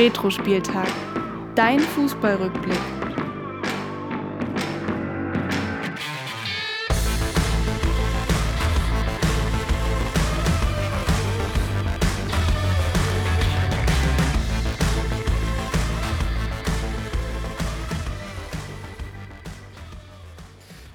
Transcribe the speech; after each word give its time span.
Retro-Spieltag. 0.00 0.88
Dein 1.54 1.78
Fußballrückblick. 1.78 2.72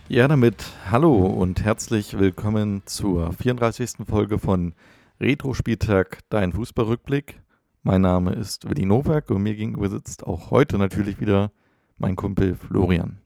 Ja, 0.08 0.28
damit 0.28 0.66
hallo 0.90 1.28
und 1.28 1.64
herzlich 1.64 2.18
willkommen 2.18 2.82
zur 2.88 3.34
34. 3.34 4.08
Folge 4.10 4.40
von 4.40 4.74
Retro-Spieltag, 5.22 6.22
dein 6.30 6.54
Fußballrückblick. 6.54 7.45
Mein 7.88 8.02
Name 8.02 8.34
ist 8.34 8.68
Willi 8.68 8.84
Nowak 8.84 9.30
und 9.30 9.44
mir 9.44 9.54
gegenüber 9.54 9.90
sitzt 9.90 10.26
auch 10.26 10.50
heute 10.50 10.80
natürlich 10.80 11.20
wieder 11.20 11.52
mein 12.00 12.16
Kumpel 12.16 12.56
Florian. 12.56 13.20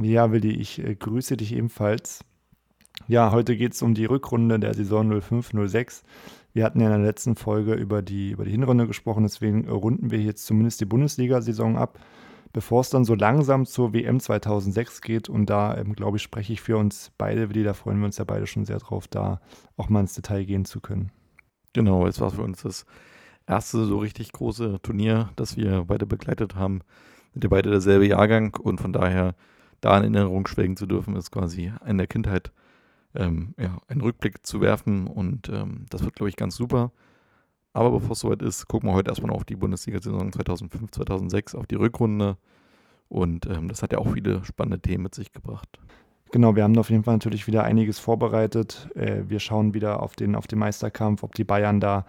Ja, 0.00 0.30
Willi, 0.30 0.52
ich 0.52 0.78
äh, 0.78 0.94
grüße 0.94 1.36
dich 1.36 1.52
ebenfalls. 1.52 2.24
Ja, 3.08 3.32
heute 3.32 3.56
geht 3.56 3.72
es 3.72 3.82
um 3.82 3.94
die 3.94 4.04
Rückrunde 4.04 4.60
der 4.60 4.74
Saison 4.74 5.12
05-06. 5.12 6.04
Wir 6.52 6.62
hatten 6.62 6.78
ja 6.78 6.86
in 6.86 6.92
der 6.92 7.04
letzten 7.04 7.34
Folge 7.34 7.74
über 7.74 8.00
die, 8.00 8.30
über 8.30 8.44
die 8.44 8.52
Hinrunde 8.52 8.86
gesprochen, 8.86 9.24
deswegen 9.24 9.68
runden 9.68 10.12
wir 10.12 10.20
jetzt 10.20 10.46
zumindest 10.46 10.80
die 10.80 10.86
Bundesliga-Saison 10.86 11.76
ab, 11.76 11.98
bevor 12.52 12.82
es 12.82 12.90
dann 12.90 13.04
so 13.04 13.16
langsam 13.16 13.66
zur 13.66 13.92
WM 13.92 14.20
2006 14.20 15.00
geht. 15.00 15.28
Und 15.28 15.50
da, 15.50 15.76
ähm, 15.76 15.94
glaube 15.94 16.18
ich, 16.18 16.22
spreche 16.22 16.52
ich 16.52 16.60
für 16.60 16.76
uns 16.76 17.10
beide, 17.18 17.48
Willi, 17.48 17.64
da 17.64 17.74
freuen 17.74 17.98
wir 17.98 18.06
uns 18.06 18.18
ja 18.18 18.24
beide 18.24 18.46
schon 18.46 18.66
sehr 18.66 18.78
drauf, 18.78 19.08
da 19.08 19.40
auch 19.76 19.88
mal 19.88 19.98
ins 19.98 20.14
Detail 20.14 20.44
gehen 20.44 20.64
zu 20.64 20.78
können. 20.78 21.10
Genau, 21.72 22.06
es 22.06 22.20
war 22.20 22.30
für 22.30 22.42
uns 22.42 22.62
das 22.62 22.86
erste 23.46 23.84
so 23.84 23.98
richtig 23.98 24.32
große 24.32 24.80
Turnier, 24.82 25.30
das 25.36 25.56
wir 25.56 25.84
beide 25.86 26.06
begleitet 26.06 26.56
haben. 26.56 26.80
Sind 27.32 27.44
ja 27.44 27.50
beide 27.50 27.70
derselbe 27.70 28.06
Jahrgang 28.06 28.56
und 28.56 28.80
von 28.80 28.92
daher 28.92 29.34
da 29.80 29.96
in 29.98 30.14
Erinnerung 30.14 30.46
schwelgen 30.46 30.76
zu 30.76 30.86
dürfen, 30.86 31.16
ist 31.16 31.30
quasi 31.30 31.72
in 31.86 31.98
der 31.98 32.06
Kindheit 32.06 32.50
ähm, 33.14 33.54
ja, 33.58 33.78
einen 33.88 34.00
Rückblick 34.00 34.46
zu 34.46 34.60
werfen 34.60 35.06
und 35.06 35.48
ähm, 35.48 35.86
das 35.90 36.04
wird, 36.04 36.16
glaube 36.16 36.28
ich, 36.28 36.36
ganz 36.36 36.56
super. 36.56 36.92
Aber 37.72 37.90
bevor 37.90 38.12
es 38.12 38.20
soweit 38.20 38.42
ist, 38.42 38.68
gucken 38.68 38.88
wir 38.88 38.94
heute 38.94 39.10
erstmal 39.10 39.32
auf 39.32 39.44
die 39.44 39.56
Bundesliga-Saison 39.56 40.32
2005, 40.32 40.90
2006, 40.92 41.54
auf 41.54 41.66
die 41.66 41.74
Rückrunde 41.74 42.38
und 43.08 43.46
ähm, 43.46 43.68
das 43.68 43.82
hat 43.82 43.92
ja 43.92 43.98
auch 43.98 44.12
viele 44.12 44.44
spannende 44.44 44.80
Themen 44.80 45.04
mit 45.04 45.14
sich 45.14 45.32
gebracht. 45.32 45.78
Genau, 46.32 46.56
wir 46.56 46.64
haben 46.64 46.76
auf 46.78 46.90
jeden 46.90 47.04
Fall 47.04 47.14
natürlich 47.14 47.46
wieder 47.46 47.64
einiges 47.64 47.98
vorbereitet. 47.98 48.88
Äh, 48.94 49.22
wir 49.28 49.40
schauen 49.40 49.74
wieder 49.74 50.02
auf 50.02 50.16
den, 50.16 50.34
auf 50.34 50.46
den 50.46 50.58
Meisterkampf, 50.58 51.22
ob 51.22 51.34
die 51.34 51.44
Bayern 51.44 51.80
da 51.80 52.04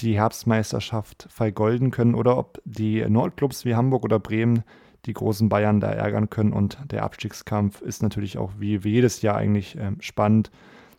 die 0.00 0.16
Herbstmeisterschaft 0.16 1.26
vergolden 1.30 1.90
können 1.90 2.14
oder 2.14 2.36
ob 2.36 2.60
die 2.64 3.04
Nordclubs 3.08 3.64
wie 3.64 3.74
Hamburg 3.74 4.04
oder 4.04 4.18
Bremen 4.18 4.64
die 5.06 5.12
großen 5.12 5.48
Bayern 5.48 5.80
da 5.80 5.90
ärgern 5.90 6.30
können. 6.30 6.52
Und 6.52 6.78
der 6.90 7.02
Abstiegskampf 7.04 7.80
ist 7.80 8.02
natürlich 8.02 8.38
auch 8.38 8.52
wie, 8.58 8.84
wie 8.84 8.90
jedes 8.90 9.22
Jahr 9.22 9.36
eigentlich 9.36 9.76
ähm, 9.78 9.96
spannend. 10.00 10.50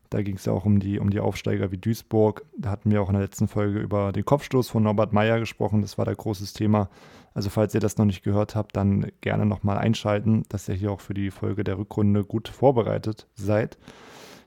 Da 0.10 0.22
ging 0.22 0.36
es 0.36 0.46
ja 0.46 0.54
auch 0.54 0.66
um 0.66 0.80
die, 0.80 1.00
um 1.00 1.10
die 1.10 1.20
Aufsteiger 1.20 1.72
wie 1.72 1.78
Duisburg. 1.78 2.46
Da 2.58 2.70
hatten 2.70 2.92
wir 2.92 3.02
auch 3.02 3.10
in 3.10 3.16
der 3.16 3.24
letzten 3.24 3.48
Folge 3.48 3.80
über 3.80 4.12
den 4.12 4.24
Kopfstoß 4.24 4.70
von 4.70 4.84
Norbert 4.84 5.14
Meyer 5.14 5.40
gesprochen. 5.40 5.82
Das 5.82 5.98
war 5.98 6.06
da 6.06 6.14
großes 6.14 6.54
Thema. 6.54 6.90
Also 7.34 7.50
falls 7.50 7.74
ihr 7.74 7.82
das 7.82 7.98
noch 7.98 8.06
nicht 8.06 8.24
gehört 8.24 8.56
habt, 8.56 8.78
dann 8.78 9.12
gerne 9.20 9.46
nochmal 9.46 9.78
einschalten, 9.78 10.44
dass 10.48 10.70
ihr 10.70 10.76
hier 10.76 10.92
auch 10.92 11.02
für 11.02 11.14
die 11.14 11.32
Folge 11.32 11.64
der 11.64 11.78
Rückrunde 11.78 12.24
gut 12.24 12.48
vorbereitet 12.48 13.28
seid. 13.34 13.78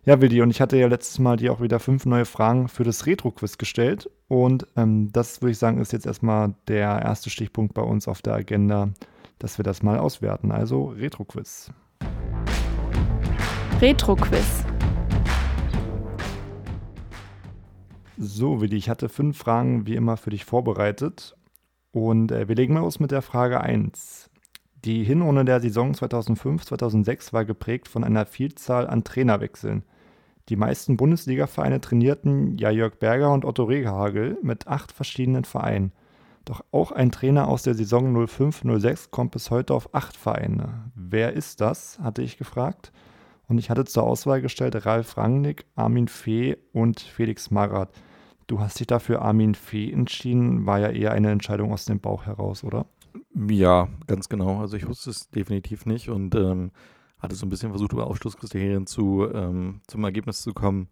Ja, 0.08 0.22
Wildi, 0.22 0.40
und 0.40 0.48
ich 0.48 0.62
hatte 0.62 0.78
ja 0.78 0.86
letztes 0.86 1.18
Mal 1.18 1.36
dir 1.36 1.52
auch 1.52 1.60
wieder 1.60 1.78
fünf 1.78 2.06
neue 2.06 2.24
Fragen 2.24 2.68
für 2.68 2.82
das 2.82 3.04
Retro-Quiz 3.04 3.58
gestellt. 3.58 4.08
Und 4.26 4.66
ähm, 4.74 5.12
das 5.12 5.42
würde 5.42 5.50
ich 5.52 5.58
sagen, 5.58 5.82
ist 5.82 5.92
jetzt 5.92 6.06
erstmal 6.06 6.54
der 6.66 7.02
erste 7.02 7.28
Stichpunkt 7.28 7.74
bei 7.74 7.82
uns 7.82 8.08
auf 8.08 8.22
der 8.22 8.32
Agenda, 8.32 8.88
dass 9.38 9.58
wir 9.58 9.64
das 9.64 9.82
mal 9.82 9.98
auswerten. 9.98 10.50
Also 10.50 10.86
Retro-Quiz. 10.86 11.70
Retro-Quiz. 13.82 14.64
So, 18.16 18.62
Willi, 18.62 18.76
ich 18.76 18.88
hatte 18.88 19.10
fünf 19.10 19.36
Fragen 19.36 19.86
wie 19.86 19.94
immer 19.94 20.16
für 20.16 20.30
dich 20.30 20.46
vorbereitet. 20.46 21.36
Und 21.92 22.32
äh, 22.32 22.48
wir 22.48 22.54
legen 22.54 22.72
mal 22.72 22.80
los 22.80 22.98
mit 22.98 23.10
der 23.10 23.20
Frage 23.20 23.60
1. 23.60 24.30
Die 24.86 25.04
Hinrunde 25.04 25.44
der 25.44 25.60
Saison 25.60 25.92
2005-2006 25.92 27.34
war 27.34 27.44
geprägt 27.44 27.88
von 27.88 28.04
einer 28.04 28.24
Vielzahl 28.24 28.86
an 28.86 29.04
Trainerwechseln. 29.04 29.82
Die 30.48 30.56
meisten 30.56 30.96
Bundesliga-Vereine 30.96 31.80
trainierten 31.80 32.56
ja 32.56 32.70
Jörg 32.70 32.98
Berger 32.98 33.32
und 33.32 33.44
Otto 33.44 33.64
Rehagel 33.64 34.38
mit 34.42 34.66
acht 34.66 34.92
verschiedenen 34.92 35.44
Vereinen. 35.44 35.92
Doch 36.46 36.64
auch 36.72 36.92
ein 36.92 37.12
Trainer 37.12 37.48
aus 37.48 37.62
der 37.62 37.74
Saison 37.74 38.16
05-06 38.16 39.10
kommt 39.10 39.32
bis 39.32 39.50
heute 39.50 39.74
auf 39.74 39.94
acht 39.94 40.16
Vereine. 40.16 40.90
Wer 40.94 41.34
ist 41.34 41.60
das, 41.60 41.98
hatte 41.98 42.22
ich 42.22 42.38
gefragt. 42.38 42.92
Und 43.48 43.58
ich 43.58 43.68
hatte 43.68 43.84
zur 43.84 44.04
Auswahl 44.04 44.40
gestellt 44.40 44.86
Ralf 44.86 45.18
Rangnick, 45.18 45.66
Armin 45.74 46.08
Fee 46.08 46.56
und 46.72 47.00
Felix 47.00 47.50
Magath. 47.50 47.90
Du 48.46 48.60
hast 48.60 48.80
dich 48.80 48.86
dafür 48.86 49.20
Armin 49.20 49.54
Fee 49.54 49.92
entschieden, 49.92 50.64
war 50.64 50.78
ja 50.78 50.88
eher 50.88 51.12
eine 51.12 51.30
Entscheidung 51.30 51.72
aus 51.72 51.84
dem 51.84 52.00
Bauch 52.00 52.24
heraus, 52.24 52.64
oder? 52.64 52.86
Ja, 53.34 53.88
ganz 54.06 54.30
genau. 54.30 54.60
Also 54.60 54.78
ich 54.78 54.86
wusste 54.88 55.10
es 55.10 55.28
definitiv 55.28 55.84
nicht 55.84 56.08
und 56.08 56.34
ähm, 56.34 56.70
hatte 57.18 57.34
so 57.34 57.46
ein 57.46 57.50
bisschen 57.50 57.70
versucht, 57.70 57.92
über 57.92 58.06
Ausschlusskriterien 58.06 58.86
zu, 58.86 59.28
ähm, 59.32 59.80
zum 59.86 60.04
Ergebnis 60.04 60.42
zu 60.42 60.52
kommen 60.52 60.88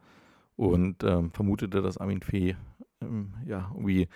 und 0.56 1.04
ähm, 1.04 1.30
vermutete, 1.30 1.82
dass 1.82 1.98
Armin 1.98 2.22
Fee 2.22 2.56
ähm, 3.00 3.34
ja 3.46 3.70
irgendwie 3.74 4.08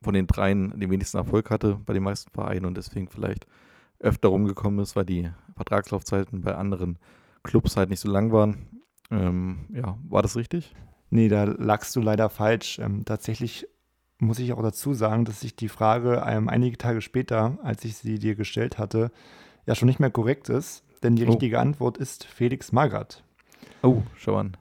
von 0.00 0.14
den 0.14 0.26
dreien 0.26 0.78
den 0.78 0.90
wenigsten 0.90 1.16
Erfolg 1.16 1.50
hatte 1.50 1.80
bei 1.84 1.92
den 1.92 2.02
meisten 2.02 2.30
Vereinen 2.30 2.66
und 2.66 2.76
deswegen 2.76 3.08
vielleicht 3.08 3.46
öfter 3.98 4.28
rumgekommen 4.28 4.78
ist, 4.80 4.94
weil 4.96 5.04
die 5.04 5.30
Vertragslaufzeiten 5.56 6.42
bei 6.42 6.54
anderen 6.54 6.98
Clubs 7.42 7.76
halt 7.76 7.90
nicht 7.90 8.00
so 8.00 8.10
lang 8.10 8.32
waren. 8.32 8.80
Ähm, 9.10 9.66
ja, 9.72 9.98
war 10.08 10.22
das 10.22 10.36
richtig? 10.36 10.74
Nee, 11.10 11.28
da 11.28 11.44
lagst 11.44 11.96
du 11.96 12.00
leider 12.00 12.28
falsch. 12.28 12.78
Ähm, 12.78 13.04
tatsächlich 13.04 13.66
muss 14.18 14.38
ich 14.38 14.52
auch 14.52 14.62
dazu 14.62 14.94
sagen, 14.94 15.24
dass 15.24 15.42
ich 15.42 15.56
die 15.56 15.68
Frage 15.68 16.22
ähm, 16.26 16.48
einige 16.48 16.76
Tage 16.76 17.00
später, 17.00 17.58
als 17.62 17.84
ich 17.84 17.96
sie 17.96 18.18
dir 18.18 18.34
gestellt 18.34 18.78
hatte, 18.78 19.10
ja 19.68 19.74
schon 19.74 19.86
nicht 19.86 20.00
mehr 20.00 20.10
korrekt 20.10 20.48
ist, 20.48 20.82
denn 21.02 21.14
die 21.14 21.26
oh. 21.26 21.28
richtige 21.28 21.60
Antwort 21.60 21.98
ist 21.98 22.24
Felix 22.24 22.72
Magath. 22.72 23.22
Oh, 23.82 24.02
schau 24.16 24.36
an. 24.36 24.56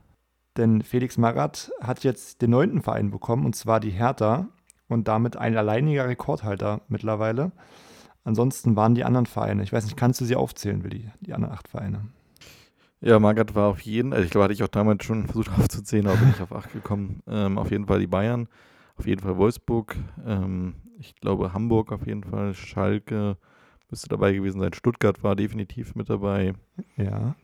Denn 0.57 0.81
Felix 0.81 1.18
Magath 1.18 1.72
hat 1.79 2.03
jetzt 2.03 2.41
den 2.41 2.51
neunten 2.51 2.81
Verein 2.81 3.09
bekommen, 3.09 3.45
und 3.45 3.56
zwar 3.56 3.79
die 3.79 3.91
Hertha, 3.91 4.50
und 4.90 5.07
damit 5.07 5.38
ein 5.38 5.56
alleiniger 5.56 6.07
Rekordhalter 6.07 6.81
mittlerweile. 6.90 7.53
Ansonsten 8.25 8.75
waren 8.75 8.95
die 8.95 9.06
anderen 9.06 9.25
Vereine, 9.25 9.63
ich 9.63 9.72
weiß 9.72 9.85
nicht, 9.85 9.95
kannst 9.95 10.19
du 10.19 10.25
sie 10.25 10.35
aufzählen, 10.35 10.84
Willi, 10.84 11.09
die 11.22 11.34
anderen 11.34 11.53
acht 11.53 11.69
Vereine? 11.69 12.09
Ja, 13.00 13.18
Magath 13.19 13.56
war 13.56 13.69
auf 13.69 13.79
jeden, 13.79 14.12
also 14.12 14.25
ich 14.25 14.31
glaube, 14.31 14.45
hatte 14.45 14.53
ich 14.53 14.63
auch 14.63 14.68
damals 14.68 15.06
schon 15.06 15.25
versucht 15.28 15.51
aufzuzählen, 15.57 16.07
aber 16.07 16.18
bin 16.18 16.31
ich 16.31 16.41
auf 16.41 16.51
acht 16.51 16.74
gekommen. 16.74 17.22
Ähm, 17.28 17.57
auf 17.57 17.72
jeden 17.72 17.85
Fall 17.85 18.00
die 18.00 18.07
Bayern, 18.07 18.50
auf 18.97 19.07
jeden 19.07 19.22
Fall 19.22 19.38
Wolfsburg, 19.38 19.95
ähm, 20.25 20.75
ich 21.00 21.16
glaube 21.16 21.53
Hamburg 21.53 21.94
auf 21.94 22.06
jeden 22.06 22.25
Fall, 22.25 22.53
Schalke, 22.53 23.38
müsste 23.89 24.09
dabei 24.09 24.33
gewesen 24.33 24.59
sein. 24.59 24.73
Stuttgart 24.73 25.23
war 25.23 25.35
definitiv 25.35 25.95
mit 25.95 26.09
dabei. 26.09 26.53
Ja. 26.95 27.35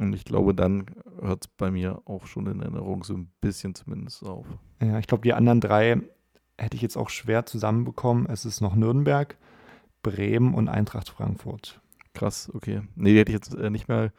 Und 0.00 0.14
ich 0.14 0.24
glaube, 0.24 0.54
dann 0.54 0.86
hört 1.20 1.46
es 1.46 1.48
bei 1.48 1.70
mir 1.70 2.02
auch 2.04 2.26
schon 2.26 2.46
in 2.46 2.60
Erinnerung 2.60 3.04
so 3.04 3.14
ein 3.14 3.30
bisschen 3.40 3.74
zumindest 3.74 4.24
auf. 4.24 4.46
Ja, 4.80 4.98
ich 4.98 5.06
glaube, 5.06 5.22
die 5.22 5.32
anderen 5.32 5.60
drei 5.60 6.02
hätte 6.58 6.76
ich 6.76 6.82
jetzt 6.82 6.96
auch 6.96 7.08
schwer 7.08 7.46
zusammenbekommen. 7.46 8.26
Es 8.26 8.44
ist 8.44 8.60
noch 8.60 8.74
Nürnberg, 8.74 9.36
Bremen 10.02 10.54
und 10.54 10.68
Eintracht 10.68 11.08
Frankfurt. 11.08 11.80
Krass, 12.14 12.50
okay. 12.54 12.82
Nee, 12.94 13.12
die 13.12 13.18
hätte 13.20 13.32
ich 13.32 13.36
jetzt 13.36 13.54
äh, 13.54 13.70
nicht 13.70 13.88
mehr 13.88 14.12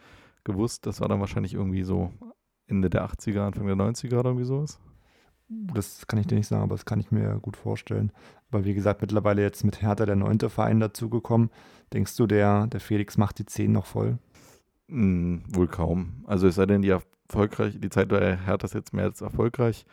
gewusst. 0.44 0.86
Das 0.86 1.02
war 1.02 1.08
dann 1.08 1.20
wahrscheinlich 1.20 1.54
irgendwie 1.54 1.84
so 1.84 2.12
Ende 2.68 2.90
der 2.90 3.06
80er, 3.06 3.42
Anfang 3.42 3.68
der 3.68 3.76
90er 3.76 4.20
oder 4.20 4.30
irgendwie 4.30 4.46
sowas. 4.46 4.80
Das 5.50 6.06
kann 6.08 6.20
ich 6.20 6.28
dir 6.28 6.36
nicht 6.36 6.48
sagen, 6.48 6.64
aber 6.64 6.76
das 6.76 6.86
kann 6.86 7.00
ich 7.00 7.12
mir 7.12 7.40
gut 7.40 7.56
vorstellen. 7.56 8.12
Aber 8.52 8.66
wie 8.66 8.74
gesagt, 8.74 9.02
mittlerweile 9.02 9.42
jetzt 9.42 9.64
mit 9.64 9.82
Hertha 9.82 10.06
der 10.06 10.16
neunte 10.16 10.50
Verein 10.50 10.80
dazugekommen. 10.80 11.50
Denkst 11.94 12.16
du, 12.16 12.28
der, 12.28 12.68
der 12.68 12.80
Felix 12.80 13.18
macht 13.18 13.40
die 13.40 13.46
zehn 13.46 13.72
noch 13.72 13.86
voll? 13.86 14.18
Mm, 14.88 15.40
wohl 15.50 15.68
kaum. 15.68 16.24
Also 16.26 16.48
es 16.48 16.56
sei 16.56 16.66
denn, 16.66 16.82
die 16.82 16.90
erfolgreich, 16.90 17.78
die 17.80 17.90
Zeit 17.90 18.10
bei 18.10 18.38
Hertha 18.38 18.66
ist 18.66 18.74
jetzt 18.74 18.94
mehr 18.94 19.06
als 19.06 19.22
erfolgreich. 19.22 19.86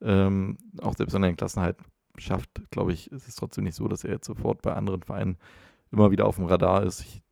Ähm, 0.00 0.56
auch 0.80 0.94
selbst 0.94 1.14
wenn 1.14 1.22
er 1.22 1.30
den 1.30 1.36
Klassenhalt 1.36 1.76
schafft, 2.16 2.48
glaube 2.70 2.92
ich, 2.92 3.10
ist 3.10 3.28
es 3.28 3.36
trotzdem 3.36 3.64
nicht 3.64 3.74
so, 3.74 3.88
dass 3.88 4.04
er 4.04 4.12
jetzt 4.12 4.26
sofort 4.26 4.62
bei 4.62 4.72
anderen 4.72 5.02
Vereinen 5.02 5.36
immer 5.90 6.10
wieder 6.10 6.26
auf 6.26 6.36
dem 6.36 6.46
Radar 6.46 6.82
ist. 6.84 7.00
Ich 7.00 7.22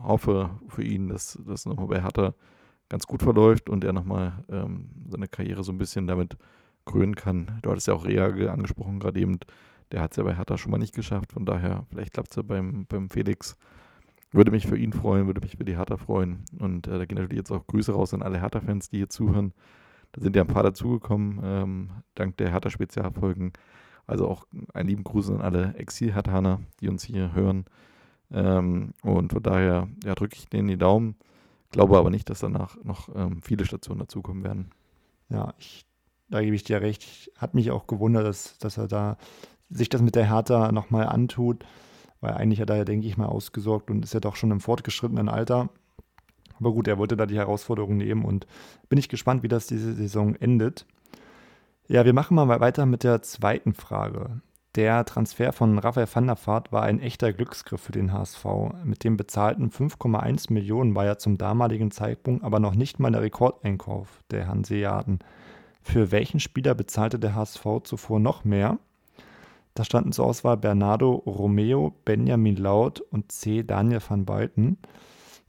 hoffe 0.00 0.50
für 0.68 0.82
ihn, 0.82 1.08
dass 1.08 1.38
das 1.46 1.66
nochmal 1.66 1.88
bei 1.88 2.02
Hertha 2.02 2.34
ganz 2.88 3.06
gut 3.06 3.22
verläuft 3.22 3.68
und 3.68 3.84
er 3.84 3.92
nochmal 3.92 4.44
ähm, 4.48 4.90
seine 5.08 5.28
Karriere 5.28 5.62
so 5.62 5.72
ein 5.72 5.78
bisschen 5.78 6.06
damit 6.06 6.36
krönen 6.86 7.14
kann. 7.14 7.58
Du 7.62 7.70
hattest 7.70 7.86
ja 7.86 7.94
auch 7.94 8.06
Reage 8.06 8.50
angesprochen, 8.50 9.00
gerade 9.00 9.20
eben. 9.20 9.38
Der 9.92 10.00
hat 10.00 10.12
es 10.12 10.16
ja 10.16 10.24
bei 10.24 10.34
Hertha 10.34 10.58
schon 10.58 10.70
mal 10.70 10.78
nicht 10.78 10.94
geschafft. 10.94 11.32
Von 11.32 11.46
daher, 11.46 11.86
vielleicht 11.90 12.12
klappt 12.12 12.30
es 12.30 12.36
ja 12.36 12.42
beim, 12.42 12.86
beim 12.86 13.08
Felix. 13.10 13.56
Würde 14.30 14.50
mich 14.50 14.66
für 14.66 14.76
ihn 14.76 14.92
freuen, 14.92 15.26
würde 15.26 15.40
mich 15.40 15.56
für 15.56 15.64
die 15.64 15.76
Hertha 15.76 15.96
freuen. 15.96 16.44
Und 16.58 16.86
äh, 16.86 16.98
da 16.98 17.04
gehen 17.06 17.16
natürlich 17.16 17.38
jetzt 17.38 17.50
auch 17.50 17.66
Grüße 17.66 17.92
raus 17.92 18.12
an 18.12 18.22
alle 18.22 18.40
Hertha-Fans, 18.40 18.90
die 18.90 18.98
hier 18.98 19.08
zuhören. 19.08 19.54
Da 20.12 20.20
sind 20.20 20.36
ja 20.36 20.42
ein 20.42 20.48
paar 20.48 20.62
dazugekommen, 20.62 21.40
ähm, 21.42 21.90
dank 22.14 22.36
der 22.36 22.50
Hertha-Spezialfolgen. 22.50 23.52
Also 24.06 24.26
auch 24.26 24.46
einen 24.72 24.88
lieben 24.88 25.04
Gruß 25.04 25.30
an 25.30 25.40
alle 25.40 25.74
Exil-Hertaner, 25.74 26.60
die 26.80 26.88
uns 26.88 27.04
hier 27.04 27.34
hören. 27.34 27.64
Ähm, 28.30 28.92
und 29.02 29.32
von 29.32 29.42
daher 29.42 29.88
ja, 30.04 30.14
drücke 30.14 30.36
ich 30.36 30.48
denen 30.48 30.68
die 30.68 30.78
Daumen. 30.78 31.16
Glaube 31.70 31.98
aber 31.98 32.10
nicht, 32.10 32.30
dass 32.30 32.40
danach 32.40 32.82
noch 32.82 33.14
ähm, 33.14 33.42
viele 33.42 33.66
Stationen 33.66 34.00
dazukommen 34.00 34.44
werden. 34.44 34.70
Ja, 35.28 35.54
ich, 35.58 35.84
da 36.30 36.42
gebe 36.42 36.56
ich 36.56 36.64
dir 36.64 36.80
recht. 36.80 37.30
Hat 37.36 37.54
mich 37.54 37.70
auch 37.70 37.86
gewundert, 37.86 38.26
dass, 38.26 38.56
dass 38.58 38.78
er 38.78 38.88
da 38.88 39.18
sich 39.70 39.88
das 39.88 40.02
mit 40.02 40.14
der 40.14 40.28
Hertha 40.28 40.72
nochmal 40.72 41.06
antut, 41.06 41.64
weil 42.20 42.34
eigentlich 42.34 42.60
hat 42.60 42.70
er 42.70 42.76
ja, 42.76 42.84
denke 42.84 43.06
ich 43.06 43.16
mal, 43.16 43.26
ausgesorgt 43.26 43.90
und 43.90 44.04
ist 44.04 44.14
ja 44.14 44.20
doch 44.20 44.36
schon 44.36 44.50
im 44.50 44.60
fortgeschrittenen 44.60 45.28
Alter. 45.28 45.68
Aber 46.58 46.72
gut, 46.72 46.88
er 46.88 46.98
wollte 46.98 47.16
da 47.16 47.26
die 47.26 47.36
Herausforderung 47.36 47.96
nehmen 47.96 48.24
und 48.24 48.46
bin 48.88 48.98
ich 48.98 49.08
gespannt, 49.08 49.42
wie 49.42 49.48
das 49.48 49.66
diese 49.66 49.94
Saison 49.94 50.34
endet. 50.34 50.86
Ja, 51.86 52.04
wir 52.04 52.12
machen 52.12 52.34
mal 52.34 52.48
weiter 52.60 52.84
mit 52.84 53.04
der 53.04 53.22
zweiten 53.22 53.74
Frage. 53.74 54.40
Der 54.74 55.04
Transfer 55.04 55.52
von 55.52 55.78
Raphael 55.78 56.06
van 56.12 56.26
der 56.26 56.36
Vaart 56.36 56.70
war 56.72 56.82
ein 56.82 57.00
echter 57.00 57.32
Glücksgriff 57.32 57.80
für 57.80 57.92
den 57.92 58.12
HSV. 58.12 58.44
Mit 58.84 59.02
dem 59.02 59.16
bezahlten 59.16 59.70
5,1 59.70 60.52
Millionen 60.52 60.94
war 60.94 61.06
er 61.06 61.18
zum 61.18 61.38
damaligen 61.38 61.90
Zeitpunkt 61.90 62.44
aber 62.44 62.60
noch 62.60 62.74
nicht 62.74 63.00
mal 63.00 63.10
der 63.10 63.22
Rekordeinkauf 63.22 64.22
der 64.30 64.46
Hanseaten. 64.46 65.20
Für 65.80 66.12
welchen 66.12 66.38
Spieler 66.38 66.74
bezahlte 66.74 67.18
der 67.18 67.34
HSV 67.34 67.64
zuvor 67.84 68.20
noch 68.20 68.44
mehr? 68.44 68.78
Da 69.78 69.84
standen 69.84 70.10
zur 70.10 70.26
Auswahl 70.26 70.56
Bernardo 70.56 71.12
Romeo, 71.24 71.94
Benjamin 72.04 72.56
Laut 72.56 73.00
und 73.00 73.30
C. 73.30 73.62
Daniel 73.62 74.00
van 74.06 74.24
Beuten. 74.24 74.76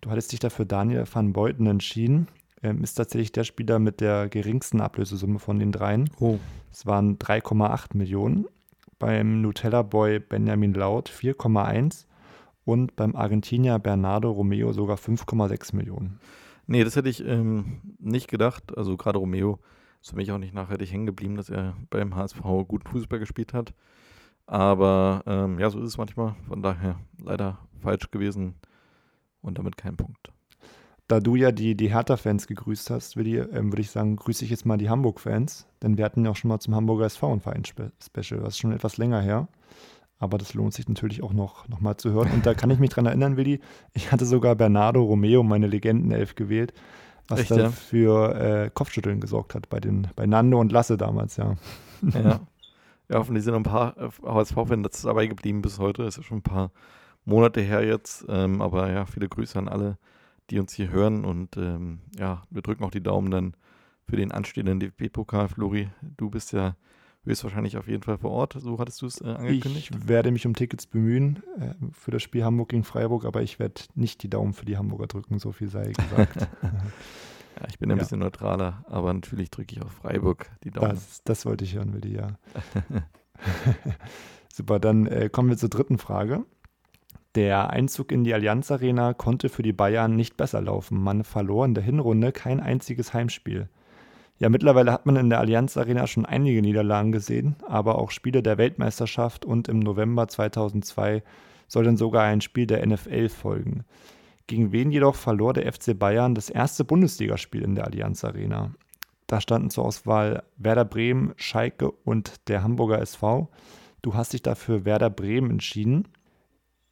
Du 0.02 0.12
hattest 0.12 0.32
dich 0.32 0.40
dafür 0.40 0.66
Daniel 0.66 1.06
van 1.12 1.34
Beuten 1.34 1.66
entschieden. 1.66 2.28
Ähm, 2.62 2.84
ist 2.84 2.94
tatsächlich 2.94 3.32
der 3.32 3.44
Spieler 3.44 3.80
mit 3.80 4.02
der 4.02 4.30
geringsten 4.30 4.82
Ablösesumme 4.82 5.40
von 5.40 5.58
den 5.58 5.72
dreien. 5.72 6.12
Oh. 6.20 6.38
Es 6.72 6.86
waren 6.86 7.18
3,8 7.18 7.98
Millionen 7.98 8.46
beim 9.00 9.42
Nutella 9.42 9.82
Boy 9.82 10.20
Benjamin 10.20 10.76
Laut 10.76 11.10
4,1 11.10 12.06
und 12.66 12.96
beim 12.96 13.16
Argentinier 13.16 13.80
Bernardo 13.80 14.30
Romeo 14.30 14.74
sogar 14.74 14.98
5,6 14.98 15.76
Millionen. 15.76 16.20
Nee, 16.68 16.84
das 16.84 16.96
hätte 16.96 17.10
ich 17.10 17.26
ähm, 17.26 17.82
nicht 17.98 18.28
gedacht. 18.28 18.78
Also 18.78 18.96
gerade 18.96 19.18
Romeo 19.18 19.58
ist 20.04 20.12
für 20.12 20.18
mich 20.18 20.32
auch 20.32 20.38
nicht 20.38 20.54
nachhaltig 20.54 20.92
hängen 20.92 21.08
geblieben, 21.08 21.36
dass 21.36 21.50
er 21.50 21.76
beim 21.90 22.16
HSV 22.16 22.44
gut 22.68 22.88
Fußball 22.88 23.18
gespielt 23.18 23.56
hat. 23.56 23.74
Aber 24.50 25.22
ähm, 25.28 25.60
ja, 25.60 25.70
so 25.70 25.80
ist 25.80 25.90
es 25.90 25.98
manchmal. 26.00 26.36
Von 26.48 26.64
daher 26.64 26.96
leider 27.24 27.60
falsch 27.84 28.10
gewesen 28.10 28.56
und 29.44 29.60
damit 29.60 29.78
kein 29.78 29.96
Punkt. 29.96 30.32
Da 31.08 31.20
du 31.20 31.36
ja 31.36 31.52
die, 31.52 31.76
die 31.76 31.94
Hertha-Fans 31.94 32.48
gegrüßt 32.48 32.90
hast, 32.90 33.16
würde 33.16 33.30
ich, 33.30 33.54
ähm, 33.56 33.72
würd 33.72 33.80
ich 33.80 33.92
sagen, 33.92 34.16
grüße 34.16 34.44
ich 34.44 34.50
jetzt 34.50 34.66
mal 34.66 34.78
die 34.78 34.90
Hamburg-Fans. 34.90 35.68
Denn 35.84 36.00
wir 36.00 36.06
hatten 36.06 36.26
ja 36.26 36.32
auch 36.32 36.36
schon 36.36 36.50
mal 36.50 36.60
zum 36.60 36.74
Hamburger 36.74 37.06
SV 37.06 37.32
ein 37.32 37.42
Verein-Special. 37.42 38.40
Das 38.40 38.56
ist 38.56 38.58
schon 38.58 38.72
etwas 38.72 38.98
länger 38.98 39.22
her. 39.22 39.48
Aber 40.18 40.40
das 40.40 40.56
lohnt 40.56 40.74
sich 40.74 40.90
natürlich 40.90 41.22
auch 41.22 41.34
noch, 41.34 41.68
noch 41.68 41.80
mal 41.80 41.98
zu 41.98 42.12
hören. 42.12 42.32
Und 42.32 42.48
da 42.48 42.56
kann 42.56 42.72
ich 42.72 42.80
mich 42.80 42.90
dran 42.90 43.06
erinnern, 43.06 43.38
Willi. 43.38 43.60
Ich 43.94 44.12
hatte 44.12 44.26
sogar 44.26 44.56
Bernardo 44.56 45.04
Romeo, 45.04 45.44
meine 45.44 45.68
Legendenelf, 45.68 46.34
gewählt. 46.34 46.74
Was 47.28 47.42
Echt, 47.42 47.52
da 47.52 47.58
ja? 47.58 47.70
für 47.70 48.36
äh, 48.36 48.72
Kopfschütteln 48.72 49.20
gesorgt 49.20 49.54
hat 49.54 49.70
bei, 49.70 49.80
den, 49.80 50.08
bei 50.16 50.26
Nando 50.26 50.60
und 50.60 50.72
Lasse 50.72 50.98
damals, 50.98 51.38
ja. 51.38 51.56
Ja. 52.02 52.40
ja, 53.10 53.18
hoffentlich 53.18 53.44
sind 53.44 53.54
noch 53.54 53.60
ein 53.60 53.64
paar 53.64 53.96
HSV-Fans 54.24 55.02
dabei 55.02 55.28
geblieben 55.28 55.62
bis 55.62 55.80
heute. 55.80 56.04
ist 56.04 56.18
ja 56.18 56.24
schon 56.24 56.40
ein 56.40 56.44
paar 56.44 56.72
Monate 57.26 57.62
her 57.62 57.86
jetzt. 57.86 58.26
Ähm, 58.30 58.62
aber 58.62 58.92
ja, 58.92 59.06
viele 59.06 59.28
Grüße 59.28 59.58
an 59.58 59.68
alle, 59.68 59.98
die 60.50 60.60
uns 60.60 60.74
hier 60.74 60.90
hören. 60.90 61.26
Und 61.26 61.58
ähm, 61.58 62.00
ja, 62.18 62.44
wir 62.50 62.62
drücken 62.62 62.84
auch 62.84 62.92
die 62.92 63.04
Daumen 63.04 63.32
dann 63.32 63.56
für 64.08 64.16
den 64.16 64.32
anstehenden 64.32 64.80
DFB-Pokal. 64.80 65.50
Flori, 65.50 65.90
du 66.18 66.30
bist 66.30 66.54
ja 66.54 66.76
höchstwahrscheinlich 67.26 67.78
auf 67.78 67.88
jeden 67.88 68.04
Fall 68.04 68.18
vor 68.18 68.32
Ort. 68.32 68.58
So 68.60 68.80
hattest 68.80 69.02
du 69.02 69.08
es 69.08 69.22
äh, 69.22 69.26
angekündigt. 69.28 69.90
Ich 69.92 70.08
werde 70.08 70.32
mich 70.32 70.46
um 70.46 70.56
Tickets 70.56 70.86
bemühen 70.86 71.42
äh, 71.60 71.74
für 71.92 72.12
das 72.12 72.22
Spiel 72.24 72.44
Hamburg 72.44 72.70
gegen 72.70 72.84
Freiburg, 72.84 73.26
aber 73.26 73.42
ich 73.42 73.60
werde 73.60 73.82
nicht 73.96 74.24
die 74.24 74.30
Daumen 74.30 74.54
für 74.54 74.66
die 74.66 74.78
Hamburger 74.78 75.08
drücken, 75.08 75.40
so 75.40 75.52
viel 75.52 75.68
sei 75.68 75.92
gesagt. 75.92 76.48
ja, 77.60 77.68
ich 77.70 77.80
bin 77.80 77.92
ein 77.92 77.98
Ja. 77.98 78.04
bisschen 78.04 78.20
neutraler, 78.20 78.84
aber 78.88 79.14
natürlich 79.14 79.52
drücke 79.52 79.76
ich 79.76 79.82
auf 79.82 79.92
Freiburg 79.92 80.50
die 80.64 80.72
Daumen. 80.72 80.90
Das, 80.92 81.24
das 81.24 81.46
wollte 81.46 81.64
ich 81.66 81.76
hören, 81.76 81.94
Willi, 81.94 82.16
ja. 82.16 82.28
Super, 84.54 84.80
dann 84.80 85.08
äh, 85.08 85.30
kommen 85.30 85.50
wir 85.50 85.58
zur 85.58 85.70
dritten 85.70 85.98
Frage. 85.98 86.46
Der 87.36 87.70
Einzug 87.70 88.12
in 88.12 88.24
die 88.24 88.34
Allianz 88.34 88.72
Arena 88.72 89.14
konnte 89.14 89.50
für 89.50 89.62
die 89.62 89.72
Bayern 89.74 90.16
nicht 90.16 90.36
besser 90.36 90.62
laufen. 90.62 91.02
Man 91.02 91.24
verlor 91.24 91.66
in 91.66 91.76
der 91.76 91.84
Hinrunde 91.84 92.32
kein 92.32 92.60
einziges 92.60 93.14
Heimspiel. 93.14 93.70
Ja, 94.40 94.50
mittlerweile 94.50 94.92
hat 94.92 95.06
man 95.06 95.16
in 95.18 95.30
der 95.30 95.40
Allianz 95.40 95.78
Arena 95.78 96.08
schon 96.08 96.26
einige 96.26 96.62
Niederlagen 96.62 97.12
gesehen, 97.12 97.58
aber 97.68 98.00
auch 98.00 98.10
Spiele 98.10 98.42
der 98.42 98.58
Weltmeisterschaft 98.58 99.46
und 99.46 99.68
im 99.68 99.80
November 99.80 100.28
2002 100.28 101.24
soll 101.68 101.84
dann 101.84 101.98
sogar 101.98 102.24
ein 102.24 102.42
Spiel 102.42 102.66
der 102.66 102.86
NFL 102.86 103.30
folgen. 103.30 103.84
Gegen 104.50 104.72
wen 104.72 104.90
jedoch 104.90 105.14
verlor 105.14 105.54
der 105.54 105.72
FC 105.72 105.98
Bayern 105.98 106.34
das 106.34 106.50
erste 106.50 106.84
Bundesligaspiel 106.84 107.62
in 107.62 107.76
der 107.76 107.86
Allianz 107.86 108.24
Arena? 108.24 108.74
Da 109.28 109.42
standen 109.42 109.70
zur 109.70 109.86
Auswahl 109.86 110.42
Werder 110.58 110.86
Bremen, 110.86 111.36
Schalke 111.36 111.92
und 111.92 112.50
der 112.50 112.64
Hamburger 112.64 113.00
SV. 113.00 113.52
Du 114.02 114.16
hast 114.16 114.34
dich 114.34 114.42
dafür 114.42 114.86
Werder 114.86 115.12
Bremen 115.12 115.52
entschieden. 115.52 116.08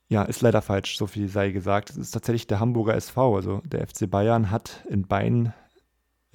Ja, 0.07 0.21
ist 0.21 0.42
leider 0.42 0.62
falsch, 0.62 1.00
so 1.00 1.07
viel 1.07 1.30
sei 1.30 1.50
gesagt. 1.50 1.89
Es 1.89 1.98
ist 1.98 2.12
tatsächlich 2.12 2.45
der 2.45 2.59
Hamburger 2.59 2.94
SV. 2.94 3.36
Also 3.36 3.63
der 3.65 3.88
FC 3.88 4.07
Bayern 4.07 4.51
hat 4.51 4.86
in 4.88 5.07
beiden, 5.07 5.51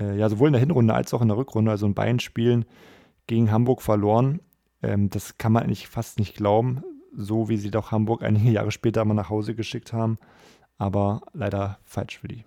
äh, 0.01 0.19
ja, 0.19 0.29
sowohl 0.29 0.49
in 0.49 0.55
der 0.55 0.61
Hinrunde 0.61 0.93
als 0.93 1.15
auch 1.15 1.23
in 1.23 1.29
der 1.29 1.37
Rückrunde, 1.37 1.71
also 1.71 1.87
in 1.87 1.95
beiden 1.95 2.19
Spielen 2.19 2.65
gegen 3.29 3.53
Hamburg 3.53 3.81
verloren. 3.81 4.41
Ähm, 4.83 5.09
das 5.09 5.39
kann 5.39 5.53
man 5.53 5.63
eigentlich 5.63 5.87
fast 5.87 6.19
nicht 6.19 6.35
glauben, 6.35 6.83
so 7.15 7.49
wie 7.49 7.59
sie 7.59 7.71
doch 7.71 7.93
Hamburg 7.93 8.25
einige 8.25 8.51
Jahre 8.51 8.73
später 8.73 9.05
mal 9.05 9.15
nach 9.15 9.31
Hause 9.31 9.55
geschickt 9.55 9.93
haben. 9.93 10.19
Aber 10.79 11.23
leider 11.33 11.79
falsch 11.85 12.19
für 12.19 12.29
die. 12.29 12.45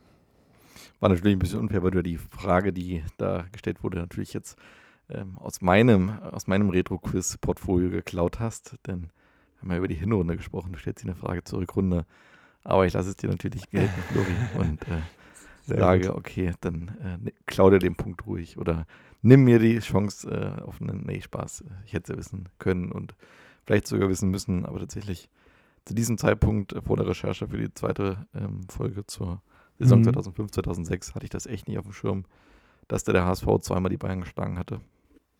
War 1.00 1.10
natürlich 1.10 1.36
ein 1.36 1.40
bisschen 1.40 1.60
unfair, 1.60 1.84
weil 1.84 1.92
du 1.92 2.04
die 2.04 2.18
Frage, 2.18 2.74
die 2.74 3.04
da 3.18 3.46
gestellt 3.52 3.84
wurde, 3.84 3.98
natürlich 4.00 4.34
jetzt 4.34 4.58
ähm, 5.10 5.38
aus 5.38 5.62
meinem, 5.62 6.10
aus 6.32 6.48
meinem 6.48 6.70
Retro-Quiz-Portfolio 6.70 7.90
geklaut 7.90 8.40
hast. 8.40 8.76
Denn 8.88 9.04
wir 9.04 9.62
haben 9.62 9.72
ja 9.72 9.78
über 9.78 9.88
die 9.88 9.96
Hinrunde 9.96 10.38
gesprochen. 10.38 10.74
Du 10.74 10.80
stellst 10.80 11.04
dir 11.04 11.10
eine 11.10 11.16
Frage 11.16 11.44
zur 11.44 11.60
Rückrunde. 11.60 12.06
Aber 12.64 12.86
ich 12.86 12.94
lasse 12.94 13.10
es 13.10 13.16
dir 13.18 13.30
natürlich 13.30 13.70
gelten, 13.72 14.04
Flori. 14.04 14.48
Und 14.52 14.88
äh, 14.88 15.04
sage, 15.62 16.08
gut. 16.08 16.16
okay, 16.16 16.54
dann 16.62 16.90
äh, 17.02 17.18
ne- 17.18 17.34
klau 17.46 17.70
dir 17.70 17.80
den 17.80 17.96
Punkt 17.96 18.26
ruhig. 18.26 18.58
Oder 18.58 18.88
nimm 19.22 19.44
mir 19.44 19.60
die 19.60 19.80
Chance 19.80 20.30
äh, 20.30 20.62
auf 20.62 20.82
einen, 20.82 21.06
nee, 21.06 21.22
Spaß. 21.22 21.64
Ich 21.86 21.94
hätte 21.94 22.04
es 22.14 22.16
ja 22.16 22.18
wissen 22.18 22.50
können 22.60 22.92
und 22.92 23.16
vielleicht 23.66 23.88
sogar 23.88 24.10
wissen 24.10 24.30
müssen. 24.32 24.66
Aber 24.66 24.80
tatsächlich 24.80 25.30
zu 25.86 25.94
diesem 25.94 26.18
Zeitpunkt 26.18 26.74
äh, 26.74 26.82
vor 26.82 26.98
der 26.98 27.08
Recherche 27.08 27.48
für 27.48 27.58
die 27.58 27.74
zweite 27.74 28.28
ähm, 28.36 28.62
Folge 28.70 29.06
zur 29.06 29.42
Saison 29.80 30.00
Mhm. 30.00 30.06
2005, 30.06 30.52
2006 30.52 31.16
hatte 31.16 31.26
ich 31.26 31.30
das 31.30 31.46
echt 31.46 31.68
nicht 31.68 31.78
auf 31.78 31.86
dem 31.86 31.94
Schirm, 31.94 32.26
dass 32.88 33.04
der, 33.04 33.14
der 33.14 33.26
HSV 33.26 33.46
zweimal 33.62 33.90
die 33.90 33.98
Bayern 33.98 34.22
geschlagen 34.22 34.58
hatte. 34.58 34.80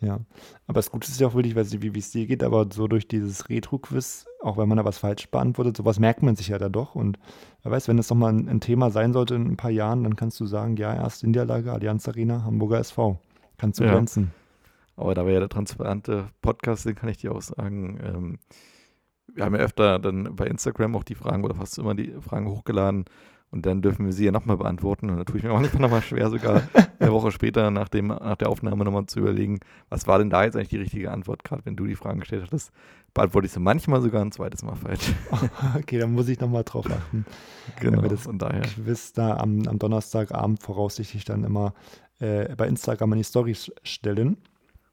Ja, 0.02 0.20
aber 0.68 0.74
das 0.80 0.92
Gute 0.92 1.08
ist 1.08 1.22
ja 1.22 1.28
auch 1.28 1.36
wirklich, 1.36 1.56
wie 1.56 1.98
es 2.00 2.12
dir 2.12 2.28
geht, 2.28 2.44
aber 2.44 2.68
so 2.70 2.88
durch 2.90 3.08
dieses 3.08 3.48
Retro-Quiz, 3.48 4.26
auch 4.42 4.58
wenn 4.58 4.68
man 4.68 4.78
da 4.78 4.84
was 4.84 4.98
falsch 4.98 5.30
beantwortet, 5.32 5.78
sowas 5.78 6.00
merkt 6.00 6.22
man 6.22 6.36
sich 6.36 6.50
ja 6.50 6.58
da 6.58 6.68
doch. 6.68 6.96
Und 6.96 7.18
wer 7.64 7.72
weiß, 7.72 7.88
wenn 7.88 7.96
das 7.96 8.10
nochmal 8.10 8.34
ein, 8.34 8.50
ein 8.50 8.60
Thema 8.60 8.92
sein 8.92 9.14
sollte 9.14 9.36
in 9.36 9.48
ein 9.48 9.58
paar 9.58 9.72
Jahren, 9.72 10.04
dann 10.04 10.18
kannst 10.18 10.38
du 10.42 10.46
sagen, 10.46 10.76
ja, 10.76 10.94
erste 10.94 11.28
Niederlage, 11.28 11.72
Allianz 11.72 12.08
Arena, 12.10 12.44
Hamburger 12.44 12.80
SV. 12.80 13.18
Kannst 13.58 13.80
du 13.80 13.86
Ja. 13.86 13.92
glänzen. 13.92 14.32
Aber 14.98 15.16
da 15.16 15.26
wir 15.26 15.32
ja 15.34 15.40
der 15.40 15.50
transparente 15.50 16.28
Podcast 16.42 16.84
sind, 16.84 16.98
kann 17.00 17.08
ich 17.10 17.18
dir 17.18 17.34
auch 17.34 17.42
sagen, 17.42 17.98
ähm, 18.04 18.40
wir 19.36 19.46
haben 19.46 19.56
ja 19.56 19.62
öfter 19.62 20.00
dann 20.00 20.36
bei 20.36 20.48
Instagram 20.48 20.96
auch 20.96 21.04
die 21.04 21.16
Fragen 21.16 21.44
oder 21.44 21.56
fast 21.56 21.78
immer 21.78 21.94
die 21.94 22.14
Fragen 22.22 22.50
hochgeladen 22.50 23.06
und 23.52 23.66
dann 23.66 23.82
dürfen 23.82 24.06
wir 24.06 24.14
sie 24.14 24.26
ja 24.26 24.32
nochmal 24.32 24.58
beantworten. 24.58 25.10
Und 25.10 25.18
da 25.18 25.24
tue 25.24 25.38
ich 25.38 25.44
mir 25.44 25.54
manchmal 25.54 25.82
nochmal 25.82 26.02
schwer, 26.02 26.30
sogar 26.30 26.64
eine 27.00 27.12
Woche 27.12 27.32
später 27.32 27.72
nach, 27.72 27.88
dem, 27.88 28.08
nach 28.08 28.36
der 28.36 28.50
Aufnahme 28.50 28.84
nochmal 28.84 29.06
zu 29.06 29.20
überlegen, 29.20 29.60
was 29.90 30.08
war 30.08 30.18
denn 30.18 30.30
da 30.30 30.44
jetzt 30.44 30.56
eigentlich 30.56 30.70
die 30.70 30.78
richtige 30.78 31.12
Antwort, 31.12 31.44
gerade 31.44 31.66
wenn 31.66 31.76
du 31.76 31.86
die 31.86 31.96
Fragen 31.96 32.20
gestellt 32.20 32.44
hattest. 32.46 32.72
Beantworte 33.14 33.46
ich 33.46 33.54
sie 33.54 33.62
manchmal 33.62 34.02
sogar 34.02 34.22
ein 34.22 34.34
zweites 34.34 34.64
Mal 34.64 34.76
falsch. 34.76 35.14
Okay, 35.78 36.00
dann 36.00 36.12
muss 36.12 36.28
ich 36.28 36.40
nochmal 36.40 36.64
drauf 36.64 36.86
achten. 36.90 37.26
genau, 37.80 38.02
wir 38.02 38.10
das 38.10 38.24
von 38.24 38.38
daher. 38.38 38.62
Quiz 38.62 39.14
da 39.14 39.38
am, 39.38 39.66
am 39.68 39.80
Donnerstagabend 39.80 40.62
voraussichtlich 40.62 41.24
dann 41.24 41.46
immer 41.46 41.74
äh, 42.20 42.54
bei 42.56 42.68
Instagram 42.68 43.14
in 43.14 43.20
die 43.20 43.24
Stories 43.24 43.72
stellen. 43.84 44.38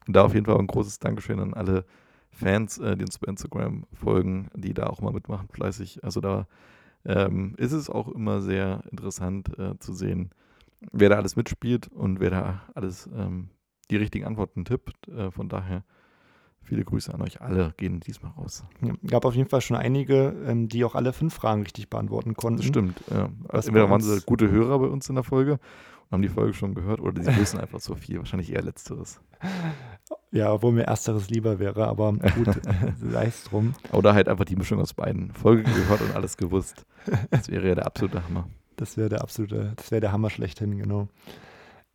Und 0.07 0.15
da 0.15 0.23
auf 0.23 0.33
jeden 0.33 0.45
Fall 0.45 0.55
auch 0.55 0.59
ein 0.59 0.67
großes 0.67 0.99
Dankeschön 0.99 1.39
an 1.39 1.53
alle 1.53 1.85
Fans, 2.33 2.77
äh, 2.79 2.97
die 2.97 3.03
uns 3.03 3.17
bei 3.19 3.27
Instagram 3.29 3.85
folgen, 3.93 4.49
die 4.55 4.73
da 4.73 4.87
auch 4.87 5.01
mal 5.01 5.13
mitmachen, 5.13 5.47
fleißig. 5.49 6.03
Also 6.03 6.19
da 6.19 6.47
ähm, 7.05 7.55
ist 7.57 7.71
es 7.71 7.89
auch 7.89 8.07
immer 8.09 8.41
sehr 8.41 8.83
interessant 8.91 9.57
äh, 9.57 9.77
zu 9.79 9.93
sehen, 9.93 10.31
wer 10.91 11.09
da 11.09 11.15
alles 11.15 11.35
mitspielt 11.35 11.87
und 11.87 12.19
wer 12.19 12.29
da 12.29 12.61
alles 12.75 13.09
ähm, 13.15 13.49
die 13.89 13.97
richtigen 13.97 14.25
Antworten 14.25 14.65
tippt. 14.65 15.07
Äh, 15.07 15.31
von 15.31 15.49
daher 15.49 15.83
viele 16.63 16.83
Grüße 16.83 17.13
an 17.13 17.21
euch 17.21 17.41
alle, 17.41 17.73
gehen 17.77 17.99
diesmal 17.99 18.31
raus. 18.31 18.63
Ja, 18.81 18.93
gab 19.07 19.25
auf 19.25 19.35
jeden 19.35 19.49
Fall 19.49 19.61
schon 19.61 19.77
einige, 19.77 20.33
ähm, 20.45 20.69
die 20.69 20.83
auch 20.85 20.95
alle 20.95 21.13
fünf 21.13 21.33
Fragen 21.33 21.63
richtig 21.63 21.89
beantworten 21.89 22.35
konnten. 22.35 22.57
Das 22.57 22.65
stimmt. 22.65 23.03
Ja. 23.11 23.29
Also 23.49 23.67
entweder 23.67 23.89
waren 23.89 24.01
sie 24.01 24.21
gute 24.21 24.49
Hörer 24.49 24.79
bei 24.79 24.87
uns 24.87 25.09
in 25.09 25.15
der 25.15 25.23
Folge 25.23 25.53
und 25.53 26.11
haben 26.11 26.21
die 26.21 26.29
Folge 26.29 26.53
schon 26.53 26.73
gehört 26.73 27.01
oder 27.01 27.21
sie 27.21 27.35
wissen 27.39 27.59
einfach 27.59 27.79
so 27.79 27.95
viel. 27.95 28.17
Wahrscheinlich 28.17 28.51
eher 28.51 28.61
Letzteres. 28.61 29.19
Ja, 30.33 30.51
obwohl 30.51 30.71
mir 30.71 30.85
ersteres 30.85 31.29
lieber 31.29 31.59
wäre, 31.59 31.87
aber 31.87 32.11
gut, 32.13 32.47
sei 32.99 33.25
es 33.25 33.43
drum. 33.43 33.75
Oder 33.91 34.15
halt 34.15 34.27
einfach 34.27 34.45
die 34.45 34.55
Mischung 34.55 34.79
aus 34.79 34.95
beiden. 34.95 35.31
Folge 35.31 35.61
gehört 35.61 36.01
und 36.01 36.15
alles 36.15 36.37
gewusst. 36.37 36.87
Das 37.29 37.49
wäre 37.49 37.67
ja 37.67 37.75
der 37.75 37.85
absolute 37.85 38.23
Hammer. 38.23 38.49
Das 38.75 38.97
wäre 38.97 39.09
der 39.09 39.21
absolute, 39.21 39.73
das 39.75 39.91
wäre 39.91 40.01
der 40.01 40.11
Hammer 40.11 40.31
schlechthin, 40.31 40.79
genau. 40.79 41.07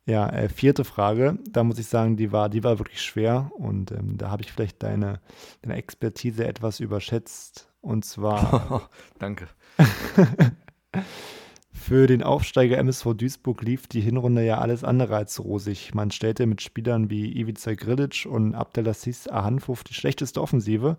Ja, 0.05 0.29
äh, 0.29 0.47
vierte 0.47 0.85
Frage. 0.85 1.37
Da 1.49 1.65
muss 1.65 1.79
ich 1.79 1.87
sagen, 1.87 2.15
die 2.15 2.31
war, 2.31 2.47
die 2.47 2.63
war 2.63 2.79
wirklich 2.79 3.01
schwer 3.01 3.51
und 3.57 3.91
ähm, 3.91 4.17
da 4.17 4.31
habe 4.31 4.41
ich 4.41 4.53
vielleicht 4.53 4.81
deine, 4.83 5.19
deine 5.61 5.75
Expertise 5.75 6.47
etwas 6.47 6.79
überschätzt. 6.79 7.69
Und 7.81 8.05
zwar. 8.05 8.89
Danke. 9.19 9.49
Für 11.81 12.05
den 12.05 12.21
Aufsteiger 12.21 12.77
MSV 12.77 13.15
Duisburg 13.15 13.63
lief 13.63 13.87
die 13.87 14.01
Hinrunde 14.01 14.45
ja 14.45 14.59
alles 14.59 14.83
andere 14.83 15.15
als 15.15 15.43
rosig. 15.43 15.95
Man 15.95 16.11
stellte 16.11 16.45
mit 16.45 16.61
Spielern 16.61 17.09
wie 17.09 17.35
Ivica 17.35 17.73
Grilic 17.73 18.27
und 18.29 18.53
Abdelaziz 18.53 19.27
Ahanfuf 19.27 19.83
die 19.83 19.95
schlechteste 19.95 20.39
Offensive 20.39 20.97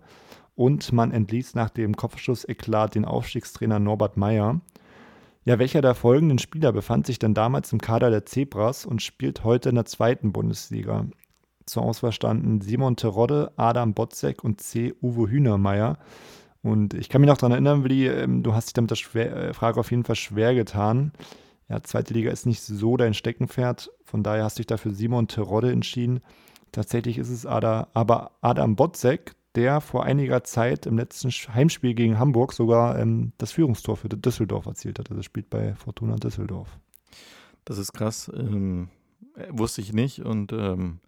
und 0.55 0.91
man 0.91 1.11
entließ 1.11 1.55
nach 1.55 1.69
dem 1.69 1.95
Kopfschuss-Eklat 1.95 2.95
den 2.95 3.05
Aufstiegstrainer 3.05 3.79
Norbert 3.79 4.17
Meyer. 4.17 4.59
Ja, 5.45 5.59
welcher 5.59 5.81
der 5.81 5.95
folgenden 5.95 6.39
Spieler 6.39 6.73
befand 6.73 7.05
sich 7.05 7.19
denn 7.19 7.35
damals 7.35 7.71
im 7.71 7.79
Kader 7.79 8.09
der 8.09 8.25
Zebras 8.25 8.85
und 8.85 9.01
spielt 9.01 9.45
heute 9.45 9.69
in 9.69 9.75
der 9.75 9.85
zweiten 9.85 10.33
Bundesliga? 10.33 11.05
Zur 11.67 11.83
Auswahl 11.83 12.11
standen 12.11 12.59
Simon 12.59 12.97
Terodde, 12.97 13.53
Adam 13.55 13.93
Botzek 13.93 14.43
und 14.43 14.59
C. 14.59 14.93
Uwe 15.01 15.29
Hühnermeier. 15.29 15.99
Und 16.63 16.93
ich 16.93 17.09
kann 17.09 17.21
mich 17.21 17.29
noch 17.29 17.37
daran 17.37 17.53
erinnern, 17.53 17.83
Willi, 17.83 18.07
ähm, 18.07 18.43
du 18.43 18.53
hast 18.53 18.67
dich 18.67 18.73
damit 18.73 18.91
der 18.91 18.95
schwer, 18.95 19.35
äh, 19.35 19.53
Frage 19.53 19.79
auf 19.79 19.89
jeden 19.91 20.03
Fall 20.03 20.15
schwer 20.15 20.53
getan. 20.53 21.11
Ja, 21.69 21.81
zweite 21.81 22.13
Liga 22.13 22.31
ist 22.31 22.45
nicht 22.45 22.61
so 22.61 22.97
dein 22.97 23.13
Steckenpferd. 23.13 23.89
Von 24.03 24.23
daher 24.23 24.43
hast 24.43 24.57
du 24.57 24.61
dich 24.61 24.67
dafür 24.67 24.91
Simon 24.91 25.27
Terodde 25.27 25.71
entschieden. 25.71 26.21
Tatsächlich 26.71 27.17
ist 27.17 27.29
es 27.29 27.45
Ada, 27.45 27.87
aber 27.93 28.31
Adam 28.41 28.75
Botzek, 28.75 29.35
der 29.55 29.81
vor 29.81 30.03
einiger 30.03 30.43
Zeit 30.43 30.85
im 30.85 30.97
letzten 30.97 31.29
Heimspiel 31.29 31.93
gegen 31.93 32.19
Hamburg 32.19 32.53
sogar 32.53 32.99
ähm, 32.99 33.33
das 33.37 33.51
Führungstor 33.51 33.97
für 33.97 34.09
Düsseldorf 34.09 34.65
erzielt 34.65 34.99
hat. 34.99 35.09
Also 35.09 35.23
spielt 35.23 35.49
bei 35.49 35.75
Fortuna 35.75 36.15
Düsseldorf. 36.15 36.77
Das 37.65 37.77
ist 37.77 37.93
krass. 37.93 38.31
Ähm, 38.33 38.89
äh, 39.35 39.47
wusste 39.49 39.81
ich 39.81 39.93
nicht 39.93 40.19
und 40.19 40.53
ähm, 40.53 40.99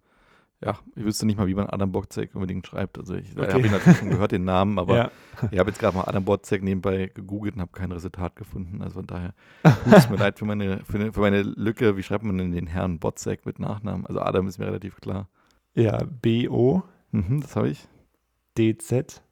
ja, 0.64 0.78
ich 0.96 1.04
wüsste 1.04 1.26
nicht 1.26 1.36
mal, 1.36 1.46
wie 1.46 1.54
man 1.54 1.66
Adam 1.66 1.92
Botzek 1.92 2.34
unbedingt 2.34 2.66
schreibt. 2.66 2.98
Also 2.98 3.14
ich 3.14 3.36
okay. 3.36 3.52
habe 3.52 3.66
ihn 3.66 3.72
natürlich 3.72 3.98
schon 3.98 4.10
gehört, 4.10 4.32
den 4.32 4.44
Namen, 4.44 4.78
aber 4.80 4.96
ja. 4.96 5.10
ich 5.50 5.58
habe 5.58 5.70
jetzt 5.70 5.78
gerade 5.78 5.96
mal 5.96 6.04
Adam 6.04 6.24
Botzek 6.24 6.62
nebenbei 6.62 7.10
gegoogelt 7.12 7.54
und 7.56 7.60
habe 7.60 7.72
kein 7.72 7.92
Resultat 7.92 8.34
gefunden. 8.36 8.80
Also 8.80 8.94
von 8.94 9.06
daher 9.06 9.34
tut 9.62 9.92
es 9.92 10.08
mir 10.08 10.16
leid 10.16 10.38
für 10.38 10.46
meine, 10.46 10.80
für, 10.84 11.12
für, 11.12 11.20
meine 11.20 11.42
Lücke. 11.42 11.96
Wie 11.96 12.02
schreibt 12.02 12.24
man 12.24 12.38
denn 12.38 12.52
den 12.52 12.66
Herrn 12.66 12.98
Botzek 12.98 13.44
mit 13.44 13.58
Nachnamen? 13.58 14.06
Also 14.06 14.20
Adam 14.20 14.48
ist 14.48 14.58
mir 14.58 14.66
relativ 14.66 15.00
klar. 15.00 15.28
Ja, 15.74 16.02
B-O. 16.22 16.82
Mhm, 17.10 17.42
das 17.42 17.56
habe 17.56 17.68
ich. 17.68 17.86
D-Z. 18.56 19.22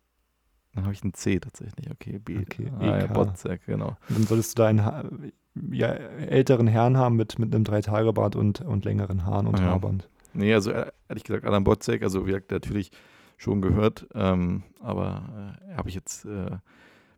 Dann 0.75 0.85
habe 0.85 0.95
ich 0.95 1.05
ein 1.05 1.15
C 1.15 1.39
tatsächlich. 1.39 1.91
Okay, 1.91 2.19
B. 2.19 2.41
Okay, 2.41 2.71
ah, 2.79 2.99
ja, 2.99 3.07
Botzek, 3.07 3.65
genau. 3.67 3.97
Dann 4.09 4.25
solltest 4.25 4.59
du 4.59 4.63
da 4.63 4.69
einen 4.69 5.33
ja, 5.71 5.89
älteren 5.89 6.67
Herrn 6.67 6.97
haben 6.97 7.17
mit, 7.17 7.39
mit 7.39 7.55
einem 7.55 7.65
Dreitagebart 7.65 8.37
und, 8.37 8.61
und 8.63 8.85
längeren 8.85 9.25
Haaren 9.25 9.47
und 9.47 9.59
ja. 9.59 9.67
Haarband. 9.67 10.09
Nee, 10.35 10.55
also 10.55 10.71
äh, 10.71 10.91
ehrlich 11.09 11.25
gesagt, 11.25 11.45
Adam 11.45 11.65
Botzek, 11.65 12.03
also 12.03 12.27
wie 12.27 12.31
gesagt, 12.31 12.51
natürlich 12.51 12.91
schon 13.37 13.61
gehört, 13.61 14.07
ähm, 14.15 14.63
aber 14.81 15.59
äh, 15.69 15.75
habe 15.75 15.89
ich 15.89 15.95
jetzt 15.95 16.25
äh, 16.25 16.57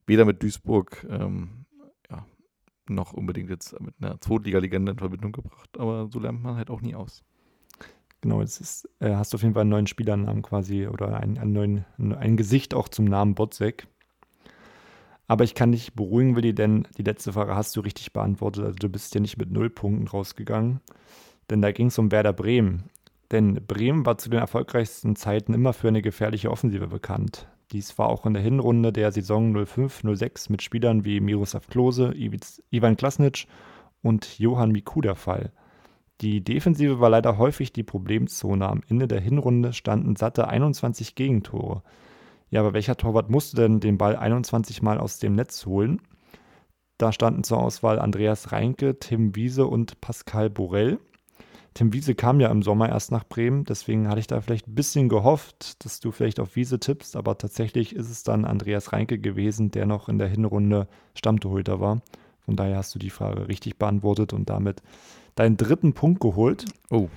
weder 0.07 0.25
mit 0.25 0.43
Duisburg 0.43 1.07
ähm, 1.09 1.67
ja, 2.11 2.25
noch 2.89 3.13
unbedingt 3.13 3.51
jetzt 3.51 3.79
mit 3.81 3.95
einer 4.01 4.21
Zweitliga-Legende 4.21 4.93
in 4.93 4.99
Verbindung 4.99 5.33
gebracht, 5.33 5.71
aber 5.79 6.09
so 6.11 6.19
lernt 6.19 6.43
man 6.43 6.57
halt 6.57 6.71
auch 6.71 6.81
nie 6.81 6.95
aus. 6.95 7.23
Genau, 8.21 8.41
jetzt 8.41 8.61
ist, 8.61 8.89
äh, 9.01 9.15
hast 9.15 9.33
du 9.33 9.37
auf 9.37 9.43
jeden 9.43 9.53
Fall 9.53 9.63
einen 9.63 9.71
neuen 9.71 9.87
Spielernamen 9.87 10.43
quasi 10.43 10.87
oder 10.87 11.21
ein, 11.21 11.37
einen 11.37 11.53
neuen, 11.53 11.85
ein 12.15 12.39
Gesicht 12.39 12.73
auch 12.73 12.89
zum 12.89 13.05
Namen 13.05 13.35
Botzek. 13.35 13.87
Aber 15.27 15.45
ich 15.45 15.55
kann 15.55 15.73
dich 15.73 15.95
beruhigen, 15.95 16.37
Willi, 16.37 16.55
denn 16.55 16.87
die 16.97 17.03
letzte 17.03 17.33
Frage 17.33 17.55
hast 17.55 17.77
du 17.77 17.81
richtig 17.81 18.13
beantwortet. 18.13 18.65
Also 18.65 18.77
du 18.77 18.89
bist 18.89 19.15
ja 19.15 19.21
nicht 19.21 19.37
mit 19.37 19.51
null 19.51 19.71
Punkten 19.71 20.09
rausgegangen. 20.09 20.81
Denn 21.51 21.61
da 21.63 21.73
ging 21.73 21.89
es 21.89 21.99
um 21.99 22.11
Werder 22.11 22.33
Bremen. 22.33 22.85
Denn 23.31 23.55
Bremen 23.67 24.05
war 24.07 24.19
zu 24.19 24.29
den 24.29 24.41
erfolgreichsten 24.41 25.17
Zeiten 25.17 25.55
immer 25.55 25.73
für 25.73 25.89
eine 25.89 26.03
gefährliche 26.03 26.51
Offensive 26.51 26.87
bekannt. 26.87 27.49
Dies 27.73 27.99
war 27.99 28.09
auch 28.09 28.27
in 28.27 28.35
der 28.35 28.43
Hinrunde 28.43 28.93
der 28.93 29.11
Saison 29.11 29.57
05-06 29.57 30.51
mit 30.51 30.63
Spielern 30.63 31.05
wie 31.05 31.21
Miroslav 31.21 31.67
Klose, 31.67 32.15
Ivan 32.71 32.97
Klasnic 32.97 33.47
und 34.03 34.39
Johann 34.39 34.71
Miku 34.71 35.01
der 35.01 35.17
Fall. 35.17 35.53
Die 36.21 36.45
Defensive 36.45 37.01
war 37.01 37.11
leider 37.11 37.39
häufig 37.39 37.73
die 37.73 37.83
Problemzone. 37.83 38.69
Am 38.69 38.83
Ende 38.89 39.09
der 39.09 39.21
Hinrunde 39.21 39.73
standen 39.73 40.15
satte 40.15 40.47
21 40.47 41.15
Gegentore. 41.17 41.83
Ja, 42.51 42.61
aber 42.61 42.73
welcher 42.73 42.97
Torwart 42.97 43.31
musste 43.31 43.57
denn 43.57 43.81
den 43.81 43.99
Ball 43.99 44.15
21 44.15 44.81
Mal 44.83 44.99
aus 44.99 45.19
dem 45.19 45.35
Netz 45.35 45.67
holen? 45.67 46.01
Da 46.99 47.11
standen 47.11 47.43
zur 47.43 47.59
Auswahl 47.59 47.99
Andreas 47.99 48.53
Reinke, 48.53 48.99
Tim 49.01 49.35
Wiese 49.35 49.67
und 49.67 50.01
Pascal 50.01 50.51
Borell. 50.51 51.01
Tim 51.75 51.93
Wiese 51.93 52.15
kam 52.15 52.39
ja 52.41 52.51
im 52.51 52.63
Sommer 52.63 52.89
erst 52.89 53.11
nach 53.11 53.25
Bremen, 53.25 53.65
deswegen 53.65 54.09
hatte 54.09 54.21
ich 54.21 54.29
da 54.29 54.41
vielleicht 54.41 54.69
ein 54.69 54.77
bisschen 54.77 55.09
gehofft, 55.09 55.85
dass 55.85 55.99
du 55.99 56.13
vielleicht 56.13 56.39
auf 56.39 56.55
Wiese 56.55 56.79
tippst, 56.79 57.17
aber 57.17 57.37
tatsächlich 57.37 57.97
ist 57.97 58.11
es 58.11 58.23
dann 58.23 58.45
Andreas 58.45 58.93
Reinke 58.93 59.19
gewesen, 59.19 59.73
der 59.73 59.85
noch 59.85 60.09
in 60.09 60.19
der 60.19 60.29
Hinrunde 60.29 60.87
Stammtorhüter 61.17 61.81
war. 61.81 62.01
Von 62.45 62.55
daher 62.55 62.77
hast 62.77 62.95
du 62.95 63.01
die 63.01 63.11
Frage 63.11 63.49
richtig 63.49 63.77
beantwortet 63.77 64.33
und 64.33 64.49
damit 64.51 64.83
deinen 65.35 65.57
dritten 65.57 65.95
Punkt 65.95 66.21
geholt. 66.21 66.65
Oh. 66.91 67.09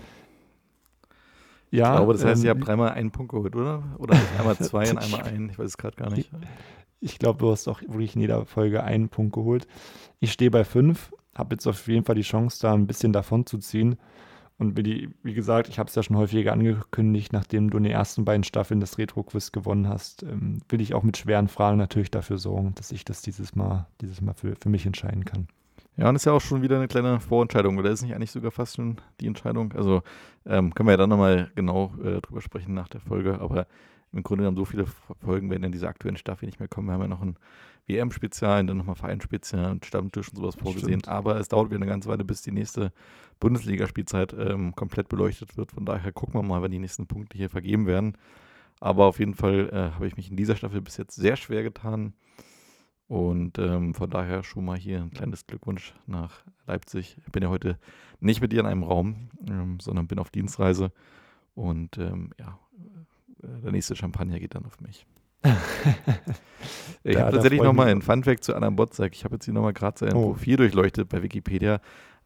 Ja, 1.70 1.92
ich 1.92 1.98
glaube, 1.98 2.14
das 2.14 2.26
heißt, 2.26 2.42
ähm, 2.42 2.46
ihr 2.46 2.52
habt 2.52 2.66
dreimal 2.66 2.90
einen 2.92 3.12
Punkt 3.12 3.32
geholt, 3.32 3.56
oder? 3.56 3.84
Oder 4.00 4.18
einmal 4.40 4.58
zwei 4.60 4.90
und 4.90 4.98
einmal 4.98 5.22
einen? 5.22 5.50
Ich 5.50 5.60
weiß 5.60 5.68
es 5.68 5.78
gerade 5.78 5.98
gar 5.98 6.10
nicht. 6.10 6.32
Ich 7.00 7.20
glaube, 7.20 7.38
du 7.40 7.52
hast 7.52 7.68
auch 7.68 7.82
wirklich 7.82 8.16
in 8.16 8.22
jeder 8.22 8.46
Folge 8.46 8.84
einen 8.84 9.10
Punkt 9.10 9.34
geholt. 9.34 9.68
Ich 10.20 10.32
stehe 10.32 10.50
bei 10.50 10.64
fünf, 10.64 11.14
habe 11.36 11.54
jetzt 11.54 11.68
auf 11.68 11.88
jeden 11.88 12.06
Fall 12.06 12.16
die 12.16 12.22
Chance, 12.24 12.60
da 12.62 12.74
ein 12.74 12.88
bisschen 12.88 13.14
davon 13.14 13.46
zu 13.46 13.60
ziehen. 13.60 13.98
Und 14.60 14.76
wie, 14.76 15.10
wie 15.22 15.34
gesagt, 15.34 15.70
ich 15.70 15.78
habe 15.78 15.88
es 15.88 15.96
ja 15.96 16.02
schon 16.02 16.18
häufiger 16.18 16.52
angekündigt, 16.52 17.32
nachdem 17.32 17.70
du 17.70 17.78
in 17.78 17.84
den 17.84 17.92
ersten 17.92 18.26
beiden 18.26 18.44
Staffeln 18.44 18.80
das 18.80 18.98
Retro-Quiz 18.98 19.52
gewonnen 19.52 19.88
hast, 19.88 20.24
ähm, 20.24 20.60
will 20.70 20.82
ich 20.82 20.96
auch 20.96 21.04
mit 21.04 21.18
schweren 21.18 21.48
Fragen 21.48 21.78
natürlich 21.78 22.10
dafür 22.10 22.40
sorgen, 22.40 22.74
dass 22.76 22.92
ich 22.92 23.06
das 23.06 23.22
dieses 23.22 23.56
Mal, 23.56 23.88
dieses 24.02 24.20
Mal 24.22 24.34
für, 24.34 24.56
für 24.56 24.70
mich 24.70 24.86
entscheiden 24.86 25.26
kann. 25.26 25.48
Ja, 25.96 26.10
und 26.10 26.16
ist 26.16 26.26
ja 26.26 26.32
auch 26.32 26.42
schon 26.42 26.62
wieder 26.62 26.78
eine 26.78 26.88
kleine 26.88 27.20
Vorentscheidung, 27.20 27.78
oder 27.78 27.92
ist 27.92 28.02
nicht 28.02 28.16
eigentlich 28.16 28.32
sogar 28.32 28.52
fast 28.52 28.76
schon 28.76 28.98
die 29.20 29.28
Entscheidung? 29.28 29.74
Also 29.74 30.02
ähm, 30.46 30.74
können 30.74 30.88
wir 30.88 30.94
ja 30.94 30.98
dann 30.98 31.10
nochmal 31.10 31.52
genau 31.56 31.94
äh, 32.04 32.22
drüber 32.22 32.42
sprechen 32.42 32.74
nach 32.74 32.88
der 32.88 33.02
Folge, 33.02 33.40
aber 33.40 33.68
im 34.12 34.24
Grunde 34.24 34.44
genommen 34.44 34.58
so 34.58 34.66
viele 34.66 34.86
Folgen 35.24 35.50
werden 35.50 35.64
in 35.64 35.72
dieser 35.72 35.90
aktuellen 35.90 36.18
Staffel 36.18 36.46
nicht 36.46 36.60
mehr 36.60 36.70
kommen. 36.70 36.88
Wir 36.88 36.94
haben 36.94 37.02
ja 37.02 37.08
noch 37.08 37.22
ein 37.22 37.36
WM-Spezial, 37.88 38.66
dann 38.66 38.78
nochmal 38.78 38.96
Vereinspezial 38.96 39.72
und 39.72 39.86
Stammtisch 39.86 40.30
und 40.30 40.38
sowas 40.38 40.56
vorgesehen. 40.56 41.00
Stimmt. 41.00 41.08
Aber 41.08 41.40
es 41.40 41.48
dauert 41.48 41.70
wieder 41.70 41.78
eine 41.78 41.86
ganze 41.86 42.10
Weile, 42.10 42.26
bis 42.26 42.42
die 42.42 42.52
nächste 42.52 42.92
Bundesligaspielzeit 43.40 44.34
ähm, 44.34 44.76
komplett 44.76 45.10
beleuchtet 45.10 45.58
wird. 45.58 45.72
Von 45.72 45.86
daher 45.86 46.12
gucken 46.12 46.36
wir 46.36 46.44
mal, 46.44 46.62
wann 46.62 46.72
die 46.72 46.80
nächsten 46.80 47.08
Punkte 47.08 47.38
hier 47.38 47.50
vergeben 47.50 47.88
werden. 47.88 48.18
Aber 48.80 49.06
auf 49.06 49.20
jeden 49.20 49.34
Fall 49.34 49.70
äh, 49.72 49.96
habe 49.96 50.08
ich 50.08 50.18
mich 50.18 50.30
in 50.30 50.38
dieser 50.38 50.56
Staffel 50.56 50.82
bis 50.82 50.98
jetzt 50.98 51.16
sehr 51.16 51.36
schwer 51.36 51.64
getan. 51.64 52.14
Und 53.08 53.58
ähm, 53.58 53.94
von 53.94 54.10
daher 54.10 54.44
schon 54.44 54.66
mal 54.66 54.78
hier 54.78 55.02
ein 55.02 55.12
kleines 55.12 55.48
Glückwunsch 55.48 55.94
nach 56.08 56.44
Leipzig. 56.66 57.18
Ich 57.26 57.32
bin 57.32 57.42
ja 57.42 57.50
heute 57.50 57.80
nicht 58.20 58.42
mit 58.42 58.52
dir 58.52 58.60
in 58.60 58.66
einem 58.66 58.84
Raum, 58.84 59.30
ähm, 59.48 59.80
sondern 59.80 60.08
bin 60.08 60.20
auf 60.20 60.30
Dienstreise. 60.30 60.92
Und 61.56 61.98
ähm, 61.98 62.32
ja, 62.38 62.60
äh, 63.44 63.62
der 63.62 63.72
nächste 63.72 63.96
Champagner 63.96 64.40
geht 64.40 64.56
dann 64.56 64.66
auf 64.66 64.82
mich. 64.82 65.06
Ich 67.04 67.18
habe 67.18 67.32
tatsächlich 67.32 67.62
nochmal 67.62 67.88
ein 67.88 68.02
Funfact 68.02 68.44
zu 68.44 68.56
Adam 68.56 68.76
Botzak. 68.76 69.14
Ich 69.14 69.24
habe 69.24 69.36
jetzt 69.36 69.46
hier 69.46 69.54
nochmal 69.54 69.74
gerade 69.74 69.98
sein 69.98 70.14
oh. 70.14 70.34
Profil 70.34 70.58
durchleuchtet 70.58 71.10
bei 71.10 71.24
Wikipedia. 71.24 71.80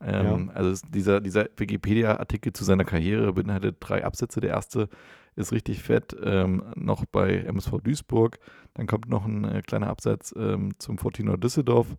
Ähm, 0.03 0.49
ja. 0.49 0.53
Also 0.55 0.85
dieser, 0.89 1.21
dieser 1.21 1.47
Wikipedia-Artikel 1.57 2.53
zu 2.53 2.63
seiner 2.63 2.85
Karriere 2.85 3.33
beinhaltet 3.33 3.77
drei 3.79 4.03
Absätze. 4.03 4.41
Der 4.41 4.51
erste 4.51 4.89
ist 5.35 5.51
richtig 5.51 5.81
fett, 5.81 6.15
ähm, 6.23 6.63
noch 6.75 7.05
bei 7.05 7.37
MSV 7.37 7.81
Duisburg. 7.83 8.39
Dann 8.73 8.87
kommt 8.87 9.09
noch 9.09 9.25
ein 9.25 9.45
äh, 9.45 9.61
kleiner 9.61 9.87
Absatz 9.87 10.33
ähm, 10.37 10.73
zum 10.79 10.97
Fortuna 10.97 11.37
Düsseldorf. 11.37 11.97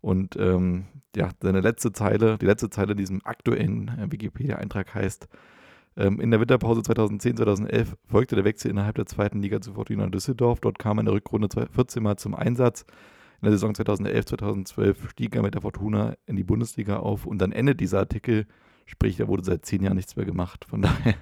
Und 0.00 0.36
ähm, 0.36 0.86
ja, 1.14 1.30
seine 1.42 1.60
letzte 1.60 1.92
Zeile, 1.92 2.38
die 2.38 2.46
letzte 2.46 2.70
Zeile 2.70 2.92
in 2.92 2.98
diesem 2.98 3.20
aktuellen 3.24 3.88
äh, 3.88 4.10
Wikipedia-Eintrag 4.10 4.94
heißt, 4.94 5.28
in 5.96 6.30
der 6.30 6.40
Winterpause 6.40 6.82
2010-2011 6.82 7.88
folgte 8.06 8.36
der 8.36 8.44
Wechsel 8.44 8.70
innerhalb 8.70 8.94
der 8.94 9.06
zweiten 9.06 9.42
Liga 9.42 9.60
zu 9.60 9.72
Fortuna 9.72 10.06
Düsseldorf. 10.06 10.60
Dort 10.60 10.78
kam 10.78 10.98
er 10.98 11.00
in 11.00 11.06
der 11.06 11.14
Rückrunde 11.14 11.48
14 11.70 12.02
Mal 12.02 12.16
zum 12.16 12.34
Einsatz. 12.34 12.84
In 13.42 13.46
der 13.46 13.52
Saison 13.52 13.72
2011-2012 13.72 15.10
stieg 15.10 15.34
er 15.34 15.42
mit 15.42 15.54
der 15.54 15.62
Fortuna 15.62 16.14
in 16.26 16.36
die 16.36 16.44
Bundesliga 16.44 16.98
auf 16.98 17.26
und 17.26 17.38
dann 17.38 17.52
endet 17.52 17.80
dieser 17.80 17.98
Artikel, 17.98 18.46
sprich, 18.86 19.16
da 19.16 19.28
wurde 19.28 19.44
seit 19.44 19.64
zehn 19.64 19.82
Jahren 19.82 19.96
nichts 19.96 20.14
mehr 20.16 20.26
gemacht. 20.26 20.64
Von 20.68 20.82
daher 20.82 21.14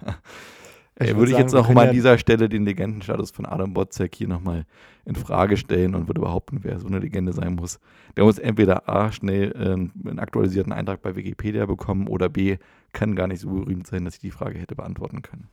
ich 1.00 1.17
würde 1.17 1.33
ich 1.33 1.38
jetzt 1.38 1.55
auch 1.55 1.69
mal 1.71 1.88
an 1.88 1.95
dieser 1.95 2.19
Stelle 2.19 2.49
den 2.49 2.64
Legendenstatus 2.64 3.31
von 3.31 3.47
Adam 3.47 3.73
Botzek 3.73 4.14
hier 4.14 4.28
nochmal 4.28 4.67
in 5.05 5.14
Frage 5.14 5.57
stellen 5.57 5.95
und 5.95 6.09
würde 6.09 6.21
behaupten, 6.21 6.61
wer 6.62 6.78
so 6.81 6.88
eine 6.88 6.99
Legende 6.99 7.33
sein 7.33 7.55
muss. 7.55 7.78
Der 8.17 8.25
muss 8.25 8.38
entweder 8.38 8.88
A, 8.88 9.12
schnell 9.12 9.52
äh, 9.52 9.73
einen 9.73 10.19
aktualisierten 10.19 10.73
Eintrag 10.73 11.00
bei 11.02 11.14
Wikipedia 11.14 11.67
bekommen 11.67 12.09
oder 12.09 12.28
B, 12.28 12.59
kann 12.93 13.14
gar 13.14 13.26
nicht 13.26 13.40
so 13.40 13.50
berühmt 13.50 13.87
sein, 13.87 14.05
dass 14.05 14.14
ich 14.14 14.21
die 14.21 14.31
Frage 14.31 14.59
hätte 14.59 14.75
beantworten 14.75 15.23
können. 15.23 15.49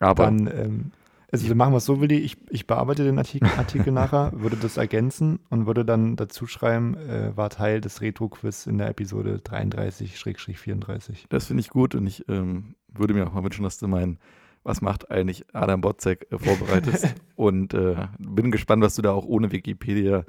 Aber 0.00 0.24
Dann, 0.24 0.46
ähm, 0.48 0.90
also 1.30 1.48
wir 1.48 1.54
machen 1.54 1.72
wir 1.72 1.78
es 1.78 1.86
so, 1.86 2.00
Willi, 2.02 2.18
ich, 2.18 2.36
ich 2.50 2.66
bearbeite 2.66 3.04
den 3.04 3.16
Artikel, 3.16 3.48
Artikel 3.56 3.92
nachher, 3.92 4.32
würde 4.34 4.56
das 4.56 4.76
ergänzen 4.76 5.40
und 5.48 5.66
würde 5.66 5.84
dann 5.84 6.14
dazu 6.16 6.46
schreiben, 6.46 6.94
äh, 6.96 7.34
war 7.34 7.48
Teil 7.48 7.80
des 7.80 8.02
Retro-Quiz 8.02 8.66
in 8.66 8.76
der 8.76 8.88
Episode 8.88 9.40
33-34. 9.42 11.24
das 11.30 11.46
finde 11.46 11.62
ich 11.62 11.70
gut 11.70 11.94
und 11.94 12.06
ich 12.06 12.28
ähm, 12.28 12.74
würde 12.88 13.14
mir 13.14 13.26
auch 13.26 13.32
mal 13.32 13.44
wünschen, 13.44 13.62
dass 13.62 13.78
du 13.78 13.88
meinen 13.88 14.18
Was 14.64 14.80
macht 14.80 15.10
eigentlich 15.10 15.44
Adam 15.52 15.80
Botzek 15.80 16.26
äh, 16.30 16.38
vorbereitest. 16.38 17.14
und 17.36 17.74
äh, 17.74 17.96
bin 18.18 18.50
gespannt, 18.50 18.82
was 18.82 18.94
du 18.94 19.02
da 19.02 19.12
auch 19.12 19.26
ohne 19.26 19.52
Wikipedia 19.52 20.24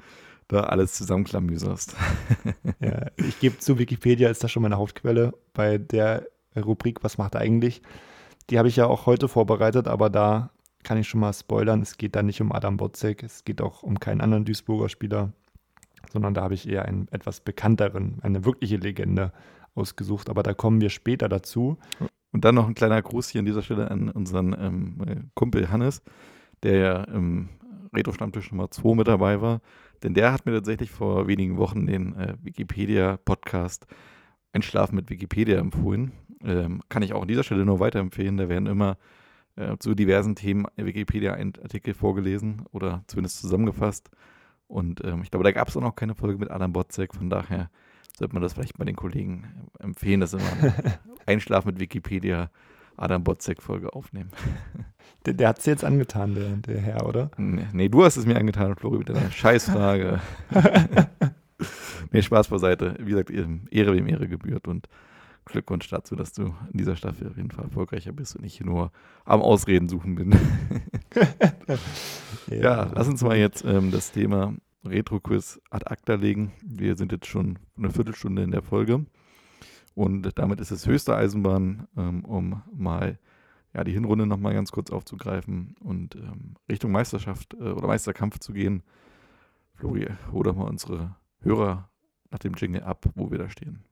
da 0.48 0.60
alles 0.64 0.94
zusammenklamüserst. 0.94 1.96
Ja, 2.80 3.06
ich 3.16 3.40
gebe 3.40 3.58
zu, 3.58 3.78
Wikipedia 3.78 4.28
ist 4.28 4.44
da 4.44 4.48
schon 4.48 4.62
meine 4.62 4.76
Hauptquelle 4.76 5.32
bei 5.54 5.78
der 5.78 6.26
Rubrik 6.54 7.02
Was 7.02 7.18
macht 7.18 7.36
eigentlich? 7.36 7.82
Die 8.50 8.58
habe 8.58 8.68
ich 8.68 8.76
ja 8.76 8.86
auch 8.86 9.06
heute 9.06 9.28
vorbereitet, 9.28 9.88
aber 9.88 10.10
da 10.10 10.50
kann 10.82 10.98
ich 10.98 11.08
schon 11.08 11.20
mal 11.20 11.32
spoilern, 11.32 11.80
es 11.80 11.96
geht 11.96 12.14
da 12.14 12.22
nicht 12.22 12.40
um 12.42 12.52
Adam 12.52 12.76
Botzek, 12.76 13.22
es 13.22 13.44
geht 13.44 13.62
auch 13.62 13.82
um 13.82 13.98
keinen 13.98 14.20
anderen 14.20 14.44
Duisburger 14.44 14.90
Spieler, 14.90 15.32
sondern 16.12 16.34
da 16.34 16.42
habe 16.42 16.54
ich 16.54 16.68
eher 16.68 16.84
einen 16.84 17.08
etwas 17.10 17.40
bekannteren, 17.40 18.18
eine 18.20 18.44
wirkliche 18.44 18.76
Legende 18.76 19.32
ausgesucht, 19.74 20.28
aber 20.28 20.42
da 20.42 20.52
kommen 20.52 20.80
wir 20.80 20.90
später 20.90 21.28
dazu. 21.28 21.78
Und 22.34 22.44
dann 22.44 22.56
noch 22.56 22.66
ein 22.66 22.74
kleiner 22.74 23.00
Gruß 23.00 23.28
hier 23.28 23.38
an 23.38 23.44
dieser 23.44 23.62
Stelle 23.62 23.92
an 23.92 24.10
unseren 24.10 24.56
ähm, 24.58 24.96
äh, 25.06 25.16
Kumpel 25.34 25.70
Hannes, 25.70 26.02
der 26.64 26.76
ja 26.76 27.04
im 27.04 27.48
Retro-Stammtisch 27.94 28.50
Nummer 28.50 28.72
2 28.72 28.96
mit 28.96 29.06
dabei 29.06 29.40
war. 29.40 29.60
Denn 30.02 30.14
der 30.14 30.32
hat 30.32 30.44
mir 30.44 30.50
tatsächlich 30.50 30.90
vor 30.90 31.28
wenigen 31.28 31.58
Wochen 31.58 31.86
den 31.86 32.16
äh, 32.16 32.34
Wikipedia-Podcast 32.42 33.86
Einschlafen 34.52 34.96
mit 34.96 35.10
Wikipedia 35.10 35.60
empfohlen. 35.60 36.10
Ähm, 36.42 36.82
kann 36.88 37.04
ich 37.04 37.12
auch 37.12 37.22
an 37.22 37.28
dieser 37.28 37.44
Stelle 37.44 37.64
nur 37.64 37.78
weiterempfehlen. 37.78 38.36
Da 38.36 38.48
werden 38.48 38.66
immer 38.66 38.98
äh, 39.54 39.76
zu 39.78 39.94
diversen 39.94 40.34
Themen 40.34 40.66
Wikipedia-Artikel 40.74 41.94
vorgelesen 41.94 42.64
oder 42.72 43.04
zumindest 43.06 43.42
zusammengefasst. 43.42 44.10
Und 44.66 45.04
ähm, 45.04 45.22
ich 45.22 45.30
glaube, 45.30 45.44
da 45.44 45.52
gab 45.52 45.68
es 45.68 45.76
auch 45.76 45.82
noch 45.82 45.94
keine 45.94 46.16
Folge 46.16 46.38
mit 46.38 46.50
Adam 46.50 46.72
Botzek. 46.72 47.14
Von 47.14 47.30
daher 47.30 47.70
sollte 48.16 48.34
man 48.34 48.42
das 48.42 48.54
vielleicht 48.54 48.78
bei 48.78 48.84
den 48.84 48.96
Kollegen 48.96 49.68
empfehlen, 49.78 50.20
dass 50.20 50.32
sie 50.32 50.38
mal 50.38 50.74
Einschlafen 51.26 51.68
mit 51.68 51.80
Wikipedia 51.80 52.50
Adam 52.96 53.24
Botzek-Folge 53.24 53.92
aufnehmen. 53.92 54.30
Der, 55.26 55.34
der 55.34 55.48
hat 55.48 55.58
es 55.58 55.66
jetzt 55.66 55.84
angetan, 55.84 56.34
der, 56.34 56.50
der 56.56 56.80
Herr, 56.80 57.06
oder? 57.06 57.30
Nee, 57.36 57.66
nee, 57.72 57.88
du 57.88 58.04
hast 58.04 58.16
es 58.16 58.26
mir 58.26 58.36
angetan, 58.36 58.76
Flori, 58.76 58.98
mit 58.98 59.08
deiner 59.08 59.30
Scheißfrage. 59.30 60.20
nee, 62.12 62.22
Spaß 62.22 62.48
beiseite. 62.48 62.94
Wie 63.00 63.10
gesagt, 63.10 63.30
Ehre 63.30 63.94
wem 63.94 64.06
Ehre 64.06 64.28
gebührt 64.28 64.68
und 64.68 64.88
Glückwunsch 65.46 65.88
dazu, 65.88 66.16
dass 66.16 66.32
du 66.32 66.54
in 66.72 66.78
dieser 66.78 66.96
Staffel 66.96 67.28
auf 67.28 67.36
jeden 67.36 67.50
Fall 67.50 67.64
erfolgreicher 67.64 68.12
bist 68.12 68.36
und 68.36 68.44
ich 68.44 68.60
nur 68.60 68.92
am 69.24 69.42
Ausreden 69.42 69.88
suchen 69.88 70.14
bin. 70.14 70.34
ja, 72.50 72.90
lass 72.94 73.08
uns 73.08 73.22
mal 73.22 73.36
jetzt 73.36 73.64
ähm, 73.64 73.90
das 73.90 74.12
Thema 74.12 74.54
Retro-Quiz 74.84 75.60
ad 75.70 75.90
acta 75.90 76.14
legen. 76.14 76.52
Wir 76.62 76.96
sind 76.96 77.12
jetzt 77.12 77.26
schon 77.26 77.58
eine 77.76 77.90
Viertelstunde 77.90 78.42
in 78.42 78.50
der 78.50 78.62
Folge 78.62 79.06
und 79.94 80.38
damit 80.38 80.60
ist 80.60 80.70
es 80.70 80.86
höchste 80.86 81.16
Eisenbahn, 81.16 81.86
ähm, 81.96 82.24
um 82.24 82.62
mal 82.72 83.18
ja, 83.74 83.84
die 83.84 83.92
Hinrunde 83.92 84.26
nochmal 84.26 84.54
ganz 84.54 84.70
kurz 84.72 84.90
aufzugreifen 84.90 85.74
und 85.80 86.14
ähm, 86.16 86.54
Richtung 86.70 86.92
Meisterschaft 86.92 87.54
äh, 87.54 87.70
oder 87.70 87.88
Meisterkampf 87.88 88.38
zu 88.38 88.52
gehen. 88.52 88.82
Flori, 89.74 90.06
hol 90.30 90.44
doch 90.44 90.54
mal 90.54 90.68
unsere 90.68 91.16
Hörer 91.40 91.90
nach 92.30 92.38
dem 92.38 92.54
Jingle 92.54 92.82
ab, 92.82 93.06
wo 93.14 93.30
wir 93.30 93.38
da 93.38 93.48
stehen. 93.50 93.84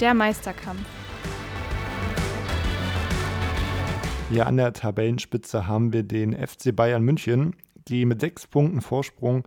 Der 0.00 0.12
Meisterkampf. 0.12 0.80
Hier 4.28 4.46
an 4.48 4.56
der 4.56 4.72
Tabellenspitze 4.72 5.68
haben 5.68 5.92
wir 5.92 6.02
den 6.02 6.34
FC 6.34 6.74
Bayern 6.74 7.04
München, 7.04 7.54
die 7.86 8.04
mit 8.04 8.20
sechs 8.20 8.48
Punkten 8.48 8.80
Vorsprung 8.80 9.46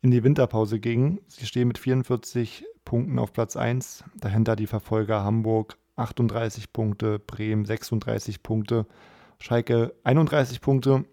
in 0.00 0.12
die 0.12 0.22
Winterpause 0.22 0.78
gingen. 0.78 1.18
Sie 1.26 1.44
stehen 1.44 1.66
mit 1.66 1.78
44 1.78 2.64
Punkten 2.84 3.18
auf 3.18 3.32
Platz 3.32 3.56
1. 3.56 4.04
Dahinter 4.14 4.54
die 4.54 4.68
Verfolger 4.68 5.24
Hamburg 5.24 5.76
38 5.96 6.72
Punkte, 6.72 7.18
Bremen 7.18 7.64
36 7.64 8.44
Punkte, 8.44 8.86
Schalke 9.40 9.92
31 10.04 10.60
Punkte. 10.60 11.04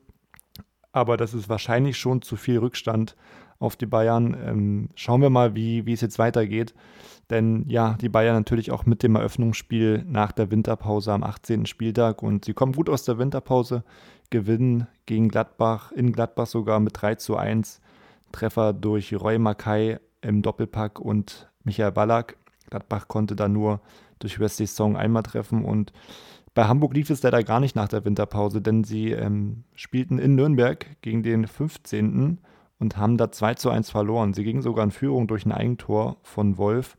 Aber 0.91 1.17
das 1.17 1.33
ist 1.33 1.49
wahrscheinlich 1.49 1.97
schon 1.97 2.21
zu 2.21 2.35
viel 2.35 2.59
Rückstand 2.59 3.15
auf 3.59 3.75
die 3.75 3.87
Bayern. 3.87 4.37
Ähm, 4.45 4.89
schauen 4.95 5.21
wir 5.21 5.31
mal, 5.31 5.55
wie, 5.55 5.85
wie 5.87 5.93
es 5.93 6.01
jetzt 6.01 6.19
weitergeht. 6.19 6.75
Denn 7.29 7.65
ja, 7.67 7.97
die 7.99 8.09
Bayern 8.09 8.35
natürlich 8.35 8.71
auch 8.71 8.85
mit 8.85 9.03
dem 9.03 9.15
Eröffnungsspiel 9.15 10.05
nach 10.07 10.31
der 10.31 10.49
Winterpause 10.49 11.11
am 11.11 11.23
18. 11.23 11.65
Spieltag 11.65 12.23
und 12.23 12.45
sie 12.45 12.53
kommen 12.53 12.71
gut 12.71 12.89
aus 12.89 13.03
der 13.03 13.17
Winterpause, 13.17 13.83
gewinnen 14.29 14.87
gegen 15.05 15.27
Gladbach, 15.27 15.91
in 15.91 16.13
Gladbach 16.13 16.47
sogar 16.47 16.79
mit 16.79 17.01
3 17.01 17.15
zu 17.15 17.35
1. 17.35 17.81
Treffer 18.31 18.73
durch 18.73 19.13
Roy 19.13 19.39
Mackay 19.39 19.97
im 20.21 20.41
Doppelpack 20.41 20.99
und 20.99 21.49
Michael 21.63 21.91
Ballack. 21.91 22.37
Gladbach 22.69 23.07
konnte 23.07 23.35
da 23.35 23.47
nur 23.47 23.81
durch 24.19 24.39
Wesley 24.39 24.67
Song 24.67 24.95
einmal 24.95 25.23
treffen 25.23 25.65
und 25.65 25.91
bei 26.53 26.65
Hamburg 26.65 26.95
lief 26.95 27.09
es 27.11 27.21
leider 27.21 27.43
gar 27.43 27.59
nicht 27.59 27.75
nach 27.75 27.87
der 27.87 28.03
Winterpause, 28.03 28.61
denn 28.61 28.83
sie 28.83 29.11
ähm, 29.11 29.63
spielten 29.75 30.17
in 30.17 30.33
Nürnberg 30.33 30.87
gegen 31.01 31.21
den 31.21 31.45
15 31.45 32.39
und 32.79 32.97
haben 32.97 33.17
da 33.17 33.31
2 33.31 33.55
zu 33.55 33.69
1 33.69 33.89
verloren. 33.89 34.33
Sie 34.33 34.43
gingen 34.43 34.61
sogar 34.61 34.83
in 34.83 34.91
Führung 34.91 35.27
durch 35.27 35.45
ein 35.45 35.51
Eigentor 35.51 36.17
von 36.23 36.57
Wolf 36.57 36.97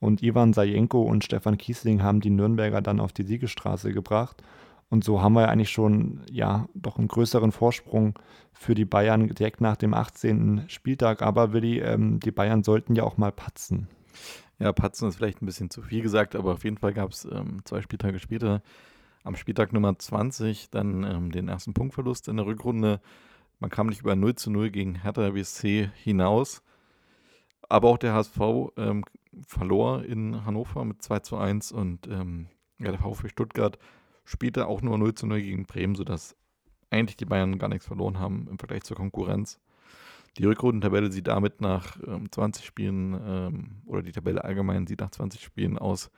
und 0.00 0.22
Ivan 0.22 0.52
Sajenko 0.52 1.02
und 1.02 1.24
Stefan 1.24 1.58
Kiesling 1.58 2.02
haben 2.02 2.20
die 2.20 2.30
Nürnberger 2.30 2.80
dann 2.80 3.00
auf 3.00 3.12
die 3.12 3.24
Siegesstraße 3.24 3.92
gebracht. 3.92 4.42
Und 4.90 5.04
so 5.04 5.20
haben 5.20 5.34
wir 5.34 5.48
eigentlich 5.48 5.70
schon, 5.70 6.22
ja, 6.30 6.66
doch 6.74 6.98
einen 6.98 7.08
größeren 7.08 7.52
Vorsprung 7.52 8.18
für 8.52 8.74
die 8.74 8.86
Bayern 8.86 9.28
direkt 9.28 9.60
nach 9.60 9.76
dem 9.76 9.92
18. 9.92 10.64
Spieltag. 10.68 11.20
Aber 11.20 11.52
Willi, 11.52 11.80
ähm, 11.80 12.20
die 12.20 12.30
Bayern 12.30 12.62
sollten 12.62 12.94
ja 12.94 13.02
auch 13.02 13.18
mal 13.18 13.32
patzen. 13.32 13.88
Ja, 14.58 14.72
patzen 14.72 15.08
ist 15.08 15.16
vielleicht 15.16 15.42
ein 15.42 15.46
bisschen 15.46 15.70
zu 15.70 15.82
viel 15.82 16.02
gesagt, 16.02 16.34
aber 16.34 16.54
auf 16.54 16.64
jeden 16.64 16.78
Fall 16.78 16.94
gab 16.94 17.10
es 17.10 17.26
ähm, 17.26 17.58
zwei 17.64 17.82
Spieltage 17.82 18.18
später, 18.18 18.62
am 19.24 19.36
Spieltag 19.36 19.72
Nummer 19.72 19.98
20, 19.98 20.70
dann 20.70 21.04
ähm, 21.04 21.32
den 21.32 21.48
ersten 21.48 21.74
Punktverlust 21.74 22.28
in 22.28 22.38
der 22.38 22.46
Rückrunde 22.46 23.00
man 23.58 23.70
kam 23.70 23.88
nicht 23.88 24.00
über 24.00 24.16
0 24.16 24.34
zu 24.34 24.50
0 24.50 24.70
gegen 24.70 24.94
Hertha 24.96 25.30
BSC 25.30 25.90
hinaus. 25.94 26.62
Aber 27.68 27.88
auch 27.88 27.98
der 27.98 28.14
HSV 28.14 28.40
ähm, 28.76 29.04
verlor 29.46 30.04
in 30.04 30.44
Hannover 30.44 30.84
mit 30.84 31.02
2 31.02 31.18
zu 31.20 31.36
1 31.36 31.72
und 31.72 32.06
ähm, 32.08 32.48
der 32.78 32.98
VfB 32.98 33.28
Stuttgart 33.28 33.78
spielte 34.24 34.66
auch 34.66 34.80
nur 34.82 34.96
0 34.96 35.14
zu 35.14 35.26
0 35.26 35.42
gegen 35.42 35.66
Bremen, 35.66 35.94
sodass 35.94 36.36
eigentlich 36.90 37.16
die 37.16 37.24
Bayern 37.24 37.58
gar 37.58 37.68
nichts 37.68 37.86
verloren 37.86 38.18
haben 38.18 38.46
im 38.48 38.58
Vergleich 38.58 38.84
zur 38.84 38.96
Konkurrenz. 38.96 39.60
Die 40.38 40.44
Rückrundentabelle 40.44 41.10
sieht 41.10 41.26
damit 41.26 41.60
nach 41.60 41.98
ähm, 42.06 42.30
20 42.30 42.64
Spielen 42.64 43.14
ähm, 43.20 43.82
oder 43.86 44.02
die 44.02 44.12
Tabelle 44.12 44.44
allgemein 44.44 44.86
sieht 44.86 45.00
nach 45.00 45.10
20 45.10 45.42
Spielen 45.42 45.78
aus, 45.78 46.10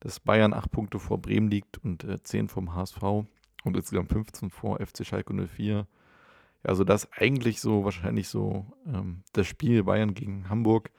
dass 0.00 0.20
Bayern 0.20 0.52
8 0.52 0.70
Punkte 0.70 0.98
vor 0.98 1.18
Bremen 1.18 1.48
liegt 1.48 1.78
und 1.78 2.04
äh, 2.04 2.22
10 2.22 2.48
vom 2.48 2.74
HSV 2.74 3.02
und 3.02 3.76
insgesamt 3.76 4.12
15 4.12 4.50
vor 4.50 4.78
FC 4.84 5.06
Schalke 5.06 5.32
04 5.32 5.86
also 6.62 6.84
das 6.84 7.10
eigentlich 7.12 7.60
so 7.60 7.84
wahrscheinlich 7.84 8.28
so 8.28 8.66
ähm, 8.86 9.22
das 9.32 9.46
Spiel 9.46 9.84
Bayern 9.84 10.14
gegen 10.14 10.48
Hamburg, 10.48 10.90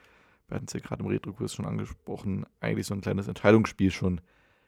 wir 0.48 0.56
hatten 0.56 0.66
es 0.68 0.74
ja 0.74 0.80
gerade 0.80 1.04
im 1.04 1.10
Retro-Quiz 1.10 1.54
schon 1.54 1.66
angesprochen, 1.66 2.46
eigentlich 2.60 2.88
so 2.88 2.94
ein 2.94 3.02
kleines 3.02 3.28
Entscheidungsspiel 3.28 3.92
schon 3.92 4.22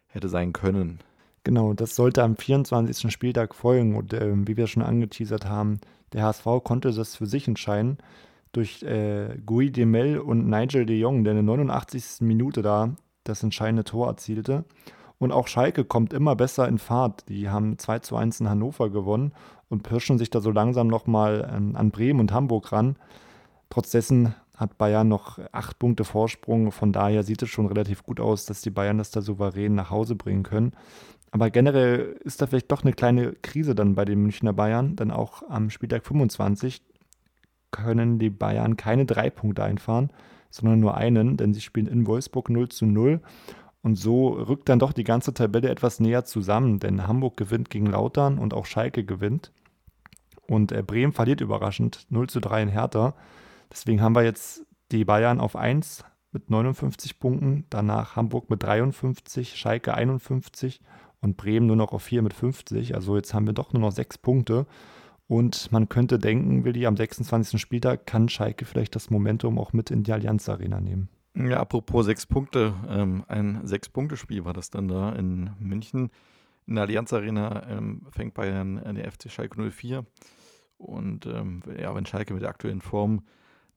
hätte 0.08 0.30
sein 0.30 0.54
können. 0.54 1.00
Genau, 1.44 1.74
das 1.74 1.96
sollte 1.96 2.24
am 2.24 2.36
24. 2.36 3.12
Spieltag 3.12 3.56
folgen 3.56 3.96
und 3.96 4.14
äh, 4.14 4.32
wie 4.48 4.58
wir 4.58 4.68
schon 4.68 4.84
angeteasert 4.84 5.46
haben, 5.46 5.80
der 6.14 6.24
HSV 6.24 6.46
konnte 6.64 6.92
das 6.92 7.16
für 7.16 7.26
sich 7.26 7.48
entscheiden 7.48 7.98
durch 8.52 8.84
äh, 8.84 9.38
Gui 9.46 9.72
Demel 9.72 10.20
und 10.20 10.48
Nigel 10.48 10.86
de 10.86 10.98
Jong, 10.98 11.24
der 11.24 11.32
in 11.32 11.38
der 11.38 11.56
89. 11.56 12.22
Minute 12.22 12.62
da 12.62 12.96
das 13.24 13.44
entscheidende 13.44 13.84
Tor 13.84 14.08
erzielte. 14.08 14.66
Und 15.22 15.32
auch 15.32 15.48
Schalke 15.48 15.86
kommt 15.86 16.14
immer 16.14 16.36
besser 16.36 16.68
in 16.68 16.80
Fahrt. 16.80 17.30
Die 17.30 17.48
haben 17.48 17.78
2 17.78 18.00
zu 18.00 18.16
1 18.16 18.40
in 18.40 18.50
Hannover 18.50 18.90
gewonnen 18.90 19.34
und 19.70 19.84
pirschen 19.84 20.18
sich 20.18 20.32
da 20.32 20.42
so 20.42 20.50
langsam 20.50 20.88
nochmal 20.88 21.48
ähm, 21.56 21.76
an 21.76 21.92
Bremen 21.92 22.22
und 22.22 22.32
Hamburg 22.32 22.72
ran. 22.72 22.96
Trotz 23.70 23.94
hat 23.94 24.80
Bayern 24.80 25.08
noch 25.08 25.38
acht 25.52 25.78
Punkte 25.78 26.06
Vorsprung. 26.06 26.72
Von 26.72 26.92
daher 26.92 27.22
sieht 27.22 27.44
es 27.44 27.50
schon 27.50 27.68
relativ 27.68 28.02
gut 28.02 28.20
aus, 28.20 28.48
dass 28.48 28.62
die 28.62 28.72
Bayern 28.72 28.98
das 28.98 29.12
da 29.12 29.22
souverän 29.22 29.76
nach 29.76 29.92
Hause 29.92 30.16
bringen 30.16 30.42
können. 30.42 30.72
Aber 31.30 31.52
generell 31.52 32.20
ist 32.24 32.42
da 32.42 32.48
vielleicht 32.48 32.72
doch 32.72 32.82
eine 32.82 32.94
kleine 32.94 33.34
Krise 33.44 33.76
dann 33.76 33.94
bei 33.94 34.06
den 34.06 34.24
Münchner 34.24 34.54
Bayern. 34.54 34.96
Denn 34.96 35.12
auch 35.12 35.44
am 35.48 35.70
Spieltag 35.70 36.04
25 36.04 36.82
können 37.70 38.18
die 38.18 38.32
Bayern 38.32 38.76
keine 38.76 39.06
drei 39.06 39.30
Punkte 39.30 39.64
einfahren, 39.64 40.10
sondern 40.50 40.80
nur 40.80 40.98
einen, 40.98 41.38
denn 41.38 41.54
sie 41.54 41.62
spielen 41.62 41.86
in 41.86 42.08
Wolfsburg 42.08 42.50
0 42.50 42.70
zu 42.70 42.88
0 42.88 43.22
und 43.84 43.96
so 43.96 44.30
rückt 44.30 44.70
dann 44.70 44.80
doch 44.80 44.94
die 44.94 45.04
ganze 45.04 45.34
Tabelle 45.34 45.70
etwas 45.70 46.00
näher 46.00 46.24
zusammen, 46.24 46.80
denn 46.80 47.08
Hamburg 47.08 47.38
gewinnt 47.38 47.70
gegen 47.70 47.88
Lautern 47.88 48.38
und 48.38 48.54
auch 48.54 48.66
Schalke 48.66 49.04
gewinnt. 49.04 49.52
Und 50.48 50.72
äh, 50.72 50.84
Bremen 50.84 51.14
verliert 51.14 51.42
überraschend 51.42 52.06
0 52.10 52.30
zu 52.30 52.40
3 52.40 52.64
in 52.64 52.70
Hertha. 52.70 53.16
Deswegen 53.72 54.02
haben 54.02 54.16
wir 54.16 54.24
jetzt 54.24 54.66
die 54.92 55.06
Bayern 55.06 55.40
auf 55.40 55.56
1 55.56 56.04
mit 56.32 56.50
59 56.50 57.20
Punkten, 57.20 57.66
danach 57.70 58.16
Hamburg 58.16 58.50
mit 58.50 58.64
53, 58.64 59.56
Schalke 59.56 59.94
51 59.94 60.82
und 61.20 61.38
Bremen 61.38 61.68
nur 61.68 61.76
noch 61.76 61.92
auf 61.92 62.04
4 62.04 62.22
mit 62.22 62.34
50. 62.34 62.96
Also 62.96 63.16
jetzt 63.16 63.34
haben 63.34 63.48
wir 63.48 63.54
doch 63.54 63.74
nur 63.74 63.82
noch 63.82 63.92
sechs 63.92 64.18
Punkte. 64.18 64.68
Und 65.28 65.72
man 65.72 65.88
könnte 65.88 66.20
denken, 66.20 66.66
Willi, 66.66 66.86
am 66.86 66.98
26. 66.98 67.60
Spieltag 67.60 68.06
kann 68.06 68.28
Schalke 68.28 68.66
vielleicht 68.66 68.96
das 68.96 69.10
Momentum 69.10 69.58
auch 69.58 69.72
mit 69.72 69.90
in 69.90 70.04
die 70.04 70.12
Allianz 70.12 70.50
Arena 70.50 70.82
nehmen. 70.82 71.10
Ja, 71.34 71.62
apropos 71.62 72.06
sechs 72.06 72.26
Punkte, 72.26 72.74
ähm, 72.90 73.24
ein 73.28 73.66
Sechs-Punkte-Spiel 73.66 74.44
war 74.44 74.54
das 74.54 74.70
dann 74.70 74.88
da 74.90 75.14
in 75.14 75.52
München. 75.60 76.12
In 76.68 76.76
der 76.76 76.84
Allianz 76.84 77.14
Arena 77.14 77.68
ähm, 77.70 78.06
fängt 78.12 78.34
Bayern 78.34 78.78
äh, 78.78 78.94
der 78.94 79.10
FC 79.12 79.32
Schalke 79.32 79.72
04. 79.72 80.06
Und 80.78 81.26
ähm, 81.28 81.62
ja, 81.80 81.96
wenn 81.96 82.06
Schalke 82.06 82.34
mit 82.34 82.44
der 82.44 82.50
aktuellen 82.50 82.82
Form 82.82 83.24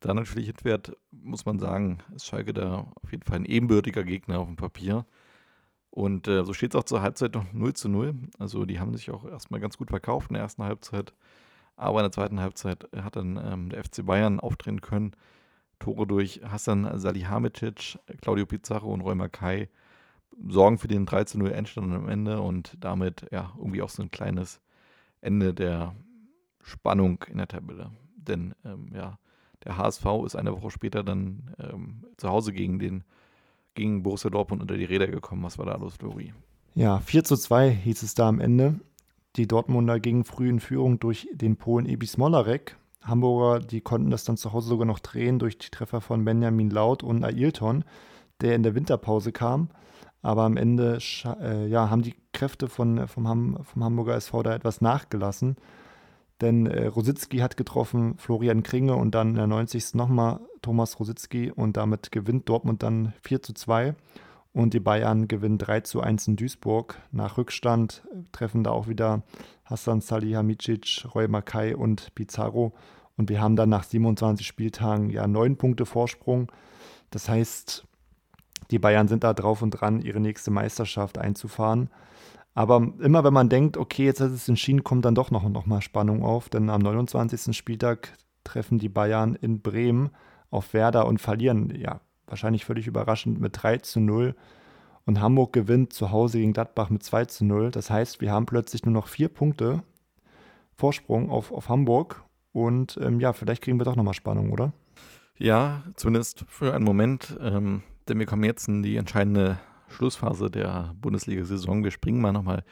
da 0.01 0.14
natürlich 0.14 0.47
hinfährt, 0.47 0.97
muss 1.12 1.47
man 1.47 1.59
sagen, 1.59 1.99
ist 2.14 2.27
Schalke 2.27 2.53
da 2.53 2.87
auf 3.03 3.12
jeden 3.12 3.23
Fall 3.23 3.37
ein 3.37 3.45
ebenbürtiger 3.45 4.05
Gegner 4.05 4.40
auf 4.40 4.49
dem 4.49 4.57
Papier. 4.57 5.07
Und 5.90 6.27
äh, 6.27 6.45
so 6.45 6.53
steht 6.53 6.75
es 6.75 6.81
auch 6.81 6.85
zur 6.85 7.03
Halbzeit 7.03 7.35
noch 7.35 7.53
0 7.53 7.75
zu 7.75 7.88
0. 7.88 8.14
Also 8.38 8.64
die 8.64 8.81
haben 8.81 8.97
sich 8.97 9.11
auch 9.12 9.25
erstmal 9.25 9.61
ganz 9.61 9.79
gut 9.79 9.90
verkauft 9.90 10.31
in 10.31 10.35
der 10.35 10.43
ersten 10.43 10.64
Halbzeit. 10.64 11.14
Aber 11.77 12.01
in 12.01 12.05
der 12.05 12.12
zweiten 12.12 12.40
Halbzeit 12.40 12.88
hat 12.97 13.17
dann 13.17 13.37
ähm, 13.37 13.69
der 13.71 13.85
FC 13.85 14.05
Bayern 14.05 14.40
auftreten 14.40 14.81
können. 14.81 15.12
Tore 15.79 16.07
durch 16.07 16.41
Hassan 16.45 16.99
Salihamidzic, 16.99 17.99
Claudio 18.21 18.47
Pizarro 18.47 18.93
und 18.93 19.01
Roy 19.01 19.15
Mackay 19.15 19.69
sorgen 20.49 20.79
für 20.79 20.89
den 20.89 21.07
3 21.07 21.25
zu 21.25 21.39
0 21.39 21.53
Endstand 21.53 21.93
am 21.93 22.09
Ende 22.09 22.41
und 22.41 22.77
damit 22.81 23.27
ja 23.31 23.53
irgendwie 23.57 23.83
auch 23.83 23.89
so 23.89 24.03
ein 24.03 24.11
kleines 24.11 24.61
Ende 25.21 25.55
der 25.55 25.95
Spannung 26.61 27.25
in 27.31 27.39
der 27.39 27.49
Tabelle. 27.49 27.91
Denn 28.17 28.55
ähm, 28.65 28.91
ja, 28.95 29.19
der 29.65 29.79
HSV 29.79 30.05
ist 30.27 30.37
eine 30.37 30.53
Woche 30.53 30.71
später 30.71 31.03
dann 31.03 31.55
ähm, 31.59 32.05
zu 32.17 32.29
Hause 32.29 32.53
gegen 32.53 32.79
den 32.79 33.05
gegen 33.75 34.03
Borussia 34.03 34.31
Dortmund 34.31 34.63
unter 34.63 34.77
die 34.77 34.85
Räder 34.85 35.09
gekommen. 35.09 35.43
Was 35.43 35.59
war 35.59 35.67
da 35.67 35.77
los, 35.77 35.97
Flori? 35.97 36.33
Ja, 36.75 37.01
4 37.01 37.25
zu 37.25 37.37
2 37.37 37.71
hieß 37.71 38.03
es 38.03 38.15
da 38.15 38.29
am 38.29 38.41
Ende. 38.41 38.81
Die 39.37 39.49
Dortmunder 39.49 39.99
gingen 39.99 40.25
früh 40.25 40.49
in 40.49 40.61
Führung 40.61 41.01
durch 41.01 41.29
den 41.33 41.57
Polen 41.57 41.87
Ebi 41.87 42.07
Smolarek. 42.07 42.77
Hamburger, 43.05 43.64
die 43.64 43.81
konnten 43.81 44.11
das 44.11 44.25
dann 44.25 44.37
zu 44.37 44.53
Hause 44.53 44.69
sogar 44.69 44.87
noch 44.87 44.99
drehen 44.99 45.38
durch 45.38 45.59
die 45.59 45.71
Treffer 45.71 46.01
von 46.01 46.25
Benjamin 46.25 46.71
Laut 46.71 47.03
und 47.03 47.25
Ailton, 47.25 47.85
der 48.40 48.55
in 48.55 48.62
der 48.62 48.75
Winterpause 48.75 49.33
kam. 49.33 49.69
Aber 50.23 50.43
am 50.45 50.57
Ende 50.57 50.99
äh, 51.40 51.67
ja, 51.67 51.90
haben 51.90 52.03
die 52.03 52.14
Kräfte 52.33 52.69
von, 52.69 53.07
vom, 53.07 53.29
Ham, 53.29 53.59
vom 53.62 53.85
Hamburger 53.85 54.14
SV 54.14 54.43
da 54.43 54.55
etwas 54.55 54.81
nachgelassen. 54.81 55.57
Denn 56.40 56.67
äh, 56.67 56.87
Rositzky 56.87 57.38
hat 57.38 57.57
getroffen, 57.57 58.17
Florian 58.17 58.62
Kringe 58.62 58.97
und 58.97 59.14
dann 59.14 59.31
in 59.31 59.35
der 59.37 59.47
90. 59.47 59.95
nochmal 59.95 60.40
Thomas 60.62 60.99
Rositzky 60.99 61.53
und 61.53 61.77
damit 61.77 62.11
gewinnt 62.11 62.49
Dortmund 62.49 62.83
dann 62.83 63.12
4 63.23 63.43
zu 63.43 63.53
2 63.53 63.95
und 64.55 64.73
die 64.73 64.81
Bayern 64.81 65.29
gewinnen 65.29 65.59
3 65.59 65.81
zu 65.81 66.01
1 66.01 66.29
in 66.29 66.37
Duisburg. 66.37 66.97
Nach 67.12 67.37
Rückstand 67.37 68.03
treffen 68.33 68.64
da 68.64 68.71
auch 68.71 68.88
wieder 68.88 69.23
Hassan 69.64 70.01
Salihamidzic, 70.01 71.07
Roy 71.14 71.29
Mackay 71.29 71.75
und 71.75 72.14
Pizarro 72.14 72.73
und 73.17 73.29
wir 73.29 73.40
haben 73.40 73.57
dann 73.57 73.69
nach 73.69 73.85
27 73.85 74.47
Spieltagen 74.47 75.11
ja 75.11 75.27
neun 75.27 75.57
Punkte 75.57 75.87
Vorsprung. 75.87 76.51
Das 77.11 77.29
heißt, 77.29 77.87
die 78.71 78.79
Bayern 78.79 79.09
sind 79.09 79.25
da 79.25 79.35
drauf 79.35 79.62
und 79.62 79.71
dran, 79.71 80.01
ihre 80.01 80.21
nächste 80.21 80.51
Meisterschaft 80.51 81.19
einzufahren. 81.19 81.90
Aber 82.55 82.93
immer 83.01 83.25
wenn 83.25 83.33
man 83.33 83.49
denkt, 83.49 83.77
okay, 83.77 84.05
jetzt 84.05 84.21
ist 84.21 84.33
es 84.33 84.49
entschieden, 84.49 84.85
kommt 84.85 85.05
dann 85.05 85.14
doch 85.14 85.31
noch, 85.31 85.49
noch 85.49 85.67
mal 85.67 85.83
Spannung 85.83 86.23
auf. 86.23 86.49
Denn 86.49 86.71
am 86.71 86.81
29. 86.81 87.57
Spieltag 87.57 88.17
treffen 88.45 88.79
die 88.79 88.88
Bayern 88.88 89.35
in 89.35 89.61
Bremen 89.61 90.11
auf 90.51 90.73
Werder 90.73 91.07
und 91.07 91.21
verlieren, 91.21 91.75
ja, 91.77 92.01
wahrscheinlich 92.27 92.65
völlig 92.65 92.87
überraschend 92.87 93.41
mit 93.41 93.63
3 93.63 93.79
zu 93.79 94.01
0. 94.01 94.35
Und 95.07 95.21
Hamburg 95.21 95.53
gewinnt 95.53 95.93
zu 95.93 96.11
Hause 96.11 96.39
gegen 96.39 96.53
Gladbach 96.53 96.91
mit 96.91 97.03
2 97.03 97.27
zu 97.27 97.45
0. 97.45 97.71
Das 97.71 97.91
heißt, 97.91 98.21
wir 98.21 98.33
haben 98.33 98.47
plötzlich 98.47 98.85
nur 98.85 98.95
noch 98.95 99.07
vier 99.07 99.29
Punkte 99.29 99.83
Vorsprung 100.75 101.31
auf, 101.31 101.53
auf 101.53 101.69
Hamburg. 101.69 102.25
Und 102.53 102.99
ähm, 103.03 103.21
ja, 103.21 103.33
vielleicht 103.33 103.63
kriegen 103.63 103.79
wir 103.79 103.85
doch 103.85 103.97
nochmal 103.97 104.15
Spannung, 104.15 104.53
oder? 104.53 104.73
Ja, 105.37 105.83
zumindest 105.97 106.45
für 106.49 106.75
einen 106.75 106.85
Moment. 106.85 107.37
Ähm, 107.41 107.83
denn 108.09 108.19
wir 108.19 108.27
kommen 108.27 108.45
jetzt 108.45 108.69
in 108.69 108.83
die 108.83 108.97
entscheidende 108.97 109.59
Schlussphase 109.89 110.51
der 110.51 110.95
Bundesliga-Saison. 111.01 111.85
Wir 111.85 111.91
springen 111.91 112.21
mal 112.21 112.33
nochmal 112.33 112.65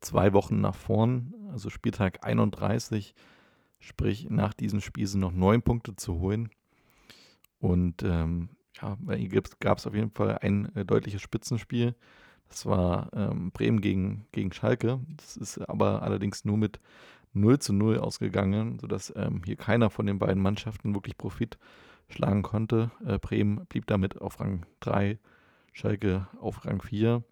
zwei 0.00 0.32
Wochen 0.32 0.60
nach 0.60 0.74
vorn, 0.74 1.34
also 1.50 1.70
Spieltag 1.70 2.24
31. 2.24 3.14
Sprich, 3.78 4.28
nach 4.30 4.54
diesem 4.54 4.80
Spiel 4.80 5.06
sind 5.06 5.20
noch 5.20 5.32
neun 5.32 5.62
Punkte 5.62 5.96
zu 5.96 6.18
holen. 6.18 6.50
Und 7.58 8.02
ähm, 8.02 8.50
ja, 8.80 8.96
hier 9.14 9.42
gab 9.60 9.78
es 9.78 9.86
auf 9.86 9.94
jeden 9.94 10.10
Fall 10.10 10.38
ein 10.40 10.74
äh, 10.74 10.84
deutliches 10.84 11.22
Spitzenspiel. 11.22 11.94
Das 12.48 12.66
war 12.66 13.10
ähm, 13.14 13.50
Bremen 13.52 13.80
gegen, 13.80 14.26
gegen 14.32 14.52
Schalke. 14.52 15.00
Das 15.16 15.36
ist 15.36 15.58
aber 15.58 16.02
allerdings 16.02 16.44
nur 16.44 16.56
mit 16.56 16.80
0 17.32 17.58
zu 17.58 17.72
0 17.72 17.98
ausgegangen, 17.98 18.78
sodass 18.78 19.12
ähm, 19.16 19.42
hier 19.44 19.56
keiner 19.56 19.90
von 19.90 20.06
den 20.06 20.18
beiden 20.18 20.42
Mannschaften 20.42 20.94
wirklich 20.94 21.16
Profit 21.16 21.58
schlagen 22.08 22.42
konnte. 22.42 22.90
Äh, 23.04 23.18
Bremen 23.18 23.66
blieb 23.66 23.86
damit 23.86 24.20
auf 24.20 24.40
Rang 24.40 24.66
3 24.80 25.18
Schalke 25.72 26.28
auf 26.40 26.64
Rang 26.64 26.82
4. 26.82 27.22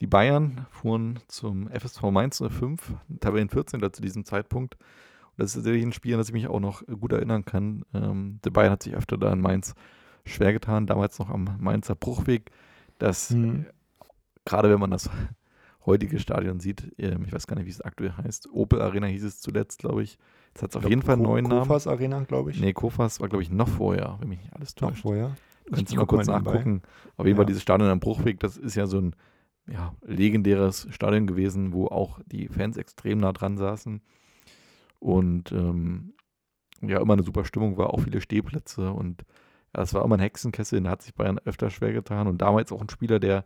Die 0.00 0.06
Bayern 0.06 0.66
fuhren 0.70 1.18
zum 1.26 1.68
FSV 1.70 2.02
Mainz 2.10 2.42
05, 2.42 2.94
Tabellen 3.20 3.48
14 3.48 3.80
zu 3.92 4.02
diesem 4.02 4.24
Zeitpunkt. 4.24 4.74
Und 4.74 5.38
das 5.38 5.50
ist 5.50 5.54
tatsächlich 5.54 5.84
ein 5.84 5.92
Spiel, 5.92 6.14
an 6.14 6.18
das 6.18 6.28
ich 6.28 6.34
mich 6.34 6.48
auch 6.48 6.60
noch 6.60 6.86
gut 6.86 7.12
erinnern 7.12 7.44
kann. 7.44 7.84
Ähm, 7.94 8.40
der 8.44 8.50
Bayern 8.50 8.72
hat 8.72 8.82
sich 8.82 8.94
öfter 8.94 9.18
da 9.18 9.32
in 9.32 9.40
Mainz 9.40 9.74
schwer 10.26 10.52
getan, 10.52 10.86
damals 10.86 11.18
noch 11.18 11.30
am 11.30 11.56
Mainzer 11.58 11.94
Bruchweg. 11.94 12.50
Das, 12.98 13.30
mhm. 13.30 13.66
gerade 14.44 14.70
wenn 14.70 14.80
man 14.80 14.90
das 14.90 15.10
heutige 15.86 16.18
Stadion 16.18 16.60
sieht, 16.60 16.92
ähm, 16.98 17.24
ich 17.26 17.32
weiß 17.32 17.46
gar 17.46 17.56
nicht, 17.56 17.66
wie 17.66 17.70
es 17.70 17.80
aktuell 17.80 18.12
heißt, 18.12 18.48
Opel 18.52 18.82
Arena 18.82 19.06
hieß 19.06 19.24
es 19.24 19.40
zuletzt, 19.40 19.78
glaube 19.80 20.02
ich. 20.02 20.18
Jetzt 20.52 20.62
hat 20.62 20.70
es 20.70 20.76
auf 20.76 20.88
jeden 20.88 21.02
Fall 21.02 21.14
einen 21.14 21.22
neuen 21.22 21.44
Namen. 21.44 21.62
Kofas 21.62 21.86
Arena, 21.86 22.20
glaube 22.20 22.50
ich. 22.50 22.60
Nee, 22.60 22.72
Kofas 22.72 23.20
war, 23.20 23.28
glaube 23.28 23.42
ich, 23.42 23.50
noch 23.50 23.68
vorher, 23.68 24.16
wenn 24.20 24.28
mich 24.28 24.40
nicht 24.40 24.54
alles 24.54 24.74
täuscht. 24.74 25.04
Noch 25.04 25.10
vorher? 25.10 25.36
Kannst 25.70 25.92
du 25.92 25.96
mal 25.96 26.06
kurz 26.06 26.26
nachgucken. 26.26 26.82
Auf 27.16 27.26
jeden 27.26 27.36
Fall 27.36 27.46
dieses 27.46 27.62
Stadion 27.62 27.90
am 27.90 28.00
Bruchweg, 28.00 28.40
das 28.40 28.56
ist 28.56 28.74
ja 28.76 28.86
so 28.86 28.98
ein 28.98 29.16
ja, 29.68 29.94
legendäres 30.02 30.86
Stadion 30.90 31.26
gewesen, 31.26 31.72
wo 31.72 31.86
auch 31.88 32.20
die 32.26 32.48
Fans 32.48 32.76
extrem 32.76 33.18
nah 33.18 33.32
dran 33.32 33.56
saßen. 33.56 34.00
Und 35.00 35.52
ähm, 35.52 36.14
ja, 36.82 37.00
immer 37.00 37.14
eine 37.14 37.22
super 37.22 37.44
Stimmung 37.44 37.76
war, 37.76 37.90
auch 37.92 38.00
viele 38.00 38.20
Stehplätze 38.20 38.90
und 38.92 39.22
ja, 39.22 39.26
das 39.80 39.94
war 39.94 40.04
immer 40.04 40.16
ein 40.16 40.20
Hexenkessel, 40.20 40.80
da 40.80 40.90
hat 40.90 41.02
sich 41.02 41.14
Bayern 41.14 41.38
öfter 41.44 41.70
schwer 41.70 41.92
getan 41.92 42.26
und 42.26 42.38
damals 42.42 42.72
auch 42.72 42.80
ein 42.80 42.88
Spieler, 42.88 43.20
der 43.20 43.44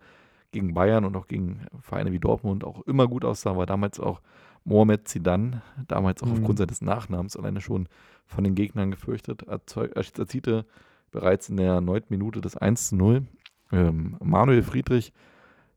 gegen 0.52 0.74
Bayern 0.74 1.04
und 1.04 1.16
auch 1.16 1.26
gegen 1.26 1.66
Vereine 1.80 2.12
wie 2.12 2.18
Dortmund 2.18 2.64
auch 2.64 2.82
immer 2.82 3.06
gut 3.06 3.24
aussah, 3.24 3.56
war 3.56 3.66
damals 3.66 4.00
auch 4.00 4.20
Mohamed 4.64 5.08
Zidane, 5.08 5.62
damals 5.88 6.22
auch 6.22 6.26
mhm. 6.26 6.34
aufgrund 6.34 6.58
seines 6.58 6.82
Nachnamens 6.82 7.36
alleine 7.36 7.60
schon 7.60 7.88
von 8.26 8.44
den 8.44 8.54
Gegnern 8.54 8.90
gefürchtet, 8.90 9.44
erzielte 9.44 10.66
bereits 11.10 11.48
in 11.48 11.56
der 11.56 11.80
neunten 11.80 12.12
Minute 12.12 12.40
das 12.40 12.56
1 12.56 12.88
zu 12.88 12.96
0. 12.96 13.26
Ähm, 13.72 14.16
Manuel 14.22 14.62
Friedrich 14.62 15.12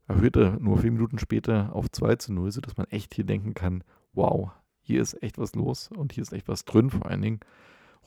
erhöhte 0.06 0.56
nur 0.60 0.78
vier 0.78 0.92
Minuten 0.92 1.18
später 1.18 1.70
auf 1.72 1.90
2 1.90 2.16
zu 2.16 2.32
0, 2.32 2.52
sodass 2.52 2.76
man 2.76 2.86
echt 2.88 3.14
hier 3.14 3.24
denken 3.24 3.54
kann, 3.54 3.84
wow, 4.12 4.50
hier 4.82 5.00
ist 5.00 5.20
echt 5.22 5.38
was 5.38 5.54
los 5.54 5.90
und 5.96 6.12
hier 6.12 6.22
ist 6.22 6.32
echt 6.32 6.46
was 6.46 6.64
drin 6.64 6.90
vor 6.90 7.06
allen 7.06 7.22
Dingen. 7.22 7.40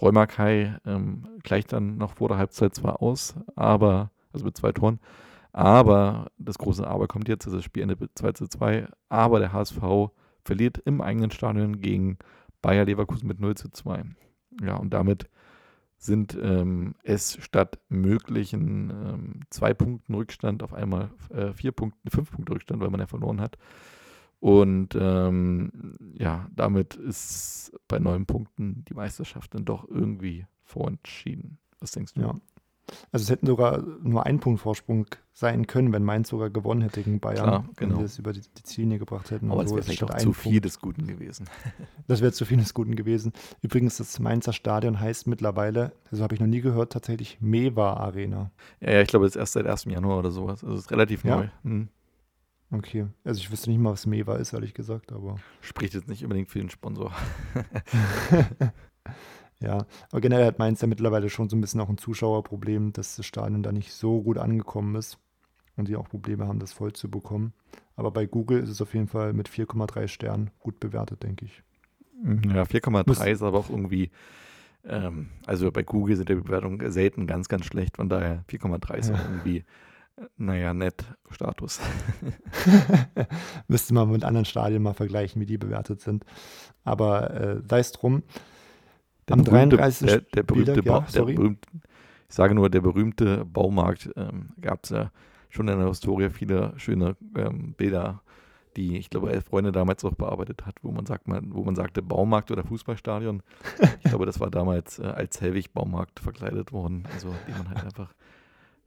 Räumakai 0.01 0.77
ähm, 0.85 1.27
gleicht 1.43 1.73
dann 1.73 1.97
noch 1.97 2.13
vor 2.13 2.29
der 2.29 2.37
Halbzeit 2.37 2.75
zwar 2.75 3.01
aus, 3.01 3.35
aber, 3.55 4.11
also 4.31 4.45
mit 4.45 4.55
zwei 4.57 4.71
Toren, 4.71 4.99
aber 5.57 6.31
das 6.37 6.59
große 6.59 6.85
Aber 6.85 7.07
kommt 7.07 7.27
jetzt, 7.27 7.47
das 7.47 7.63
Spiel 7.63 7.81
endet 7.81 7.99
mit 7.99 8.11
2 8.13 8.33
zu 8.33 8.47
2, 8.47 8.87
aber 9.09 9.39
der 9.39 9.53
HSV 9.53 9.81
verliert 10.45 10.77
im 10.85 11.01
eigenen 11.01 11.31
Stadion 11.31 11.81
gegen 11.81 12.19
Bayer 12.61 12.85
Leverkusen 12.85 13.27
mit 13.27 13.39
0 13.39 13.55
zu 13.55 13.69
2. 13.69 14.03
Ja, 14.61 14.75
und 14.75 14.93
damit 14.93 15.29
sind 15.97 16.37
ähm, 16.39 16.93
es 17.01 17.39
statt 17.41 17.79
möglichen 17.89 18.91
ähm, 18.91 19.39
zwei 19.49 19.73
Punkten 19.73 20.13
Rückstand 20.13 20.61
auf 20.61 20.75
einmal 20.75 21.09
äh, 21.31 21.53
vier 21.53 21.71
Punkte, 21.71 21.97
fünf 22.11 22.29
Punkte 22.29 22.53
Rückstand, 22.53 22.79
weil 22.79 22.91
man 22.91 22.99
ja 22.99 23.07
verloren 23.07 23.41
hat. 23.41 23.57
Und 24.39 24.95
ähm, 24.99 25.95
ja, 26.13 26.47
damit 26.55 26.95
ist 26.95 27.71
bei 27.87 27.99
neun 27.99 28.25
Punkten 28.25 28.85
die 28.87 28.93
Meisterschaft 28.93 29.55
dann 29.55 29.65
doch 29.65 29.87
irgendwie 29.89 30.45
vorentschieden. 30.63 31.57
Was 31.79 31.91
denkst 31.91 32.13
du? 32.13 32.21
Ja. 32.21 32.35
Also 33.11 33.23
es 33.23 33.29
hätten 33.29 33.47
sogar 33.47 33.81
nur 34.01 34.25
ein 34.25 34.39
Punkt 34.39 34.61
Vorsprung 34.61 35.07
sein 35.33 35.67
können, 35.67 35.93
wenn 35.93 36.03
Mainz 36.03 36.29
sogar 36.29 36.49
gewonnen 36.49 36.81
hätte 36.81 37.03
gegen 37.03 37.19
Bayern, 37.19 37.43
Klar, 37.43 37.69
genau. 37.75 37.97
wenn 37.97 37.99
sie 37.99 38.05
es 38.05 38.19
über 38.19 38.33
die, 38.33 38.41
die 38.41 38.63
Ziellinie 38.63 38.97
gebracht 38.97 39.29
hätten. 39.29 39.51
Aber 39.51 39.63
es 39.63 39.69
so 39.69 39.75
wäre 39.75 39.85
vielleicht 39.85 40.03
auch 40.03 40.17
zu 40.17 40.33
viel 40.33 40.53
Punkt. 40.53 40.65
des 40.65 40.79
Guten 40.79 41.07
gewesen. 41.07 41.47
das 42.07 42.21
wäre 42.21 42.31
zu 42.31 42.45
viel 42.45 42.57
des 42.57 42.73
Guten 42.73 42.95
gewesen. 42.95 43.33
Übrigens, 43.61 43.97
das 43.97 44.19
Mainzer 44.19 44.53
Stadion 44.53 44.99
heißt 44.99 45.27
mittlerweile, 45.27 45.93
also 46.11 46.23
habe 46.23 46.33
ich 46.33 46.41
noch 46.41 46.47
nie 46.47 46.61
gehört, 46.61 46.93
tatsächlich 46.93 47.39
Mewa 47.41 47.93
Arena. 47.93 48.51
Ja, 48.79 48.91
ja, 48.91 49.01
ich 49.01 49.09
glaube, 49.09 49.25
das 49.25 49.35
ist 49.35 49.39
erst 49.39 49.53
seit 49.53 49.67
1. 49.67 49.85
Januar 49.85 50.19
oder 50.19 50.31
sowas. 50.31 50.63
Also 50.63 50.75
es 50.75 50.81
ist 50.83 50.91
relativ 50.91 51.23
ja? 51.23 51.37
neu. 51.37 51.47
Hm. 51.63 51.89
Okay, 52.71 53.07
also 53.23 53.39
ich 53.39 53.49
wüsste 53.49 53.69
nicht 53.69 53.79
mal, 53.79 53.91
was 53.91 54.05
Mewa 54.05 54.35
ist, 54.35 54.53
ehrlich 54.53 54.73
gesagt, 54.73 55.13
aber. 55.13 55.35
Spricht 55.61 55.93
jetzt 55.93 56.09
nicht 56.09 56.23
unbedingt 56.23 56.49
für 56.49 56.59
den 56.59 56.69
Sponsor. 56.69 57.13
Ja, 59.59 59.85
aber 60.11 60.21
generell 60.21 60.45
hat 60.45 60.59
Mainz 60.59 60.81
ja 60.81 60.87
mittlerweile 60.87 61.29
schon 61.29 61.49
so 61.49 61.55
ein 61.55 61.61
bisschen 61.61 61.81
auch 61.81 61.89
ein 61.89 61.97
Zuschauerproblem, 61.97 62.93
dass 62.93 63.15
das 63.15 63.25
Stadion 63.25 63.63
da 63.63 63.71
nicht 63.71 63.91
so 63.91 64.21
gut 64.21 64.37
angekommen 64.37 64.95
ist 64.95 65.17
und 65.75 65.87
die 65.87 65.95
auch 65.95 66.07
Probleme 66.07 66.47
haben, 66.47 66.59
das 66.59 66.73
voll 66.73 66.93
zu 66.93 67.09
bekommen. 67.09 67.53
Aber 67.95 68.11
bei 68.11 68.27
Google 68.27 68.61
ist 68.61 68.69
es 68.69 68.81
auf 68.81 68.93
jeden 68.93 69.07
Fall 69.07 69.33
mit 69.33 69.49
4,3 69.49 70.07
Sternen 70.07 70.51
gut 70.59 70.79
bewertet, 70.79 71.23
denke 71.23 71.45
ich. 71.45 71.63
Mhm, 72.21 72.51
ja, 72.53 72.63
4,3 72.63 73.31
ist 73.31 73.41
aber 73.41 73.57
auch 73.57 73.69
irgendwie, 73.69 74.11
ähm, 74.83 75.29
also 75.45 75.71
bei 75.71 75.81
Google 75.81 76.15
sind 76.15 76.29
die 76.29 76.35
Bewertungen 76.35 76.91
selten 76.91 77.25
ganz, 77.25 77.47
ganz 77.47 77.65
schlecht, 77.65 77.97
von 77.97 78.09
daher 78.09 78.43
4,3 78.49 78.95
ist 78.95 79.09
ja. 79.09 79.15
auch 79.15 79.23
irgendwie, 79.23 79.65
naja, 80.37 80.73
nett 80.73 81.05
Status. 81.29 81.79
Müsste 83.67 83.93
man 83.93 84.11
mit 84.11 84.23
anderen 84.23 84.45
Stadien 84.45 84.81
mal 84.81 84.93
vergleichen, 84.93 85.41
wie 85.41 85.45
die 85.45 85.57
bewertet 85.57 86.01
sind. 86.01 86.25
Aber 86.83 87.31
äh, 87.31 87.61
sei 87.67 87.79
es 87.79 87.91
drum. 87.91 88.23
Der 89.27 89.35
Am 89.35 89.43
berühmte, 89.43 89.77
33. 89.77 90.07
Der, 90.07 90.21
der 90.21 90.43
berühmte, 90.43 90.71
Spieltag, 90.71 91.13
ja, 91.13 91.13
der 91.13 91.33
berühmte, 91.33 91.67
ich 92.29 92.35
sage 92.35 92.55
nur, 92.55 92.69
der 92.69 92.81
berühmte 92.81 93.45
Baumarkt 93.45 94.09
ähm, 94.15 94.49
gab 94.61 94.83
es 94.83 94.89
ja 94.89 95.11
schon 95.49 95.67
in 95.67 95.77
der 95.77 95.87
Historie 95.87 96.29
viele 96.29 96.73
schöne 96.77 97.15
ähm, 97.35 97.73
Bilder, 97.73 98.21
die 98.75 98.97
ich 98.97 99.09
glaube 99.09 99.31
Elf 99.31 99.45
Freunde 99.45 99.71
damals 99.71 100.03
auch 100.05 100.15
bearbeitet 100.15 100.65
hat, 100.65 100.75
wo 100.81 100.91
man 100.91 101.05
sagt, 101.05 101.27
man, 101.27 101.53
wo 101.53 101.63
man 101.63 101.75
sagte 101.75 102.01
Baumarkt 102.01 102.51
oder 102.51 102.63
Fußballstadion. 102.63 103.43
Ich 104.03 104.11
glaube, 104.11 104.25
das 104.25 104.39
war 104.39 104.49
damals 104.49 104.99
äh, 104.99 105.03
als 105.03 105.41
Hellwig 105.41 105.73
Baumarkt 105.73 106.21
verkleidet 106.21 106.71
worden. 106.71 107.03
Also 107.13 107.33
die 107.45 107.51
man 107.51 107.69
halt 107.69 107.83
einfach 107.83 108.13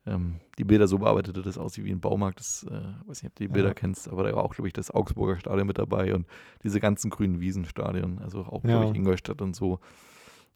ähm, 0.07 0.41
die 0.59 0.65
Bilder 0.65 0.89
so 0.89 0.99
bearbeitet 0.99 1.37
hat, 1.37 1.47
dass 1.47 1.57
es 1.57 1.59
aussieht 1.59 1.85
wie 1.85 1.93
ein 1.93 2.01
Baumarkt. 2.01 2.41
Das 2.41 2.65
äh, 2.65 2.81
weiß 3.07 3.23
nicht, 3.23 3.33
ob 3.33 3.37
du 3.37 3.45
die 3.45 3.49
Bilder 3.49 3.69
ja. 3.69 3.75
kennst, 3.75 4.09
aber 4.09 4.25
da 4.25 4.35
war 4.35 4.45
auch, 4.45 4.55
glaube 4.55 4.69
ich, 4.69 4.73
das 4.73 4.91
Augsburger 4.91 5.39
Stadion 5.39 5.67
mit 5.67 5.79
dabei 5.79 6.15
und 6.15 6.27
diese 6.63 6.81
ganzen 6.81 7.11
grünen 7.11 7.41
Wiesenstadien, 7.41 8.19
also 8.21 8.41
auch, 8.41 8.65
ja. 8.65 8.79
glaube 8.79 8.87
ich, 8.87 8.97
Ingolstadt 8.97 9.43
und 9.43 9.55
so. 9.55 9.81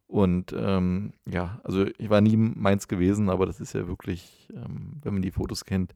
Und 0.06 0.54
ähm, 0.56 1.12
ja, 1.26 1.60
also 1.64 1.86
ich 1.98 2.10
war 2.10 2.20
nie 2.20 2.36
Mainz 2.36 2.88
gewesen, 2.88 3.30
aber 3.30 3.46
das 3.46 3.60
ist 3.60 3.72
ja 3.72 3.88
wirklich, 3.88 4.48
ähm, 4.54 5.00
wenn 5.02 5.14
man 5.14 5.22
die 5.22 5.30
Fotos 5.30 5.64
kennt, 5.64 5.94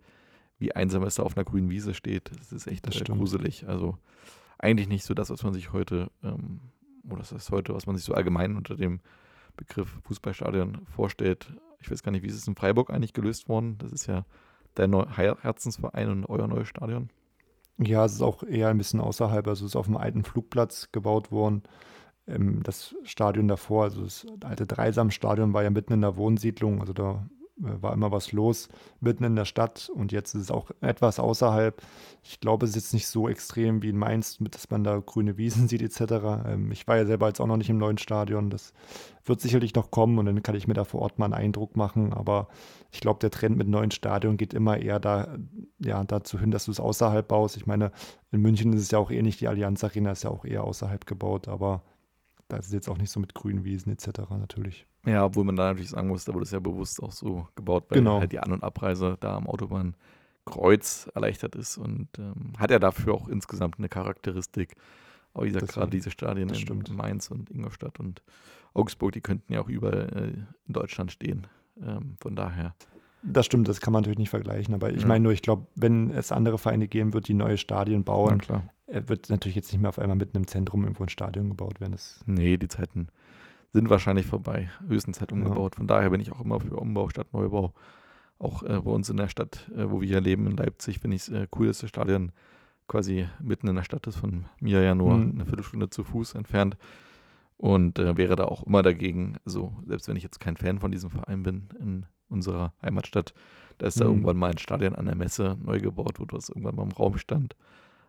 wie 0.59 0.75
einsam 0.75 1.03
es 1.05 1.17
da 1.17 1.23
auf 1.23 1.37
einer 1.37 1.45
grünen 1.45 1.71
Wiese 1.71 1.95
steht. 1.95 2.31
Das 2.39 2.53
ist 2.53 2.67
echt 2.67 2.87
das 2.87 3.05
gruselig. 3.05 3.69
Also 3.69 3.97
eigentlich 4.59 4.89
nicht 4.89 5.05
so 5.05 5.15
das, 5.15 5.31
was 5.31 5.43
man 5.43 5.53
sich 5.53 5.73
heute, 5.73 6.11
ähm, 6.23 6.61
oder 7.07 7.19
das 7.19 7.33
ist 7.33 7.51
heute, 7.51 7.75
was 7.75 7.87
man 7.87 7.97
sich 7.97 8.05
so 8.05 8.15
allgemein 8.15 8.57
unter 8.57 8.77
dem 8.77 9.01
Begriff 9.57 10.01
Fußballstadion 10.05 10.87
vorstellt. 10.87 11.53
Ich 11.81 11.91
weiß 11.91 12.03
gar 12.03 12.13
nicht, 12.13 12.23
wie 12.23 12.29
ist 12.29 12.37
es 12.37 12.49
in 12.49 12.57
Freiburg 12.57 12.91
eigentlich 12.91 13.13
gelöst 13.13 13.49
worden? 13.49 13.77
Das 13.79 13.93
ist 13.93 14.07
ja 14.07 14.25
dein 14.75 14.93
Herzensverein 15.15 16.11
und 16.11 16.27
euer 16.27 16.47
neues 16.47 16.69
Stadion. 16.69 17.11
Ja, 17.79 18.05
es 18.05 18.15
ist 18.15 18.23
auch 18.23 18.43
eher 18.43 18.69
ein 18.69 18.79
bisschen 18.79 19.01
außerhalb. 19.01 19.47
Also 19.47 19.65
es 19.65 19.73
ist 19.73 19.77
auf 19.77 19.87
einem 19.87 19.97
alten 19.97 20.25
Flugplatz 20.25 20.91
gebaut 20.91 21.31
worden. 21.31 21.63
Ähm, 22.27 22.63
das 22.63 22.95
Stadion 23.05 23.49
davor, 23.49 23.85
also 23.85 24.03
das 24.03 24.27
alte 24.43 24.67
Dreisam-Stadion 24.67 25.53
war 25.53 25.63
ja 25.63 25.71
mitten 25.71 25.93
in 25.93 26.01
der 26.01 26.17
Wohnsiedlung. 26.17 26.81
Also 26.81 26.93
da 26.93 27.29
war 27.59 27.93
immer 27.93 28.13
was 28.13 28.33
los 28.33 28.69
mitten 29.01 29.25
in 29.25 29.37
der 29.37 29.45
Stadt 29.45 29.91
und 29.95 30.13
jetzt 30.13 30.35
ist 30.35 30.43
es 30.43 30.51
auch 30.51 30.71
etwas 30.81 31.19
außerhalb. 31.19 31.81
Ich 32.23 32.41
glaube, 32.41 32.65
es 32.65 32.71
ist 32.71 32.77
jetzt 32.77 32.95
nicht 32.95 33.07
so 33.07 33.29
extrem 33.29 33.83
wie 33.83 33.91
in 33.91 33.99
Mainz, 33.99 34.39
dass 34.41 34.71
man 34.71 34.85
da 34.85 34.99
grüne 34.99 35.37
Wiesen 35.37 35.69
sieht 35.69 35.83
etc. 35.83 36.47
Ähm, 36.47 36.71
ich 36.73 36.87
war 36.87 36.97
ja 36.97 37.07
selber 37.07 37.29
jetzt 37.29 37.41
auch 37.41 37.47
noch 37.47 37.57
nicht 37.57 37.71
im 37.71 37.79
neuen 37.79 37.99
Stadion. 37.99 38.51
Das 38.51 38.73
wird 39.25 39.41
sicherlich 39.41 39.75
noch 39.75 39.91
kommen 39.91 40.19
und 40.19 40.27
dann 40.27 40.43
kann 40.43 40.55
ich 40.55 40.69
mir 40.69 40.75
da 40.75 40.85
vor 40.85 41.03
Ort 41.03 41.19
mal 41.19 41.27
einen 41.27 41.35
Eindruck 41.35 41.77
machen. 41.77 42.13
Aber 42.13 42.49
ich 42.91 43.01
glaube, 43.01 43.21
der 43.21 43.31
Trend 43.31 43.57
mit 43.57 43.69
neuen 43.69 43.91
Stadion 43.91 44.37
geht 44.37 44.55
immer 44.55 44.79
eher 44.79 45.01
da, 45.01 45.37
ja, 45.79 46.03
dazu 46.05 46.39
hin, 46.39 46.51
dass 46.51 46.67
du 46.67 46.71
es 46.71 46.81
außerhalb 46.81 47.27
baust. 47.27 47.57
Ich 47.57 47.67
meine, 47.67 47.93
in 48.31 48.41
München 48.41 48.73
ist 48.73 48.83
es 48.83 48.91
ja 48.91 48.99
auch 48.99 49.11
ähnlich. 49.11 49.39
Die 49.39 49.49
Allianz 49.49 49.83
Arena 49.85 50.13
ist 50.13 50.25
ja 50.25 50.31
auch 50.31 50.45
eher 50.45 50.65
außerhalb 50.65 51.07
gebaut, 51.07 51.49
aber 51.49 51.83
da 52.49 52.57
ist 52.57 52.67
es 52.67 52.73
jetzt 52.73 52.89
auch 52.89 52.99
nicht 52.99 53.11
so 53.11 53.21
mit 53.21 53.35
grünen 53.35 53.65
Wiesen 53.65 53.93
etc. 53.93 54.31
natürlich. 54.31 54.87
Ja, 55.09 55.25
obwohl 55.25 55.45
man 55.45 55.57
da 55.57 55.69
natürlich 55.69 55.91
sagen 55.91 56.09
muss, 56.09 56.25
da 56.25 56.35
wurde 56.35 56.45
es 56.45 56.51
ja 56.51 56.61
bewusst 56.61 57.03
auch 57.03 57.13
so 57.13 57.49
gebaut, 57.55 57.87
weil 57.89 57.99
genau. 57.99 58.21
halt 58.21 58.33
die 58.33 58.41
An- 58.41 58.53
und 58.53 58.63
Abreise 58.63 59.17
da 59.21 59.37
am 59.37 59.47
Autobahnkreuz 59.47 61.11
erleichtert 61.15 61.55
ist 61.57 61.79
und 61.79 62.09
ähm, 62.19 62.53
hat 62.59 62.71
ja 62.71 62.79
dafür 62.79 63.15
auch 63.15 63.29
insgesamt 63.29 63.79
eine 63.79 63.89
Charakteristik. 63.89 64.77
Aber 65.33 65.45
wie 65.45 65.51
gesagt, 65.51 65.73
gerade 65.73 65.91
diese 65.91 66.11
Stadien 66.11 66.51
in 66.51 66.97
Mainz 66.97 67.31
und 67.31 67.51
Ingolstadt 67.51 68.01
und 68.01 68.23
Augsburg, 68.75 69.13
die 69.13 69.21
könnten 69.21 69.53
ja 69.53 69.61
auch 69.61 69.69
überall 69.69 70.09
äh, 70.15 70.67
in 70.67 70.73
Deutschland 70.73 71.13
stehen. 71.13 71.47
Ähm, 71.83 72.17
von 72.21 72.37
daher. 72.37 72.75
Das 73.23 73.47
stimmt, 73.47 73.69
das 73.69 73.81
kann 73.81 73.93
man 73.93 74.03
natürlich 74.03 74.19
nicht 74.19 74.31
vergleichen. 74.31 74.75
Aber 74.75 74.91
ich 74.93 75.03
ja. 75.03 75.07
meine 75.07 75.25
nur, 75.25 75.33
ich 75.33 75.43
glaube, 75.43 75.67
wenn 75.75 76.11
es 76.11 76.33
andere 76.33 76.59
Vereine 76.59 76.87
geben 76.87 77.15
wird, 77.15 77.29
die 77.29 77.35
neue 77.35 77.59
Stadien 77.59 78.05
bauen, 78.05 78.41
wird 78.87 79.29
natürlich 79.29 79.57
jetzt 79.57 79.73
nicht 79.73 79.81
mehr 79.81 79.89
auf 79.89 79.99
einmal 79.99 80.17
mitten 80.17 80.37
im 80.37 80.47
Zentrum 80.47 80.83
irgendwo 80.83 81.03
ein 81.03 81.09
Stadion 81.09 81.49
gebaut 81.49 81.81
werden. 81.81 81.93
Das 81.93 82.21
nee, 82.27 82.57
die 82.57 82.69
Zeiten 82.69 83.09
sind 83.73 83.91
wahrscheinlich 83.91 84.27
vorbei. 84.27 84.71
Höchstens 84.87 85.21
halt 85.21 85.33
umgebaut. 85.33 85.75
Ja. 85.75 85.79
Von 85.79 85.87
daher 85.87 86.11
bin 86.11 86.21
ich 86.21 86.33
auch 86.33 86.41
immer 86.41 86.61
für 86.61 86.77
Umbau 86.77 87.09
statt 87.09 87.29
Neubau. 87.33 87.73
Auch 88.39 88.63
äh, 88.63 88.81
bei 88.81 88.91
uns 88.91 89.11
in 89.11 89.17
der 89.17 89.29
Stadt, 89.29 89.71
äh, 89.77 89.91
wo 89.91 90.01
wir 90.01 90.09
hier 90.09 90.21
leben, 90.21 90.47
in 90.47 90.57
Leipzig, 90.57 91.01
finde 91.01 91.17
ich 91.17 91.23
es 91.23 91.29
äh, 91.29 91.47
cool, 91.57 91.67
dass 91.67 91.81
das 91.81 91.91
Stadion 91.91 92.33
quasi 92.87 93.27
mitten 93.41 93.69
in 93.69 93.77
der 93.77 93.83
Stadt 93.83 94.07
ist. 94.07 94.17
Von 94.17 94.47
mir 94.61 94.83
ja 94.83 94.95
nur 94.95 95.17
mhm. 95.17 95.33
eine 95.33 95.45
Viertelstunde 95.45 95.91
zu 95.91 96.05
Fuß 96.05 96.35
entfernt. 96.35 96.77
Und 97.57 97.99
äh, 97.99 98.17
wäre 98.17 98.37
da 98.37 98.45
auch 98.45 98.63
immer 98.65 98.83
dagegen, 98.83 99.37
also 99.45 99.73
selbst 99.87 100.07
wenn 100.09 100.17
ich 100.17 100.23
jetzt 100.23 100.39
kein 100.39 100.57
Fan 100.57 100.79
von 100.79 100.93
diesem 100.93 101.11
Verein 101.11 101.43
bin 101.43 101.69
in 101.81 102.07
unserer 102.29 102.73
Heimatstadt, 102.83 103.35
da 103.79 103.87
ist 103.87 103.97
mhm. 103.97 104.01
da 104.01 104.07
irgendwann 104.07 104.37
mal 104.37 104.51
ein 104.51 104.59
Stadion 104.59 104.95
an 104.95 105.07
der 105.07 105.17
Messe 105.17 105.57
neu 105.61 105.81
gebaut 105.81 106.21
wurde, 106.21 106.37
was 106.37 106.49
irgendwann 106.49 106.77
mal 106.77 106.85
im 106.85 106.93
Raum 106.93 107.19
stand. 107.19 107.57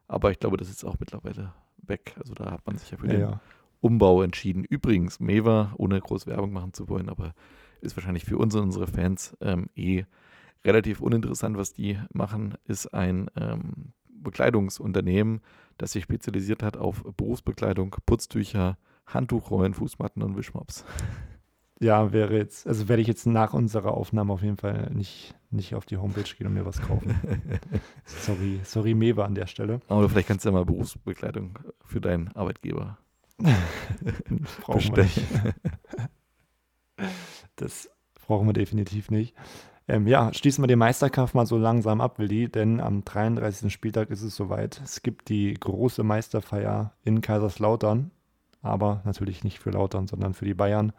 Aber 0.07 0.31
ich 0.31 0.39
glaube, 0.39 0.57
das 0.57 0.69
ist 0.69 0.83
auch 0.83 0.99
mittlerweile 0.99 1.53
weg. 1.81 2.15
Also 2.19 2.35
da 2.35 2.51
hat 2.51 2.65
man 2.65 2.77
sich 2.77 2.91
ja 2.91 2.97
für 2.97 3.07
ja, 3.07 3.13
den 3.13 3.21
ja. 3.21 3.41
Umbau 3.81 4.21
entschieden. 4.21 4.63
Übrigens, 4.63 5.19
Meva, 5.19 5.73
ohne 5.77 5.99
groß 5.99 6.27
Werbung 6.27 6.51
machen 6.51 6.73
zu 6.73 6.89
wollen, 6.89 7.09
aber 7.09 7.33
ist 7.81 7.95
wahrscheinlich 7.95 8.25
für 8.25 8.37
uns 8.37 8.55
und 8.55 8.63
unsere 8.63 8.87
Fans 8.87 9.37
ähm, 9.41 9.69
eh 9.75 10.03
relativ 10.65 11.01
uninteressant, 11.01 11.57
was 11.57 11.73
die 11.73 11.97
machen, 12.13 12.55
ist 12.65 12.93
ein 12.93 13.29
ähm, 13.37 13.93
Bekleidungsunternehmen, 14.09 15.41
das 15.77 15.93
sich 15.93 16.03
spezialisiert 16.03 16.63
hat 16.63 16.75
auf 16.75 17.03
Berufsbekleidung, 17.15 17.95
Putztücher, 18.05 18.77
Handtuchrollen, 19.07 19.73
Fußmatten 19.73 20.21
und 20.23 20.37
Wischmops. 20.37 20.85
Ja, 21.81 22.11
wäre 22.11 22.35
jetzt, 22.35 22.67
also 22.67 22.89
werde 22.89 23.01
ich 23.01 23.07
jetzt 23.07 23.25
nach 23.25 23.53
unserer 23.53 23.93
Aufnahme 23.93 24.33
auf 24.33 24.43
jeden 24.43 24.57
Fall 24.57 24.91
nicht, 24.93 25.33
nicht 25.49 25.75
auf 25.75 25.85
die 25.85 25.95
Homepage 25.95 26.23
gehen 26.37 26.45
und 26.45 26.53
mir 26.53 26.65
was 26.65 26.81
kaufen. 26.81 27.17
sorry, 28.03 28.59
sorry, 28.63 28.93
Mewa 28.93 29.23
an 29.23 29.33
der 29.33 29.47
Stelle. 29.47 29.79
Aber 29.87 30.09
vielleicht 30.09 30.27
kannst 30.27 30.43
du 30.43 30.49
ja 30.49 30.53
mal 30.53 30.65
Berufsbekleidung 30.65 31.57
für 31.85 32.01
deinen 32.01 32.27
Arbeitgeber 32.35 32.97
nicht. 34.95 35.21
das 37.55 37.89
brauchen 38.25 38.47
wir 38.47 38.53
definitiv 38.53 39.11
nicht. 39.11 39.35
Ähm, 39.87 40.05
ja, 40.05 40.31
schließen 40.33 40.63
wir 40.63 40.67
den 40.67 40.79
Meisterkampf 40.79 41.33
mal 41.33 41.47
so 41.47 41.57
langsam 41.57 41.99
ab, 41.99 42.19
Willi, 42.19 42.47
denn 42.47 42.79
am 42.79 43.03
33. 43.03 43.73
Spieltag 43.73 44.11
ist 44.11 44.21
es 44.21 44.35
soweit. 44.35 44.79
Es 44.83 45.01
gibt 45.01 45.29
die 45.29 45.55
große 45.55 46.03
Meisterfeier 46.03 46.93
in 47.03 47.21
Kaiserslautern, 47.21 48.11
aber 48.61 49.01
natürlich 49.03 49.43
nicht 49.43 49.57
für 49.57 49.71
Lautern, 49.71 50.05
sondern 50.05 50.35
für 50.35 50.45
die 50.45 50.53
Bayern. 50.53 50.93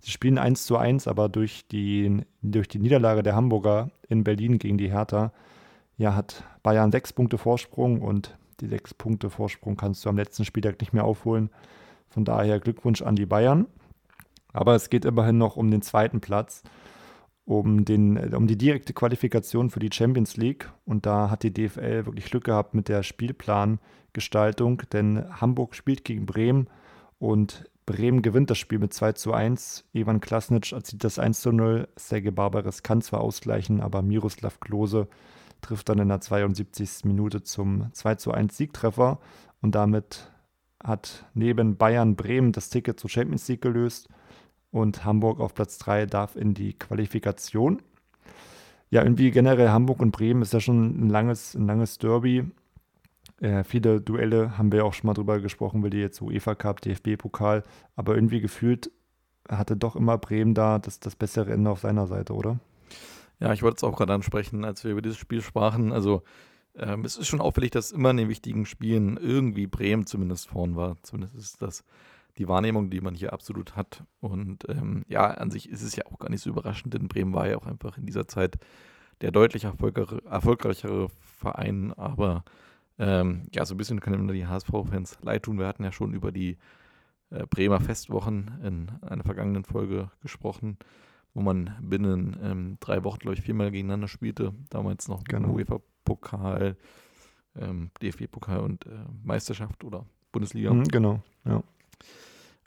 Sie 0.00 0.10
spielen 0.10 0.38
1 0.38 0.66
zu 0.66 0.76
1, 0.76 1.06
aber 1.06 1.28
durch 1.28 1.68
die, 1.68 2.24
durch 2.42 2.66
die 2.66 2.80
Niederlage 2.80 3.22
der 3.22 3.36
Hamburger 3.36 3.92
in 4.08 4.24
Berlin 4.24 4.58
gegen 4.58 4.76
die 4.76 4.90
Hertha, 4.90 5.32
ja, 5.96 6.16
hat 6.16 6.42
Bayern 6.64 6.90
sechs 6.90 7.12
Punkte 7.12 7.38
Vorsprung 7.38 8.02
und 8.02 8.36
die 8.60 8.66
sechs 8.66 8.92
Punkte 8.92 9.30
Vorsprung 9.30 9.76
kannst 9.76 10.04
du 10.04 10.08
am 10.08 10.16
letzten 10.16 10.44
Spieltag 10.44 10.80
nicht 10.80 10.92
mehr 10.92 11.04
aufholen. 11.04 11.50
Von 12.12 12.24
daher 12.24 12.60
Glückwunsch 12.60 13.02
an 13.02 13.16
die 13.16 13.26
Bayern. 13.26 13.66
Aber 14.52 14.74
es 14.74 14.90
geht 14.90 15.04
immerhin 15.04 15.38
noch 15.38 15.56
um 15.56 15.70
den 15.70 15.82
zweiten 15.82 16.20
Platz, 16.20 16.62
um, 17.46 17.84
den, 17.84 18.34
um 18.34 18.46
die 18.46 18.58
direkte 18.58 18.92
Qualifikation 18.92 19.70
für 19.70 19.80
die 19.80 19.90
Champions 19.92 20.36
League. 20.36 20.70
Und 20.84 21.06
da 21.06 21.30
hat 21.30 21.42
die 21.42 21.52
DFL 21.52 22.06
wirklich 22.06 22.26
Glück 22.26 22.44
gehabt 22.44 22.74
mit 22.74 22.88
der 22.88 23.02
Spielplangestaltung, 23.02 24.82
denn 24.92 25.24
Hamburg 25.40 25.74
spielt 25.74 26.04
gegen 26.04 26.26
Bremen 26.26 26.68
und 27.18 27.64
Bremen 27.86 28.22
gewinnt 28.22 28.50
das 28.50 28.58
Spiel 28.58 28.78
mit 28.78 28.92
2 28.92 29.12
zu 29.12 29.32
1. 29.32 29.88
Ivan 29.92 30.20
Klasnic 30.20 30.72
erzielt 30.72 31.02
das 31.02 31.18
1 31.18 31.40
zu 31.40 31.50
0. 31.50 31.88
Serge 31.96 32.30
Barbares 32.30 32.82
kann 32.82 33.02
zwar 33.02 33.20
ausgleichen, 33.20 33.80
aber 33.80 34.02
Miroslav 34.02 34.60
Klose 34.60 35.08
trifft 35.62 35.88
dann 35.88 35.98
in 35.98 36.08
der 36.08 36.20
72. 36.20 37.04
Minute 37.04 37.42
zum 37.42 37.92
2 37.92 38.14
zu 38.16 38.32
1 38.32 38.56
Siegtreffer 38.56 39.18
und 39.62 39.74
damit 39.74 40.30
hat 40.82 41.26
neben 41.34 41.76
Bayern 41.76 42.16
Bremen 42.16 42.52
das 42.52 42.70
Ticket 42.70 42.98
zur 42.98 43.10
Champions 43.10 43.48
League 43.48 43.62
gelöst 43.62 44.08
und 44.70 45.04
Hamburg 45.04 45.40
auf 45.40 45.54
Platz 45.54 45.78
3 45.78 46.06
darf 46.06 46.36
in 46.36 46.54
die 46.54 46.72
Qualifikation. 46.74 47.82
Ja, 48.90 49.02
irgendwie 49.02 49.30
generell 49.30 49.70
Hamburg 49.70 50.00
und 50.00 50.10
Bremen 50.10 50.42
ist 50.42 50.52
ja 50.52 50.60
schon 50.60 51.06
ein 51.06 51.08
langes, 51.08 51.54
ein 51.54 51.66
langes 51.66 51.98
Derby. 51.98 52.44
Äh, 53.40 53.64
viele 53.64 54.00
Duelle 54.00 54.58
haben 54.58 54.72
wir 54.72 54.84
auch 54.84 54.94
schon 54.94 55.06
mal 55.06 55.14
drüber 55.14 55.40
gesprochen, 55.40 55.82
will 55.82 55.90
die 55.90 55.98
jetzt 55.98 56.20
UEFA 56.20 56.54
Cup, 56.54 56.80
DFB-Pokal, 56.82 57.62
aber 57.96 58.14
irgendwie 58.14 58.40
gefühlt 58.40 58.90
hatte 59.48 59.76
doch 59.76 59.96
immer 59.96 60.18
Bremen 60.18 60.54
da 60.54 60.78
das, 60.78 61.00
das 61.00 61.16
bessere 61.16 61.52
Ende 61.52 61.70
auf 61.70 61.80
seiner 61.80 62.06
Seite, 62.06 62.34
oder? 62.34 62.58
Ja, 63.40 63.52
ich 63.52 63.62
wollte 63.62 63.76
es 63.78 63.84
auch 63.84 63.96
gerade 63.96 64.12
ansprechen, 64.12 64.64
als 64.64 64.84
wir 64.84 64.92
über 64.92 65.02
dieses 65.02 65.18
Spiel 65.18 65.42
sprachen. 65.42 65.92
Also 65.92 66.22
ähm, 66.76 67.04
es 67.04 67.16
ist 67.16 67.28
schon 67.28 67.40
auffällig, 67.40 67.70
dass 67.70 67.92
immer 67.92 68.10
in 68.10 68.16
den 68.16 68.28
wichtigen 68.28 68.66
Spielen 68.66 69.16
irgendwie 69.16 69.66
Bremen 69.66 70.06
zumindest 70.06 70.48
vorn 70.48 70.76
war. 70.76 70.96
Zumindest 71.02 71.36
ist 71.36 71.62
das 71.62 71.84
die 72.38 72.48
Wahrnehmung, 72.48 72.90
die 72.90 73.00
man 73.00 73.14
hier 73.14 73.32
absolut 73.32 73.76
hat. 73.76 74.04
Und 74.20 74.68
ähm, 74.68 75.04
ja, 75.08 75.26
an 75.26 75.50
sich 75.50 75.68
ist 75.68 75.82
es 75.82 75.96
ja 75.96 76.06
auch 76.06 76.18
gar 76.18 76.30
nicht 76.30 76.42
so 76.42 76.50
überraschend, 76.50 76.94
denn 76.94 77.08
Bremen 77.08 77.34
war 77.34 77.48
ja 77.48 77.58
auch 77.58 77.66
einfach 77.66 77.98
in 77.98 78.06
dieser 78.06 78.26
Zeit 78.26 78.56
der 79.20 79.30
deutlich 79.30 79.64
erfolgreichere 79.64 81.08
Verein. 81.20 81.92
Aber 81.92 82.44
ähm, 82.98 83.48
ja, 83.52 83.64
so 83.64 83.74
ein 83.74 83.78
bisschen 83.78 84.00
können 84.00 84.28
die 84.28 84.46
HSV-Fans 84.46 85.18
leid 85.22 85.44
tun. 85.44 85.58
Wir 85.58 85.66
hatten 85.66 85.84
ja 85.84 85.92
schon 85.92 86.14
über 86.14 86.32
die 86.32 86.56
äh, 87.30 87.46
Bremer 87.46 87.80
Festwochen 87.80 88.60
in 88.64 88.90
einer 89.02 89.24
vergangenen 89.24 89.64
Folge 89.64 90.10
gesprochen, 90.22 90.78
wo 91.34 91.42
man 91.42 91.76
binnen 91.82 92.36
ähm, 92.42 92.76
drei 92.80 93.04
Wochen, 93.04 93.18
glaube 93.18 93.34
ich, 93.34 93.42
viermal 93.42 93.70
gegeneinander 93.70 94.08
spielte. 94.08 94.54
Damals 94.70 95.08
noch 95.08 95.24
genau. 95.24 95.58
UEFA-Pokal, 96.02 96.76
ähm, 97.56 97.90
DFB-Pokal 98.02 98.60
und 98.60 98.86
äh, 98.86 98.90
Meisterschaft 99.22 99.84
oder 99.84 100.06
Bundesliga. 100.30 100.72
Mhm, 100.72 100.84
genau, 100.84 101.22
ja. 101.44 101.62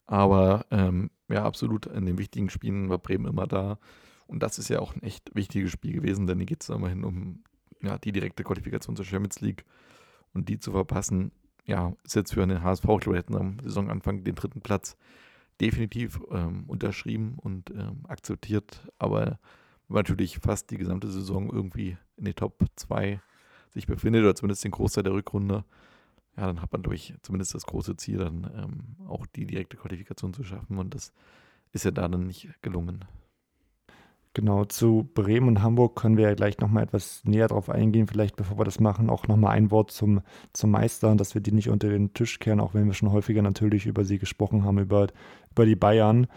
Aber 0.07 0.65
ähm, 0.69 1.09
ja, 1.29 1.43
absolut 1.43 1.87
in 1.87 2.05
den 2.05 2.17
wichtigen 2.17 2.49
Spielen 2.49 2.89
war 2.89 2.99
Bremen 2.99 3.25
immer 3.25 3.47
da. 3.47 3.79
Und 4.27 4.43
das 4.43 4.59
ist 4.59 4.69
ja 4.69 4.79
auch 4.79 4.95
ein 4.95 5.03
echt 5.03 5.33
wichtiges 5.35 5.71
Spiel 5.71 5.93
gewesen, 5.93 6.27
denn 6.27 6.37
hier 6.37 6.45
geht 6.45 6.63
es 6.63 6.69
immerhin 6.69 7.03
um 7.03 7.43
ja, 7.81 7.97
die 7.97 8.11
direkte 8.11 8.43
Qualifikation 8.43 8.95
zur 8.95 9.05
Champions 9.05 9.41
League. 9.41 9.65
Und 10.33 10.49
die 10.49 10.59
zu 10.59 10.71
verpassen, 10.71 11.31
ja, 11.65 11.93
ist 12.03 12.15
jetzt 12.15 12.33
für 12.33 12.45
den 12.45 12.61
HSV, 12.61 12.83
ich 12.83 12.87
glaube, 12.87 13.11
wir 13.13 13.17
hätten 13.17 13.35
am 13.35 13.57
Saisonanfang 13.63 14.23
den 14.23 14.35
dritten 14.35 14.61
Platz 14.61 14.95
definitiv 15.61 16.19
ähm, 16.31 16.65
unterschrieben 16.67 17.35
und 17.37 17.71
ähm, 17.71 18.03
akzeptiert. 18.07 18.87
Aber 18.99 19.39
natürlich 19.89 20.39
fast 20.39 20.71
die 20.71 20.77
gesamte 20.77 21.09
Saison 21.09 21.49
irgendwie 21.51 21.97
in 22.17 22.25
den 22.25 22.35
Top 22.35 22.63
2 22.75 23.21
sich 23.71 23.87
befindet, 23.87 24.23
oder 24.23 24.35
zumindest 24.35 24.63
den 24.63 24.71
Großteil 24.71 25.03
der 25.03 25.13
Rückrunde, 25.13 25.65
ja, 26.37 26.47
dann 26.47 26.61
hat 26.61 26.71
man, 26.71 26.81
glaube 26.81 26.95
ich, 26.95 27.13
zumindest 27.21 27.53
das 27.53 27.65
große 27.65 27.95
Ziel, 27.95 28.17
dann 28.17 28.49
ähm, 28.57 29.07
auch 29.07 29.25
die 29.25 29.45
direkte 29.45 29.77
Qualifikation 29.77 30.33
zu 30.33 30.43
schaffen. 30.43 30.77
Und 30.77 30.93
das 30.93 31.13
ist 31.71 31.85
ja 31.85 31.91
da 31.91 32.07
dann 32.07 32.27
nicht 32.27 32.49
gelungen. 32.61 33.05
Genau, 34.33 34.65
zu 34.65 35.09
Bremen 35.13 35.47
und 35.47 35.61
Hamburg 35.61 35.95
können 35.95 36.17
wir 36.17 36.25
ja 36.27 36.33
gleich 36.33 36.57
nochmal 36.59 36.83
etwas 36.83 37.23
näher 37.23 37.47
drauf 37.47 37.69
eingehen. 37.69 38.05
Vielleicht, 38.05 38.35
bevor 38.35 38.59
wir 38.59 38.65
das 38.65 38.81
machen, 38.81 39.09
auch 39.09 39.29
nochmal 39.29 39.51
ein 39.51 39.71
Wort 39.71 39.91
zum, 39.91 40.21
zum 40.51 40.71
Meister, 40.71 41.15
dass 41.15 41.35
wir 41.35 41.41
die 41.41 41.53
nicht 41.53 41.69
unter 41.69 41.87
den 41.87 42.13
Tisch 42.13 42.39
kehren, 42.39 42.59
auch 42.59 42.73
wenn 42.73 42.85
wir 42.85 42.93
schon 42.93 43.13
häufiger 43.13 43.41
natürlich 43.41 43.85
über 43.85 44.03
sie 44.03 44.19
gesprochen 44.19 44.65
haben, 44.65 44.77
über, 44.79 45.07
über 45.51 45.65
die 45.65 45.77
Bayern. 45.77 46.27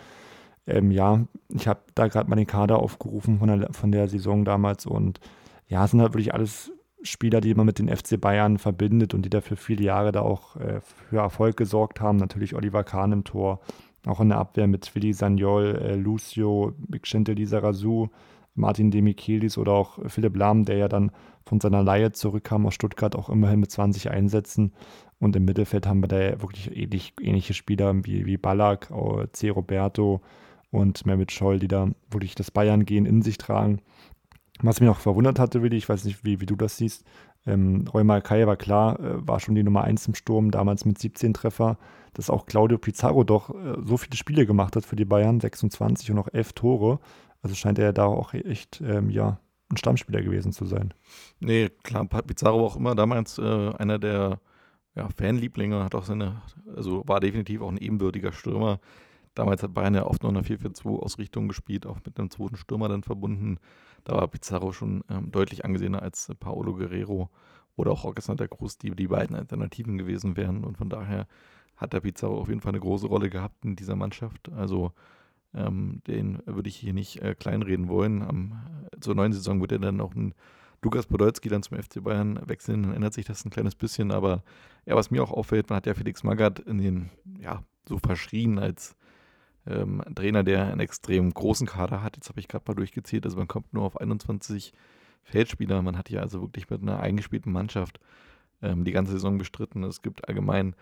Ähm, 0.69 0.91
ja, 0.91 1.25
ich 1.49 1.67
habe 1.67 1.81
da 1.95 2.09
gerade 2.09 2.29
mal 2.29 2.37
den 2.37 2.47
Kader 2.47 2.79
aufgerufen 2.79 3.39
von 3.39 3.49
der, 3.49 3.73
von 3.73 3.91
der 3.91 4.09
Saison 4.09 4.45
damals 4.45 4.87
und 4.87 5.19
ja, 5.67 5.85
es 5.85 5.91
sind 5.91 6.01
halt 6.01 6.13
wirklich 6.13 6.35
alles 6.35 6.73
Spieler, 7.03 7.41
die 7.41 7.55
man 7.55 7.67
mit 7.67 7.79
den 7.79 7.89
FC 7.89 8.21
Bayern 8.21 8.59
verbindet 8.59 9.15
und 9.15 9.23
die 9.23 9.31
dafür 9.31 9.57
viele 9.57 9.85
Jahre 9.85 10.13
da 10.13 10.21
auch 10.23 10.57
äh, 10.57 10.81
für 10.81 11.19
Erfolg 11.19 11.57
gesorgt 11.57 12.01
haben. 12.01 12.19
Natürlich 12.19 12.55
Oliver 12.55 12.85
Kahn 12.85 13.13
im 13.13 13.25
Tor, 13.25 13.61
auch 14.07 14.21
in 14.21 14.31
der 14.31 14.39
Abwehr 14.39 14.67
mit 14.67 14.95
Willi 14.95 15.13
Sagnol, 15.13 15.77
äh, 15.77 15.95
Lucio, 15.95 16.73
Vicente 16.89 17.33
Lizarazu, 17.33 18.11
Martin 18.55 18.91
Demichelis 18.91 19.57
oder 19.57 19.73
auch 19.73 19.99
Philipp 20.07 20.37
Lahm, 20.37 20.65
der 20.65 20.77
ja 20.77 20.89
dann 20.89 21.13
von 21.45 21.61
seiner 21.61 21.83
Laie 21.83 22.13
zurückkam 22.13 22.67
aus 22.67 22.75
Stuttgart, 22.75 23.15
auch 23.15 23.29
immerhin 23.29 23.61
mit 23.61 23.71
20 23.71 24.11
Einsätzen. 24.11 24.73
Und 25.21 25.37
im 25.37 25.45
Mittelfeld 25.45 25.87
haben 25.87 26.03
wir 26.03 26.09
da 26.09 26.21
ja 26.21 26.43
wirklich 26.43 26.77
ähnlich, 26.77 27.15
ähnliche 27.21 27.55
Spieler 27.55 27.95
wie, 28.05 28.27
wie 28.27 28.37
Ballack, 28.37 28.93
C. 29.33 29.49
Roberto 29.49 30.21
und 30.71 31.07
Mehmet 31.07 31.33
Scholl, 31.33 31.59
die 31.59 31.69
da 31.69 31.89
wirklich 32.11 32.35
das 32.35 32.51
Bayern-Gehen 32.51 33.07
in 33.07 33.23
sich 33.23 33.39
tragen. 33.39 33.81
Was 34.61 34.81
mich 34.81 34.89
noch 34.89 35.01
verwundert 35.01 35.39
hatte, 35.39 35.63
Willi, 35.63 35.77
ich 35.77 35.89
weiß 35.89 36.05
nicht, 36.05 36.25
wie, 36.25 36.41
wie 36.41 36.47
du 36.47 36.57
das 36.57 36.77
siehst, 36.77 37.05
ähm, 37.47 37.85
Roy 37.93 38.05
Malkai 38.05 38.47
war 38.47 38.57
klar, 38.57 39.01
äh, 39.01 39.27
war 39.27 39.41
schon 39.41 39.55
die 39.55 39.63
Nummer 39.63 39.85
1 39.85 40.07
im 40.09 40.15
Sturm, 40.15 40.51
damals 40.51 40.85
mit 40.85 40.99
17 40.99 41.35
Treffer. 41.35 41.79
Dass 42.15 42.31
auch 42.31 42.47
Claudio 42.47 42.79
Pizarro 42.79 43.25
doch 43.25 43.51
äh, 43.51 43.77
so 43.85 43.97
viele 43.97 44.17
Spiele 44.17 44.45
gemacht 44.45 44.77
hat 44.77 44.85
für 44.85 44.97
die 44.97 45.05
Bayern, 45.05 45.41
26 45.41 46.11
und 46.11 46.17
noch 46.17 46.29
11 46.33 46.53
Tore. 46.53 46.99
Also 47.43 47.55
scheint 47.55 47.79
er 47.79 47.87
ja 47.87 47.93
da 47.93 48.07
auch 48.07 48.35
echt, 48.35 48.83
ähm, 48.85 49.11
ja, 49.11 49.39
ein 49.71 49.77
Stammspieler 49.77 50.23
gewesen 50.23 50.53
zu 50.53 50.65
sein. 50.65 50.95
Nee, 51.41 51.71
klar, 51.83 52.07
Pizarro 52.07 52.59
war 52.59 52.65
auch 52.67 52.77
immer 52.77 52.95
damals 52.95 53.39
äh, 53.39 53.71
einer 53.79 53.99
der 53.99 54.41
ja, 54.95 55.09
Fanlieblinge, 55.17 55.85
hat 55.85 55.95
auch 55.95 56.05
seine, 56.05 56.43
also 56.75 57.03
war 57.07 57.21
definitiv 57.21 57.61
auch 57.63 57.71
ein 57.71 57.77
ebenbürtiger 57.77 58.33
Stürmer. 58.33 58.81
Damals 59.39 59.63
hat 59.63 59.73
Bayern 59.73 59.95
ja 59.95 60.05
oft 60.05 60.25
noch 60.25 60.31
eine 60.31 60.43
4-4-2-Ausrichtung 60.43 61.47
gespielt, 61.47 61.87
auch 61.87 62.01
mit 62.05 62.19
einem 62.19 62.29
zweiten 62.29 62.57
Stürmer 62.57 62.89
dann 62.89 63.05
verbunden. 63.05 63.59
Da 64.03 64.15
war 64.15 64.27
Pizarro 64.27 64.73
schon 64.73 65.05
ähm, 65.09 65.31
deutlich 65.31 65.65
angesehener 65.65 66.03
als 66.03 66.33
Paolo 66.41 66.75
Guerrero 66.75 67.31
oder 67.77 67.93
auch 67.93 68.05
Alexander 68.05 68.49
Cruz, 68.49 68.79
die 68.79 68.91
die 68.91 69.07
beiden 69.07 69.37
Alternativen 69.37 69.97
gewesen 69.97 70.37
wären. 70.37 70.65
Und 70.65 70.77
von 70.77 70.91
daher 70.91 71.29
hat 71.77 71.93
der 71.93 72.01
Pizarro 72.01 72.41
auf 72.41 72.49
jeden 72.49 72.61
Fall 72.61 72.73
eine 72.73 72.81
große 72.81 73.07
Rolle 73.07 73.31
gehabt 73.31 73.65
in 73.65 73.77
dieser 73.77 73.95
Mannschaft. 73.95 74.51
Also 74.57 74.91
ähm, 75.55 76.03
den 76.09 76.43
würde 76.45 76.69
ich 76.69 76.75
hier 76.75 76.93
nicht 76.93 77.23
äh, 77.23 77.37
kleinreden 77.37 77.87
wollen. 77.87 78.23
Am, 78.23 78.61
zur 78.99 79.15
neuen 79.15 79.33
Saison 79.33 79.61
wird 79.61 79.71
er 79.71 79.79
dann 79.79 80.01
auch 80.01 80.17
ein 80.17 80.35
Lukas 80.83 81.07
Podolski 81.07 81.49
dann 81.49 81.63
zum 81.63 81.81
FC 81.81 82.03
Bayern 82.03 82.41
wechseln, 82.45 82.83
dann 82.83 82.93
ändert 82.93 83.15
sich 83.15 83.27
das 83.27 83.45
ein 83.45 83.51
kleines 83.51 83.77
bisschen. 83.77 84.11
Aber 84.11 84.43
ja, 84.85 84.97
was 84.97 85.13
mir 85.13 85.23
auch 85.23 85.31
auffällt, 85.31 85.71
man 85.71 85.77
hat 85.77 85.87
ja 85.87 85.95
Felix 85.95 86.25
Magath 86.25 86.59
in 86.59 86.79
den, 86.79 87.11
ja, 87.39 87.63
so 87.89 87.99
verschrien 87.99 88.59
als 88.59 88.97
ähm, 89.69 90.03
Trainer, 90.15 90.43
der 90.43 90.67
einen 90.67 90.81
extrem 90.81 91.33
großen 91.33 91.67
Kader 91.67 92.03
hat. 92.03 92.17
Jetzt 92.17 92.29
habe 92.29 92.41
ich 92.41 92.49
gerade 92.49 92.65
mal 92.67 92.75
durchgezählt, 92.75 93.25
also 93.25 93.37
man 93.37 93.49
kommt 93.49 93.73
nur 93.73 93.85
auf 93.85 94.01
21 94.01 94.73
Feldspieler. 95.23 95.83
Man 95.83 95.99
hat 95.99 96.09
hier 96.09 96.23
also 96.23 96.41
wirklich 96.41 96.69
mit 96.71 96.83
einer 96.83 97.01
eingespielten 97.01 97.53
Mannschaft 97.53 98.01
ähm, 98.63 98.85
die 98.85 98.93
ganze 98.93 99.13
Saison 99.13 99.39
bestritten. 99.39 99.85
Es 99.85 100.03
gibt 100.03 100.27
allgemein 100.29 100.75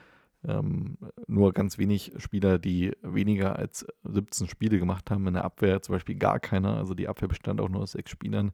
ähm, 0.47 0.97
nur 1.27 1.53
ganz 1.53 1.79
wenig 1.79 2.13
Spieler, 2.19 2.59
die 2.59 2.93
weniger 3.03 3.57
als 3.57 3.87
17 4.05 4.49
Spiele 4.49 4.79
gemacht 4.79 5.11
haben. 5.11 5.27
In 5.27 5.35
der 5.35 5.45
Abwehr 5.45 5.83
zum 5.83 5.95
Beispiel 5.95 6.17
gar 6.17 6.39
keiner. 6.39 6.77
Also 6.77 6.95
die 6.95 7.09
Abwehr 7.09 7.29
bestand 7.29 7.61
auch 7.61 7.69
nur 7.69 7.83
aus 7.83 7.93
sechs 7.93 8.11
Spielern. 8.11 8.53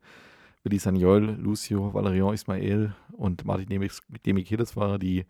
Willi 0.65 0.79
Sagnol, 0.79 1.37
Lucio, 1.41 1.93
Valerian 1.93 2.33
Ismael 2.33 2.95
und 3.13 3.45
Martin 3.45 3.91
Demichelis 4.25 4.77
war 4.77 4.99
die 4.99 5.25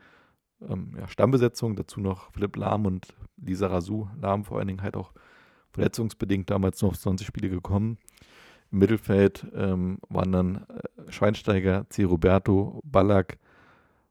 ähm, 0.69 0.95
ja, 0.99 1.09
Stammbesetzung. 1.09 1.77
Dazu 1.77 2.01
noch 2.01 2.33
Philipp 2.33 2.57
Lahm 2.57 2.87
und 2.87 3.15
Lisa 3.37 3.67
Rasu. 3.67 4.09
Lahm 4.21 4.45
vor 4.45 4.59
allen 4.59 4.69
Dingen 4.69 4.83
halt 4.83 4.97
auch 4.97 5.13
verletzungsbedingt 5.73 6.51
damals 6.51 6.83
auf 6.83 6.99
20 6.99 7.27
Spiele 7.27 7.49
gekommen. 7.49 7.99
Im 8.71 8.79
Mittelfeld 8.79 9.47
ähm, 9.55 9.99
waren 10.09 10.33
dann 10.33 10.57
äh, 10.57 11.13
Schweinsteiger, 11.13 11.87
C. 11.89 12.05
Roberto, 12.05 12.81
Ballack 12.85 13.39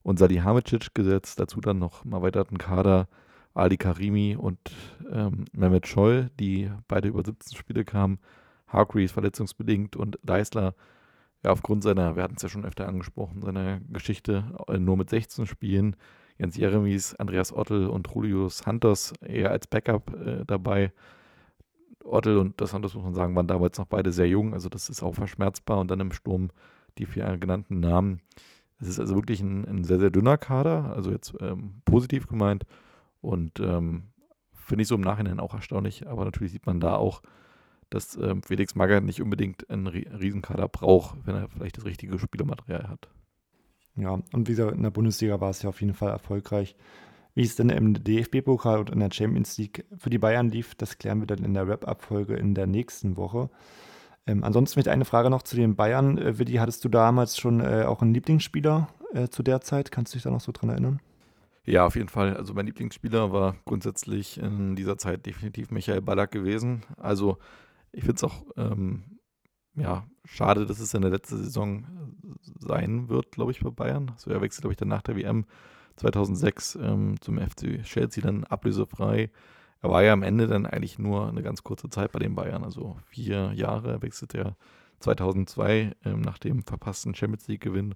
und 0.04 0.20
Salihamidzic 0.20 0.94
gesetzt. 0.94 1.40
Dazu 1.40 1.62
dann 1.62 1.80
noch 1.80 2.06
im 2.06 2.14
erweiterten 2.14 2.58
Kader 2.58 3.08
Ali 3.54 3.78
Karimi 3.78 4.36
und 4.36 4.60
ähm, 5.12 5.46
Mehmet 5.52 5.88
Scholl, 5.88 6.30
die 6.40 6.72
beide 6.88 7.10
über 7.10 7.24
17 7.24 7.58
Spiele 7.58 7.84
kamen. 7.84 8.20
Hargreaves 8.68 9.12
verletzungsbedingt 9.12 9.96
und 9.96 10.18
Deisler, 10.24 10.76
ja, 11.44 11.52
aufgrund 11.52 11.84
seiner, 11.84 12.16
wir 12.16 12.24
hatten 12.24 12.36
es 12.38 12.44
ja 12.44 12.50
schon 12.50 12.66
öfter 12.66 12.88
angesprochen, 12.88 13.42
seiner 13.42 13.82
Geschichte 13.90 14.46
äh, 14.68 14.78
nur 14.78 14.96
mit 14.96 15.10
16 15.10 15.48
Spielen 15.48 15.96
Jens 16.38 16.58
Jeremies, 16.58 17.16
Andreas 17.16 17.54
Ottel 17.54 17.88
und 17.88 18.08
Julius 18.14 18.60
Santos 18.60 19.14
eher 19.22 19.52
als 19.52 19.68
Backup 19.68 20.14
äh, 20.26 20.44
dabei. 20.46 20.92
Ottel 22.04 22.38
und 22.38 22.60
das 22.60 22.72
Santos, 22.72 22.96
muss 22.96 23.04
man 23.04 23.14
sagen, 23.14 23.36
waren 23.36 23.48
damals 23.48 23.78
noch 23.78 23.86
beide 23.86 24.12
sehr 24.12 24.28
jung, 24.28 24.54
also 24.54 24.70
das 24.70 24.90
ist 24.90 25.04
auch 25.04 25.14
verschmerzbar. 25.14 25.80
Und 25.80 25.92
dann 25.92 26.00
im 26.00 26.12
Sturm 26.12 26.50
die 26.98 27.06
vier 27.06 27.38
genannten 27.38 27.80
Namen. 27.80 28.22
Es 28.80 28.88
ist 28.88 29.00
also 29.00 29.16
wirklich 29.16 29.42
ein, 29.42 29.66
ein, 29.66 29.84
sehr, 29.84 30.00
sehr 30.00 30.10
dünner 30.10 30.38
Kader, 30.38 30.94
also 30.96 31.12
jetzt 31.12 31.34
ähm, 31.40 31.82
positiv 31.86 32.28
gemeint. 32.28 32.66
Und 33.22 33.60
ähm, 33.60 34.06
finde 34.54 34.82
ich 34.82 34.88
so 34.88 34.96
im 34.96 35.02
Nachhinein 35.02 35.40
auch 35.40 35.54
erstaunlich, 35.54 36.08
aber 36.08 36.26
natürlich 36.26 36.52
sieht 36.52 36.66
man 36.66 36.80
da 36.80 36.96
auch, 36.96 37.22
dass 37.92 38.16
ähm, 38.18 38.42
Felix 38.42 38.74
Magath 38.74 39.04
nicht 39.04 39.22
unbedingt 39.22 39.70
einen 39.70 39.88
Riesenkader 39.88 40.68
braucht, 40.68 41.18
wenn 41.26 41.36
er 41.36 41.50
vielleicht 41.50 41.78
das 41.78 41.86
richtige 41.86 42.18
Spielermaterial 42.18 42.88
hat. 42.88 43.10
Ja, 43.96 44.20
und 44.32 44.48
wie 44.48 44.52
gesagt, 44.52 44.76
in 44.76 44.84
der 44.84 44.90
Bundesliga 44.90 45.42
war 45.42 45.50
es 45.50 45.62
ja 45.62 45.70
auf 45.70 45.82
jeden 45.82 45.94
Fall 45.94 46.10
erfolgreich. 46.10 46.76
Wie 47.34 47.44
es 47.44 47.56
denn 47.56 47.70
im 47.70 48.04
DFB-Pokal 48.04 48.80
und 48.80 48.90
in 48.90 49.00
der 49.00 49.12
Champions 49.12 49.58
League 49.58 49.86
für 49.98 50.10
die 50.10 50.18
Bayern 50.18 50.50
lief, 50.50 50.76
das 50.76 50.98
klären 50.98 51.20
wir 51.22 51.28
dann 51.28 51.46
in 51.46 51.54
der 51.54 51.68
Wrap-Up-Folge 51.68 52.36
in 52.36 52.56
der 52.56 52.68
nächsten 52.68 53.16
Woche. 53.16 53.50
Ähm, 54.28 54.44
ansonsten 54.44 54.80
mit 54.80 54.88
eine 54.88 55.06
Frage 55.06 55.30
noch 55.30 55.42
zu 55.42 55.56
den 55.56 55.76
Bayern. 55.76 56.18
Äh, 56.18 56.38
Willi, 56.38 56.54
hattest 56.54 56.84
du 56.84 56.90
damals 56.90 57.38
schon 57.38 57.62
äh, 57.62 57.86
auch 57.88 58.02
einen 58.02 58.14
Lieblingsspieler 58.14 58.90
äh, 59.14 59.28
zu 59.30 59.44
der 59.44 59.62
Zeit? 59.62 59.92
Kannst 59.92 60.14
du 60.14 60.18
dich 60.18 60.24
da 60.24 60.30
noch 60.30 60.42
so 60.42 60.52
dran 60.52 60.70
erinnern? 60.70 61.00
Ja, 61.66 61.86
auf 61.86 61.96
jeden 61.96 62.10
Fall. 62.10 62.36
Also 62.36 62.54
mein 62.54 62.66
Lieblingsspieler 62.66 63.32
war 63.32 63.56
grundsätzlich 63.66 64.40
in 64.40 64.76
dieser 64.76 64.98
Zeit 64.98 65.26
definitiv 65.26 65.72
Michael 65.72 66.02
Ballack 66.02 66.32
gewesen. 66.32 66.84
Also 66.98 67.38
ich 67.92 68.02
finde 68.04 68.16
es 68.16 68.24
auch 68.24 68.44
ähm, 68.58 69.20
ja, 69.76 70.06
schade, 70.26 70.66
dass 70.66 70.80
es 70.80 70.94
in 70.94 71.02
der 71.02 71.12
letzten 71.12 71.38
Saison 71.38 71.86
sein 72.60 73.10
wird, 73.10 73.32
glaube 73.32 73.52
ich, 73.52 73.62
bei 73.62 73.70
Bayern. 73.70 74.12
So, 74.18 74.32
er 74.32 74.42
wechselt, 74.42 74.62
glaube 74.62 74.74
ich, 74.74 74.78
dann 74.78 74.88
nach 74.88 75.02
der 75.02 75.16
WM 75.16 75.46
2006 75.98 76.76
ähm, 76.76 77.16
zum 77.22 77.38
FC 77.40 77.84
Chelsea 77.84 78.24
dann 78.24 78.44
ablösefrei. 78.46 79.30
Er 79.82 79.90
war 79.90 80.04
ja 80.04 80.14
am 80.14 80.24
Ende 80.24 80.48
dann 80.48 80.66
eigentlich 80.66 81.00
nur 81.00 81.28
eine 81.28 81.42
ganz 81.42 81.64
kurze 81.64 81.90
Zeit 81.90 82.12
bei 82.12 82.20
den 82.20 82.36
Bayern, 82.36 82.64
also 82.64 82.98
vier 83.06 83.52
Jahre. 83.54 83.92
Er 83.92 84.02
wechselt 84.02 84.34
ja 84.34 84.56
2002 85.00 85.96
ähm, 86.06 86.22
nach 86.22 86.38
dem 86.38 86.64
verpassten 86.64 87.16
Champions 87.16 87.48
League-Gewinn 87.48 87.96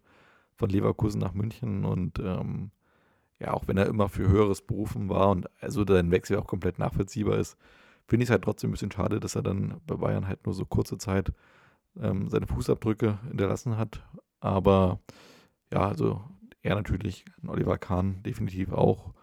von 0.56 0.70
Leverkusen 0.70 1.22
nach 1.22 1.34
München 1.34 1.86
und 1.86 2.20
ähm, 2.20 2.72
ja, 3.40 3.54
auch 3.54 3.68
wenn 3.68 3.78
er 3.78 3.88
immer 3.88 4.10
für 4.10 4.28
Höheres 4.28 4.62
berufen 4.62 5.10
war 5.10 5.30
und 5.30 5.48
also 5.62 5.84
dein 5.84 6.12
Wechsel 6.12 6.38
auch 6.38 6.48
komplett 6.48 6.80
nachvollziehbar 6.80 7.38
ist, 7.38 7.58
finde 8.08 8.24
ich 8.24 8.30
es 8.30 8.32
halt 8.32 8.44
trotzdem 8.44 8.70
ein 8.70 8.74
bisschen 8.74 8.92
schade, 8.92 9.20
dass 9.20 9.36
er 9.36 9.44
dann 9.44 9.82
bei 9.86 9.96
Bayern 9.96 10.28
halt 10.28 10.46
nur 10.46 10.56
so 10.56 10.66
kurze 10.66 10.98
Zeit 10.98 11.34
ähm, 12.02 12.30
seine 12.30 12.48
Fußabdrücke 12.48 13.20
hinterlassen 13.28 13.78
hat. 13.78 14.04
Aber 14.40 15.00
ja, 15.72 15.88
also 15.88 16.22
er 16.62 16.76
natürlich, 16.76 17.26
Oliver 17.48 17.78
Kahn 17.78 18.24
definitiv 18.24 18.72
auch. 18.72 19.14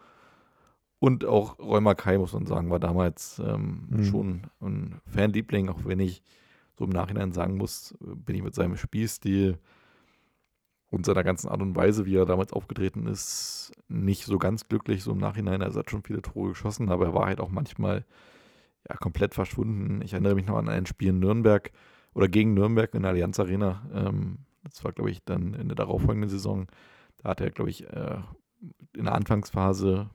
Und 0.99 1.25
auch 1.25 1.59
Räumer 1.59 1.95
Kai, 1.95 2.17
muss 2.17 2.33
man 2.33 2.45
sagen, 2.45 2.69
war 2.69 2.79
damals 2.79 3.41
ähm, 3.45 3.87
mhm. 3.89 4.03
schon 4.05 4.41
ein 4.61 5.01
Fanliebling, 5.05 5.67
auch 5.67 5.83
wenn 5.83 5.99
ich 5.99 6.23
so 6.77 6.85
im 6.85 6.91
Nachhinein 6.91 7.33
sagen 7.33 7.57
muss, 7.57 7.95
bin 7.99 8.35
ich 8.35 8.43
mit 8.43 8.55
seinem 8.55 8.77
Spielstil 8.77 9.59
und 10.89 11.05
seiner 11.05 11.23
ganzen 11.23 11.49
Art 11.49 11.61
und 11.61 11.75
Weise, 11.75 12.05
wie 12.05 12.15
er 12.15 12.25
damals 12.25 12.53
aufgetreten 12.53 13.07
ist, 13.07 13.73
nicht 13.89 14.25
so 14.25 14.37
ganz 14.37 14.67
glücklich, 14.67 15.03
so 15.03 15.11
im 15.11 15.17
Nachhinein. 15.17 15.61
Er 15.61 15.73
hat 15.73 15.89
schon 15.89 16.03
viele 16.03 16.21
Tore 16.21 16.49
geschossen, 16.49 16.89
aber 16.89 17.07
er 17.07 17.13
war 17.13 17.25
halt 17.25 17.41
auch 17.41 17.49
manchmal 17.49 18.05
ja, 18.87 18.95
komplett 18.95 19.33
verschwunden. 19.33 20.01
Ich 20.03 20.13
erinnere 20.13 20.35
mich 20.35 20.45
noch 20.45 20.57
an 20.57 20.69
ein 20.69 20.85
Spiel 20.85 21.09
in 21.09 21.19
Nürnberg 21.19 21.71
oder 22.13 22.27
gegen 22.27 22.53
Nürnberg 22.53 22.93
in 22.93 23.03
der 23.03 23.11
Allianz 23.11 23.39
Arena. 23.39 23.87
Ähm, 23.93 24.39
das 24.63 24.83
war, 24.83 24.91
glaube 24.91 25.11
ich, 25.11 25.23
dann 25.23 25.53
in 25.53 25.67
der 25.67 25.75
darauffolgenden 25.75 26.29
Saison. 26.29 26.67
Da 27.17 27.29
hat 27.29 27.41
er, 27.41 27.51
glaube 27.51 27.69
ich, 27.69 27.87
äh, 27.87 28.17
in 28.95 29.05
der 29.05 29.15
Anfangsphase 29.15 30.09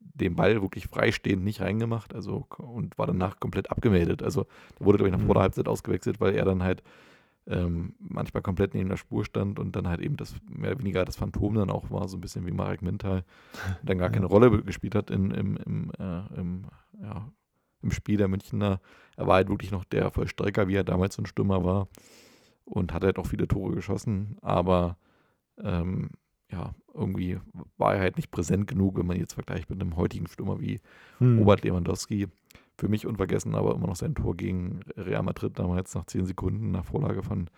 den 0.00 0.34
Ball 0.34 0.62
wirklich 0.62 0.86
freistehend 0.86 1.44
nicht 1.44 1.60
reingemacht 1.60 2.14
also 2.14 2.46
und 2.56 2.96
war 2.98 3.06
danach 3.06 3.38
komplett 3.38 3.70
abgemeldet. 3.70 4.22
Also 4.22 4.46
da 4.78 4.84
wurde, 4.84 4.98
glaube 4.98 5.10
ich, 5.10 5.16
nach 5.16 5.24
vor 5.24 5.34
der 5.34 5.40
mhm. 5.40 5.44
Halbzeit 5.44 5.68
ausgewechselt, 5.68 6.20
weil 6.20 6.34
er 6.34 6.44
dann 6.44 6.62
halt 6.62 6.82
ähm, 7.46 7.94
manchmal 7.98 8.42
komplett 8.42 8.74
neben 8.74 8.88
der 8.88 8.96
Spur 8.96 9.24
stand 9.24 9.58
und 9.58 9.76
dann 9.76 9.86
halt 9.86 10.00
eben 10.00 10.16
das 10.16 10.34
mehr 10.48 10.72
oder 10.72 10.80
weniger 10.80 11.04
das 11.04 11.16
Phantom 11.16 11.54
dann 11.54 11.70
auch 11.70 11.90
war, 11.90 12.08
so 12.08 12.16
ein 12.16 12.20
bisschen 12.20 12.46
wie 12.46 12.50
Marek 12.50 12.82
Mintal, 12.82 13.24
dann 13.82 13.98
gar 13.98 14.10
keine 14.10 14.26
Rolle 14.26 14.62
gespielt 14.62 14.94
hat 14.94 15.10
in, 15.10 15.30
im, 15.30 15.56
im, 15.58 15.92
äh, 15.98 16.40
im, 16.40 16.66
ja, 17.00 17.30
im 17.82 17.90
Spiel 17.90 18.16
der 18.16 18.28
Münchner. 18.28 18.80
Er 19.16 19.26
war 19.26 19.36
halt 19.36 19.48
wirklich 19.48 19.70
noch 19.70 19.84
der 19.84 20.10
Vollstrecker, 20.10 20.68
wie 20.68 20.76
er 20.76 20.84
damals 20.84 21.14
so 21.14 21.22
ein 21.22 21.26
Stürmer 21.26 21.64
war 21.64 21.88
und 22.64 22.92
hat 22.92 23.04
halt 23.04 23.18
auch 23.18 23.26
viele 23.26 23.48
Tore 23.48 23.74
geschossen, 23.74 24.36
aber 24.42 24.98
ähm, 25.62 26.10
ja, 26.50 26.74
irgendwie 26.94 27.38
war 27.76 27.94
er 27.94 28.00
halt 28.00 28.16
nicht 28.16 28.30
präsent 28.30 28.66
genug, 28.66 28.98
wenn 28.98 29.06
man 29.06 29.18
jetzt 29.18 29.34
vergleicht 29.34 29.70
mit 29.70 29.80
einem 29.80 29.96
heutigen 29.96 30.26
Stürmer 30.26 30.60
wie 30.60 30.80
hm. 31.18 31.38
Robert 31.38 31.64
Lewandowski 31.64 32.28
für 32.76 32.88
mich 32.88 33.06
unvergessen, 33.06 33.54
aber 33.54 33.74
immer 33.74 33.86
noch 33.86 33.96
sein 33.96 34.14
Tor 34.14 34.36
gegen 34.36 34.80
Real 34.96 35.22
Madrid 35.22 35.58
damals 35.58 35.94
nach 35.94 36.06
zehn 36.06 36.26
Sekunden 36.26 36.70
nach 36.70 36.84
Vorlage 36.84 37.22
von 37.22 37.48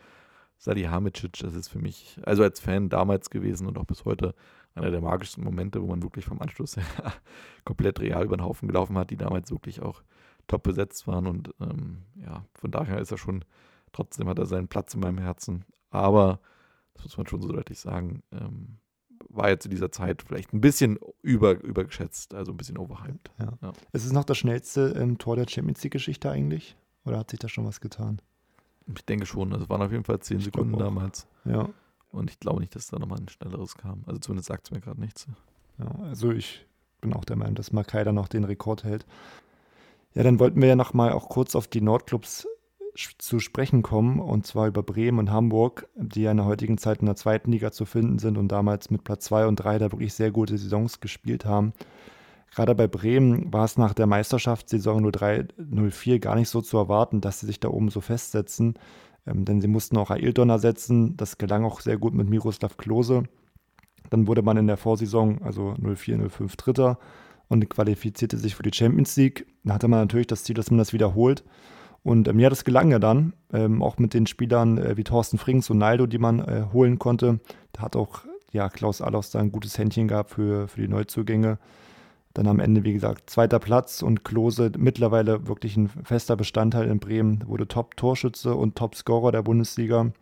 Salihamidzic. 0.58 1.38
Das 1.40 1.54
ist 1.54 1.68
für 1.68 1.78
mich, 1.78 2.18
also 2.24 2.42
als 2.42 2.60
Fan 2.60 2.88
damals 2.88 3.30
gewesen 3.30 3.66
und 3.66 3.78
auch 3.78 3.84
bis 3.84 4.04
heute 4.04 4.34
einer 4.78 4.90
der 4.90 5.00
magischsten 5.00 5.44
Momente, 5.44 5.82
wo 5.82 5.86
man 5.86 6.02
wirklich 6.02 6.24
vom 6.24 6.40
Anschluss 6.40 6.76
her 6.76 6.84
komplett 7.64 8.00
real 8.00 8.24
über 8.24 8.36
den 8.36 8.44
Haufen 8.44 8.68
gelaufen 8.68 8.96
hat, 8.96 9.10
die 9.10 9.16
damals 9.16 9.50
wirklich 9.50 9.82
auch 9.82 10.02
top 10.46 10.62
besetzt 10.62 11.06
waren. 11.06 11.26
Und 11.26 11.54
ähm, 11.60 12.02
ja, 12.16 12.44
von 12.54 12.70
daher 12.70 12.98
ist 12.98 13.10
er 13.10 13.18
schon, 13.18 13.44
trotzdem 13.92 14.28
hat 14.28 14.38
er 14.38 14.46
seinen 14.46 14.68
Platz 14.68 14.94
in 14.94 15.00
meinem 15.00 15.18
Herzen. 15.18 15.64
Aber, 15.90 16.40
das 16.94 17.04
muss 17.04 17.16
man 17.16 17.26
schon 17.26 17.42
so 17.42 17.48
deutlich 17.48 17.78
sagen, 17.78 18.22
ähm, 18.32 18.78
war 19.28 19.50
jetzt 19.50 19.64
zu 19.64 19.68
dieser 19.68 19.90
Zeit 19.92 20.22
vielleicht 20.22 20.52
ein 20.52 20.60
bisschen 20.60 20.98
über, 21.22 21.60
übergeschätzt, 21.62 22.34
also 22.34 22.52
ein 22.52 22.56
bisschen 22.56 22.78
overhyped. 22.78 23.30
Ja. 23.38 23.52
Ja. 23.60 23.72
Ist 23.92 24.04
es 24.04 24.12
noch 24.12 24.24
das 24.24 24.38
schnellste 24.38 24.94
ähm, 24.96 25.18
Tor 25.18 25.36
der 25.36 25.46
Champions 25.48 25.82
League-Geschichte 25.82 26.30
eigentlich? 26.30 26.76
Oder 27.04 27.18
hat 27.18 27.30
sich 27.30 27.38
da 27.38 27.48
schon 27.48 27.66
was 27.66 27.80
getan? 27.80 28.20
Ich 28.94 29.04
denke 29.04 29.26
schon. 29.26 29.52
Also 29.52 29.64
es 29.64 29.70
waren 29.70 29.82
auf 29.82 29.92
jeden 29.92 30.04
Fall 30.04 30.20
zehn 30.20 30.40
Sekunden 30.40 30.78
damals. 30.78 31.26
Ja. 31.44 31.68
Und 32.10 32.30
ich 32.30 32.40
glaube 32.40 32.60
nicht, 32.60 32.74
dass 32.74 32.88
da 32.88 32.98
nochmal 32.98 33.18
ein 33.18 33.28
schnelleres 33.28 33.76
kam. 33.76 34.02
Also 34.06 34.20
zumindest 34.20 34.48
sagt 34.48 34.66
es 34.66 34.70
mir 34.70 34.80
gerade 34.80 35.00
nichts. 35.00 35.26
Ja, 35.78 35.90
also 36.04 36.32
ich 36.32 36.66
bin 37.00 37.12
auch 37.12 37.24
der 37.24 37.36
Meinung, 37.36 37.54
dass 37.54 37.72
Makai 37.72 38.04
da 38.04 38.12
noch 38.12 38.28
den 38.28 38.44
Rekord 38.44 38.84
hält. 38.84 39.06
Ja, 40.14 40.22
dann 40.22 40.40
wollten 40.40 40.60
wir 40.60 40.68
ja 40.68 40.76
nochmal 40.76 41.12
auch 41.12 41.28
kurz 41.28 41.54
auf 41.54 41.68
die 41.68 41.80
Nordclubs 41.80 42.46
zu 43.18 43.38
sprechen 43.38 43.82
kommen, 43.82 44.18
und 44.18 44.46
zwar 44.46 44.66
über 44.66 44.82
Bremen 44.82 45.20
und 45.20 45.30
Hamburg, 45.30 45.88
die 45.94 46.22
ja 46.22 46.32
in 46.32 46.38
der 46.38 46.46
heutigen 46.46 46.78
Zeit 46.78 46.98
in 46.98 47.06
der 47.06 47.14
zweiten 47.14 47.52
Liga 47.52 47.70
zu 47.70 47.84
finden 47.84 48.18
sind 48.18 48.36
und 48.36 48.48
damals 48.48 48.90
mit 48.90 49.04
Platz 49.04 49.26
2 49.26 49.46
und 49.46 49.56
3 49.56 49.78
da 49.78 49.92
wirklich 49.92 50.14
sehr 50.14 50.32
gute 50.32 50.58
Saisons 50.58 50.98
gespielt 50.98 51.44
haben. 51.44 51.72
Gerade 52.50 52.74
bei 52.74 52.88
Bremen 52.88 53.52
war 53.52 53.64
es 53.64 53.76
nach 53.76 53.94
der 53.94 54.06
Meisterschaftssaison 54.06 55.06
03-04 55.06 56.18
gar 56.18 56.34
nicht 56.34 56.48
so 56.48 56.60
zu 56.60 56.78
erwarten, 56.78 57.20
dass 57.20 57.40
sie 57.40 57.46
sich 57.46 57.60
da 57.60 57.68
oben 57.68 57.90
so 57.90 58.00
festsetzen, 58.00 58.74
ähm, 59.28 59.44
denn 59.44 59.60
sie 59.60 59.68
mussten 59.68 59.96
auch 59.96 60.10
Ailton 60.10 60.50
ersetzen. 60.50 61.16
Das 61.16 61.38
gelang 61.38 61.64
auch 61.64 61.80
sehr 61.80 61.98
gut 61.98 62.14
mit 62.14 62.28
Miroslav 62.28 62.76
Klose. 62.76 63.24
Dann 64.10 64.26
wurde 64.26 64.42
man 64.42 64.56
in 64.56 64.66
der 64.66 64.76
Vorsaison, 64.76 65.42
also 65.42 65.74
04-05 65.80 66.56
Dritter 66.56 66.98
und 67.48 67.68
qualifizierte 67.68 68.38
sich 68.38 68.54
für 68.54 68.62
die 68.62 68.74
Champions 68.74 69.16
League. 69.16 69.46
Da 69.64 69.74
hatte 69.74 69.88
man 69.88 70.00
natürlich 70.00 70.26
das 70.26 70.44
Ziel, 70.44 70.54
dass 70.54 70.70
man 70.70 70.78
das 70.78 70.92
wiederholt. 70.92 71.44
Und 72.02 72.28
ähm, 72.28 72.38
ja, 72.38 72.48
das 72.48 72.64
gelang 72.64 72.90
ja 72.90 72.98
dann, 72.98 73.34
ähm, 73.52 73.82
auch 73.82 73.98
mit 73.98 74.14
den 74.14 74.26
Spielern 74.26 74.78
äh, 74.78 74.96
wie 74.96 75.04
Thorsten 75.04 75.38
Frings 75.38 75.68
und 75.68 75.78
Naldo, 75.78 76.06
die 76.06 76.18
man 76.18 76.40
äh, 76.40 76.64
holen 76.72 76.98
konnte. 76.98 77.40
Da 77.72 77.82
hat 77.82 77.96
auch 77.96 78.22
ja, 78.52 78.68
Klaus 78.68 79.02
Allofs 79.02 79.30
da 79.30 79.40
ein 79.40 79.52
gutes 79.52 79.76
Händchen 79.76 80.08
gehabt 80.08 80.30
für, 80.30 80.68
für 80.68 80.80
die 80.80 80.88
Neuzugänge. 80.88 81.58
Dann 82.38 82.46
am 82.46 82.60
Ende, 82.60 82.84
wie 82.84 82.92
gesagt, 82.92 83.30
zweiter 83.30 83.58
Platz 83.58 84.00
und 84.00 84.24
Klose 84.24 84.70
mittlerweile 84.78 85.48
wirklich 85.48 85.76
ein 85.76 85.88
fester 85.88 86.36
Bestandteil 86.36 86.88
in 86.88 87.00
Bremen, 87.00 87.42
wurde 87.48 87.66
Top-Torschütze 87.66 88.54
und 88.54 88.76
Top-Scorer 88.76 89.32
der 89.32 89.42
Bundesliga. 89.42 90.12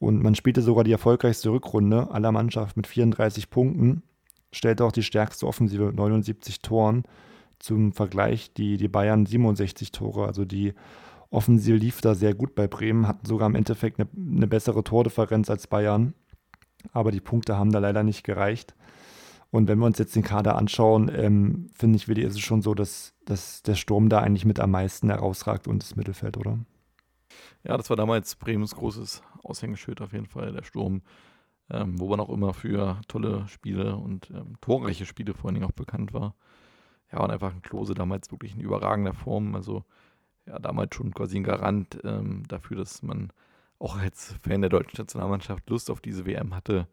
Und 0.00 0.20
man 0.20 0.34
spielte 0.34 0.62
sogar 0.62 0.82
die 0.82 0.90
erfolgreichste 0.90 1.50
Rückrunde 1.50 2.10
aller 2.10 2.32
Mannschaft 2.32 2.76
mit 2.76 2.88
34 2.88 3.50
Punkten, 3.50 4.02
stellte 4.50 4.84
auch 4.84 4.90
die 4.90 5.04
stärkste 5.04 5.46
Offensive 5.46 5.92
79 5.94 6.60
Toren 6.60 7.04
zum 7.60 7.92
Vergleich 7.92 8.52
die, 8.52 8.76
die 8.76 8.88
Bayern 8.88 9.24
67 9.24 9.92
Tore. 9.92 10.26
Also 10.26 10.44
die 10.44 10.74
Offensive 11.30 11.76
lief 11.76 12.00
da 12.00 12.16
sehr 12.16 12.34
gut 12.34 12.56
bei 12.56 12.66
Bremen, 12.66 13.06
hatten 13.06 13.26
sogar 13.26 13.46
im 13.46 13.54
Endeffekt 13.54 14.00
eine, 14.00 14.08
eine 14.16 14.48
bessere 14.48 14.82
Tordifferenz 14.82 15.50
als 15.50 15.68
Bayern. 15.68 16.14
Aber 16.92 17.12
die 17.12 17.20
Punkte 17.20 17.56
haben 17.56 17.70
da 17.70 17.78
leider 17.78 18.02
nicht 18.02 18.24
gereicht. 18.24 18.74
Und 19.50 19.66
wenn 19.66 19.78
wir 19.78 19.86
uns 19.86 19.98
jetzt 19.98 20.14
den 20.14 20.22
Kader 20.22 20.56
anschauen, 20.56 21.10
ähm, 21.14 21.68
finde 21.74 21.96
ich, 21.96 22.08
Willi, 22.08 22.22
ist 22.22 22.34
es 22.34 22.40
schon 22.40 22.60
so, 22.60 22.74
dass, 22.74 23.14
dass 23.24 23.62
der 23.62 23.76
Sturm 23.76 24.08
da 24.08 24.20
eigentlich 24.20 24.44
mit 24.44 24.60
am 24.60 24.70
meisten 24.70 25.08
herausragt 25.08 25.66
und 25.66 25.82
das 25.82 25.96
Mittelfeld, 25.96 26.36
oder? 26.36 26.58
Ja, 27.64 27.76
das 27.76 27.88
war 27.88 27.96
damals 27.96 28.36
Bremens 28.36 28.74
großes 28.74 29.22
Aushängeschild 29.42 30.00
auf 30.02 30.12
jeden 30.12 30.26
Fall, 30.26 30.52
der 30.52 30.64
Sturm, 30.64 31.02
ähm, 31.70 31.98
wo 31.98 32.08
man 32.08 32.20
auch 32.20 32.28
immer 32.28 32.52
für 32.52 33.00
tolle 33.08 33.48
Spiele 33.48 33.96
und 33.96 34.30
ähm, 34.30 34.56
torreiche 34.60 35.06
Spiele 35.06 35.34
vor 35.34 35.46
allen 35.46 35.54
Dingen 35.54 35.66
auch 35.66 35.72
bekannt 35.72 36.12
war 36.12 36.34
ja, 37.12 37.20
und 37.20 37.30
einfach 37.30 37.52
ein 37.52 37.62
Klose 37.62 37.94
damals 37.94 38.30
wirklich 38.30 38.54
in 38.54 38.60
überragender 38.60 39.14
Form. 39.14 39.54
Also 39.54 39.84
ja, 40.46 40.58
damals 40.58 40.94
schon 40.94 41.14
quasi 41.14 41.38
ein 41.38 41.44
Garant 41.44 41.98
ähm, 42.04 42.42
dafür, 42.48 42.76
dass 42.76 43.02
man 43.02 43.32
auch 43.78 43.96
als 43.96 44.34
Fan 44.42 44.60
der 44.60 44.70
deutschen 44.70 44.98
Nationalmannschaft 44.98 45.68
Lust 45.70 45.90
auf 45.90 46.00
diese 46.00 46.26
WM 46.26 46.54
hatte. 46.54 46.88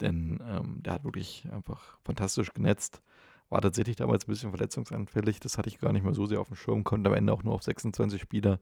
Denn 0.00 0.40
ähm, 0.46 0.82
der 0.82 0.94
hat 0.94 1.04
wirklich 1.04 1.46
einfach 1.52 1.98
fantastisch 2.04 2.52
genetzt. 2.52 3.02
War 3.48 3.60
tatsächlich 3.60 3.96
damals 3.96 4.24
ein 4.26 4.30
bisschen 4.30 4.50
verletzungsanfällig. 4.50 5.40
Das 5.40 5.56
hatte 5.56 5.68
ich 5.68 5.78
gar 5.78 5.92
nicht 5.92 6.04
mehr 6.04 6.14
so 6.14 6.26
sehr 6.26 6.40
auf 6.40 6.48
dem 6.48 6.56
Schirm. 6.56 6.84
Konnte 6.84 7.10
am 7.10 7.16
Ende 7.16 7.32
auch 7.32 7.42
nur 7.42 7.54
auf 7.54 7.62
26 7.62 8.20
Spieler. 8.20 8.58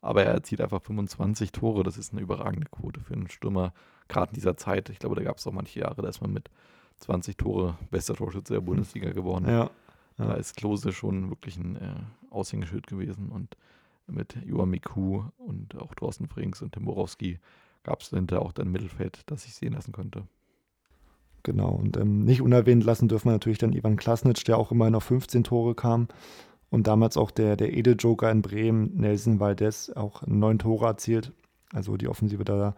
Aber 0.00 0.24
er 0.24 0.34
erzielt 0.34 0.60
einfach 0.60 0.82
25 0.82 1.52
Tore. 1.52 1.82
Das 1.82 1.96
ist 1.96 2.12
eine 2.12 2.20
überragende 2.20 2.68
Quote 2.68 3.00
für 3.00 3.14
einen 3.14 3.30
Stürmer, 3.30 3.72
gerade 4.08 4.30
in 4.30 4.34
dieser 4.34 4.56
Zeit. 4.56 4.90
Ich 4.90 4.98
glaube, 4.98 5.14
da 5.14 5.22
gab 5.22 5.38
es 5.38 5.46
auch 5.46 5.52
manche 5.52 5.80
Jahre, 5.80 6.02
da 6.02 6.08
ist 6.08 6.20
man 6.20 6.32
mit 6.32 6.50
20 6.98 7.36
Tore 7.36 7.78
bester 7.90 8.14
Torschütze 8.14 8.52
der 8.52 8.60
Bundesliga 8.60 9.10
geworden. 9.12 9.48
Ja, 9.48 9.70
ja. 10.18 10.26
Da 10.26 10.34
ist 10.34 10.56
Klose 10.56 10.92
schon 10.92 11.30
wirklich 11.30 11.56
ein 11.56 11.76
äh, 11.76 11.94
Aushängeschild 12.30 12.86
gewesen 12.86 13.30
und 13.30 13.56
mit 14.06 14.36
Joa 14.44 14.66
Miku 14.66 15.24
und 15.38 15.76
auch 15.80 15.94
Thorsten 15.94 16.28
Frings 16.28 16.60
und 16.62 16.72
Tim 16.72 16.84
Borowski 16.84 17.40
gab 17.82 18.00
es 18.00 18.10
dahinter 18.10 18.42
auch 18.42 18.52
dann 18.52 18.70
Mittelfeld, 18.70 19.22
das 19.26 19.46
ich 19.46 19.54
sehen 19.54 19.72
lassen 19.72 19.92
konnte. 19.92 20.26
Genau, 21.44 21.68
und 21.68 21.98
ähm, 21.98 22.20
nicht 22.20 22.40
unerwähnt 22.40 22.84
lassen 22.84 23.06
dürfen 23.06 23.28
wir 23.28 23.32
natürlich 23.32 23.58
dann 23.58 23.74
Ivan 23.74 23.96
Klasnic, 23.96 24.44
der 24.46 24.58
auch 24.58 24.72
immerhin 24.72 24.94
auf 24.94 25.04
15 25.04 25.44
Tore 25.44 25.74
kam. 25.74 26.08
Und 26.70 26.86
damals 26.86 27.16
auch 27.16 27.30
der, 27.30 27.56
der 27.56 27.74
Edeljoker 27.74 28.30
in 28.30 28.42
Bremen, 28.42 28.96
Nelson 28.96 29.38
Valdez, 29.38 29.90
auch 29.90 30.26
neun 30.26 30.58
Tore 30.58 30.86
erzielt. 30.86 31.32
Also 31.72 31.96
die 31.96 32.08
Offensive 32.08 32.44
da, 32.44 32.74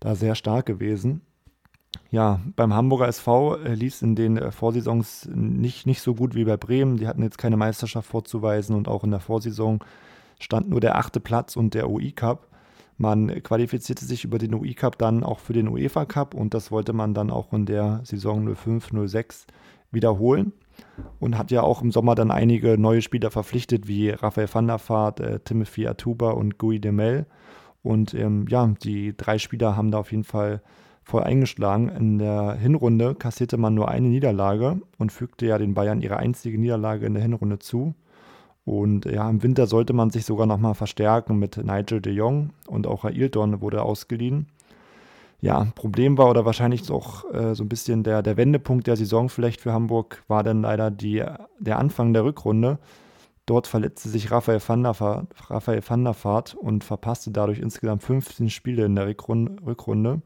da 0.00 0.14
sehr 0.14 0.34
stark 0.34 0.66
gewesen. 0.66 1.20
Ja, 2.10 2.40
beim 2.56 2.72
Hamburger 2.72 3.08
SV 3.08 3.56
äh, 3.56 3.74
lief 3.74 3.94
es 3.94 4.02
in 4.02 4.16
den 4.16 4.38
äh, 4.38 4.50
Vorsaisons 4.52 5.28
nicht, 5.32 5.86
nicht 5.86 6.00
so 6.00 6.14
gut 6.14 6.34
wie 6.34 6.44
bei 6.44 6.56
Bremen. 6.56 6.96
Die 6.96 7.06
hatten 7.06 7.22
jetzt 7.22 7.38
keine 7.38 7.58
Meisterschaft 7.58 8.08
vorzuweisen 8.08 8.74
und 8.74 8.88
auch 8.88 9.04
in 9.04 9.10
der 9.10 9.20
Vorsaison 9.20 9.80
stand 10.40 10.70
nur 10.70 10.80
der 10.80 10.96
achte 10.96 11.20
Platz 11.20 11.56
und 11.56 11.74
der 11.74 11.90
UI 11.90 12.12
Cup. 12.12 12.48
Man 12.98 13.42
qualifizierte 13.42 14.04
sich 14.04 14.24
über 14.24 14.38
den 14.38 14.54
UI 14.54 14.74
Cup 14.74 14.98
dann 14.98 15.22
auch 15.22 15.38
für 15.38 15.52
den 15.52 15.68
UEFA 15.68 16.04
Cup 16.04 16.34
und 16.34 16.52
das 16.52 16.72
wollte 16.72 16.92
man 16.92 17.14
dann 17.14 17.30
auch 17.30 17.52
in 17.52 17.64
der 17.64 18.00
Saison 18.04 18.48
05-06 18.48 19.46
wiederholen 19.92 20.52
und 21.20 21.38
hat 21.38 21.50
ja 21.52 21.62
auch 21.62 21.80
im 21.80 21.92
Sommer 21.92 22.16
dann 22.16 22.32
einige 22.32 22.76
neue 22.76 23.00
Spieler 23.00 23.30
verpflichtet, 23.30 23.86
wie 23.86 24.10
Raphael 24.10 24.48
van 24.52 24.66
der 24.66 24.80
Vaart, 24.86 25.20
äh, 25.20 25.40
Timothy 25.40 25.86
Atuba 25.86 26.30
und 26.30 26.58
Gui 26.58 26.80
Demel. 26.80 27.26
Und 27.82 28.14
ähm, 28.14 28.46
ja, 28.48 28.66
die 28.82 29.16
drei 29.16 29.38
Spieler 29.38 29.76
haben 29.76 29.90
da 29.90 29.98
auf 29.98 30.10
jeden 30.10 30.24
Fall 30.24 30.60
voll 31.04 31.22
eingeschlagen. 31.22 31.88
In 31.88 32.18
der 32.18 32.54
Hinrunde 32.54 33.14
kassierte 33.14 33.56
man 33.56 33.74
nur 33.74 33.88
eine 33.88 34.08
Niederlage 34.08 34.80
und 34.98 35.12
fügte 35.12 35.46
ja 35.46 35.56
den 35.58 35.74
Bayern 35.74 36.02
ihre 36.02 36.18
einzige 36.18 36.58
Niederlage 36.58 37.06
in 37.06 37.14
der 37.14 37.22
Hinrunde 37.22 37.58
zu. 37.58 37.94
Und 38.68 39.06
ja, 39.06 39.28
im 39.30 39.42
Winter 39.42 39.66
sollte 39.66 39.94
man 39.94 40.10
sich 40.10 40.26
sogar 40.26 40.46
nochmal 40.46 40.74
verstärken 40.74 41.38
mit 41.38 41.56
Nigel 41.56 42.02
de 42.02 42.12
Jong 42.12 42.50
und 42.66 42.86
auch 42.86 43.04
Ailton 43.04 43.62
wurde 43.62 43.82
ausgeliehen. 43.82 44.48
Ja, 45.40 45.68
Problem 45.74 46.18
war 46.18 46.28
oder 46.28 46.44
wahrscheinlich 46.44 46.90
auch 46.90 47.24
äh, 47.32 47.54
so 47.54 47.64
ein 47.64 47.70
bisschen 47.70 48.02
der, 48.02 48.22
der 48.22 48.36
Wendepunkt 48.36 48.86
der 48.86 48.96
Saison 48.96 49.30
vielleicht 49.30 49.62
für 49.62 49.72
Hamburg 49.72 50.22
war 50.28 50.42
dann 50.42 50.60
leider 50.60 50.90
die, 50.90 51.24
der 51.58 51.78
Anfang 51.78 52.12
der 52.12 52.24
Rückrunde. 52.24 52.78
Dort 53.46 53.66
verletzte 53.66 54.10
sich 54.10 54.30
Raphael 54.30 54.60
van, 54.60 54.82
der 54.82 55.00
Vaart, 55.00 55.28
Raphael 55.48 55.80
van 55.88 56.04
der 56.04 56.22
Vaart 56.22 56.54
und 56.54 56.84
verpasste 56.84 57.30
dadurch 57.30 57.60
insgesamt 57.60 58.02
15 58.02 58.50
Spiele 58.50 58.84
in 58.84 58.96
der 58.96 59.06
Rückrunde. 59.06 60.20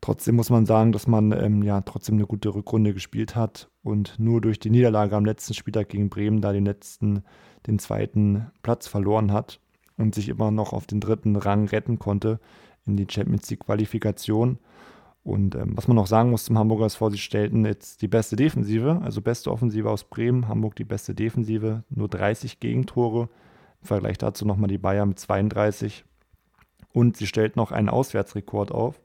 Trotzdem 0.00 0.36
muss 0.36 0.48
man 0.48 0.64
sagen, 0.64 0.92
dass 0.92 1.06
man 1.06 1.32
ähm, 1.32 1.62
ja 1.62 1.82
trotzdem 1.82 2.14
eine 2.14 2.26
gute 2.26 2.54
Rückrunde 2.54 2.94
gespielt 2.94 3.36
hat 3.36 3.68
und 3.84 4.18
nur 4.18 4.40
durch 4.40 4.58
die 4.58 4.70
Niederlage 4.70 5.14
am 5.14 5.26
letzten 5.26 5.54
Spieltag 5.54 5.90
gegen 5.90 6.08
Bremen 6.08 6.40
da 6.40 6.52
den 6.52 6.64
letzten, 6.64 7.22
den 7.66 7.78
zweiten 7.78 8.50
Platz 8.62 8.88
verloren 8.88 9.30
hat 9.30 9.60
und 9.98 10.14
sich 10.14 10.28
immer 10.30 10.50
noch 10.50 10.72
auf 10.72 10.86
den 10.86 11.00
dritten 11.00 11.36
Rang 11.36 11.68
retten 11.68 11.98
konnte 11.98 12.40
in 12.86 12.96
die 12.96 13.06
Champions 13.08 13.48
League 13.50 13.60
Qualifikation. 13.60 14.58
Und 15.22 15.54
ähm, 15.54 15.76
was 15.76 15.86
man 15.86 15.96
noch 15.96 16.06
sagen 16.06 16.30
muss 16.30 16.44
zum 16.44 16.58
Hamburger 16.58 16.86
SV, 16.86 17.10
sie 17.10 17.18
stellten 17.18 17.64
jetzt 17.64 18.02
die 18.02 18.08
beste 18.08 18.36
Defensive, 18.36 19.00
also 19.02 19.20
beste 19.20 19.50
Offensive 19.50 19.88
aus 19.90 20.04
Bremen, 20.04 20.48
Hamburg 20.48 20.76
die 20.76 20.84
beste 20.84 21.14
Defensive, 21.14 21.84
nur 21.88 22.08
30 22.08 22.60
Gegentore. 22.60 23.28
Im 23.82 23.86
Vergleich 23.86 24.18
dazu 24.18 24.46
nochmal 24.46 24.68
die 24.68 24.78
Bayern 24.78 25.10
mit 25.10 25.18
32. 25.18 26.04
Und 26.92 27.16
sie 27.16 27.26
stellten 27.26 27.58
noch 27.58 27.70
einen 27.70 27.88
Auswärtsrekord 27.90 28.72
auf 28.72 29.00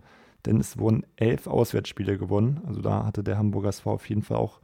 denn 0.45 0.59
es 0.59 0.77
wurden 0.77 1.03
elf 1.15 1.47
Auswärtsspiele 1.47 2.17
gewonnen. 2.17 2.61
Also 2.67 2.81
da 2.81 3.05
hatte 3.05 3.23
der 3.23 3.37
Hamburger 3.37 3.69
SV 3.69 3.91
auf 3.91 4.09
jeden 4.09 4.23
Fall 4.23 4.37
auch 4.37 4.59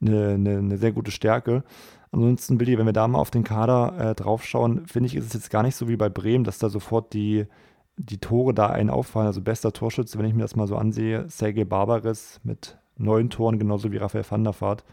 eine, 0.00 0.30
eine, 0.30 0.58
eine 0.58 0.78
sehr 0.78 0.92
gute 0.92 1.10
Stärke. 1.10 1.64
Ansonsten, 2.10 2.58
Billy, 2.58 2.76
wenn 2.78 2.86
wir 2.86 2.92
da 2.92 3.08
mal 3.08 3.18
auf 3.18 3.30
den 3.30 3.44
Kader 3.44 4.10
äh, 4.10 4.14
draufschauen, 4.14 4.86
finde 4.86 5.06
ich, 5.06 5.16
ist 5.16 5.26
es 5.26 5.34
jetzt 5.34 5.50
gar 5.50 5.62
nicht 5.62 5.76
so 5.76 5.88
wie 5.88 5.96
bei 5.96 6.08
Bremen, 6.08 6.44
dass 6.44 6.58
da 6.58 6.68
sofort 6.68 7.12
die, 7.14 7.46
die 7.96 8.18
Tore 8.18 8.52
da 8.52 8.66
einen 8.66 8.90
auffallen. 8.90 9.26
Also 9.26 9.40
bester 9.40 9.72
Torschütze, 9.72 10.18
wenn 10.18 10.26
ich 10.26 10.34
mir 10.34 10.42
das 10.42 10.56
mal 10.56 10.66
so 10.66 10.76
ansehe, 10.76 11.28
Sergei 11.28 11.64
Barbares 11.64 12.40
mit 12.42 12.78
neun 12.96 13.30
Toren, 13.30 13.58
genauso 13.58 13.92
wie 13.92 13.96
Raphael 13.96 14.24
van 14.28 14.44
der 14.44 14.60
Vaart. 14.60 14.84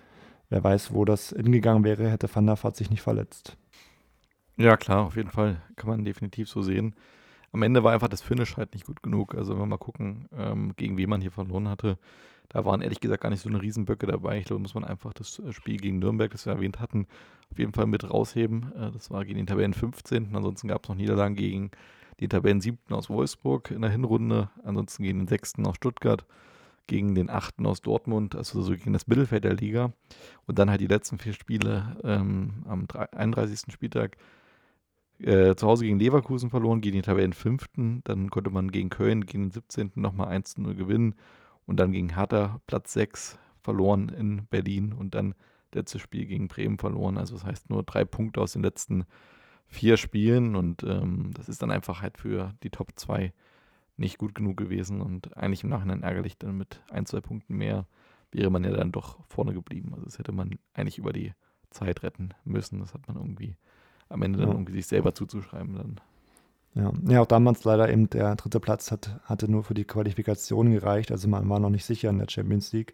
Wer 0.49 0.63
weiß, 0.63 0.93
wo 0.93 1.05
das 1.05 1.29
hingegangen 1.29 1.83
wäre, 1.83 2.09
hätte 2.09 2.33
van 2.33 2.45
der 2.45 2.61
Vaart 2.61 2.75
sich 2.75 2.89
nicht 2.89 3.01
verletzt. 3.01 3.57
Ja, 4.57 4.77
klar, 4.77 5.05
auf 5.05 5.15
jeden 5.15 5.29
Fall. 5.29 5.61
Kann 5.75 5.89
man 5.89 6.05
definitiv 6.05 6.49
so 6.49 6.61
sehen 6.61 6.95
am 7.51 7.63
Ende 7.63 7.83
war 7.83 7.93
einfach 7.93 8.07
das 8.07 8.21
Finish 8.21 8.57
halt 8.57 8.73
nicht 8.73 8.85
gut 8.85 9.01
genug. 9.03 9.35
Also 9.35 9.53
wenn 9.53 9.61
wir 9.61 9.65
mal 9.65 9.77
gucken, 9.77 10.29
ähm, 10.37 10.73
gegen 10.75 10.97
wen 10.97 11.09
man 11.09 11.21
hier 11.21 11.31
verloren 11.31 11.67
hatte, 11.67 11.97
da 12.49 12.65
waren 12.65 12.81
ehrlich 12.81 12.99
gesagt 12.99 13.21
gar 13.21 13.29
nicht 13.29 13.41
so 13.41 13.49
eine 13.49 13.61
Riesenböcke 13.61 14.07
dabei. 14.07 14.39
Ich 14.39 14.45
glaube, 14.45 14.61
muss 14.61 14.73
man 14.73 14.83
einfach 14.83 15.13
das 15.13 15.39
äh, 15.39 15.53
Spiel 15.53 15.77
gegen 15.77 15.99
Nürnberg, 15.99 16.31
das 16.31 16.45
wir 16.45 16.53
erwähnt 16.53 16.79
hatten, 16.79 17.07
auf 17.51 17.59
jeden 17.59 17.73
Fall 17.73 17.85
mit 17.85 18.09
rausheben. 18.09 18.71
Äh, 18.73 18.91
das 18.91 19.11
war 19.11 19.23
gegen 19.23 19.37
den 19.37 19.47
Tabellen 19.47 19.73
15. 19.73 20.35
Ansonsten 20.35 20.67
gab 20.67 20.83
es 20.83 20.89
noch 20.89 20.95
Niederlagen 20.95 21.35
gegen 21.35 21.71
den 22.19 22.29
Tabellen 22.29 22.59
7. 22.59 22.77
aus 22.89 23.09
Wolfsburg 23.09 23.71
in 23.71 23.81
der 23.81 23.91
Hinrunde. 23.91 24.49
Ansonsten 24.63 25.03
gegen 25.03 25.19
den 25.19 25.27
6. 25.27 25.59
aus 25.63 25.75
Stuttgart, 25.75 26.25
gegen 26.87 27.13
den 27.13 27.29
8. 27.29 27.65
aus 27.65 27.81
Dortmund, 27.81 28.35
also 28.35 28.61
so 28.61 28.73
gegen 28.73 28.93
das 28.93 29.07
Mittelfeld 29.07 29.43
der 29.43 29.53
Liga. 29.53 29.93
Und 30.47 30.59
dann 30.59 30.69
halt 30.69 30.81
die 30.81 30.87
letzten 30.87 31.19
vier 31.19 31.33
Spiele 31.33 31.97
ähm, 32.03 32.65
am 32.67 32.87
31. 33.11 33.71
Spieltag 33.71 34.17
äh, 35.19 35.55
zu 35.55 35.67
Hause 35.67 35.85
gegen 35.85 35.99
Leverkusen 35.99 36.49
verloren, 36.49 36.81
gegen 36.81 36.95
den 36.95 37.03
Tabellenfünften. 37.03 38.01
Dann 38.05 38.29
konnte 38.29 38.49
man 38.49 38.71
gegen 38.71 38.89
Köln, 38.89 39.25
gegen 39.25 39.45
den 39.45 39.51
17. 39.51 39.91
nochmal 39.95 40.35
1-0 40.35 40.73
gewinnen. 40.75 41.15
Und 41.65 41.79
dann 41.79 41.91
gegen 41.91 42.15
Hertha 42.15 42.61
Platz 42.67 42.93
6 42.93 43.37
verloren 43.61 44.09
in 44.09 44.45
Berlin. 44.47 44.93
Und 44.93 45.15
dann 45.15 45.35
letztes 45.73 46.01
Spiel 46.01 46.25
gegen 46.25 46.47
Bremen 46.47 46.77
verloren. 46.77 47.17
Also 47.17 47.35
das 47.35 47.45
heißt 47.45 47.69
nur 47.69 47.83
drei 47.83 48.05
Punkte 48.05 48.41
aus 48.41 48.53
den 48.53 48.63
letzten 48.63 49.05
vier 49.67 49.97
Spielen. 49.97 50.55
Und 50.55 50.83
ähm, 50.83 51.31
das 51.33 51.49
ist 51.49 51.61
dann 51.61 51.71
einfach 51.71 52.01
halt 52.01 52.17
für 52.17 52.53
die 52.63 52.69
Top 52.69 52.93
2 52.95 53.33
nicht 53.97 54.17
gut 54.17 54.33
genug 54.33 54.57
gewesen. 54.57 55.01
Und 55.01 55.35
eigentlich 55.37 55.63
im 55.63 55.69
Nachhinein 55.69 56.03
ärgerlich, 56.03 56.37
dann 56.37 56.57
mit 56.57 56.81
ein, 56.89 57.05
zwei 57.05 57.19
Punkten 57.19 57.55
mehr 57.55 57.85
wäre 58.31 58.49
man 58.49 58.63
ja 58.63 58.71
dann 58.71 58.91
doch 58.91 59.19
vorne 59.27 59.53
geblieben. 59.53 59.89
Also 59.93 60.05
das 60.05 60.19
hätte 60.19 60.31
man 60.31 60.57
eigentlich 60.73 60.97
über 60.97 61.13
die 61.13 61.33
Zeit 61.69 62.03
retten 62.03 62.29
müssen. 62.45 62.79
Das 62.79 62.93
hat 62.93 63.07
man 63.07 63.17
irgendwie 63.17 63.57
am 64.09 64.21
Ende 64.23 64.39
dann 64.39 64.49
ja. 64.49 64.53
irgendwie 64.53 64.73
sich 64.73 64.87
selber 64.87 65.13
zuzuschreiben 65.13 65.75
dann. 65.75 66.01
Ja. 66.75 66.91
ja, 67.07 67.21
auch 67.21 67.25
damals 67.25 67.63
leider 67.63 67.89
eben 67.89 68.09
der 68.09 68.35
dritte 68.35 68.59
Platz 68.59 68.91
hat, 68.91 69.19
hatte 69.23 69.49
nur 69.49 69.63
für 69.63 69.73
die 69.73 69.85
Qualifikation 69.85 70.71
gereicht. 70.71 71.11
Also 71.11 71.27
man 71.27 71.47
war 71.49 71.59
noch 71.59 71.69
nicht 71.69 71.85
sicher 71.85 72.09
in 72.09 72.19
der 72.19 72.29
Champions 72.29 72.71
League. 72.71 72.93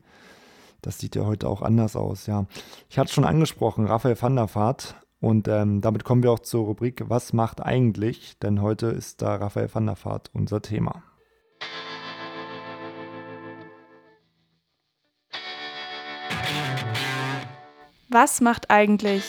Das 0.82 1.00
sieht 1.00 1.16
ja 1.16 1.26
heute 1.26 1.50
auch 1.50 1.62
anders 1.62 1.96
aus, 1.96 2.28
ja. 2.28 2.46
Ich 2.90 3.00
hatte 3.00 3.12
schon 3.12 3.26
angesprochen, 3.26 3.86
Raphael 3.86 4.22
van 4.22 4.36
der 4.36 4.54
Vaart. 4.54 4.96
Und 5.20 5.48
ähm, 5.48 5.82
damit 5.82 6.04
kommen 6.04 6.24
wir 6.24 6.32
auch 6.32 6.40
zur 6.40 6.66
Rubrik 6.66 7.04
Was 7.08 7.34
macht 7.34 7.62
eigentlich? 7.62 8.38
Denn 8.40 8.62
heute 8.62 8.88
ist 8.88 9.22
da 9.22 9.36
Raphael 9.36 9.74
van 9.74 9.88
der 9.88 9.98
Vaart 10.04 10.30
unser 10.34 10.62
Thema. 10.62 11.04
Was 18.10 18.40
macht 18.40 18.70
eigentlich? 18.70 19.24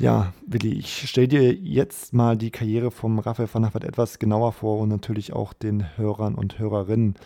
Ja, 0.00 0.32
Willi, 0.46 0.78
ich 0.78 1.10
stelle 1.10 1.28
dir 1.28 1.52
jetzt 1.52 2.14
mal 2.14 2.34
die 2.34 2.50
Karriere 2.50 2.90
vom 2.90 3.18
Raphael 3.18 3.50
van 3.52 3.64
Vaart 3.64 3.84
etwas 3.84 4.18
genauer 4.18 4.52
vor 4.52 4.78
und 4.78 4.88
natürlich 4.88 5.34
auch 5.34 5.52
den 5.52 5.94
Hörern 5.98 6.36
und 6.36 6.58
Hörerinnen. 6.58 7.16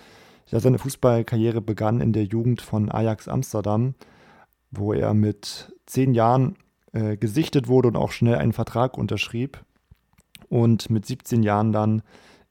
Ja, 0.48 0.58
seine 0.58 0.78
Fußballkarriere 0.80 1.60
begann 1.60 2.00
in 2.00 2.12
der 2.12 2.24
Jugend 2.24 2.62
von 2.62 2.90
Ajax 2.90 3.28
Amsterdam, 3.28 3.94
wo 4.72 4.92
er 4.92 5.14
mit 5.14 5.72
zehn 5.86 6.14
Jahren 6.14 6.56
äh, 6.92 7.16
gesichtet 7.16 7.68
wurde 7.68 7.86
und 7.86 7.96
auch 7.96 8.10
schnell 8.10 8.34
einen 8.34 8.52
Vertrag 8.52 8.98
unterschrieb 8.98 9.64
und 10.48 10.90
mit 10.90 11.06
17 11.06 11.44
Jahren 11.44 11.70
dann 11.70 12.02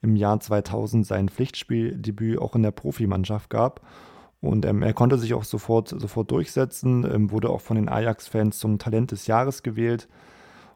im 0.01 0.15
Jahr 0.15 0.39
2000 0.39 1.05
sein 1.05 1.27
Pflichtspieldebüt 1.27 2.39
auch 2.39 2.55
in 2.55 2.63
der 2.63 2.71
Profimannschaft 2.71 3.49
gab 3.49 3.81
und 4.43 4.65
ähm, 4.65 4.81
er 4.83 4.93
konnte 4.93 5.17
sich 5.17 5.33
auch 5.33 5.45
sofort, 5.45 5.87
sofort 5.87 6.29
durchsetzen, 6.29 7.09
ähm, 7.09 7.31
wurde 7.31 7.49
auch 7.49 7.61
von 7.61 7.77
den 7.77 7.87
Ajax-Fans 7.87 8.59
zum 8.59 8.77
Talent 8.77 9.11
des 9.11 9.25
Jahres 9.25 9.63
gewählt 9.63 10.09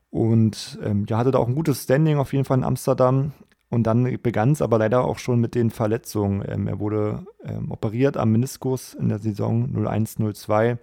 und 0.10 0.80
ähm, 0.82 1.06
ja, 1.10 1.18
hatte 1.18 1.32
da 1.32 1.40
auch 1.40 1.50
ein 1.50 1.56
gutes 1.56 1.84
Standing 1.84 2.18
auf 2.18 2.32
jeden 2.32 2.46
Fall 2.46 2.60
in 2.60 2.64
Amsterdam. 2.64 3.34
Und 3.70 3.84
dann 3.84 4.18
begann 4.24 4.54
es 4.54 4.62
aber 4.62 4.78
leider 4.78 5.04
auch 5.04 5.20
schon 5.20 5.42
mit 5.42 5.54
den 5.54 5.70
Verletzungen. 5.70 6.46
Ähm, 6.48 6.68
er 6.68 6.80
wurde 6.80 7.26
ähm, 7.44 7.70
operiert 7.70 8.16
am 8.16 8.32
Meniskus 8.32 8.94
in 8.94 9.10
der 9.10 9.20
Saison 9.20 9.68
01-02, 9.76 10.78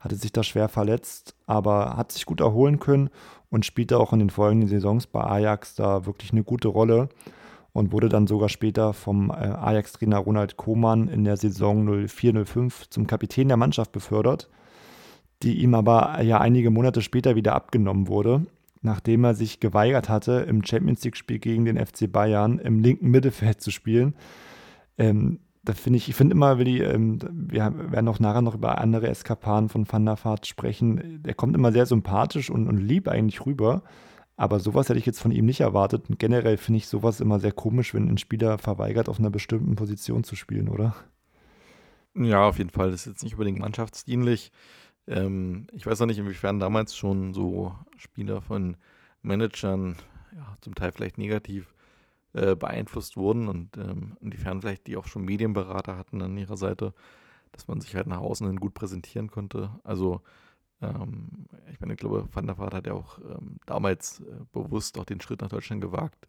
hatte 0.00 0.16
sich 0.16 0.32
da 0.32 0.42
schwer 0.42 0.68
verletzt, 0.68 1.36
aber 1.46 1.96
hat 1.96 2.10
sich 2.10 2.26
gut 2.26 2.40
erholen 2.40 2.80
können 2.80 3.08
und 3.50 3.64
spielte 3.64 4.00
auch 4.00 4.12
in 4.12 4.18
den 4.18 4.30
folgenden 4.30 4.68
Saisons 4.68 5.06
bei 5.06 5.22
Ajax 5.22 5.76
da 5.76 6.06
wirklich 6.06 6.32
eine 6.32 6.42
gute 6.42 6.66
Rolle 6.66 7.08
und 7.76 7.92
wurde 7.92 8.08
dann 8.08 8.26
sogar 8.26 8.48
später 8.48 8.94
vom 8.94 9.30
äh, 9.30 9.34
Ajax-Trainer 9.34 10.16
Ronald 10.16 10.56
Kohlmann 10.56 11.08
in 11.08 11.24
der 11.24 11.36
Saison 11.36 11.86
04-05 11.86 12.88
zum 12.88 13.06
Kapitän 13.06 13.48
der 13.48 13.58
Mannschaft 13.58 13.92
befördert, 13.92 14.48
die 15.42 15.60
ihm 15.60 15.74
aber 15.74 16.22
ja 16.22 16.40
einige 16.40 16.70
Monate 16.70 17.02
später 17.02 17.36
wieder 17.36 17.54
abgenommen 17.54 18.08
wurde, 18.08 18.46
nachdem 18.80 19.24
er 19.24 19.34
sich 19.34 19.60
geweigert 19.60 20.08
hatte, 20.08 20.46
im 20.48 20.64
Champions 20.64 21.04
League-Spiel 21.04 21.38
gegen 21.38 21.66
den 21.66 21.76
FC 21.76 22.10
Bayern 22.10 22.58
im 22.58 22.80
linken 22.80 23.10
Mittelfeld 23.10 23.60
zu 23.60 23.70
spielen. 23.70 24.14
Ähm, 24.96 25.40
da 25.62 25.74
finde 25.74 25.98
ich, 25.98 26.08
ich 26.08 26.14
finde 26.14 26.34
immer, 26.34 26.58
Willi, 26.58 26.80
ähm, 26.80 27.18
wir 27.30 27.74
werden 27.90 28.08
auch 28.08 28.20
nachher 28.20 28.40
noch 28.40 28.54
über 28.54 28.78
andere 28.78 29.08
Eskapaden 29.08 29.68
von 29.68 29.86
Van 29.90 30.06
der 30.06 30.16
Vaart 30.24 30.46
sprechen. 30.46 31.22
Der 31.22 31.34
kommt 31.34 31.54
immer 31.54 31.72
sehr 31.72 31.84
sympathisch 31.84 32.48
und, 32.48 32.68
und 32.68 32.78
lieb 32.78 33.06
eigentlich 33.06 33.44
rüber. 33.44 33.82
Aber 34.36 34.60
sowas 34.60 34.88
hätte 34.88 34.98
ich 34.98 35.06
jetzt 35.06 35.20
von 35.20 35.32
ihm 35.32 35.46
nicht 35.46 35.60
erwartet. 35.60 36.10
Und 36.10 36.18
generell 36.18 36.58
finde 36.58 36.78
ich 36.78 36.88
sowas 36.88 37.20
immer 37.20 37.40
sehr 37.40 37.52
komisch, 37.52 37.94
wenn 37.94 38.08
ein 38.08 38.18
Spieler 38.18 38.58
verweigert, 38.58 39.08
auf 39.08 39.18
einer 39.18 39.30
bestimmten 39.30 39.76
Position 39.76 40.24
zu 40.24 40.36
spielen, 40.36 40.68
oder? 40.68 40.94
Ja, 42.14 42.46
auf 42.46 42.58
jeden 42.58 42.70
Fall. 42.70 42.90
Das 42.90 43.00
ist 43.00 43.12
jetzt 43.12 43.22
nicht 43.24 43.34
unbedingt 43.34 43.58
mannschaftsdienlich. 43.58 44.52
Ähm, 45.06 45.66
ich 45.72 45.86
weiß 45.86 46.00
auch 46.00 46.06
nicht, 46.06 46.18
inwiefern 46.18 46.60
damals 46.60 46.94
schon 46.96 47.32
so 47.32 47.74
Spieler 47.96 48.42
von 48.42 48.76
Managern 49.22 49.96
ja, 50.34 50.56
zum 50.60 50.74
Teil 50.74 50.92
vielleicht 50.92 51.18
negativ 51.18 51.74
äh, 52.32 52.54
beeinflusst 52.54 53.16
wurden 53.16 53.48
und 53.48 53.76
ähm, 53.78 54.16
inwiefern 54.20 54.60
vielleicht 54.60 54.86
die 54.86 54.96
auch 54.96 55.06
schon 55.06 55.24
Medienberater 55.24 55.96
hatten 55.96 56.20
an 56.20 56.36
ihrer 56.36 56.56
Seite, 56.56 56.92
dass 57.52 57.68
man 57.68 57.80
sich 57.80 57.94
halt 57.94 58.06
nach 58.06 58.20
außen 58.20 58.46
hin 58.46 58.60
gut 58.60 58.74
präsentieren 58.74 59.30
konnte. 59.30 59.70
Also 59.84 60.20
ähm, 60.82 61.46
ich 61.72 61.80
meine, 61.80 61.94
ich 61.94 61.98
glaube, 61.98 62.28
Van 62.32 62.46
der 62.46 62.58
Vaart 62.58 62.74
hat 62.74 62.86
ja 62.86 62.92
auch 62.92 63.18
ähm, 63.18 63.58
damals 63.66 64.20
äh, 64.20 64.44
bewusst 64.52 64.98
auch 64.98 65.04
den 65.04 65.20
Schritt 65.20 65.40
nach 65.40 65.48
Deutschland 65.48 65.80
gewagt. 65.80 66.28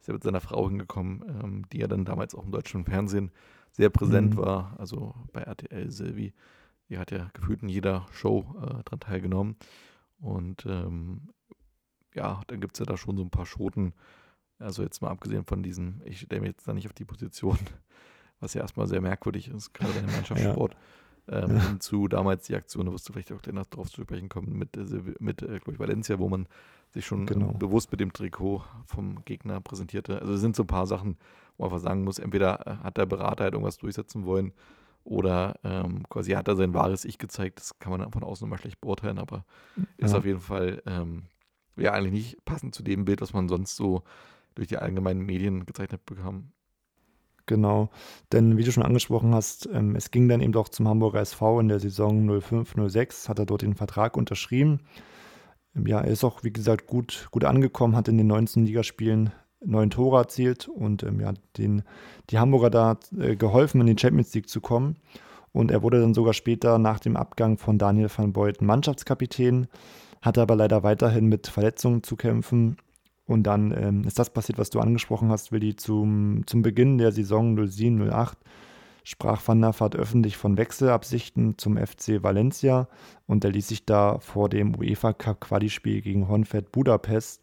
Ist 0.00 0.08
ja 0.08 0.14
mit 0.14 0.22
seiner 0.22 0.40
Frau 0.40 0.68
hingekommen, 0.68 1.24
ähm, 1.42 1.68
die 1.72 1.78
ja 1.78 1.88
dann 1.88 2.04
damals 2.04 2.34
auch 2.34 2.44
im 2.44 2.52
deutschen 2.52 2.84
Fernsehen 2.84 3.30
sehr 3.72 3.90
präsent 3.90 4.34
mhm. 4.34 4.38
war. 4.38 4.76
Also 4.78 5.14
bei 5.32 5.42
RTL 5.42 5.90
Silvi. 5.90 6.32
Die 6.88 6.98
hat 6.98 7.10
ja 7.10 7.30
gefühlt 7.34 7.62
in 7.62 7.68
jeder 7.68 8.06
Show 8.12 8.56
äh, 8.62 8.82
dran 8.84 9.00
teilgenommen. 9.00 9.56
Und 10.20 10.64
ähm, 10.66 11.28
ja, 12.14 12.40
dann 12.46 12.60
gibt 12.60 12.76
es 12.76 12.80
ja 12.80 12.86
da 12.86 12.96
schon 12.96 13.16
so 13.16 13.22
ein 13.22 13.30
paar 13.30 13.46
Schoten. 13.46 13.92
Also 14.58 14.82
jetzt 14.82 15.02
mal 15.02 15.10
abgesehen 15.10 15.44
von 15.44 15.62
diesen, 15.62 16.02
ich 16.04 16.20
stelle 16.20 16.40
mir 16.40 16.48
jetzt 16.48 16.66
da 16.66 16.72
nicht 16.72 16.86
auf 16.86 16.92
die 16.92 17.04
Position, 17.04 17.58
was 18.40 18.54
ja 18.54 18.62
erstmal 18.62 18.86
sehr 18.86 19.00
merkwürdig 19.00 19.48
ist, 19.48 19.72
gerade 19.74 19.92
bei 19.92 19.98
einem 20.00 20.12
Mannschaftssport. 20.12 20.74
Ja. 20.74 20.80
Ähm, 21.30 21.56
ja. 21.56 21.68
Hinzu 21.68 22.08
damals 22.08 22.46
die 22.46 22.54
Aktion, 22.54 22.86
da 22.86 22.92
wirst 22.92 23.08
du 23.08 23.12
vielleicht 23.12 23.32
auch 23.32 23.42
gleich 23.42 23.54
noch 23.54 23.66
drauf 23.66 23.90
zu 23.90 24.02
sprechen 24.02 24.28
kommen, 24.28 24.58
mit, 24.58 24.76
äh, 24.76 24.86
mit 25.18 25.42
äh, 25.42 25.56
ich, 25.56 25.78
Valencia, 25.78 26.18
wo 26.18 26.28
man 26.28 26.46
sich 26.90 27.06
schon 27.06 27.26
genau. 27.26 27.52
bewusst 27.52 27.90
mit 27.90 28.00
dem 28.00 28.12
Trikot 28.12 28.64
vom 28.86 29.24
Gegner 29.24 29.60
präsentierte. 29.60 30.20
Also 30.20 30.34
es 30.34 30.40
sind 30.40 30.56
so 30.56 30.62
ein 30.62 30.68
paar 30.68 30.86
Sachen, 30.86 31.18
wo 31.56 31.64
man 31.64 31.72
einfach 31.72 31.82
sagen 31.82 32.04
muss, 32.04 32.18
entweder 32.18 32.66
äh, 32.66 32.84
hat 32.84 32.96
der 32.96 33.06
Berater 33.06 33.44
halt 33.44 33.54
irgendwas 33.54 33.78
durchsetzen 33.78 34.24
wollen 34.24 34.52
oder 35.04 35.58
ähm, 35.64 36.08
quasi 36.08 36.32
hat 36.32 36.48
er 36.48 36.56
sein 36.56 36.74
wahres 36.74 37.04
Ich 37.04 37.18
gezeigt. 37.18 37.60
Das 37.60 37.78
kann 37.78 37.92
man 37.92 38.10
von 38.12 38.22
außen 38.22 38.46
immer 38.46 38.58
schlecht 38.58 38.80
beurteilen, 38.80 39.18
aber 39.18 39.44
ja. 39.76 40.06
ist 40.06 40.14
auf 40.14 40.24
jeden 40.24 40.40
Fall 40.40 40.82
ähm, 40.86 41.24
ja 41.76 41.92
eigentlich 41.92 42.12
nicht 42.12 42.44
passend 42.44 42.74
zu 42.74 42.82
dem 42.82 43.04
Bild, 43.04 43.20
was 43.20 43.32
man 43.32 43.48
sonst 43.48 43.76
so 43.76 44.02
durch 44.54 44.68
die 44.68 44.78
allgemeinen 44.78 45.24
Medien 45.24 45.66
gezeichnet 45.66 46.04
bekam. 46.04 46.52
Genau, 47.48 47.88
denn 48.30 48.58
wie 48.58 48.62
du 48.62 48.70
schon 48.70 48.82
angesprochen 48.82 49.34
hast, 49.34 49.68
ähm, 49.72 49.96
es 49.96 50.10
ging 50.10 50.28
dann 50.28 50.42
eben 50.42 50.52
doch 50.52 50.68
zum 50.68 50.86
Hamburger 50.86 51.20
SV 51.20 51.60
in 51.60 51.68
der 51.68 51.80
Saison 51.80 52.30
05-06, 52.30 53.26
hat 53.28 53.38
er 53.38 53.46
dort 53.46 53.62
den 53.62 53.74
Vertrag 53.74 54.18
unterschrieben. 54.18 54.80
Ähm, 55.74 55.86
ja, 55.86 55.98
er 55.98 56.12
ist 56.12 56.24
auch, 56.24 56.44
wie 56.44 56.52
gesagt, 56.52 56.86
gut, 56.86 57.28
gut 57.30 57.44
angekommen, 57.44 57.96
hat 57.96 58.06
in 58.06 58.18
den 58.18 58.26
19 58.26 58.66
Ligaspielen 58.66 59.32
neun 59.64 59.88
Tore 59.88 60.18
erzielt 60.18 60.68
und 60.68 61.02
ähm, 61.02 61.20
ja, 61.20 61.32
den, 61.56 61.84
die 62.28 62.38
Hamburger 62.38 62.68
da 62.68 62.98
äh, 63.18 63.34
geholfen, 63.34 63.80
in 63.80 63.86
die 63.86 63.98
Champions 63.98 64.34
League 64.34 64.50
zu 64.50 64.60
kommen. 64.60 64.96
Und 65.52 65.70
er 65.70 65.82
wurde 65.82 66.02
dann 66.02 66.12
sogar 66.12 66.34
später 66.34 66.78
nach 66.78 67.00
dem 67.00 67.16
Abgang 67.16 67.56
von 67.56 67.78
Daniel 67.78 68.10
van 68.14 68.34
Beuten 68.34 68.66
Mannschaftskapitän, 68.66 69.68
hatte 70.20 70.42
aber 70.42 70.54
leider 70.54 70.82
weiterhin 70.82 71.26
mit 71.26 71.46
Verletzungen 71.46 72.02
zu 72.02 72.14
kämpfen. 72.14 72.76
Und 73.28 73.44
dann 73.44 73.72
ähm, 73.72 74.02
ist 74.04 74.18
das 74.18 74.30
passiert, 74.30 74.58
was 74.58 74.70
du 74.70 74.80
angesprochen 74.80 75.30
hast, 75.30 75.52
Willi, 75.52 75.76
zum, 75.76 76.42
zum 76.46 76.62
Beginn 76.62 76.98
der 76.98 77.12
Saison 77.12 77.56
07-08 77.56 78.32
sprach 79.04 79.40
Van 79.46 79.62
der 79.62 79.78
Vaart 79.78 79.96
öffentlich 79.96 80.36
von 80.36 80.58
Wechselabsichten 80.58 81.56
zum 81.56 81.78
FC 81.78 82.22
Valencia 82.22 82.88
und 83.26 83.42
er 83.42 83.52
ließ 83.52 83.68
sich 83.68 83.86
da 83.86 84.18
vor 84.18 84.50
dem 84.50 84.76
UEFA 84.76 85.14
Cup 85.14 85.40
Quali-Spiel 85.40 86.02
gegen 86.02 86.28
Honfett 86.28 86.72
Budapest 86.72 87.40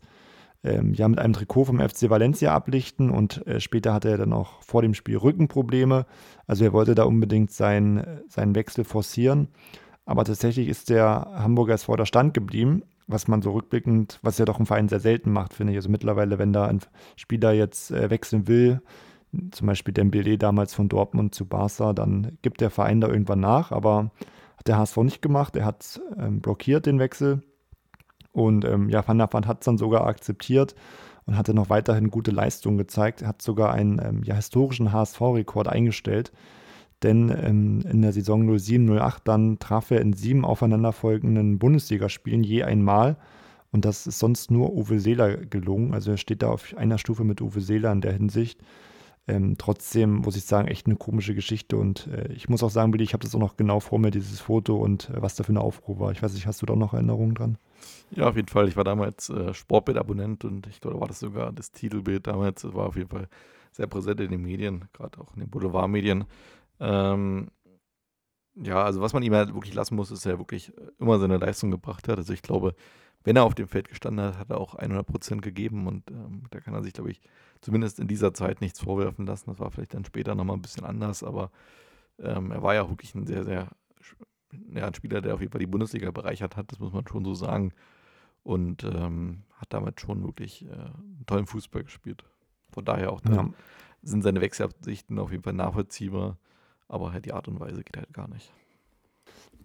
ähm, 0.64 0.94
ja 0.94 1.08
mit 1.08 1.20
einem 1.20 1.34
Trikot 1.34 1.66
vom 1.66 1.80
FC 1.80 2.10
Valencia 2.10 2.54
ablichten 2.54 3.10
und 3.10 3.46
äh, 3.48 3.60
später 3.60 3.94
hatte 3.94 4.10
er 4.10 4.18
dann 4.18 4.34
auch 4.34 4.62
vor 4.62 4.82
dem 4.82 4.94
Spiel 4.94 5.18
Rückenprobleme. 5.18 6.06
Also 6.48 6.66
er 6.66 6.74
wollte 6.74 6.96
da 6.96 7.04
unbedingt 7.04 7.52
sein, 7.52 8.22
seinen 8.28 8.56
Wechsel 8.56 8.84
forcieren. 8.84 9.48
Aber 10.06 10.24
tatsächlich 10.24 10.68
ist 10.68 10.90
der 10.90 11.32
Hamburger 11.36 11.74
SV 11.74 11.96
da 11.96 12.06
Stand 12.06 12.34
geblieben, 12.34 12.84
was 13.08 13.28
man 13.28 13.42
so 13.42 13.52
rückblickend, 13.52 14.20
was 14.22 14.38
ja 14.38 14.46
doch 14.46 14.60
ein 14.60 14.66
Verein 14.66 14.90
sehr 14.90 15.00
selten 15.00 15.32
macht, 15.32 15.54
finde 15.54 15.74
ich. 15.74 15.78
Also 15.78 15.90
mittlerweile, 15.90 16.40
wenn 16.40 16.54
da 16.54 16.66
ein 16.66 16.80
Spieler 17.16 17.54
jetzt 17.54 17.92
äh, 17.92 18.10
wechseln 18.10 18.48
will, 18.48 18.82
zum 19.52 19.68
Beispiel 19.68 19.94
Dembele 19.94 20.38
damals 20.38 20.74
von 20.74 20.90
Dortmund 20.90 21.36
zu 21.36 21.46
Barca, 21.46 21.94
dann 21.94 22.38
gibt 22.42 22.62
der 22.62 22.70
Verein 22.70 23.02
da 23.02 23.08
irgendwann 23.08 23.42
nach, 23.42 23.72
aber 23.72 24.12
hat 24.58 24.68
der 24.68 24.78
HSV 24.78 24.98
nicht 24.98 25.22
gemacht. 25.22 25.56
Er 25.56 25.66
hat 25.66 26.02
ähm, 26.18 26.42
blockiert 26.42 26.86
den 26.86 27.00
Wechsel 27.00 27.44
und 28.32 28.66
ähm, 28.66 28.90
ja, 28.90 29.08
Van 29.08 29.18
der 29.18 29.32
Vaart 29.32 29.48
hat 29.48 29.62
es 29.62 29.66
dann 29.66 29.78
sogar 29.78 30.06
akzeptiert 30.06 30.76
und 31.26 31.38
hatte 31.38 31.54
noch 31.54 31.70
weiterhin 31.70 32.12
gute 32.12 32.32
Leistungen 32.32 32.78
gezeigt. 32.78 33.26
Hat 33.26 33.42
sogar 33.42 33.74
einen 33.74 34.00
ähm, 34.04 34.24
ja, 34.24 34.36
historischen 34.36 34.92
HSV-Rekord 34.92 35.68
eingestellt. 35.68 36.32
Denn 37.04 37.30
ähm, 37.30 37.82
in 37.90 38.02
der 38.02 38.14
Saison 38.14 38.50
07-08 38.50 39.18
dann 39.24 39.60
traf 39.60 39.92
er 39.92 40.02
in 40.02 40.14
sieben 40.14 40.46
aufeinanderfolgenden 40.46 41.60
Bundesligaspielen 41.60 42.44
je 42.44 42.64
einmal. 42.64 43.18
Und 43.72 43.84
das 43.84 44.08
ist 44.08 44.20
sonst 44.20 44.52
nur 44.52 44.74
Uwe 44.74 45.00
Seeler 45.00 45.38
gelungen. 45.38 45.94
Also 45.94 46.12
er 46.12 46.18
steht 46.18 46.42
da 46.42 46.50
auf 46.50 46.76
einer 46.78 46.98
Stufe 46.98 47.24
mit 47.24 47.42
Uwe 47.42 47.60
Seeler 47.62 47.92
in 47.92 48.02
der 48.02 48.14
Hinsicht. 48.14 48.62
Ähm, 49.28 49.56
trotzdem 49.58 50.18
muss 50.18 50.36
ich 50.36 50.46
sagen, 50.46 50.68
echt 50.68 50.86
eine 50.86 50.96
komische 50.96 51.34
Geschichte. 51.34 51.78
Und 51.78 52.08
äh, 52.08 52.32
ich 52.32 52.48
muss 52.48 52.64
auch 52.64 52.70
sagen, 52.70 52.92
Billy, 52.92 53.04
ich 53.04 53.14
habe 53.14 53.24
das 53.24 53.34
auch 53.34 53.40
noch 53.40 53.58
genau 53.58 53.80
vor 53.80 54.00
mir, 54.00 54.12
dieses 54.12 54.40
Foto 54.40 54.78
und 54.78 55.10
äh, 55.10 55.22
was 55.22 55.36
da 55.36 55.44
für 55.44 55.50
eine 55.50 55.62
Aufruhr 55.62 56.00
war. 56.00 56.12
Ich 56.12 56.22
weiß 56.22 56.34
nicht, 56.34 56.46
hast 56.48 56.62
du 56.62 56.66
da 56.66 56.76
noch 56.76 56.94
Erinnerungen 56.94 57.34
dran? 57.34 57.58
Ja, 58.12 58.30
auf 58.30 58.36
jeden 58.36 58.48
Fall. 58.48 58.68
Ich 58.68 58.78
war 58.78 58.84
damals 58.84 59.30
äh, 59.30 59.54
Sportbild-Abonnent 59.54 60.46
und 60.46 60.68
ich 60.68 60.80
glaube, 60.80 60.96
da 60.96 61.02
war 61.02 61.08
das 61.08 61.20
sogar 61.20 61.52
das 61.52 61.72
Titelbild 61.72 62.28
damals. 62.28 62.62
Das 62.62 62.74
war 62.74 62.88
auf 62.88 62.96
jeden 62.96 63.10
Fall 63.10 63.28
sehr 63.72 63.88
präsent 63.88 64.22
in 64.22 64.32
den 64.32 64.42
Medien, 64.42 64.86
gerade 64.94 65.20
auch 65.20 65.34
in 65.34 65.42
den 65.42 65.50
Boulevardmedien. 65.50 66.26
Ähm, 66.80 67.50
ja, 68.56 68.84
also 68.84 69.02
was 69.02 69.14
man 69.14 69.24
ihm 69.24 69.34
halt 69.34 69.54
wirklich 69.54 69.74
lassen 69.74 69.96
muss, 69.96 70.12
ist, 70.12 70.26
dass 70.26 70.32
er 70.32 70.40
wirklich 70.40 70.72
immer 71.00 71.20
seine 71.20 71.38
Leistung 71.38 71.72
gebracht 71.72 72.08
hat. 72.08 72.18
Also 72.18 72.34
ich 72.34 72.42
glaube, 72.42 72.76
wenn 73.26 73.36
er 73.36 73.44
auf 73.44 73.56
dem 73.56 73.68
Feld 73.68 73.90
gestanden 73.90 74.24
hat, 74.24 74.38
hat 74.38 74.50
er 74.52 74.60
auch 74.60 74.76
100 74.76 75.06
Prozent 75.06 75.42
gegeben 75.42 75.88
und 75.88 76.10
ähm, 76.12 76.44
da 76.52 76.60
kann 76.60 76.74
er 76.74 76.84
sich, 76.84 76.94
glaube 76.94 77.12
ich, 77.12 77.22
zumindest 77.60 78.00
in 78.00 78.08
dieser 78.08 78.34
Zeit 78.34 78.62
nichts 78.62 78.80
vorwerfen 78.80 79.26
lassen. 79.26 79.50
Das 79.50 79.60
war 79.60 79.72
vielleicht 79.72 79.94
dann 79.94 80.06
später 80.06 80.36
nochmal 80.36 80.56
ein 80.56 80.62
bisschen 80.62 80.86
anders, 80.86 81.24
aber 81.24 81.52
ähm, 82.20 82.52
er 82.52 82.62
war 82.62 82.76
ja 82.76 82.88
wirklich 82.88 83.16
ein 83.16 83.26
sehr, 83.26 83.44
sehr, 83.44 83.68
ja, 84.74 84.86
ein 84.86 84.94
Spieler, 84.94 85.22
der 85.22 85.34
auf 85.34 85.42
jeden 85.42 85.52
Fall 85.52 85.60
die 85.60 85.68
Bundesliga 85.68 86.12
bereichert 86.12 86.56
hat, 86.56 86.72
das 86.72 86.80
muss 86.80 86.94
man 86.94 87.08
schon 87.08 87.26
so 87.26 87.34
sagen. 87.34 87.74
Und 88.44 88.84
ähm, 88.84 89.42
hat 89.56 89.74
damit 89.74 90.00
schon 90.00 90.24
wirklich 90.24 90.66
äh, 90.66 90.70
einen 90.70 91.24
tollen 91.26 91.48
Fußball 91.48 91.84
gespielt. 91.84 92.24
Von 92.72 92.86
daher 92.86 93.12
auch 93.12 93.22
ja. 93.28 93.50
sind 94.04 94.22
seine 94.22 94.40
Wechselabsichten 94.40 95.18
auf 95.18 95.32
jeden 95.32 95.42
Fall 95.42 95.54
nachvollziehbar, 95.54 96.38
aber 96.88 97.14
halt 97.14 97.26
die 97.26 97.34
Art 97.34 97.48
und 97.48 97.60
Weise 97.60 97.84
geht 97.84 97.98
halt 97.98 98.14
gar 98.14 98.28
nicht. 98.30 98.52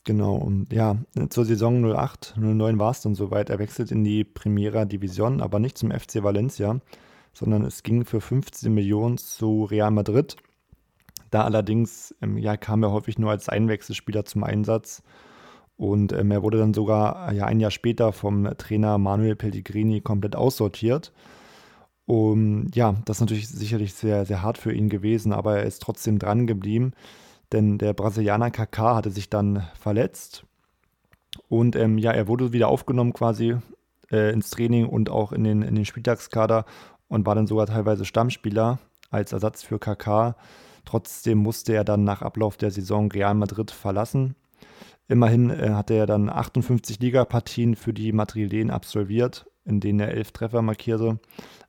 Genau, 0.04 0.36
und 0.36 0.72
ja, 0.72 0.96
zur 1.28 1.44
Saison 1.44 1.84
08, 1.84 2.34
09 2.38 2.78
war 2.78 2.90
es 2.90 3.02
dann 3.02 3.14
soweit. 3.14 3.50
Er 3.50 3.58
wechselt 3.58 3.90
in 3.90 4.02
die 4.02 4.24
Primera 4.24 4.86
Division, 4.86 5.42
aber 5.42 5.58
nicht 5.58 5.76
zum 5.76 5.90
FC 5.90 6.22
Valencia, 6.22 6.80
sondern 7.34 7.64
es 7.64 7.82
ging 7.82 8.04
für 8.04 8.20
15 8.20 8.72
Millionen 8.72 9.18
zu 9.18 9.64
Real 9.64 9.90
Madrid. 9.90 10.36
Da 11.30 11.44
allerdings 11.44 12.14
ähm, 12.22 12.38
ja, 12.38 12.56
kam 12.56 12.82
er 12.82 12.92
häufig 12.92 13.18
nur 13.18 13.30
als 13.30 13.48
Einwechselspieler 13.48 14.24
zum 14.24 14.42
Einsatz. 14.42 15.02
Und 15.76 16.12
ähm, 16.12 16.30
er 16.30 16.42
wurde 16.42 16.58
dann 16.58 16.74
sogar 16.74 17.32
ja, 17.32 17.46
ein 17.46 17.60
Jahr 17.60 17.70
später 17.70 18.12
vom 18.12 18.48
Trainer 18.58 18.98
Manuel 18.98 19.36
Pellegrini 19.36 20.00
komplett 20.00 20.34
aussortiert. 20.34 21.12
Und 22.06 22.70
ja, 22.74 22.96
das 23.04 23.18
ist 23.18 23.20
natürlich 23.20 23.48
sicherlich 23.48 23.94
sehr, 23.94 24.26
sehr 24.26 24.42
hart 24.42 24.58
für 24.58 24.72
ihn 24.72 24.88
gewesen, 24.88 25.32
aber 25.32 25.58
er 25.58 25.64
ist 25.64 25.82
trotzdem 25.82 26.18
dran 26.18 26.46
geblieben 26.46 26.92
denn 27.52 27.78
der 27.78 27.94
Brasilianer 27.94 28.50
KK 28.50 28.96
hatte 28.96 29.10
sich 29.10 29.28
dann 29.28 29.66
verletzt 29.78 30.44
und 31.48 31.76
ähm, 31.76 31.98
ja, 31.98 32.12
er 32.12 32.28
wurde 32.28 32.52
wieder 32.52 32.68
aufgenommen 32.68 33.12
quasi 33.12 33.56
äh, 34.10 34.32
ins 34.32 34.50
Training 34.50 34.86
und 34.86 35.10
auch 35.10 35.32
in 35.32 35.44
den, 35.44 35.62
in 35.62 35.74
den 35.74 35.84
Spieltagskader 35.84 36.64
und 37.08 37.26
war 37.26 37.34
dann 37.34 37.46
sogar 37.46 37.66
teilweise 37.66 38.04
Stammspieler 38.04 38.78
als 39.10 39.32
Ersatz 39.32 39.62
für 39.62 39.78
KK. 39.78 40.36
Trotzdem 40.84 41.38
musste 41.38 41.72
er 41.72 41.84
dann 41.84 42.04
nach 42.04 42.22
Ablauf 42.22 42.56
der 42.56 42.70
Saison 42.70 43.10
Real 43.10 43.34
Madrid 43.34 43.70
verlassen. 43.70 44.36
Immerhin 45.08 45.50
äh, 45.50 45.70
hatte 45.70 45.94
er 45.94 46.06
dann 46.06 46.28
58 46.28 47.00
Ligapartien 47.00 47.74
für 47.74 47.92
die 47.92 48.12
Madrilen 48.12 48.70
absolviert, 48.70 49.46
in 49.64 49.80
denen 49.80 50.00
er 50.00 50.08
elf 50.08 50.32
Treffer 50.32 50.62
markierte, 50.62 51.18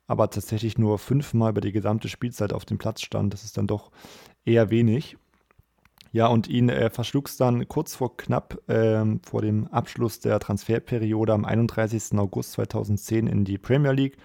aber 0.06 0.30
tatsächlich 0.30 0.78
nur 0.78 0.98
fünfmal 0.98 1.50
über 1.50 1.60
die 1.60 1.72
gesamte 1.72 2.08
Spielzeit 2.08 2.52
auf 2.52 2.64
dem 2.64 2.78
Platz 2.78 3.02
stand. 3.02 3.32
Das 3.32 3.44
ist 3.44 3.56
dann 3.56 3.66
doch 3.66 3.90
eher 4.44 4.70
wenig. 4.70 5.16
Ja, 6.12 6.26
und 6.26 6.46
ihn 6.46 6.68
äh, 6.68 6.90
verschlug 6.90 7.28
es 7.28 7.38
dann 7.38 7.66
kurz 7.68 7.94
vor 7.94 8.18
knapp 8.18 8.58
ähm, 8.68 9.20
vor 9.24 9.40
dem 9.40 9.66
Abschluss 9.68 10.20
der 10.20 10.38
Transferperiode 10.40 11.32
am 11.32 11.46
31. 11.46 12.18
August 12.18 12.52
2010 12.52 13.26
in 13.26 13.44
die 13.44 13.56
Premier 13.56 13.92
League 13.92 14.18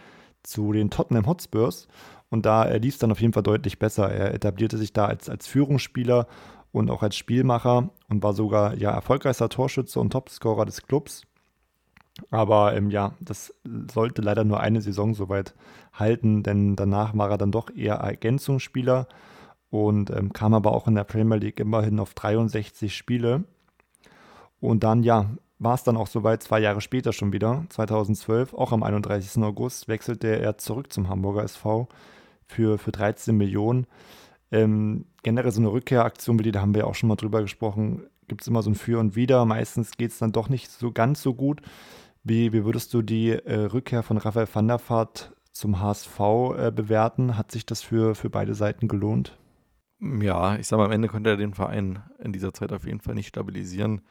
zu 0.43 0.73
den 0.73 0.89
Tottenham 0.89 1.27
Hotspurs. 1.27 1.87
Und 2.29 2.45
da 2.45 2.65
äh, 2.65 2.77
lief 2.77 2.95
es 2.95 2.99
dann 2.99 3.11
auf 3.11 3.21
jeden 3.21 3.31
Fall 3.33 3.43
deutlich 3.43 3.79
besser. 3.79 4.11
Er 4.11 4.33
etablierte 4.33 4.77
sich 4.77 4.91
da 4.91 5.05
als, 5.05 5.29
als 5.29 5.47
Führungsspieler 5.47 6.27
und 6.71 6.89
auch 6.89 7.03
als 7.03 7.15
Spielmacher 7.15 7.89
und 8.09 8.23
war 8.23 8.33
sogar 8.33 8.75
ja 8.75 8.91
erfolgreichster 8.91 9.49
Torschütze 9.49 9.99
und 9.99 10.11
Topscorer 10.11 10.65
des 10.65 10.83
Clubs. 10.83 11.23
Aber 12.31 12.75
ähm, 12.75 12.89
ja, 12.89 13.13
das 13.19 13.53
sollte 13.91 14.21
leider 14.21 14.43
nur 14.43 14.59
eine 14.59 14.81
Saison 14.81 15.13
soweit 15.13 15.53
halten, 15.93 16.43
denn 16.43 16.75
danach 16.75 17.15
war 17.17 17.29
er 17.29 17.37
dann 17.37 17.51
doch 17.51 17.69
eher 17.75 17.95
Ergänzungsspieler 17.95 19.07
und 19.69 20.09
ähm, 20.09 20.33
kam 20.33 20.53
aber 20.53 20.71
auch 20.71 20.87
in 20.87 20.95
der 20.95 21.03
Premier 21.03 21.37
League 21.37 21.59
immerhin 21.59 21.99
auf 21.99 22.13
63 22.13 22.95
Spiele. 22.95 23.43
Und 24.59 24.83
dann, 24.83 25.03
ja, 25.03 25.29
war 25.59 25.75
es 25.75 25.83
dann 25.83 25.97
auch 25.97 26.07
soweit, 26.07 26.43
zwei 26.43 26.59
Jahre 26.59 26.81
später 26.81 27.13
schon 27.13 27.33
wieder, 27.33 27.65
2012, 27.69 28.53
auch 28.53 28.71
am 28.71 28.83
31. 28.83 29.41
August, 29.43 29.87
wechselte 29.87 30.39
er 30.39 30.57
zurück 30.57 30.93
zum 30.93 31.09
Hamburger 31.09 31.43
SV 31.43 31.87
für, 32.45 32.77
für 32.77 32.91
13 32.91 33.35
Millionen. 33.35 33.87
Ähm, 34.51 35.05
generell 35.23 35.51
so 35.51 35.61
eine 35.61 35.71
Rückkehraktion, 35.71 36.37
da 36.37 36.61
haben 36.61 36.75
wir 36.75 36.87
auch 36.87 36.95
schon 36.95 37.09
mal 37.09 37.15
drüber 37.15 37.41
gesprochen, 37.41 38.07
gibt 38.27 38.41
es 38.41 38.47
immer 38.47 38.61
so 38.61 38.69
ein 38.69 38.75
Für 38.75 38.99
und 38.99 39.15
Wider. 39.15 39.45
Meistens 39.45 39.97
geht 39.97 40.11
es 40.11 40.19
dann 40.19 40.31
doch 40.31 40.49
nicht 40.49 40.69
so 40.69 40.91
ganz 40.91 41.21
so 41.21 41.33
gut. 41.33 41.61
Wie, 42.29 42.51
wie 42.51 42.65
würdest 42.65 42.93
du 42.93 43.01
die 43.01 43.29
äh, 43.29 43.65
Rückkehr 43.65 44.03
von 44.03 44.17
Raphael 44.17 44.49
van 44.51 44.67
der 44.67 44.81
Vaart 44.85 45.33
zum 45.53 45.79
HSV 45.79 46.19
äh, 46.57 46.71
bewerten? 46.71 47.37
Hat 47.37 47.51
sich 47.51 47.65
das 47.65 47.81
für, 47.81 48.15
für 48.15 48.29
beide 48.29 48.53
Seiten 48.53 48.89
gelohnt? 48.89 49.37
Ja, 50.01 50.57
ich 50.57 50.67
sage 50.67 50.81
mal, 50.81 50.87
am 50.87 50.91
Ende 50.91 51.07
konnte 51.07 51.29
er 51.29 51.37
den 51.37 51.53
Verein 51.53 52.03
in 52.19 52.33
dieser 52.33 52.53
Zeit 52.53 52.73
auf 52.73 52.85
jeden 52.85 52.99
Fall 52.99 53.15
nicht 53.15 53.27
stabilisieren. 53.27 54.01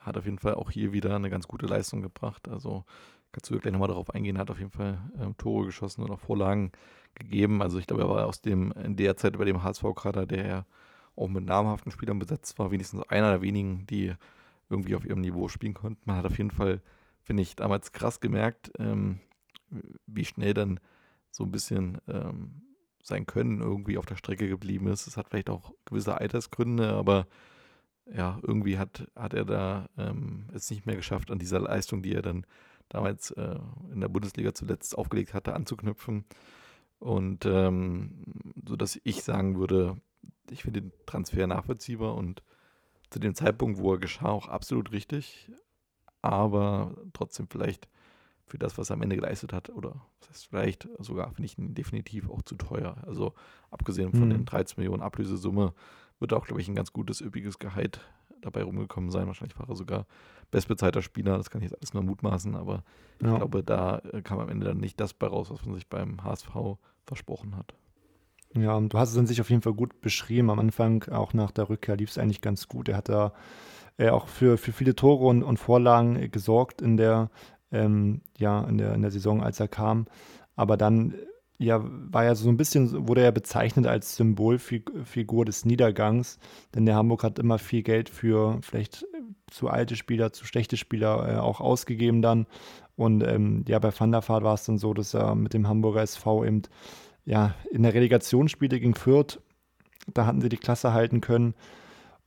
Hat 0.00 0.16
auf 0.16 0.24
jeden 0.24 0.40
Fall 0.40 0.54
auch 0.54 0.72
hier 0.72 0.92
wieder 0.92 1.14
eine 1.14 1.30
ganz 1.30 1.46
gute 1.46 1.66
Leistung 1.66 2.02
gebracht. 2.02 2.48
Also 2.48 2.84
kannst 3.30 3.48
du 3.48 3.58
gleich 3.60 3.72
nochmal 3.72 3.88
darauf 3.88 4.10
eingehen, 4.12 4.38
hat 4.38 4.50
auf 4.50 4.58
jeden 4.58 4.72
Fall 4.72 4.98
ähm, 5.20 5.36
Tore 5.36 5.66
geschossen 5.66 6.02
und 6.02 6.10
auch 6.10 6.18
Vorlagen 6.18 6.72
gegeben. 7.14 7.62
Also 7.62 7.78
ich 7.78 7.86
glaube, 7.86 8.02
er 8.02 8.08
war 8.08 8.26
aus 8.26 8.40
dem, 8.40 8.72
in 8.72 8.96
der 8.96 9.16
Zeit 9.16 9.38
bei 9.38 9.44
dem 9.44 9.62
HSV-Kader, 9.62 10.26
der 10.26 10.46
ja 10.46 10.66
auch 11.14 11.28
mit 11.28 11.44
namhaften 11.44 11.92
Spielern 11.92 12.18
besetzt 12.18 12.58
war, 12.58 12.72
wenigstens 12.72 13.02
einer 13.08 13.30
der 13.30 13.42
wenigen, 13.42 13.86
die 13.86 14.14
irgendwie 14.68 14.96
auf 14.96 15.04
ihrem 15.04 15.20
Niveau 15.20 15.46
spielen 15.46 15.74
konnten. 15.74 16.02
Man 16.06 16.16
hat 16.16 16.26
auf 16.26 16.38
jeden 16.38 16.50
Fall, 16.50 16.82
finde 17.22 17.42
ich, 17.42 17.56
damals 17.56 17.92
krass 17.92 18.20
gemerkt, 18.20 18.72
ähm, 18.78 19.20
wie 20.06 20.24
schnell 20.24 20.54
dann 20.54 20.80
so 21.30 21.44
ein 21.44 21.50
bisschen 21.50 21.98
ähm, 22.08 22.62
sein 23.02 23.26
Können 23.26 23.60
irgendwie 23.60 23.98
auf 23.98 24.06
der 24.06 24.16
Strecke 24.16 24.48
geblieben 24.48 24.86
ist. 24.88 25.06
Es 25.06 25.16
hat 25.16 25.28
vielleicht 25.28 25.50
auch 25.50 25.72
gewisse 25.84 26.18
Altersgründe, 26.18 26.92
aber 26.92 27.26
ja, 28.06 28.38
irgendwie 28.42 28.78
hat, 28.78 29.08
hat 29.16 29.34
er 29.34 29.44
da 29.44 29.88
ähm, 29.96 30.48
es 30.52 30.70
nicht 30.70 30.86
mehr 30.86 30.96
geschafft, 30.96 31.30
an 31.30 31.38
dieser 31.38 31.60
Leistung, 31.60 32.02
die 32.02 32.14
er 32.14 32.22
dann 32.22 32.46
damals 32.88 33.30
äh, 33.32 33.58
in 33.92 34.00
der 34.00 34.08
Bundesliga 34.08 34.52
zuletzt 34.54 34.96
aufgelegt 34.96 35.34
hatte, 35.34 35.54
anzuknüpfen. 35.54 36.24
Und 36.98 37.46
ähm, 37.46 38.24
so 38.66 38.76
dass 38.76 39.00
ich 39.02 39.24
sagen 39.24 39.58
würde, 39.58 39.96
ich 40.50 40.62
finde 40.62 40.82
den 40.82 40.92
Transfer 41.06 41.46
nachvollziehbar 41.46 42.14
und 42.14 42.42
zu 43.10 43.18
dem 43.18 43.34
Zeitpunkt, 43.34 43.78
wo 43.78 43.94
er 43.94 43.98
geschah, 43.98 44.28
auch 44.28 44.48
absolut 44.48 44.92
richtig, 44.92 45.50
aber 46.22 46.94
trotzdem 47.12 47.46
vielleicht 47.48 47.88
für 48.46 48.58
das, 48.58 48.78
was 48.78 48.90
er 48.90 48.94
am 48.94 49.02
Ende 49.02 49.16
geleistet 49.16 49.52
hat, 49.52 49.70
oder 49.70 49.94
das 50.20 50.30
heißt 50.30 50.46
vielleicht 50.46 50.88
sogar, 50.98 51.30
finde 51.30 51.46
ich 51.46 51.58
ihn 51.58 51.74
definitiv 51.74 52.28
auch 52.28 52.42
zu 52.42 52.54
teuer. 52.54 52.96
Also 53.06 53.34
abgesehen 53.70 54.12
von 54.12 54.26
mhm. 54.26 54.30
den 54.30 54.44
13 54.44 54.74
Millionen 54.78 55.02
Ablösesumme 55.02 55.72
wird 56.20 56.32
auch, 56.32 56.46
glaube 56.46 56.60
ich, 56.60 56.68
ein 56.68 56.74
ganz 56.74 56.92
gutes, 56.92 57.20
üppiges 57.20 57.58
Gehalt 57.58 58.00
dabei 58.40 58.62
rumgekommen 58.62 59.10
sein. 59.10 59.26
Wahrscheinlich 59.26 59.58
war 59.58 59.68
er 59.68 59.76
sogar 59.76 60.06
bestbezahlter 60.50 61.02
Spieler, 61.02 61.38
das 61.38 61.50
kann 61.50 61.62
ich 61.62 61.70
jetzt 61.70 61.78
alles 61.78 61.94
nur 61.94 62.02
mutmaßen, 62.02 62.54
aber 62.54 62.84
ja. 63.22 63.32
ich 63.32 63.36
glaube, 63.36 63.62
da 63.62 63.98
äh, 64.12 64.20
kam 64.22 64.38
am 64.38 64.48
Ende 64.48 64.66
dann 64.66 64.78
nicht 64.78 65.00
das 65.00 65.14
bei 65.14 65.26
raus, 65.26 65.50
was 65.50 65.64
man 65.64 65.74
sich 65.74 65.88
beim 65.88 66.22
HSV 66.22 66.50
versprochen 67.06 67.56
hat. 67.56 67.74
Ja, 68.54 68.78
du 68.78 68.98
hast 68.98 69.12
es 69.12 69.16
an 69.16 69.26
sich 69.26 69.40
auf 69.40 69.48
jeden 69.48 69.62
Fall 69.62 69.72
gut 69.72 70.02
beschrieben. 70.02 70.50
Am 70.50 70.58
Anfang, 70.58 71.04
auch 71.04 71.32
nach 71.32 71.52
der 71.52 71.70
Rückkehr, 71.70 71.96
lief 71.96 72.10
es 72.10 72.18
eigentlich 72.18 72.42
ganz 72.42 72.68
gut. 72.68 72.88
Er 72.88 72.98
hat 72.98 73.08
da 73.08 73.32
äh, 73.98 74.10
auch 74.10 74.28
für, 74.28 74.58
für 74.58 74.72
viele 74.72 74.94
Tore 74.94 75.26
und, 75.26 75.42
und 75.42 75.58
Vorlagen 75.58 76.16
äh, 76.16 76.28
gesorgt 76.28 76.82
in 76.82 76.96
der, 76.96 77.30
ähm, 77.70 78.22
ja, 78.38 78.62
in 78.64 78.78
der, 78.78 78.94
in 78.94 79.02
der 79.02 79.10
Saison, 79.10 79.42
als 79.42 79.60
er 79.60 79.68
kam. 79.68 80.06
Aber 80.56 80.76
dann 80.76 81.14
ja, 81.58 81.80
war 81.82 82.24
ja 82.24 82.34
so 82.34 82.48
ein 82.48 82.56
bisschen, 82.56 83.08
wurde 83.08 83.22
er 83.22 83.32
bezeichnet 83.32 83.86
als 83.86 84.16
Symbolfigur 84.16 85.44
des 85.44 85.64
Niedergangs, 85.64 86.38
denn 86.74 86.86
der 86.86 86.96
Hamburg 86.96 87.22
hat 87.22 87.38
immer 87.38 87.58
viel 87.58 87.82
Geld 87.82 88.08
für 88.08 88.58
vielleicht 88.62 89.06
zu 89.48 89.68
alte 89.68 89.96
Spieler, 89.96 90.32
zu 90.32 90.44
schlechte 90.44 90.76
Spieler 90.76 91.28
äh, 91.28 91.38
auch 91.38 91.60
ausgegeben 91.60 92.22
dann. 92.22 92.46
Und 92.96 93.22
ähm, 93.22 93.64
ja, 93.68 93.78
bei 93.78 93.92
Van 93.96 94.12
der 94.12 94.26
Vaart 94.26 94.44
war 94.44 94.54
es 94.54 94.64
dann 94.64 94.78
so, 94.78 94.92
dass 94.92 95.14
er 95.14 95.34
mit 95.34 95.54
dem 95.54 95.68
Hamburger 95.68 96.02
SV 96.02 96.44
eben 96.44 96.62
ja, 97.24 97.54
in 97.70 97.82
der 97.82 97.94
Relegation 97.94 98.48
spielte 98.48 98.80
gegen 98.80 98.94
Fürth. 98.94 99.40
Da 100.12 100.26
hatten 100.26 100.40
sie 100.40 100.48
die 100.48 100.56
Klasse 100.56 100.92
halten 100.92 101.20
können. 101.20 101.54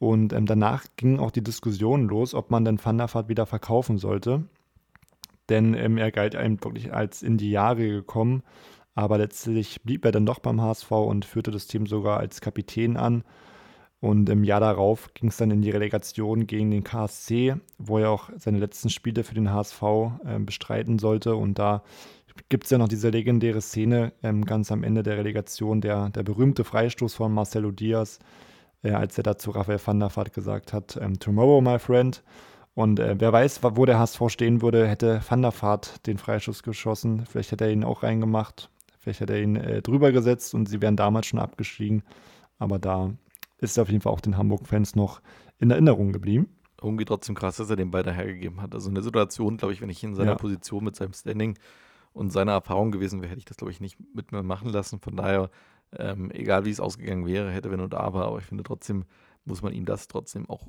Und 0.06 0.34
ähm, 0.34 0.45
danach 0.45 0.86
ging 0.97 1.18
auch 1.18 1.32
die 1.32 1.43
Diskussion 1.43 2.08
los, 2.08 2.36
ob 2.36 2.51
man 2.51 2.64
der 2.64 2.78
Vaart 2.78 3.28
wieder 3.28 3.47
verkaufen 3.47 3.97
sollte. 3.97 4.43
Denn 5.49 5.74
ähm, 5.74 5.97
er 5.97 6.12
galt 6.12 6.36
einem 6.36 6.64
wirklich 6.64 6.93
als 6.93 7.24
in 7.24 7.38
die 7.38 7.49
Jahre 7.49 7.89
gekommen. 7.89 8.43
Aber 8.93 9.18
letztlich 9.18 9.82
blieb 9.82 10.06
er 10.06 10.12
dann 10.12 10.28
doch 10.28 10.38
beim 10.38 10.62
HSV 10.62 10.91
und 10.91 11.26
führte 11.26 11.49
das 11.49 11.66
Team 11.66 11.88
sogar 11.88 12.20
als 12.20 12.39
Kapitän 12.39 12.97
an. 12.97 13.24
Und 13.99 14.30
im 14.30 14.43
Jahr 14.43 14.60
darauf 14.60 15.12
ging 15.16 15.30
es 15.30 15.38
dann 15.38 15.49
in 15.49 15.64
die 15.64 15.72
Relegation 15.72 16.45
gegen 16.45 16.70
den 16.70 16.84
KSC, 16.84 17.56
wo 17.80 17.97
er 17.97 18.12
auch 18.12 18.30
seine 18.38 18.60
letzten 18.60 18.91
Spiele 18.91 19.24
für 19.24 19.34
den 19.34 19.51
HSV 19.51 19.82
äh, 20.24 20.38
bestreiten 20.38 20.99
sollte. 20.99 21.36
Und 21.36 21.58
da 21.58 21.82
gibt 22.47 22.66
es 22.66 22.70
ja 22.70 22.78
noch 22.78 22.89
diese 22.89 23.10
legendäre 23.10 23.62
Szene 23.62 24.14
ähm, 24.22 24.45
ganz 24.45 24.72
am 24.72 24.84
Ende 24.84 25.01
der 25.01 25.18
Relegation, 25.18 25.82
der, 25.82 26.10
der 26.10 26.22
berühmte 26.22 26.64
Freistoß 26.64 27.16
von 27.16 27.34
Marcelo 27.34 27.72
Diaz, 27.72 28.20
äh, 28.86 28.92
als 28.92 29.18
er 29.18 29.24
dazu 29.24 29.52
Raphael 29.52 29.80
van 29.84 30.00
der 30.00 30.16
Vaart 30.16 30.34
gesagt 30.34 30.74
hat, 30.74 30.98
ähm, 31.02 31.20
Tomorrow, 31.20 31.62
my 31.62 31.80
friend. 31.80 32.24
Und 32.76 33.00
äh, 33.00 33.16
wer 33.18 33.32
weiß, 33.32 33.62
wo 33.64 33.86
der 33.86 34.00
HSV 34.00 34.22
stehen 34.28 34.62
würde, 34.62 34.88
hätte 34.88 35.22
Van 35.28 35.42
der 35.42 35.54
Vaart 35.54 36.06
den 36.08 36.18
Freischuss 36.18 36.62
geschossen. 36.62 37.26
Vielleicht 37.26 37.52
hätte 37.52 37.66
er 37.66 37.72
ihn 37.72 37.86
auch 37.86 38.04
reingemacht. 38.04 38.70
Vielleicht 39.00 39.22
hätte 39.22 39.34
er 39.34 39.42
ihn 39.42 39.56
äh, 39.56 39.82
drüber 39.82 40.12
gesetzt 40.12 40.54
und 40.54 40.68
sie 40.68 40.82
wären 40.82 40.98
damals 40.98 41.28
schon 41.28 41.40
abgestiegen. 41.40 42.04
Aber 42.60 42.78
da 42.78 43.12
ist 43.60 43.78
er 43.78 43.84
auf 43.84 43.90
jeden 43.90 44.02
Fall 44.02 44.12
auch 44.12 44.20
den 44.20 44.38
Hamburg-Fans 44.38 44.96
noch 44.96 45.22
in 45.58 45.72
Erinnerung 45.72 46.12
geblieben. 46.12 46.50
Irgendwie 46.82 47.06
trotzdem 47.06 47.36
krass, 47.36 47.58
dass 47.58 47.70
er 47.70 47.78
den 47.78 47.92
beide 47.92 48.12
hergegeben 48.12 48.62
hat. 48.62 48.74
Also 48.76 48.90
in 48.90 48.96
der 48.96 49.04
Situation, 49.04 49.58
glaube 49.58 49.74
ich, 49.74 49.82
wenn 49.82 49.90
ich 49.90 50.04
in 50.04 50.16
seiner 50.16 50.32
ja. 50.32 50.38
Position 50.38 50.84
mit 50.84 50.96
seinem 50.98 51.14
Standing 51.14 51.58
und 52.14 52.32
seiner 52.32 52.52
Erfahrung 52.52 52.92
gewesen 52.92 53.22
wäre, 53.22 53.30
hätte 53.30 53.40
ich 53.40 53.46
das, 53.46 53.58
glaube 53.58 53.72
ich, 53.72 53.80
nicht 53.80 53.98
mit 54.14 54.34
mir 54.34 54.44
machen 54.44 54.70
lassen. 54.70 55.00
Von 55.00 55.16
daher, 55.16 55.50
ähm, 56.00 56.32
egal 56.32 56.66
wie 56.66 56.72
es 56.72 56.80
ausgegangen 56.80 57.26
wäre, 57.26 57.52
hätte, 57.52 57.72
wenn 57.72 57.82
und 57.82 57.93
da 57.93 58.14
war, 58.14 58.26
aber 58.26 58.39
ich 58.39 58.46
finde 58.46 58.64
trotzdem, 58.64 59.06
muss 59.46 59.62
man 59.62 59.74
ihm 59.74 59.86
das 59.86 60.08
trotzdem 60.08 60.50
auch 60.50 60.68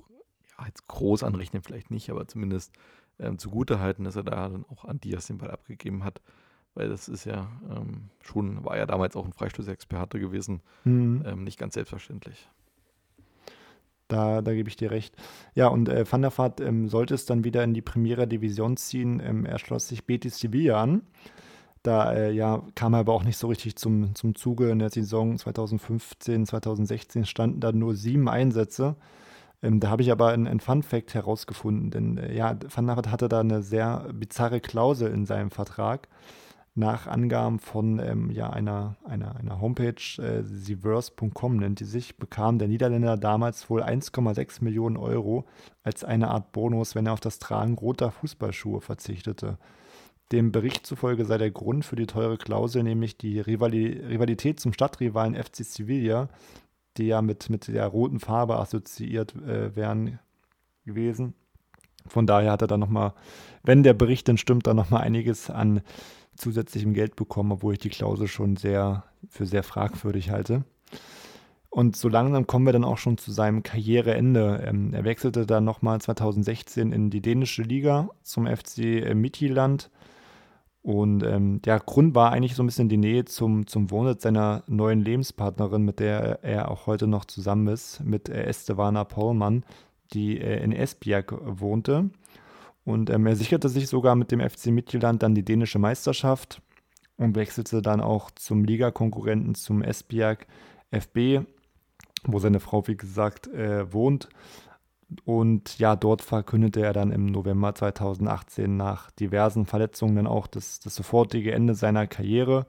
ja, 0.59 0.67
jetzt 0.67 0.87
groß 0.89 1.23
anrechnen, 1.23 1.63
vielleicht 1.63 1.91
nicht, 1.91 2.11
aber 2.11 2.27
zumindest 2.29 2.73
ähm, 3.19 3.39
zugute 3.39 3.81
halten, 3.81 4.05
dass 4.05 4.17
er 4.17 4.25
da 4.25 4.49
dann 4.49 4.65
auch 4.67 4.85
an 4.85 5.01
Diaz 5.01 5.27
den 5.27 5.39
Ball 5.39 5.51
abgegeben 5.51 6.05
hat. 6.05 6.21
Weil 6.75 6.91
das 6.91 7.09
ist 7.09 7.25
ja 7.25 7.49
ähm, 7.71 8.11
schon, 8.21 8.65
war 8.65 8.77
ja 8.77 8.85
damals 8.85 9.17
auch 9.17 9.25
ein 9.25 9.33
Freistoßexperte 9.33 10.21
gewesen. 10.21 10.61
Mhm. 10.85 11.23
Ähm, 11.27 11.45
nicht 11.45 11.59
ganz 11.59 11.73
selbstverständlich. 11.73 12.51
Da, 14.09 14.43
da 14.43 14.53
gebe 14.53 14.69
ich 14.69 14.77
dir 14.77 14.91
recht. 14.91 15.17
Ja, 15.55 15.69
und 15.69 15.89
äh, 15.89 16.05
Van 16.11 16.23
der 16.23 16.37
Vaart 16.37 16.61
ähm, 16.61 16.89
sollte 16.89 17.15
es 17.15 17.25
dann 17.25 17.45
wieder 17.45 17.65
in 17.65 17.73
die 17.73 17.83
Primera 17.83 18.27
Division 18.27 18.77
ziehen. 18.77 19.21
Ähm, 19.25 19.47
er 19.47 19.59
schloss 19.59 19.89
sich 19.89 20.05
Betis 20.05 20.39
Sevilla 20.39 20.83
an. 20.83 21.03
Da 21.87 22.13
äh, 22.13 22.33
ja, 22.33 22.63
kam 22.75 22.95
er 22.95 23.01
aber 23.01 23.13
auch 23.13 23.23
nicht 23.23 23.37
so 23.37 23.47
richtig 23.47 23.77
zum, 23.77 24.15
zum 24.17 24.35
Zuge. 24.35 24.71
In 24.71 24.81
der 24.81 24.91
Saison 24.91 25.39
2015, 25.39 26.47
2016 26.47 27.27
standen 27.27 27.61
da 27.61 27.71
nur 27.71 27.95
sieben 27.95 28.29
Einsätze. 28.29 28.97
Ähm, 29.63 29.79
da 29.79 29.91
habe 29.91 30.03
ich 30.03 30.11
aber 30.11 30.29
einen, 30.29 30.59
Fun 30.59 30.83
Fact 30.83 31.15
herausgefunden, 31.15 31.91
denn 31.91 32.19
äh, 32.19 32.35
ja, 32.35 32.57
Van 32.75 32.89
Vaart 32.89 33.11
hatte 33.11 33.29
da 33.29 33.41
eine 33.41 33.63
sehr 33.63 34.09
bizarre 34.13 34.61
Klausel 34.61 35.13
in 35.13 35.27
seinem 35.27 35.51
Vertrag 35.51 36.09
nach 36.75 37.07
Angaben 37.07 37.61
von 37.61 38.01
ähm, 38.01 38.31
ja, 38.31 38.51
einer, 38.51 38.97
einer, 39.05 39.37
einer 39.37 39.61
Homepage, 39.61 39.95
äh, 40.19 40.43
Siverse.com 40.43 41.57
nennt 41.57 41.81
die 41.81 41.85
sich, 41.85 42.19
bekam 42.19 42.59
der 42.59 42.69
Niederländer 42.69 43.17
damals 43.17 43.71
wohl 43.71 43.83
1,6 43.83 44.63
Millionen 44.63 44.97
Euro 44.97 45.47
als 45.85 46.05
eine 46.05 46.29
Art 46.29 46.53
Bonus, 46.53 46.95
wenn 46.95 47.07
er 47.07 47.15
auf 47.15 47.21
das 47.21 47.39
Tragen 47.39 47.75
roter 47.75 48.11
Fußballschuhe 48.11 48.81
verzichtete. 48.81 49.57
Dem 50.33 50.51
Bericht 50.51 50.87
zufolge 50.87 51.25
sei 51.25 51.39
der 51.39 51.53
Grund 51.53 51.85
für 51.85 51.95
die 51.95 52.07
teure 52.07 52.37
Klausel 52.37 52.83
nämlich 52.83 53.17
die 53.17 53.39
Rivali 53.39 54.05
Rivalität 54.09 54.59
zum 54.59 54.73
Stadtrivalen 54.73 55.37
FC 55.37 55.65
Sevilla, 55.65 56.29
die 56.97 57.07
ja 57.07 57.23
mit, 57.23 57.49
mit 57.49 57.69
der 57.69 57.87
roten 57.87 58.19
Farbe 58.19 58.59
assoziiert 58.59 59.37
äh, 59.37 59.77
wären 59.77 60.19
gewesen. 60.85 61.35
Von 62.09 62.27
daher 62.27 62.53
hat 62.53 62.63
er 62.63 62.69
dann 62.69 62.81
nochmal, 62.81 63.13
wenn 63.63 63.83
der 63.83 63.95
Bericht 63.95 64.27
denn 64.29 64.39
stimmt, 64.39 64.67
dann 64.67 64.77
nochmal 64.77 65.03
einiges 65.03 65.51
an 65.51 65.83
zusätzlichem 66.37 66.93
Geld 66.93 67.17
bekommen, 67.17 67.53
obwohl 67.53 67.75
ich 67.75 67.79
die 67.81 67.89
Klausel 67.89 68.29
schon 68.29 68.57
sehr 68.57 69.05
für 69.29 69.47
sehr 69.47 69.63
fragwürdig 69.63 70.31
halte. 70.31 70.65
Und 71.71 71.97
so 71.97 72.09
langsam 72.09 72.47
kommen 72.47 72.65
wir 72.65 72.73
dann 72.73 72.85
auch 72.85 72.99
schon 72.99 73.19
zu 73.19 73.33
seinem 73.33 73.63
Karriereende. 73.63 74.65
Ähm, 74.67 74.95
er 74.95 75.05
wechselte 75.05 75.47
dann 75.47 75.65
nochmal 75.65 76.01
2016 76.01 76.91
in 76.91 77.11
die 77.11 77.21
dänische 77.21 77.63
Liga 77.63 78.09
zum 78.23 78.47
FC 78.47 79.15
Midtjylland. 79.15 79.91
Und 80.87 81.25
ähm, 81.25 81.61
der 81.63 81.81
Grund 81.81 82.15
war 82.15 82.31
eigentlich 82.31 82.55
so 82.55 82.63
ein 82.63 82.67
bisschen 82.67 82.89
die 82.89 82.97
Nähe 82.97 83.25
zum, 83.25 83.67
zum 83.67 83.91
Wohnsitz 83.91 84.23
seiner 84.23 84.63
neuen 84.69 85.01
Lebenspartnerin, 85.01 85.83
mit 85.83 85.99
der 85.99 86.45
er 86.45 86.71
auch 86.71 86.87
heute 86.87 87.09
noch 87.09 87.25
zusammen 87.25 87.67
ist, 87.67 88.05
mit 88.05 88.29
äh, 88.29 88.45
Estevana 88.45 89.03
Pollmann, 89.03 89.65
die 90.13 90.41
äh, 90.41 90.63
in 90.63 90.71
Esbjerg 90.71 91.35
wohnte. 91.43 92.11
Und 92.85 93.11
ähm, 93.11 93.27
er 93.27 93.35
sicherte 93.35 93.69
sich 93.69 93.89
sogar 93.89 94.15
mit 94.15 94.31
dem 94.31 94.39
FC 94.39 94.67
Midtjylland 94.67 95.25
dann 95.25 95.35
die 95.35 95.45
dänische 95.45 95.81
Meisterschaft 95.81 96.63
und 97.17 97.35
wechselte 97.35 97.83
dann 97.83 98.01
auch 98.01 98.31
zum 98.31 98.63
Ligakonkurrenten 98.63 99.57
zum 99.57 99.83
Esbjerg 99.83 100.47
FB, 100.93 101.41
wo 102.23 102.39
seine 102.39 102.61
Frau, 102.61 102.87
wie 102.87 102.97
gesagt, 102.97 103.49
äh, 103.49 103.93
wohnt. 103.93 104.29
Und 105.25 105.79
ja, 105.79 105.95
dort 105.95 106.23
verkündete 106.23 106.81
er 106.81 106.93
dann 106.93 107.13
im 107.13 107.27
November 107.27 107.75
2018 107.75 108.77
nach 108.77 109.11
diversen 109.13 109.67
Verletzungen 109.67 110.17
dann 110.17 110.27
auch 110.27 110.47
das, 110.47 110.81
das 110.81 110.97
sofortige 110.97 111.53
Ende 111.53 111.75
seiner 111.75 112.07
Karriere. 112.07 112.67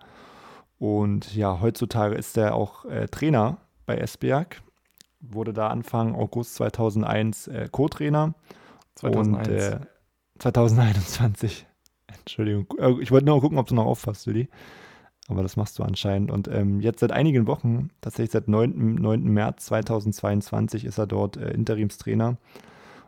Und 0.77 1.35
ja, 1.35 1.59
heutzutage 1.61 2.15
ist 2.15 2.37
er 2.37 2.53
auch 2.53 2.85
äh, 2.85 3.07
Trainer 3.07 3.57
bei 3.87 3.97
Esbjerg, 3.97 4.61
wurde 5.19 5.53
da 5.53 5.69
Anfang 5.69 6.13
August 6.13 6.55
2001 6.55 7.47
äh, 7.47 7.67
Co-Trainer. 7.71 8.35
2001. 8.95 9.47
Und 9.47 9.53
äh, 9.55 9.79
2021. 10.39 11.65
Entschuldigung. 12.07 12.67
Äh, 12.77 13.01
ich 13.01 13.11
wollte 13.11 13.25
nur 13.25 13.41
gucken, 13.41 13.57
ob 13.57 13.67
du 13.67 13.75
noch 13.75 13.85
auffasst, 13.85 14.27
Willi. 14.27 14.47
Aber 15.27 15.43
das 15.43 15.57
machst 15.57 15.77
du 15.77 15.83
anscheinend. 15.83 16.31
Und 16.31 16.47
ähm, 16.47 16.79
jetzt 16.79 17.01
seit 17.01 17.11
einigen 17.11 17.47
Wochen, 17.47 17.89
tatsächlich 18.01 18.31
seit 18.31 18.47
9. 18.47 18.95
9. 18.95 19.23
März 19.23 19.65
2022, 19.65 20.85
ist 20.85 20.97
er 20.97 21.07
dort 21.07 21.37
äh, 21.37 21.51
Interimstrainer. 21.51 22.37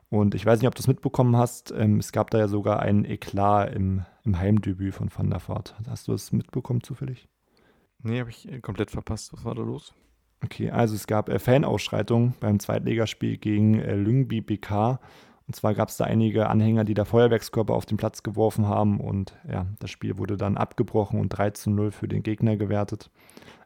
Und 0.09 0.35
ich 0.35 0.45
weiß 0.45 0.59
nicht, 0.59 0.67
ob 0.67 0.75
du 0.75 0.81
es 0.81 0.87
mitbekommen 0.87 1.37
hast. 1.37 1.71
Ähm, 1.71 1.99
es 1.99 2.11
gab 2.11 2.29
da 2.31 2.39
ja 2.39 2.47
sogar 2.47 2.81
einen 2.81 3.05
Eklat 3.05 3.73
im, 3.73 4.05
im 4.25 4.37
Heimdebüt 4.37 4.93
von 4.93 5.09
Van 5.15 5.29
der 5.29 5.47
Vaart. 5.47 5.75
Hast 5.87 6.07
du 6.07 6.11
das 6.11 6.31
mitbekommen 6.31 6.81
zufällig? 6.81 7.27
Nee, 8.01 8.19
habe 8.19 8.29
ich 8.29 8.51
äh, 8.51 8.59
komplett 8.59 8.91
verpasst. 8.91 9.31
Was 9.33 9.45
war 9.45 9.55
da 9.55 9.61
los? 9.61 9.93
Okay, 10.43 10.71
also 10.71 10.95
es 10.95 11.05
gab 11.05 11.29
äh, 11.29 11.37
Fanausschreitungen 11.37 12.33
beim 12.39 12.59
Zweitligaspiel 12.59 13.37
gegen 13.37 13.79
äh, 13.79 13.95
Lyngby 13.95 14.41
BK. 14.41 14.99
Und 15.49 15.55
zwar 15.55 15.73
gab 15.73 15.89
es 15.89 15.97
da 15.97 16.05
einige 16.05 16.47
Anhänger, 16.47 16.83
die 16.83 16.93
da 16.93 17.05
Feuerwerkskörper 17.05 17.73
auf 17.73 17.87
den 17.87 17.97
Platz 17.97 18.21
geworfen 18.21 18.67
haben. 18.67 18.99
Und 18.99 19.35
ja, 19.51 19.65
das 19.79 19.89
Spiel 19.89 20.19
wurde 20.19 20.37
dann 20.37 20.57
abgebrochen 20.57 21.19
und 21.19 21.29
3 21.29 21.49
zu 21.49 21.71
0 21.71 21.89
für 21.89 22.07
den 22.07 22.21
Gegner 22.21 22.55
gewertet. 22.55 23.09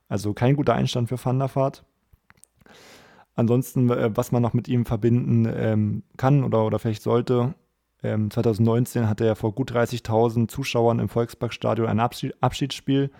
Also 0.07 0.33
kein 0.33 0.55
guter 0.55 0.75
Einstand 0.75 1.09
für 1.09 1.21
Van 1.21 1.39
der 1.39 1.53
Vaart. 1.53 1.83
Ansonsten, 3.35 3.89
äh, 3.89 4.15
was 4.15 4.31
man 4.31 4.41
noch 4.41 4.53
mit 4.53 4.69
ihm 4.69 4.85
verbinden 4.85 5.45
ähm, 5.53 6.03
kann 6.15 6.45
oder, 6.45 6.65
oder 6.65 6.79
vielleicht 6.79 7.03
sollte, 7.03 7.53
ähm, 8.01 8.31
2019 8.31 9.09
hatte 9.09 9.25
er 9.25 9.35
vor 9.35 9.53
gut 9.53 9.73
30.000 9.73 10.47
Zuschauern 10.47 10.99
im 10.99 11.09
Volksparkstadion 11.09 11.89
ein 11.89 11.99
Abschied, 11.99 12.33
Abschiedsspiel. 12.39 13.11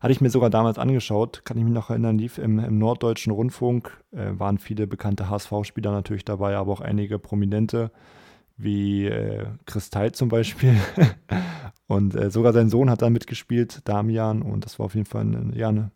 Hatte 0.00 0.12
ich 0.12 0.22
mir 0.22 0.30
sogar 0.30 0.48
damals 0.48 0.78
angeschaut, 0.78 1.42
kann 1.44 1.58
ich 1.58 1.64
mich 1.64 1.74
noch 1.74 1.90
erinnern, 1.90 2.16
lief 2.16 2.38
im, 2.38 2.58
im 2.58 2.78
Norddeutschen 2.78 3.32
Rundfunk, 3.32 4.02
äh, 4.12 4.30
waren 4.32 4.56
viele 4.56 4.86
bekannte 4.86 5.28
HSV-Spieler 5.28 5.92
natürlich 5.92 6.24
dabei, 6.24 6.56
aber 6.56 6.72
auch 6.72 6.80
einige 6.80 7.18
Prominente, 7.18 7.90
wie 8.56 9.04
äh, 9.04 9.44
Kristall 9.66 10.12
zum 10.12 10.30
Beispiel. 10.30 10.74
und 11.86 12.14
äh, 12.14 12.30
sogar 12.30 12.54
sein 12.54 12.70
Sohn 12.70 12.88
hat 12.88 13.02
da 13.02 13.10
mitgespielt, 13.10 13.86
Damian, 13.86 14.40
und 14.40 14.64
das 14.64 14.78
war 14.78 14.86
auf 14.86 14.94
jeden 14.94 15.06
Fall 15.06 15.22
ein, 15.22 15.52
ja, 15.54 15.68
eine, 15.68 15.90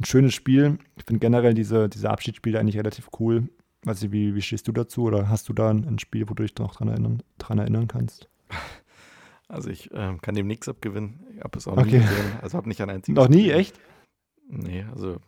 ein 0.00 0.04
schönes 0.04 0.34
Spiel. 0.34 0.78
Ich 0.96 1.04
finde 1.04 1.20
generell 1.20 1.54
diese, 1.54 1.88
diese 1.88 2.10
Abschiedsspiele 2.10 2.58
eigentlich 2.58 2.76
relativ 2.76 3.10
cool. 3.20 3.48
Weiß 3.84 4.02
ich, 4.02 4.10
wie, 4.10 4.34
wie 4.34 4.42
stehst 4.42 4.66
du 4.66 4.72
dazu? 4.72 5.04
Oder 5.04 5.28
hast 5.28 5.48
du 5.48 5.52
da 5.52 5.70
ein, 5.70 5.86
ein 5.86 6.00
Spiel, 6.00 6.28
wo 6.28 6.34
du 6.34 6.42
dich 6.42 6.56
noch 6.58 6.74
dran 6.74 6.88
erinnern, 6.88 7.22
dran 7.38 7.58
erinnern 7.58 7.86
kannst? 7.86 8.28
Also 9.48 9.70
ich 9.70 9.90
ähm, 9.92 10.20
kann 10.20 10.34
dem 10.34 10.46
nichts 10.46 10.68
abgewinnen. 10.68 11.24
Ich 11.36 11.42
habe 11.42 11.58
es 11.58 11.68
auch 11.68 11.76
okay. 11.76 11.84
nie 11.84 11.98
gesehen. 12.00 12.38
Also 12.42 12.58
habe 12.58 12.68
nicht 12.68 12.80
ein 12.80 12.90
einziges. 12.90 13.16
Noch 13.16 13.28
nie, 13.28 13.50
echt? 13.50 13.78
Nee, 14.48 14.84
also, 14.92 15.18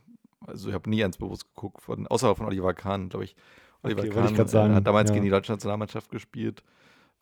also 0.47 0.69
ich 0.69 0.75
habe 0.75 0.91
nie 0.91 1.05
eins 1.05 1.19
bewusst 1.19 1.47
geguckt, 1.55 1.83
von, 1.83 2.07
außer 2.07 2.35
von 2.35 2.47
Oliver 2.47 2.75
Kahn, 2.75 3.09
glaube 3.09 3.25
ich. 3.25 3.37
Oliver 3.83 4.01
okay, 4.01 4.11
Kahn 4.11 4.35
ich 4.35 4.51
sagen, 4.51 4.75
hat 4.75 4.87
damals 4.87 5.11
ja. 5.11 5.15
gegen 5.15 5.25
die 5.25 5.31
deutsche 5.31 5.53
Nationalmannschaft 5.53 6.11
gespielt. 6.11 6.65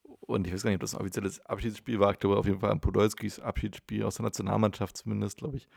Und 0.02 0.46
ich 0.46 0.52
weiß 0.52 0.62
gar 0.62 0.70
nicht, 0.70 0.76
ob 0.76 0.80
das 0.80 0.94
ein 0.94 1.00
offizielles 1.00 1.44
Abschiedsspiel 1.46 2.00
war. 2.00 2.12
Ich 2.12 2.18
glaube 2.18 2.38
auf 2.38 2.46
jeden 2.46 2.60
Fall 2.60 2.70
an 2.70 2.80
Podolskis 2.80 3.40
Abschiedsspiel 3.40 4.02
aus 4.02 4.16
der 4.16 4.24
Nationalmannschaft 4.24 4.96
zumindest, 4.96 5.38
glaube 5.38 5.58
ich. 5.58 5.68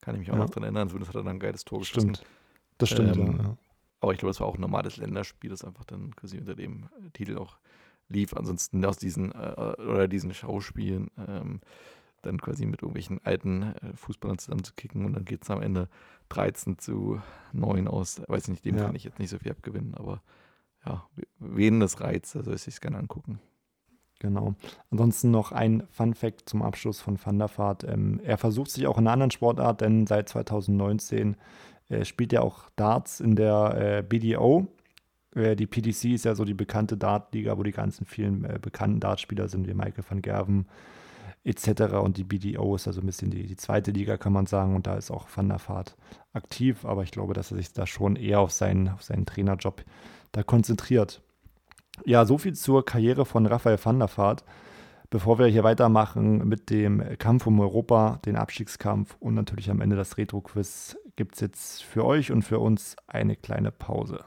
Kann 0.00 0.14
ich 0.16 0.20
mich 0.20 0.30
auch 0.30 0.34
Ja. 0.36 0.42
noch 0.42 0.50
dran 0.50 0.64
erinnern. 0.64 0.88
Zumindest 0.88 1.10
hat 1.10 1.16
er 1.16 1.24
dann 1.24 1.36
ein 1.36 1.40
geiles 1.40 1.64
Tor 1.64 1.78
geschossen. 1.78 2.16
Stimmt. 2.16 2.30
Das 2.78 2.88
stimmt, 2.88 3.16
Ähm, 3.16 3.38
ja. 3.38 3.56
Aber 4.00 4.12
ich 4.12 4.18
glaube, 4.18 4.32
es 4.32 4.40
war 4.40 4.48
auch 4.48 4.56
ein 4.56 4.60
normales 4.60 4.98
Länderspiel, 4.98 5.48
das 5.48 5.64
einfach 5.64 5.84
dann 5.84 6.14
quasi 6.14 6.36
unter 6.36 6.54
dem 6.54 6.84
äh, 6.84 7.10
Titel 7.12 7.38
auch 7.38 7.56
lief. 8.08 8.34
Ansonsten 8.34 8.84
aus 8.84 8.98
diesen 8.98 9.32
äh, 9.32 9.74
oder 9.78 10.08
diesen 10.08 10.32
Schauspielen 10.34 11.10
ähm, 11.26 11.60
dann 12.22 12.40
quasi 12.40 12.66
mit 12.66 12.82
irgendwelchen 12.82 13.20
alten 13.24 13.62
äh, 13.62 13.96
Fußballern 13.96 14.38
zusammenzukicken 14.38 15.04
und 15.04 15.12
dann 15.14 15.24
geht 15.24 15.42
es 15.44 15.50
am 15.50 15.62
Ende 15.62 15.88
13 16.30 16.78
zu 16.78 17.20
9 17.52 17.86
aus. 17.88 18.22
Weiß 18.28 18.48
nicht, 18.48 18.64
dem 18.64 18.76
Ja. 18.78 18.86
kann 18.86 18.96
ich 18.96 19.04
jetzt 19.04 19.18
nicht 19.18 19.30
so 19.30 19.38
viel 19.38 19.52
abgewinnen, 19.52 19.94
aber 19.94 20.22
ja, 20.86 21.06
wen 21.38 21.80
das 21.80 22.00
reizt, 22.00 22.34
da 22.34 22.42
soll 22.42 22.54
ich 22.54 22.62
sich 22.62 22.80
gerne 22.80 22.98
angucken. 22.98 23.40
Genau. 24.20 24.54
Ansonsten 24.90 25.30
noch 25.30 25.52
ein 25.52 25.82
Fun 25.90 26.14
Fact 26.14 26.48
zum 26.48 26.62
Abschluss 26.62 27.00
von 27.00 27.18
Van 27.22 27.38
der 27.38 27.50
Vaart. 27.58 27.84
Ähm, 27.84 28.20
er 28.22 28.38
versucht 28.38 28.70
sich 28.70 28.86
auch 28.86 28.96
in 28.96 29.04
einer 29.06 29.12
anderen 29.12 29.30
Sportart, 29.30 29.80
denn 29.82 30.06
seit 30.06 30.28
2019 30.30 31.36
äh, 31.88 32.04
spielt 32.04 32.32
er 32.32 32.42
auch 32.42 32.70
Darts 32.76 33.20
in 33.20 33.36
der 33.36 33.98
äh, 33.98 34.02
BDO. 34.02 34.68
Äh, 35.34 35.56
die 35.56 35.66
PDC 35.66 36.14
ist 36.14 36.24
ja 36.24 36.34
so 36.34 36.44
die 36.44 36.54
bekannte 36.54 36.96
Dartliga, 36.96 37.56
wo 37.58 37.62
die 37.62 37.72
ganzen 37.72 38.06
vielen 38.06 38.44
äh, 38.44 38.58
bekannten 38.60 39.00
Dartspieler 39.00 39.48
sind, 39.48 39.66
wie 39.66 39.74
Michael 39.74 40.04
van 40.08 40.22
Gerven 40.22 40.66
etc. 41.44 41.94
Und 41.94 42.16
die 42.16 42.24
BDO 42.24 42.74
ist 42.74 42.86
also 42.86 43.00
ein 43.00 43.06
bisschen 43.06 43.30
die, 43.30 43.46
die 43.46 43.56
zweite 43.56 43.90
Liga, 43.90 44.16
kann 44.16 44.32
man 44.32 44.46
sagen. 44.46 44.74
Und 44.74 44.86
da 44.86 44.96
ist 44.96 45.10
auch 45.10 45.26
Van 45.34 45.48
der 45.48 45.60
Vaart 45.66 45.96
aktiv. 46.32 46.84
Aber 46.84 47.02
ich 47.02 47.10
glaube, 47.10 47.34
dass 47.34 47.50
er 47.50 47.58
sich 47.58 47.72
da 47.72 47.86
schon 47.86 48.16
eher 48.16 48.40
auf 48.40 48.50
seinen, 48.50 48.88
auf 48.88 49.02
seinen 49.02 49.26
Trainerjob 49.26 49.84
da 50.32 50.42
konzentriert. 50.42 51.22
Ja, 52.04 52.24
so 52.24 52.38
viel 52.38 52.54
zur 52.54 52.84
Karriere 52.84 53.24
von 53.24 53.46
Raphael 53.46 53.78
van 53.82 53.98
der 53.98 54.08
Vaart. 54.16 54.44
Bevor 55.10 55.38
wir 55.38 55.46
hier 55.46 55.62
weitermachen 55.62 56.48
mit 56.48 56.70
dem 56.70 57.00
Kampf 57.18 57.46
um 57.46 57.60
Europa, 57.60 58.18
den 58.24 58.34
Abstiegskampf 58.34 59.16
und 59.20 59.34
natürlich 59.34 59.70
am 59.70 59.80
Ende 59.80 59.94
das 59.94 60.18
Retro-Quiz, 60.18 60.96
gibt 61.14 61.34
es 61.34 61.40
jetzt 61.40 61.84
für 61.84 62.04
euch 62.04 62.32
und 62.32 62.42
für 62.42 62.58
uns 62.58 62.96
eine 63.06 63.36
kleine 63.36 63.70
Pause. 63.70 64.24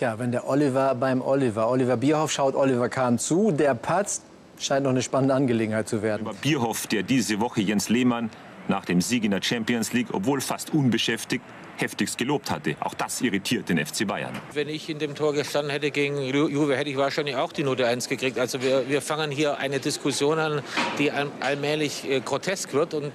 Tja, 0.00 0.18
wenn 0.18 0.32
der 0.32 0.48
Oliver 0.48 0.94
beim 0.94 1.20
Oliver, 1.20 1.68
Oliver 1.68 1.98
Bierhoff 1.98 2.32
schaut 2.32 2.54
Oliver 2.54 2.88
Kahn 2.88 3.18
zu, 3.18 3.50
der 3.50 3.74
patzt, 3.74 4.22
scheint 4.58 4.84
noch 4.84 4.92
eine 4.92 5.02
spannende 5.02 5.34
Angelegenheit 5.34 5.90
zu 5.90 6.00
werden. 6.00 6.22
Über 6.22 6.32
Bierhoff, 6.32 6.86
der 6.86 7.02
diese 7.02 7.38
Woche 7.38 7.60
Jens 7.60 7.90
Lehmann 7.90 8.30
nach 8.66 8.86
dem 8.86 9.02
Sieg 9.02 9.24
in 9.24 9.30
der 9.32 9.42
Champions 9.42 9.92
League, 9.92 10.06
obwohl 10.14 10.40
fast 10.40 10.72
unbeschäftigt, 10.72 11.44
heftigst 11.76 12.16
gelobt 12.16 12.50
hatte. 12.50 12.76
Auch 12.80 12.94
das 12.94 13.20
irritiert 13.20 13.68
den 13.68 13.76
FC 13.84 14.06
Bayern. 14.06 14.32
Wenn 14.54 14.70
ich 14.70 14.88
in 14.88 14.98
dem 14.98 15.14
Tor 15.14 15.34
gestanden 15.34 15.70
hätte 15.70 15.90
gegen 15.90 16.16
Ju- 16.16 16.48
Juve, 16.48 16.76
hätte 16.78 16.88
ich 16.88 16.96
wahrscheinlich 16.96 17.36
auch 17.36 17.52
die 17.52 17.62
Note 17.62 17.86
1 17.86 18.08
gekriegt. 18.08 18.38
Also 18.38 18.62
wir, 18.62 18.88
wir 18.88 19.02
fangen 19.02 19.30
hier 19.30 19.58
eine 19.58 19.80
Diskussion 19.80 20.38
an, 20.38 20.62
die 20.98 21.10
all, 21.10 21.26
allmählich 21.40 22.08
äh, 22.08 22.20
grotesk 22.20 22.72
wird 22.72 22.94
und 22.94 23.12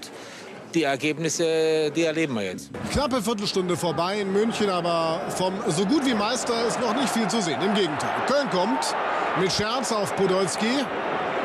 die 0.76 0.84
Ergebnisse, 0.84 1.90
die 1.92 2.04
erleben 2.04 2.36
wir 2.36 2.44
jetzt. 2.44 2.70
Knappe 2.92 3.22
Viertelstunde 3.22 3.76
vorbei 3.78 4.20
in 4.20 4.32
München, 4.32 4.70
aber 4.70 5.22
vom 5.30 5.54
so 5.68 5.86
gut 5.86 6.06
wie 6.06 6.14
Meister 6.14 6.68
ist 6.68 6.80
noch 6.80 6.94
nicht 6.94 7.10
viel 7.10 7.28
zu 7.28 7.42
sehen. 7.42 7.60
Im 7.62 7.74
Gegenteil. 7.74 8.12
Köln 8.28 8.50
kommt 8.50 8.94
mit 9.40 9.52
Scherz 9.52 9.92
auf 9.92 10.16
Podolski 10.16 10.86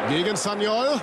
gegen 0.08 0.36
Sanyol. 0.36 1.00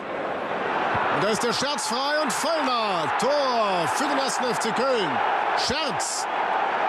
Und 1.15 1.23
da 1.23 1.29
ist 1.29 1.41
der 1.41 1.53
Scherz 1.53 1.87
frei 1.87 2.21
und 2.21 2.31
Vollmer. 2.31 3.11
Tor 3.19 3.87
für 3.95 4.07
den 4.07 4.17
ersten 4.17 4.43
FC 4.43 4.75
Köln. 4.75 5.09
Scherz. 5.65 6.27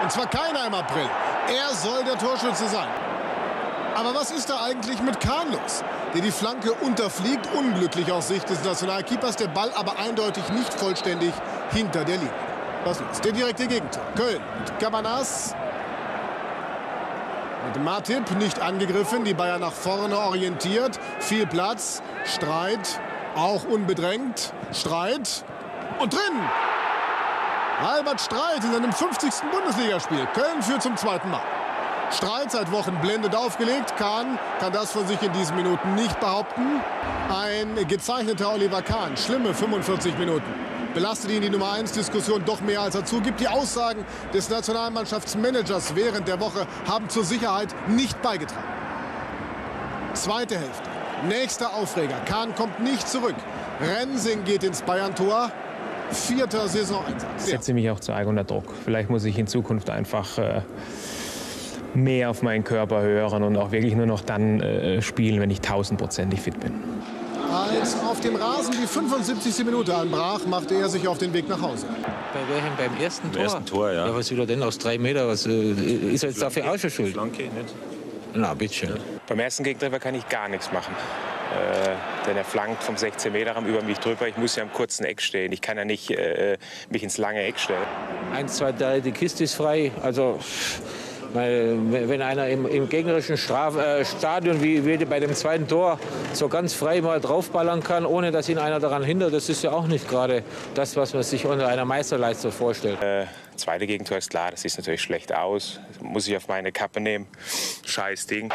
Und 0.03 0.11
zwar 0.11 0.29
keiner 0.29 0.67
im 0.67 0.73
April. 0.73 1.09
Er 1.47 1.73
soll 1.73 2.03
der 2.03 2.17
Torschütze 2.17 2.67
sein. 2.67 2.87
Aber 3.99 4.15
was 4.15 4.31
ist 4.31 4.49
da 4.49 4.63
eigentlich 4.63 5.01
mit 5.01 5.19
Kahn 5.19 5.51
los? 5.51 5.83
Der 6.13 6.21
die 6.21 6.31
Flanke 6.31 6.71
unterfliegt, 6.71 7.49
unglücklich 7.53 8.09
aus 8.13 8.29
Sicht 8.29 8.49
des 8.49 8.63
Nationalkeepers, 8.63 9.35
der 9.35 9.49
Ball 9.49 9.73
aber 9.75 9.99
eindeutig 9.99 10.47
nicht 10.51 10.73
vollständig 10.73 11.33
hinter 11.71 12.05
der 12.05 12.15
Linie. 12.15 12.33
Was 12.85 13.01
los? 13.01 13.19
Der 13.19 13.33
direkte 13.33 13.67
Gegentor. 13.67 14.01
Köln 14.15 14.41
mit 14.57 14.79
Cabanas. 14.79 15.53
Mit 17.65 17.83
Matip 17.83 18.31
nicht 18.37 18.61
angegriffen, 18.61 19.25
die 19.25 19.33
Bayern 19.33 19.59
nach 19.59 19.73
vorne 19.73 20.17
orientiert. 20.17 20.97
Viel 21.19 21.45
Platz, 21.45 22.01
Streit, 22.23 23.01
auch 23.35 23.65
unbedrängt. 23.65 24.53
Streit 24.71 25.43
und 25.99 26.13
drin! 26.13 26.39
Albert 27.85 28.21
Streit 28.21 28.63
in 28.63 28.71
seinem 28.71 28.93
50. 28.93 29.29
Bundesligaspiel. 29.51 30.25
Köln 30.33 30.61
führt 30.61 30.83
zum 30.83 30.95
zweiten 30.95 31.29
Mal. 31.29 31.58
Streit 32.11 32.51
seit 32.51 32.71
Wochen 32.71 32.97
blendend 33.01 33.35
aufgelegt. 33.35 33.95
Kahn 33.97 34.39
kann 34.59 34.73
das 34.73 34.91
von 34.91 35.07
sich 35.07 35.21
in 35.21 35.31
diesen 35.33 35.55
Minuten 35.55 35.93
nicht 35.95 36.19
behaupten. 36.19 36.81
Ein 37.29 37.87
gezeichneter 37.87 38.51
Oliver 38.51 38.81
Kahn. 38.81 39.15
Schlimme 39.15 39.53
45 39.53 40.17
Minuten. 40.17 40.45
Belastet 40.95 41.29
ihn 41.29 41.41
die 41.43 41.51
Nummer 41.51 41.73
1 41.73 41.91
Diskussion 41.91 42.43
doch 42.45 42.61
mehr 42.61 42.81
als 42.81 42.95
er 42.95 43.05
zugibt. 43.05 43.39
Die 43.39 43.47
Aussagen 43.47 44.03
des 44.33 44.49
Nationalmannschaftsmanagers 44.49 45.95
während 45.95 46.27
der 46.27 46.39
Woche 46.39 46.65
haben 46.87 47.09
zur 47.09 47.23
Sicherheit 47.23 47.69
nicht 47.87 48.19
beigetragen. 48.23 48.67
Zweite 50.13 50.55
Hälfte. 50.57 50.89
Nächster 51.27 51.75
Aufreger. 51.75 52.15
Kahn 52.25 52.55
kommt 52.55 52.79
nicht 52.79 53.07
zurück. 53.07 53.35
Rensing 53.81 54.43
geht 54.45 54.63
ins 54.63 54.81
Bayern-Tor. 54.81 55.51
Vierter 56.09 56.67
Saisoneinsatz. 56.67 57.29
Ich 57.45 57.51
setze 57.51 57.73
mich 57.73 57.87
auch 57.91 57.99
zu 57.99 58.13
arg 58.13 58.27
unter 58.27 58.43
Druck. 58.43 58.73
Vielleicht 58.83 59.11
muss 59.11 59.25
ich 59.25 59.37
in 59.37 59.45
Zukunft 59.45 59.91
einfach 59.91 60.39
äh, 60.39 60.61
mehr 61.93 62.29
auf 62.29 62.41
meinen 62.41 62.63
Körper 62.63 63.01
hören 63.01 63.43
und 63.43 63.57
auch 63.57 63.71
wirklich 63.71 63.95
nur 63.95 64.05
noch 64.05 64.21
dann 64.21 64.61
äh, 64.61 65.01
spielen, 65.01 65.39
wenn 65.39 65.49
ich 65.49 65.61
tausendprozentig 65.61 66.41
fit 66.41 66.59
bin. 66.59 66.73
Als 67.51 67.95
auf 68.03 68.19
dem 68.19 68.35
Rasen 68.35 68.75
die 68.79 68.85
75. 68.85 69.65
Minute 69.65 69.95
anbrach, 69.95 70.45
machte 70.45 70.75
er 70.75 70.87
sich 70.87 71.07
auf 71.07 71.17
den 71.17 71.33
Weg 71.33 71.49
nach 71.49 71.61
Hause. 71.61 71.87
Bei 71.87 72.53
welchem? 72.53 72.75
Beim 72.77 73.01
ersten 73.01 73.31
Tor? 73.31 73.41
ersten 73.41 73.65
Tor, 73.65 73.91
ja. 73.91 74.07
Ja, 74.07 74.15
was 74.15 74.29
will 74.29 74.39
er 74.39 74.45
denn 74.45 74.61
aus 74.61 74.77
drei 74.77 74.99
Meter? 74.99 75.27
Was, 75.27 75.47
äh, 75.47 75.71
ist 75.71 76.23
er 76.23 76.29
jetzt 76.29 76.41
dafür 76.41 76.71
auch 76.71 76.77
schon 76.77 76.91
schuld? 76.91 77.13
Flanke, 77.13 77.43
nicht? 77.43 77.73
Na, 78.35 78.53
bitteschön. 78.53 78.99
Beim 79.27 79.39
ersten 79.39 79.63
Gegentreffer 79.63 79.99
kann 79.99 80.13
ich 80.13 80.29
gar 80.29 80.47
nichts 80.47 80.71
machen. 80.71 80.93
Äh, 81.51 82.27
denn 82.27 82.37
er 82.37 82.45
flankt 82.45 82.83
vom 82.83 82.95
16 82.95 83.33
Meter 83.33 83.53
Raum 83.53 83.65
über 83.65 83.81
mich 83.81 83.97
drüber. 83.97 84.27
Ich 84.27 84.37
muss 84.37 84.55
ja 84.55 84.61
im 84.61 84.71
kurzen 84.71 85.03
Eck 85.05 85.19
stehen. 85.19 85.51
Ich 85.51 85.61
kann 85.61 85.77
ja 85.77 85.85
nicht 85.85 86.11
äh, 86.11 86.57
mich 86.91 87.01
ins 87.01 87.17
lange 87.17 87.41
Eck 87.41 87.57
stellen. 87.57 87.79
Eins, 88.31 88.57
zwei, 88.57 88.71
drei, 88.71 88.99
die 88.99 89.11
Kiste 89.11 89.43
ist 89.43 89.55
frei. 89.55 89.91
Also 90.03 90.39
Weil, 91.33 91.77
wenn 91.91 92.21
einer 92.21 92.47
im, 92.47 92.65
im 92.65 92.89
gegnerischen 92.89 93.37
Straf, 93.37 93.77
äh, 93.77 94.03
Stadion 94.03 94.63
wie, 94.63 94.85
wie 94.85 95.03
bei 95.05 95.19
dem 95.19 95.33
zweiten 95.33 95.67
Tor 95.67 95.99
so 96.33 96.47
ganz 96.49 96.73
frei 96.73 97.01
mal 97.01 97.19
draufballern 97.19 97.83
kann, 97.83 98.05
ohne 98.05 98.31
dass 98.31 98.49
ihn 98.49 98.57
einer 98.57 98.79
daran 98.79 99.03
hindert, 99.03 99.33
das 99.33 99.47
ist 99.49 99.63
ja 99.63 99.71
auch 99.71 99.85
nicht 99.85 100.09
gerade 100.09 100.43
das, 100.73 100.95
was 100.95 101.13
man 101.13 101.23
sich 101.23 101.45
unter 101.45 101.67
einer 101.67 101.85
Meisterleistung 101.85 102.51
vorstellt. 102.51 103.01
Äh, 103.01 103.25
zweite 103.55 103.85
Gegentor 103.85 104.17
ist 104.17 104.31
klar, 104.31 104.51
das 104.51 104.61
sieht 104.61 104.75
natürlich 104.77 105.01
schlecht 105.01 105.33
aus. 105.33 105.79
Das 105.93 106.01
muss 106.01 106.27
ich 106.27 106.35
auf 106.35 106.47
meine 106.47 106.71
Kappe 106.71 106.99
nehmen. 106.99 107.27
Scheiß 107.85 108.25
Ding. 108.25 108.51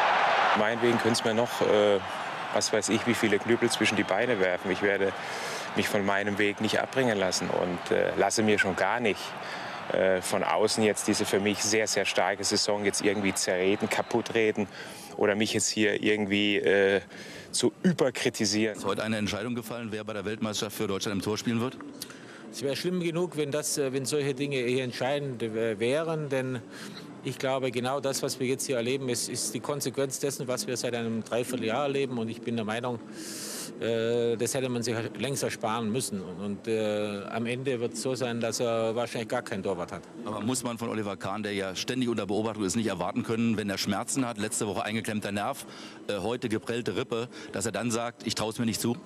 Meinetwegen 0.59 0.99
können 0.99 1.15
es 1.15 1.25
mir 1.25 1.35
noch, 1.35 1.61
äh, 1.61 2.01
was 2.55 2.73
weiß 2.73 2.89
ich, 2.89 3.07
wie 3.07 3.15
viele 3.15 3.39
Knüppel 3.39 3.71
zwischen 3.71 3.97
die 3.97 4.05
Beine 4.05 4.41
werfen. 4.41 4.71
Ich 4.71 4.83
werde 4.83 5.13
mich 5.77 5.89
von 5.89 6.05
meinem 6.05 6.39
Weg 6.39 6.61
nicht 6.61 6.81
abbringen 6.81 7.19
lassen 7.19 7.49
und 7.51 7.97
äh, 7.97 8.11
lasse 8.17 8.43
mir 8.43 8.59
schon 8.59 8.77
gar 8.77 9.01
nicht 9.01 9.21
von 10.23 10.43
außen 10.43 10.83
jetzt 10.83 11.07
diese 11.09 11.25
für 11.25 11.41
mich 11.41 11.59
sehr, 11.59 11.87
sehr 11.87 12.05
starke 12.05 12.43
Saison 12.43 12.85
jetzt 12.85 13.03
irgendwie 13.03 13.35
zerreden, 13.35 13.89
kaputtreden 13.89 14.67
oder 15.17 15.35
mich 15.35 15.53
jetzt 15.53 15.69
hier 15.69 16.03
irgendwie 16.03 16.57
äh, 16.57 17.01
zu 17.51 17.73
überkritisieren. 17.83 18.77
Ist 18.77 18.85
heute 18.85 19.03
eine 19.03 19.17
Entscheidung 19.17 19.55
gefallen, 19.55 19.89
wer 19.91 20.05
bei 20.05 20.13
der 20.13 20.25
Weltmeisterschaft 20.25 20.77
für 20.77 20.87
Deutschland 20.87 21.17
im 21.19 21.23
Tor 21.23 21.39
spielen 21.39 21.61
wird? 21.61 21.77
Es 22.53 22.63
wäre 22.63 22.77
schlimm 22.77 23.01
genug, 23.01 23.37
wenn, 23.37 23.51
das, 23.51 23.79
äh, 23.79 23.93
wenn 23.93 24.05
solche 24.05 24.35
Dinge 24.35 24.57
hier 24.59 24.85
entscheidend 24.85 25.43
äh, 25.43 25.79
wären, 25.79 26.29
denn 26.29 26.61
ich 27.25 27.39
glaube, 27.39 27.71
genau 27.71 28.01
das, 28.01 28.23
was 28.23 28.39
wir 28.39 28.47
jetzt 28.47 28.67
hier 28.67 28.77
erleben, 28.77 29.09
ist, 29.09 29.29
ist 29.29 29.55
die 29.55 29.61
Konsequenz 29.61 30.21
dessen, 30.21 30.47
was 30.47 30.67
wir 30.67 30.77
seit 30.77 30.95
einem 30.95 31.25
Dreivierteljahr 31.25 31.85
erleben. 31.85 32.19
Und 32.19 32.29
ich 32.29 32.41
bin 32.41 32.57
der 32.57 32.65
Meinung, 32.65 32.99
äh, 33.81 34.37
das 34.37 34.55
hätte 34.55 34.69
man 34.69 34.83
sich 34.83 34.95
längst 35.19 35.43
ersparen 35.43 35.91
müssen. 35.91 36.21
Und 36.21 36.69
äh, 36.69 37.23
am 37.31 37.47
Ende 37.47 37.81
wird 37.81 37.95
es 37.95 38.03
so 38.03 38.15
sein, 38.15 38.41
dass 38.41 38.61
er 38.61 38.95
wahrscheinlich 38.95 39.29
gar 39.29 39.43
kein 39.43 39.63
Torwart 39.63 39.93
hat. 39.93 40.03
Aber 40.25 40.41
muss 40.41 40.63
man 40.63 40.79
von 40.79 40.89
Oliver 40.89 41.17
Kahn, 41.17 41.43
der 41.43 41.55
ja 41.55 41.75
ständig 41.75 42.09
unter 42.09 42.27
Beobachtung 42.27 42.65
ist, 42.65 42.77
nicht 42.77 42.89
erwarten 42.89 43.23
können, 43.23 43.57
wenn 43.57 43.71
er 43.71 43.79
Schmerzen 43.79 44.27
hat, 44.27 44.39
letzte 44.39 44.67
Woche 44.67 44.85
eingeklemmter 44.85 45.33
Nerv, 45.33 45.67
äh, 46.09 46.19
heute 46.19 46.49
geprellte 46.49 46.97
Rippe, 46.97 47.29
dass 47.53 47.67
er 47.67 47.73
dann 47.73 47.91
sagt, 47.91 48.27
ich 48.27 48.35
traue 48.35 48.51
es 48.51 48.59
mir 48.59 48.67
nicht 48.67 48.81
zu? 48.81 48.97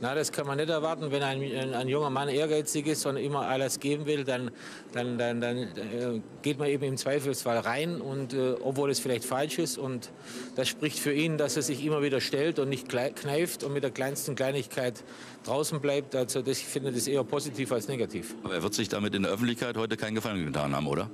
Na, 0.00 0.14
das 0.14 0.32
kann 0.32 0.46
man 0.46 0.56
nicht 0.56 0.70
erwarten. 0.70 1.10
Wenn 1.10 1.22
ein, 1.22 1.42
ein, 1.42 1.74
ein, 1.74 1.88
junger 1.88 2.10
Mann 2.10 2.28
ehrgeizig 2.28 2.86
ist 2.86 3.06
und 3.06 3.16
immer 3.16 3.48
alles 3.48 3.80
geben 3.80 4.06
will, 4.06 4.24
dann, 4.24 4.50
dann, 4.92 5.18
dann, 5.18 5.40
dann 5.40 5.58
äh, 5.58 6.20
geht 6.42 6.58
man 6.58 6.68
eben 6.68 6.84
im 6.84 6.96
Zweifelsfall 6.96 7.58
rein, 7.58 8.00
und, 8.00 8.32
äh, 8.32 8.54
obwohl 8.62 8.90
es 8.90 9.00
vielleicht 9.00 9.24
falsch 9.24 9.58
ist. 9.58 9.78
Und 9.78 10.10
das 10.56 10.68
spricht 10.68 10.98
für 10.98 11.12
ihn, 11.12 11.38
dass 11.38 11.56
er 11.56 11.62
sich 11.62 11.84
immer 11.84 12.02
wieder 12.02 12.20
stellt 12.20 12.58
und 12.58 12.68
nicht 12.68 12.88
kneift 12.88 13.64
und 13.64 13.72
mit 13.72 13.82
der 13.82 13.90
kleinsten 13.90 14.34
Kleinigkeit 14.34 15.02
draußen 15.44 15.80
bleibt. 15.80 16.14
Also 16.14 16.42
das, 16.42 16.58
ich 16.58 16.66
finde 16.66 16.92
das 16.92 17.06
eher 17.06 17.24
positiv 17.24 17.72
als 17.72 17.88
negativ. 17.88 18.34
Aber 18.42 18.54
er 18.54 18.62
wird 18.62 18.74
sich 18.74 18.88
damit 18.88 19.14
in 19.14 19.22
der 19.22 19.32
Öffentlichkeit 19.32 19.76
heute 19.76 19.96
keinen 19.96 20.14
Gefallen 20.14 20.44
getan 20.44 20.74
haben, 20.74 20.86
oder? 20.86 21.10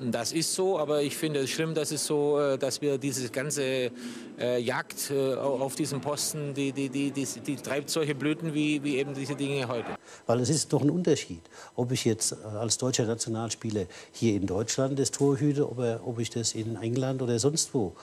Das 0.00 0.32
ist 0.32 0.54
so, 0.54 0.78
aber 0.78 1.02
ich 1.02 1.16
finde 1.16 1.40
es 1.40 1.50
schlimm, 1.50 1.74
dass 1.74 1.90
es 1.90 2.06
so, 2.06 2.38
äh, 2.38 2.56
dass 2.56 2.80
wir 2.80 2.98
diese 2.98 3.28
ganze 3.30 3.90
äh, 4.38 4.60
Jagd 4.60 5.10
äh, 5.10 5.34
auf 5.34 5.74
diesen 5.74 6.00
Posten, 6.00 6.54
die, 6.54 6.70
die, 6.70 6.88
die, 6.88 7.10
die, 7.10 7.24
die 7.24 7.56
treibt 7.56 7.90
solche 7.90 8.14
Blüten 8.14 8.54
wie, 8.54 8.82
wie 8.84 8.96
eben 8.96 9.12
diese 9.12 9.34
Dinge 9.34 9.66
heute. 9.66 9.96
Weil 10.26 10.38
es 10.38 10.50
ist 10.50 10.72
doch 10.72 10.82
ein 10.82 10.90
Unterschied, 10.90 11.42
ob 11.74 11.90
ich 11.90 12.04
jetzt 12.04 12.36
als 12.44 12.78
deutscher 12.78 13.06
Nationalspieler 13.06 13.86
hier 14.12 14.36
in 14.36 14.46
Deutschland 14.46 14.98
das 15.00 15.10
Tor 15.10 15.36
hüte 15.38 15.68
oder 15.68 16.00
ob 16.06 16.20
ich 16.20 16.30
das 16.30 16.52
in 16.52 16.76
England 16.76 17.20
oder 17.20 17.38
sonst 17.38 17.74
wo 17.74 17.94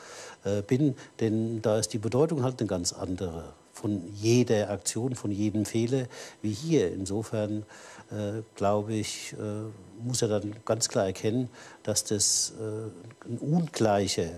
bin. 0.67 0.95
Denn 1.19 1.61
da 1.61 1.79
ist 1.79 1.93
die 1.93 1.97
Bedeutung 1.97 2.43
halt 2.43 2.59
eine 2.59 2.67
ganz 2.67 2.91
andere 2.93 3.53
von 3.85 4.01
jeder 4.15 4.71
Aktion, 4.71 5.13
von 5.13 5.29
jedem 5.29 5.63
Fehler 5.63 6.07
wie 6.41 6.51
hier. 6.51 6.91
Insofern 6.91 7.67
äh, 8.09 8.41
glaube 8.55 8.95
ich, 8.95 9.33
äh, 9.33 10.03
muss 10.03 10.23
er 10.23 10.27
dann 10.27 10.55
ganz 10.65 10.89
klar 10.89 11.05
erkennen, 11.05 11.49
dass 11.83 12.03
das 12.03 12.53
äh, 12.59 13.29
ein 13.29 13.37
ungleicher 13.37 14.29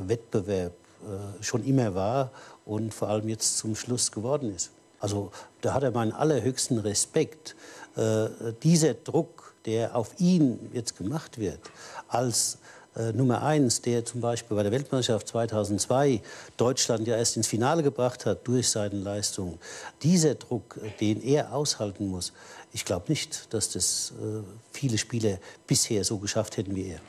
Wettbewerb 0.00 0.72
schon 1.40 1.64
immer 1.64 1.94
war 1.94 2.32
und 2.64 2.92
vor 2.92 3.08
allem 3.08 3.28
jetzt 3.28 3.56
zum 3.56 3.76
Schluss 3.76 4.10
geworden 4.10 4.52
ist. 4.52 4.72
Also 4.98 5.30
da 5.60 5.74
hat 5.74 5.84
er 5.84 5.92
meinen 5.92 6.10
allerhöchsten 6.10 6.78
Respekt. 6.78 7.54
dieser 8.64 8.94
Druck, 8.94 9.54
der 9.66 9.94
auf 9.94 10.18
ihn 10.18 10.58
jetzt 10.72 10.96
gemacht 10.96 11.38
wird, 11.38 11.60
als 12.08 12.58
äh, 13.00 13.12
Nummer 13.12 13.42
eins, 13.42 13.80
der 13.80 14.04
zum 14.04 14.20
Beispiel 14.20 14.56
bei 14.56 14.62
der 14.62 14.72
Weltmeisterschaft 14.72 15.28
2002 15.28 16.20
Deutschland 16.56 17.06
ja 17.06 17.16
erst 17.16 17.36
ins 17.36 17.46
Finale 17.46 17.82
gebracht 17.82 18.26
hat 18.26 18.46
durch 18.46 18.68
seine 18.68 18.96
Leistung, 18.96 19.58
dieser 20.02 20.34
Druck, 20.34 20.78
den 21.00 21.22
er 21.22 21.52
aushalten 21.52 22.08
muss, 22.08 22.32
ich 22.72 22.84
glaube 22.84 23.06
nicht, 23.08 23.52
dass 23.52 23.70
das 23.70 24.12
äh, 24.20 24.42
viele 24.72 24.98
Spieler 24.98 25.38
bisher 25.66 26.04
so 26.04 26.18
geschafft 26.18 26.56
hätten 26.56 26.76
wie 26.76 26.90
er. 26.90 27.00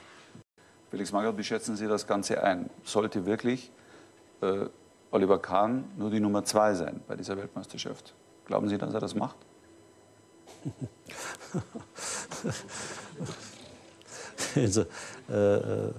Felix 0.90 1.12
Magath, 1.12 1.38
wie 1.38 1.44
schätzen 1.44 1.76
Sie 1.76 1.88
das 1.88 2.08
Ganze 2.08 2.42
ein? 2.44 2.70
Sollte 2.84 3.26
wirklich 3.26 3.72
äh, 4.42 4.66
Oliver 5.12 5.40
Kahn 5.40 5.86
nur 5.98 6.10
die 6.10 6.20
Nummer 6.20 6.44
zwei 6.44 6.74
sein 6.74 7.02
bei 7.08 7.16
dieser 7.16 7.38
Weltmeisterschaft? 7.38 8.14
Glauben 8.46 8.68
Sie, 8.70 8.78
dass 8.78 8.94
er 8.94 9.00
das 9.00 9.16
macht? 9.16 9.38
also, 14.56 14.82
äh, 15.30 15.56
äh, 15.56 15.92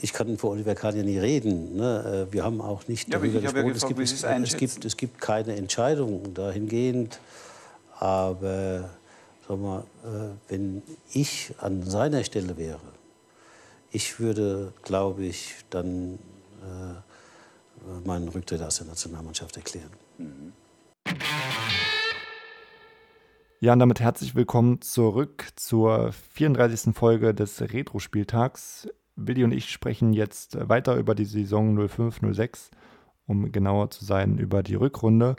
ich 0.00 0.12
kann 0.12 0.36
vor 0.36 0.50
Oliver 0.50 0.74
Kahn 0.74 0.96
ja 0.96 1.02
nie 1.02 1.18
reden. 1.18 1.76
Ne? 1.76 2.26
Äh, 2.28 2.32
wir 2.32 2.44
haben 2.44 2.60
auch 2.60 2.88
nicht 2.88 3.08
ja, 3.08 3.18
darüber 3.18 3.40
gesprochen. 3.40 3.56
Ja 3.56 3.72
gefragt, 3.72 4.02
es, 4.02 4.16
gibt, 4.16 4.44
es, 4.44 4.56
gibt, 4.56 4.84
es 4.84 4.96
gibt 4.96 5.20
keine 5.20 5.56
Entscheidung 5.56 6.34
dahingehend. 6.34 7.20
Aber 7.98 8.90
sag 9.46 9.60
mal, 9.60 9.84
äh, 10.04 10.30
wenn 10.48 10.82
ich 11.12 11.54
an 11.58 11.82
seiner 11.82 12.24
Stelle 12.24 12.56
wäre, 12.56 12.80
ich 13.92 14.18
würde, 14.18 14.72
glaube 14.82 15.24
ich, 15.24 15.54
dann 15.70 16.18
äh, 16.62 18.04
meinen 18.04 18.28
Rücktritt 18.28 18.62
aus 18.62 18.78
der 18.78 18.86
Nationalmannschaft 18.86 19.56
erklären. 19.56 19.90
Mhm. 20.18 20.52
Ja, 23.64 23.74
und 23.74 23.78
damit 23.78 24.00
herzlich 24.00 24.34
willkommen 24.34 24.80
zurück 24.80 25.46
zur 25.54 26.10
34. 26.10 26.96
Folge 26.96 27.32
des 27.32 27.60
Retro-Spieltags. 27.60 28.88
Willi 29.14 29.44
und 29.44 29.52
ich 29.52 29.70
sprechen 29.70 30.12
jetzt 30.12 30.68
weiter 30.68 30.96
über 30.96 31.14
die 31.14 31.24
Saison 31.24 31.78
05-06, 31.78 32.72
um 33.24 33.52
genauer 33.52 33.90
zu 33.90 34.04
sein, 34.04 34.38
über 34.38 34.64
die 34.64 34.74
Rückrunde. 34.74 35.36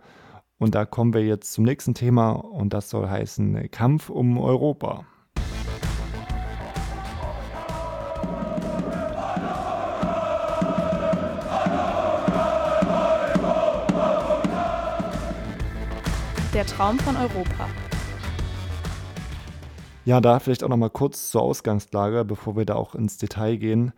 Und 0.57 0.73
da 0.73 0.85
kommen 0.85 1.13
wir 1.13 1.25
jetzt 1.25 1.51
zum 1.51 1.65
nächsten 1.65 1.95
Thema 1.95 2.31
und 2.31 2.71
das 2.71 2.89
soll 2.89 3.09
heißen 3.09 3.69
Kampf 3.71 4.09
um 4.09 4.37
Europa. 4.37 5.03
Der 16.53 16.65
Traum 16.65 16.97
von 16.99 17.17
Europa. 17.17 17.67
Ja, 20.05 20.19
da 20.19 20.39
vielleicht 20.39 20.65
auch 20.65 20.69
noch 20.69 20.77
mal 20.77 20.89
kurz 20.89 21.31
zur 21.31 21.41
Ausgangslage, 21.41 22.25
bevor 22.25 22.57
wir 22.57 22.65
da 22.65 22.75
auch 22.75 22.93
ins 22.93 23.17
Detail 23.17 23.55
gehen. 23.55 23.93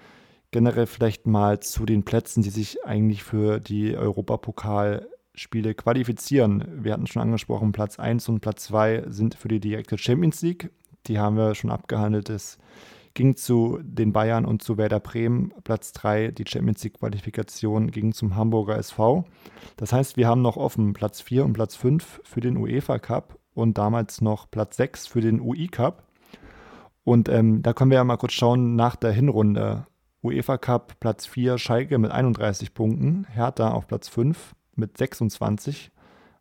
Generell 0.52 0.86
vielleicht 0.86 1.26
mal 1.26 1.60
zu 1.62 1.86
den 1.86 2.04
Plätzen, 2.06 2.44
die 2.44 2.52
sich 2.52 2.86
eigentlich 2.86 3.24
für 3.24 3.60
die 3.60 3.98
Europapokalspiele 3.98 5.74
qualifizieren. 5.74 6.84
Wir 6.84 6.94
hatten 6.94 7.08
schon 7.08 7.24
angesprochen, 7.24 7.72
Platz 7.72 7.98
1 7.98 8.30
und 8.30 8.40
Platz 8.40 8.66
2 8.66 9.06
sind 9.08 9.34
für 9.34 9.48
die 9.48 9.60
direkte 9.60 9.98
Champions 9.98 10.44
League. 10.44 10.70
Die 11.08 11.18
haben 11.18 11.38
wir 11.38 11.56
schon 11.56 11.72
abgehandelt. 11.72 12.30
Es 12.30 12.60
ging 13.16 13.36
zu 13.36 13.80
den 13.82 14.14
Bayern 14.14 14.46
und 14.46 14.62
zu 14.62 14.78
Werder 14.78 15.00
Bremen. 15.00 15.54
Platz 15.64 15.92
3, 15.94 16.30
die 16.30 16.46
Champions 16.48 16.84
League-Qualifikation, 16.84 17.90
ging 17.90 18.14
zum 18.14 18.36
Hamburger 18.36 18.78
SV. 18.78 19.26
Das 19.76 19.92
heißt, 19.92 20.18
wir 20.18 20.28
haben 20.28 20.44
noch 20.44 20.58
offen 20.58 20.94
Platz 20.94 21.20
4 21.22 21.46
und 21.46 21.54
Platz 21.54 21.76
5 21.76 22.22
für 22.24 22.42
den 22.42 22.58
UEFA 22.58 23.00
Cup 23.00 23.40
und 23.56 23.78
damals 23.78 24.22
noch 24.22 24.52
Platz 24.52 24.78
6 24.78 25.08
für 25.08 25.22
den 25.22 25.42
UI 25.42 25.68
Cup. 25.68 26.04
Und 27.04 27.30
ähm, 27.30 27.64
da 27.64 27.74
können 27.74 27.92
wir 27.92 27.98
ja 27.98 28.04
mal 28.04 28.18
kurz 28.18 28.34
schauen 28.34 28.76
nach 28.76 28.96
der 28.96 29.12
Hinrunde. 29.12 29.88
UEFA 30.22 30.58
Cup 30.58 31.00
Platz 31.00 31.26
4, 31.26 31.58
Schalke 31.58 31.98
mit 31.98 32.12
31 32.12 32.74
Punkten, 32.74 33.26
Hertha 33.30 33.72
auf 33.72 33.88
Platz 33.88 34.10
5 34.10 34.56
mit 34.76 34.98
26. 34.98 35.92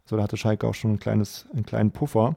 Also 0.04 0.16
da 0.16 0.22
hatte 0.22 0.36
Schalke 0.36 0.66
auch 0.66 0.74
schon 0.74 0.92
ein 0.92 0.98
kleines, 0.98 1.46
einen 1.52 1.66
kleinen 1.66 1.90
Puffer. 1.92 2.36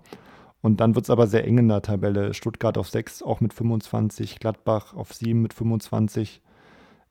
Und 0.61 0.81
dann 0.81 0.95
wird 0.95 1.05
es 1.05 1.09
aber 1.09 1.27
sehr 1.27 1.45
eng 1.45 1.57
in 1.59 1.67
der 1.69 1.81
Tabelle. 1.81 2.33
Stuttgart 2.33 2.77
auf 2.77 2.89
6 2.89 3.23
auch 3.23 3.41
mit 3.41 3.53
25, 3.53 4.39
Gladbach 4.39 4.93
auf 4.93 5.13
7 5.13 5.41
mit 5.41 5.53
25, 5.53 6.41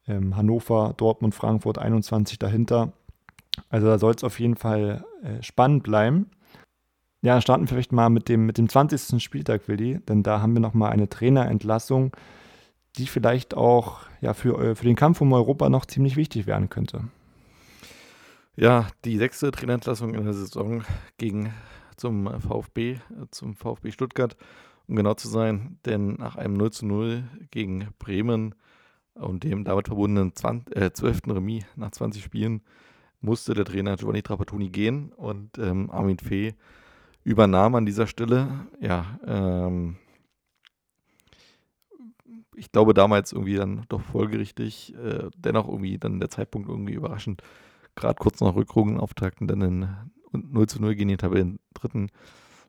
ähm, 0.08 0.36
Hannover, 0.36 0.94
Dortmund, 0.96 1.34
Frankfurt 1.34 1.78
21 1.78 2.38
dahinter. 2.38 2.92
Also 3.70 3.86
da 3.86 3.98
soll 3.98 4.14
es 4.14 4.24
auf 4.24 4.38
jeden 4.38 4.56
Fall 4.56 5.04
äh, 5.22 5.42
spannend 5.42 5.82
bleiben. 5.84 6.30
Ja, 7.22 7.40
starten 7.40 7.64
wir 7.64 7.68
vielleicht 7.68 7.92
mal 7.92 8.10
mit 8.10 8.28
dem, 8.28 8.46
mit 8.46 8.58
dem 8.58 8.68
20. 8.68 9.22
Spieltag, 9.22 9.68
Willi, 9.68 10.00
denn 10.08 10.22
da 10.22 10.40
haben 10.40 10.52
wir 10.54 10.60
nochmal 10.60 10.92
eine 10.92 11.08
Trainerentlassung, 11.08 12.14
die 12.96 13.06
vielleicht 13.06 13.54
auch 13.54 14.00
ja, 14.20 14.34
für, 14.34 14.58
äh, 14.62 14.74
für 14.74 14.84
den 14.84 14.96
Kampf 14.96 15.20
um 15.20 15.32
Europa 15.32 15.68
noch 15.68 15.86
ziemlich 15.86 16.16
wichtig 16.16 16.46
werden 16.46 16.68
könnte. 16.68 17.04
Ja, 18.56 18.86
die 19.04 19.18
sechste 19.18 19.50
Trainerentlassung 19.50 20.14
in 20.14 20.24
der 20.24 20.32
Saison 20.32 20.82
ging 21.18 21.52
zum 21.96 22.40
VfB, 22.40 22.98
zum 23.30 23.54
VfB 23.54 23.90
Stuttgart. 23.90 24.36
um 24.88 24.94
genau 24.94 25.14
zu 25.14 25.28
sein, 25.28 25.78
denn 25.84 26.14
nach 26.14 26.36
einem 26.36 26.54
0 26.54 26.70
zu 26.70 26.86
0 26.86 27.24
gegen 27.50 27.88
Bremen 27.98 28.54
und 29.14 29.42
dem 29.42 29.64
damit 29.64 29.88
verbundenen 29.88 30.34
20, 30.34 30.76
äh, 30.76 30.92
12. 30.92 31.22
Remis 31.28 31.64
nach 31.74 31.90
20 31.90 32.22
Spielen 32.22 32.62
musste 33.20 33.54
der 33.54 33.64
Trainer 33.64 33.96
Giovanni 33.96 34.22
Trapattoni 34.22 34.68
gehen 34.68 35.12
und 35.12 35.58
ähm, 35.58 35.90
Armin 35.90 36.18
Fee 36.18 36.54
übernahm 37.26 37.74
an 37.74 37.84
dieser 37.84 38.06
Stelle. 38.06 38.48
Ja, 38.80 39.18
ähm, 39.26 39.96
ich 42.54 42.70
glaube 42.70 42.94
damals 42.94 43.32
irgendwie 43.32 43.56
dann 43.56 43.84
doch 43.88 44.00
folgerichtig, 44.00 44.94
äh, 44.94 45.28
dennoch 45.36 45.66
irgendwie 45.66 45.98
dann 45.98 46.20
der 46.20 46.30
Zeitpunkt 46.30 46.68
irgendwie 46.68 46.94
überraschend, 46.94 47.42
gerade 47.96 48.14
kurz 48.14 48.40
nach 48.40 48.54
Rückrundenauftakt 48.54 49.40
und 49.40 49.48
dann 49.48 49.60
in 49.60 49.88
0 50.32 50.68
zu 50.68 50.80
0 50.80 50.94
gegen 50.94 51.08
den 51.08 51.18
Tabellen 51.18 51.58
dritten, 51.74 52.10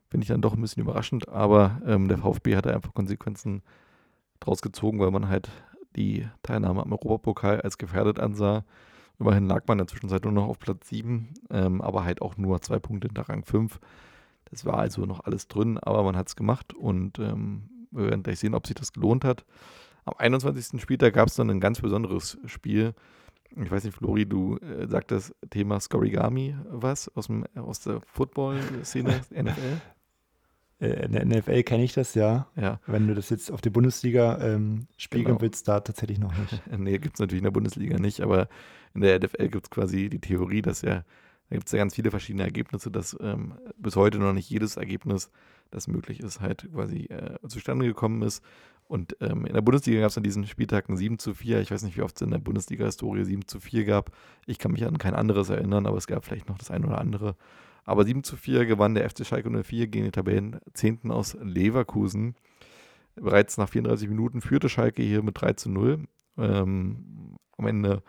finde 0.08 0.24
ich 0.24 0.28
dann 0.28 0.42
doch 0.42 0.54
ein 0.54 0.60
bisschen 0.60 0.82
überraschend, 0.82 1.28
aber 1.28 1.80
ähm, 1.86 2.08
der 2.08 2.18
VfB 2.18 2.56
hatte 2.56 2.74
einfach 2.74 2.94
Konsequenzen 2.94 3.62
draus 4.40 4.60
gezogen, 4.60 4.98
weil 4.98 5.12
man 5.12 5.28
halt 5.28 5.50
die 5.94 6.26
Teilnahme 6.42 6.82
am 6.82 6.92
Europapokal 6.92 7.60
als 7.60 7.78
gefährdet 7.78 8.18
ansah. 8.18 8.64
Immerhin 9.20 9.46
lag 9.46 9.62
man 9.68 9.78
in 9.78 9.84
der 9.84 9.86
Zwischenzeit 9.86 10.24
nur 10.24 10.32
noch 10.32 10.48
auf 10.48 10.58
Platz 10.58 10.88
7, 10.88 11.28
ähm, 11.50 11.80
aber 11.80 12.04
halt 12.04 12.22
auch 12.22 12.36
nur 12.36 12.60
zwei 12.60 12.80
Punkte 12.80 13.06
hinter 13.06 13.28
Rang 13.28 13.44
5. 13.44 13.78
Das 14.50 14.64
war 14.64 14.78
also 14.78 15.04
noch 15.04 15.24
alles 15.24 15.48
drin, 15.48 15.78
aber 15.78 16.02
man 16.02 16.16
hat 16.16 16.28
es 16.28 16.36
gemacht 16.36 16.74
und 16.74 17.18
ähm, 17.18 17.86
wir 17.90 18.10
werden 18.10 18.22
gleich 18.22 18.38
sehen, 18.38 18.54
ob 18.54 18.66
sich 18.66 18.76
das 18.76 18.92
gelohnt 18.92 19.24
hat. 19.24 19.44
Am 20.04 20.14
21. 20.16 20.80
Spieltag 20.80 21.14
gab 21.14 21.28
es 21.28 21.34
dann 21.34 21.50
ein 21.50 21.60
ganz 21.60 21.80
besonderes 21.80 22.38
Spiel. 22.46 22.94
Ich 23.56 23.70
weiß 23.70 23.84
nicht, 23.84 23.96
Flori, 23.96 24.26
du 24.26 24.56
äh, 24.58 24.86
sagst 24.86 25.10
das 25.10 25.34
Thema 25.50 25.80
Scorigami 25.80 26.56
was 26.70 27.08
aus, 27.16 27.26
dem, 27.26 27.44
aus 27.56 27.80
der 27.80 28.00
Football-Szene, 28.12 29.20
NFL? 29.30 29.80
Äh, 30.80 31.04
in 31.06 31.12
der 31.12 31.24
NFL 31.24 31.62
kenne 31.64 31.84
ich 31.84 31.94
das 31.94 32.14
ja. 32.14 32.46
ja. 32.56 32.80
Wenn 32.86 33.08
du 33.08 33.14
das 33.14 33.30
jetzt 33.30 33.50
auf 33.50 33.60
die 33.60 33.70
Bundesliga 33.70 34.38
ähm, 34.40 34.86
spiegeln 34.96 35.36
genau. 35.36 35.40
willst, 35.40 35.66
da 35.66 35.80
tatsächlich 35.80 36.18
noch 36.18 36.36
nicht. 36.36 36.62
nee, 36.78 36.98
gibt 36.98 37.16
es 37.16 37.20
natürlich 37.20 37.40
in 37.40 37.44
der 37.44 37.50
Bundesliga 37.50 37.98
nicht, 37.98 38.20
aber 38.20 38.48
in 38.94 39.00
der 39.00 39.18
NFL 39.18 39.48
gibt 39.48 39.66
es 39.66 39.70
quasi 39.70 40.08
die 40.08 40.20
Theorie, 40.20 40.62
dass 40.62 40.82
ja, 40.82 41.04
da 41.48 41.56
gibt 41.56 41.66
es 41.66 41.72
ja 41.72 41.78
ganz 41.78 41.94
viele 41.94 42.10
verschiedene 42.10 42.44
Ergebnisse, 42.44 42.90
dass 42.90 43.16
ähm, 43.20 43.54
bis 43.76 43.96
heute 43.96 44.18
noch 44.18 44.32
nicht 44.32 44.50
jedes 44.50 44.76
Ergebnis, 44.76 45.30
das 45.70 45.88
möglich 45.88 46.20
ist, 46.20 46.40
halt 46.40 46.68
quasi 46.72 47.06
äh, 47.06 47.38
zustande 47.46 47.86
gekommen 47.86 48.22
ist. 48.22 48.42
Und 48.86 49.16
ähm, 49.20 49.44
in 49.44 49.52
der 49.52 49.60
Bundesliga 49.60 50.00
gab 50.00 50.10
es 50.10 50.16
an 50.16 50.22
diesen 50.22 50.46
Spieltagen 50.46 50.96
7 50.96 51.18
zu 51.18 51.34
4. 51.34 51.60
Ich 51.60 51.70
weiß 51.70 51.82
nicht, 51.82 51.96
wie 51.96 52.02
oft 52.02 52.16
es 52.16 52.22
in 52.22 52.30
der 52.30 52.38
Bundesliga-Historie 52.38 53.24
7 53.24 53.46
zu 53.46 53.60
4 53.60 53.84
gab. 53.84 54.10
Ich 54.46 54.58
kann 54.58 54.72
mich 54.72 54.86
an 54.86 54.96
kein 54.96 55.14
anderes 55.14 55.50
erinnern, 55.50 55.86
aber 55.86 55.98
es 55.98 56.06
gab 56.06 56.24
vielleicht 56.24 56.48
noch 56.48 56.56
das 56.56 56.70
eine 56.70 56.86
oder 56.86 56.98
andere. 56.98 57.36
Aber 57.84 58.04
7 58.04 58.24
zu 58.24 58.36
4 58.36 58.64
gewann 58.64 58.94
der 58.94 59.08
FC 59.08 59.26
Schalke 59.26 59.50
04 59.50 59.88
gegen 59.88 60.04
den 60.04 60.12
Tabellen 60.12 60.58
10. 60.72 61.10
aus 61.10 61.36
Leverkusen. 61.40 62.34
Bereits 63.14 63.58
nach 63.58 63.68
34 63.68 64.08
Minuten 64.08 64.40
führte 64.40 64.68
Schalke 64.68 65.02
hier 65.02 65.22
mit 65.22 65.40
3 65.40 65.54
zu 65.54 65.70
0. 65.70 66.04
Ähm, 66.38 67.36
am 67.58 67.66
Ende, 67.66 68.02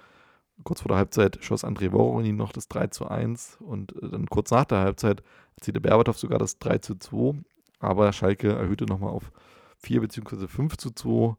kurz 0.63 0.81
vor 0.81 0.89
der 0.89 0.97
Halbzeit, 0.97 1.39
schoss 1.41 1.63
André 1.63 1.91
Voronin 1.91 2.35
noch 2.35 2.51
das 2.51 2.67
3 2.67 2.87
zu 2.87 3.07
1 3.07 3.57
und 3.61 3.95
äh, 4.01 4.09
dann 4.09 4.27
kurz 4.27 4.51
nach 4.51 4.65
der 4.65 4.79
Halbzeit 4.79 5.23
erzielte 5.55 5.81
Berbatov 5.81 6.17
sogar 6.17 6.39
das 6.39 6.59
3 6.59 6.79
zu 6.79 6.95
2. 6.95 7.41
Aber 7.79 8.11
Schalke 8.11 8.49
erhöhte 8.53 8.85
nochmal 8.85 9.11
auf 9.11 9.31
4 9.77 10.01
bzw. 10.01 10.47
5 10.47 10.77
zu 10.77 10.91
2. 10.91 11.35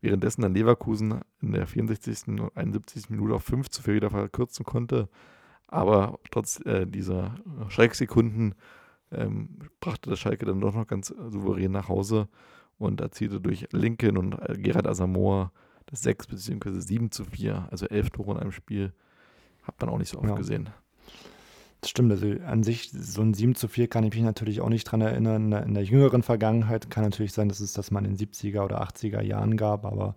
Währenddessen 0.00 0.42
dann 0.42 0.54
Leverkusen 0.54 1.20
in 1.40 1.52
der 1.52 1.66
64. 1.66 2.28
und 2.28 2.56
71. 2.56 3.10
Minute 3.10 3.34
auf 3.34 3.44
5 3.44 3.70
zu 3.70 3.82
4 3.82 3.94
wieder 3.94 4.10
verkürzen 4.10 4.64
konnte. 4.64 5.08
Aber 5.68 6.18
trotz 6.30 6.60
äh, 6.66 6.86
dieser 6.86 7.36
Schrecksekunden 7.68 8.54
ähm, 9.10 9.58
brachte 9.80 10.10
der 10.10 10.16
Schalke 10.16 10.44
dann 10.44 10.60
doch 10.60 10.74
noch 10.74 10.86
ganz 10.86 11.08
souverän 11.08 11.72
nach 11.72 11.88
Hause 11.88 12.28
und 12.78 13.00
erzielte 13.00 13.40
durch 13.40 13.66
Lincoln 13.72 14.18
und 14.18 14.34
äh, 14.34 14.58
Gerard 14.58 14.86
Asamoah 14.86 15.52
6 15.94 16.26
bzw. 16.26 16.80
7 16.80 17.10
zu 17.10 17.24
4, 17.24 17.68
also 17.70 17.86
11 17.86 18.10
Tore 18.10 18.32
in 18.32 18.38
einem 18.38 18.52
Spiel. 18.52 18.92
Hat 19.62 19.80
man 19.80 19.90
auch 19.90 19.98
nicht 19.98 20.10
so 20.10 20.18
oft 20.18 20.28
ja. 20.28 20.34
gesehen. 20.34 20.70
Das 21.80 21.90
stimmt, 21.90 22.12
also 22.12 22.26
an 22.46 22.62
sich, 22.62 22.90
so 22.92 23.20
ein 23.20 23.34
7 23.34 23.54
zu 23.54 23.68
4 23.68 23.88
kann 23.88 24.04
ich 24.04 24.14
mich 24.14 24.22
natürlich 24.22 24.62
auch 24.62 24.70
nicht 24.70 24.84
dran 24.84 25.02
erinnern. 25.02 25.44
In 25.44 25.50
der, 25.50 25.62
in 25.64 25.74
der 25.74 25.84
jüngeren 25.84 26.22
Vergangenheit 26.22 26.90
kann 26.90 27.04
natürlich 27.04 27.32
sein, 27.32 27.48
dass 27.48 27.60
es 27.60 27.74
das 27.74 27.90
mal 27.90 28.04
in 28.04 28.16
den 28.16 28.28
70er 28.28 28.64
oder 28.64 28.82
80er 28.82 29.20
Jahren 29.20 29.56
gab, 29.56 29.84
aber 29.84 30.16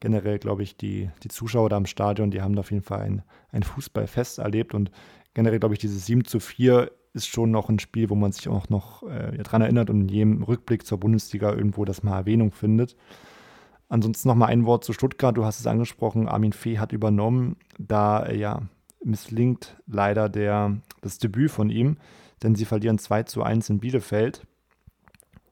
generell 0.00 0.38
glaube 0.38 0.62
ich, 0.62 0.76
die, 0.76 1.08
die 1.22 1.28
Zuschauer 1.28 1.70
da 1.70 1.78
im 1.78 1.86
Stadion, 1.86 2.30
die 2.30 2.42
haben 2.42 2.54
da 2.54 2.60
auf 2.60 2.70
jeden 2.70 2.82
Fall 2.82 3.00
ein, 3.00 3.22
ein 3.50 3.62
Fußballfest 3.62 4.40
erlebt 4.40 4.74
und 4.74 4.90
generell 5.32 5.58
glaube 5.58 5.74
ich, 5.74 5.80
dieses 5.80 6.04
7 6.04 6.26
zu 6.26 6.38
4 6.38 6.90
ist 7.14 7.28
schon 7.28 7.50
noch 7.50 7.70
ein 7.70 7.78
Spiel, 7.78 8.10
wo 8.10 8.14
man 8.14 8.32
sich 8.32 8.48
auch 8.48 8.68
noch 8.68 9.02
äh, 9.04 9.38
daran 9.38 9.62
erinnert 9.62 9.88
und 9.88 10.02
in 10.02 10.08
jedem 10.08 10.42
Rückblick 10.42 10.86
zur 10.86 11.00
Bundesliga 11.00 11.50
irgendwo 11.50 11.86
das 11.86 12.02
mal 12.02 12.18
Erwähnung 12.18 12.52
findet. 12.52 12.94
Ansonsten 13.88 14.28
noch 14.28 14.34
mal 14.34 14.46
ein 14.46 14.66
Wort 14.66 14.84
zu 14.84 14.92
Stuttgart. 14.92 15.36
Du 15.36 15.44
hast 15.44 15.60
es 15.60 15.66
angesprochen, 15.66 16.28
Armin 16.28 16.52
Fee 16.52 16.78
hat 16.78 16.92
übernommen. 16.92 17.56
Da 17.78 18.30
ja, 18.30 18.62
misslingt 19.04 19.76
leider 19.86 20.28
der, 20.28 20.76
das 21.02 21.18
Debüt 21.18 21.50
von 21.50 21.70
ihm, 21.70 21.96
denn 22.42 22.54
sie 22.54 22.64
verlieren 22.64 22.98
2 22.98 23.22
zu 23.24 23.42
1 23.42 23.70
in 23.70 23.78
Bielefeld. 23.78 24.46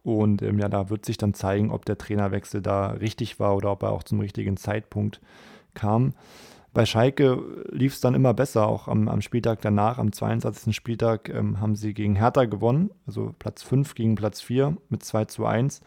Und 0.02 0.42
ähm, 0.42 0.58
ja, 0.58 0.68
da 0.68 0.90
wird 0.90 1.06
sich 1.06 1.16
dann 1.16 1.32
zeigen, 1.32 1.70
ob 1.70 1.86
der 1.86 1.96
Trainerwechsel 1.96 2.60
da 2.60 2.88
richtig 2.88 3.40
war 3.40 3.56
oder 3.56 3.70
ob 3.70 3.82
er 3.82 3.92
auch 3.92 4.02
zum 4.02 4.20
richtigen 4.20 4.56
Zeitpunkt 4.56 5.20
kam. 5.72 6.12
Bei 6.74 6.84
Schalke 6.84 7.40
lief 7.70 7.94
es 7.94 8.00
dann 8.00 8.14
immer 8.14 8.34
besser, 8.34 8.66
auch 8.66 8.88
am, 8.88 9.08
am, 9.08 9.22
Spieltag 9.22 9.60
danach, 9.62 9.98
am 9.98 10.12
22. 10.12 10.74
Spieltag, 10.74 11.28
ähm, 11.28 11.60
haben 11.60 11.76
sie 11.76 11.94
gegen 11.94 12.16
Hertha 12.16 12.46
gewonnen, 12.46 12.90
also 13.06 13.32
Platz 13.38 13.62
5 13.62 13.94
gegen 13.94 14.16
Platz 14.16 14.40
4 14.40 14.76
mit 14.88 15.04
2 15.04 15.26
zu 15.26 15.46
1. 15.46 15.80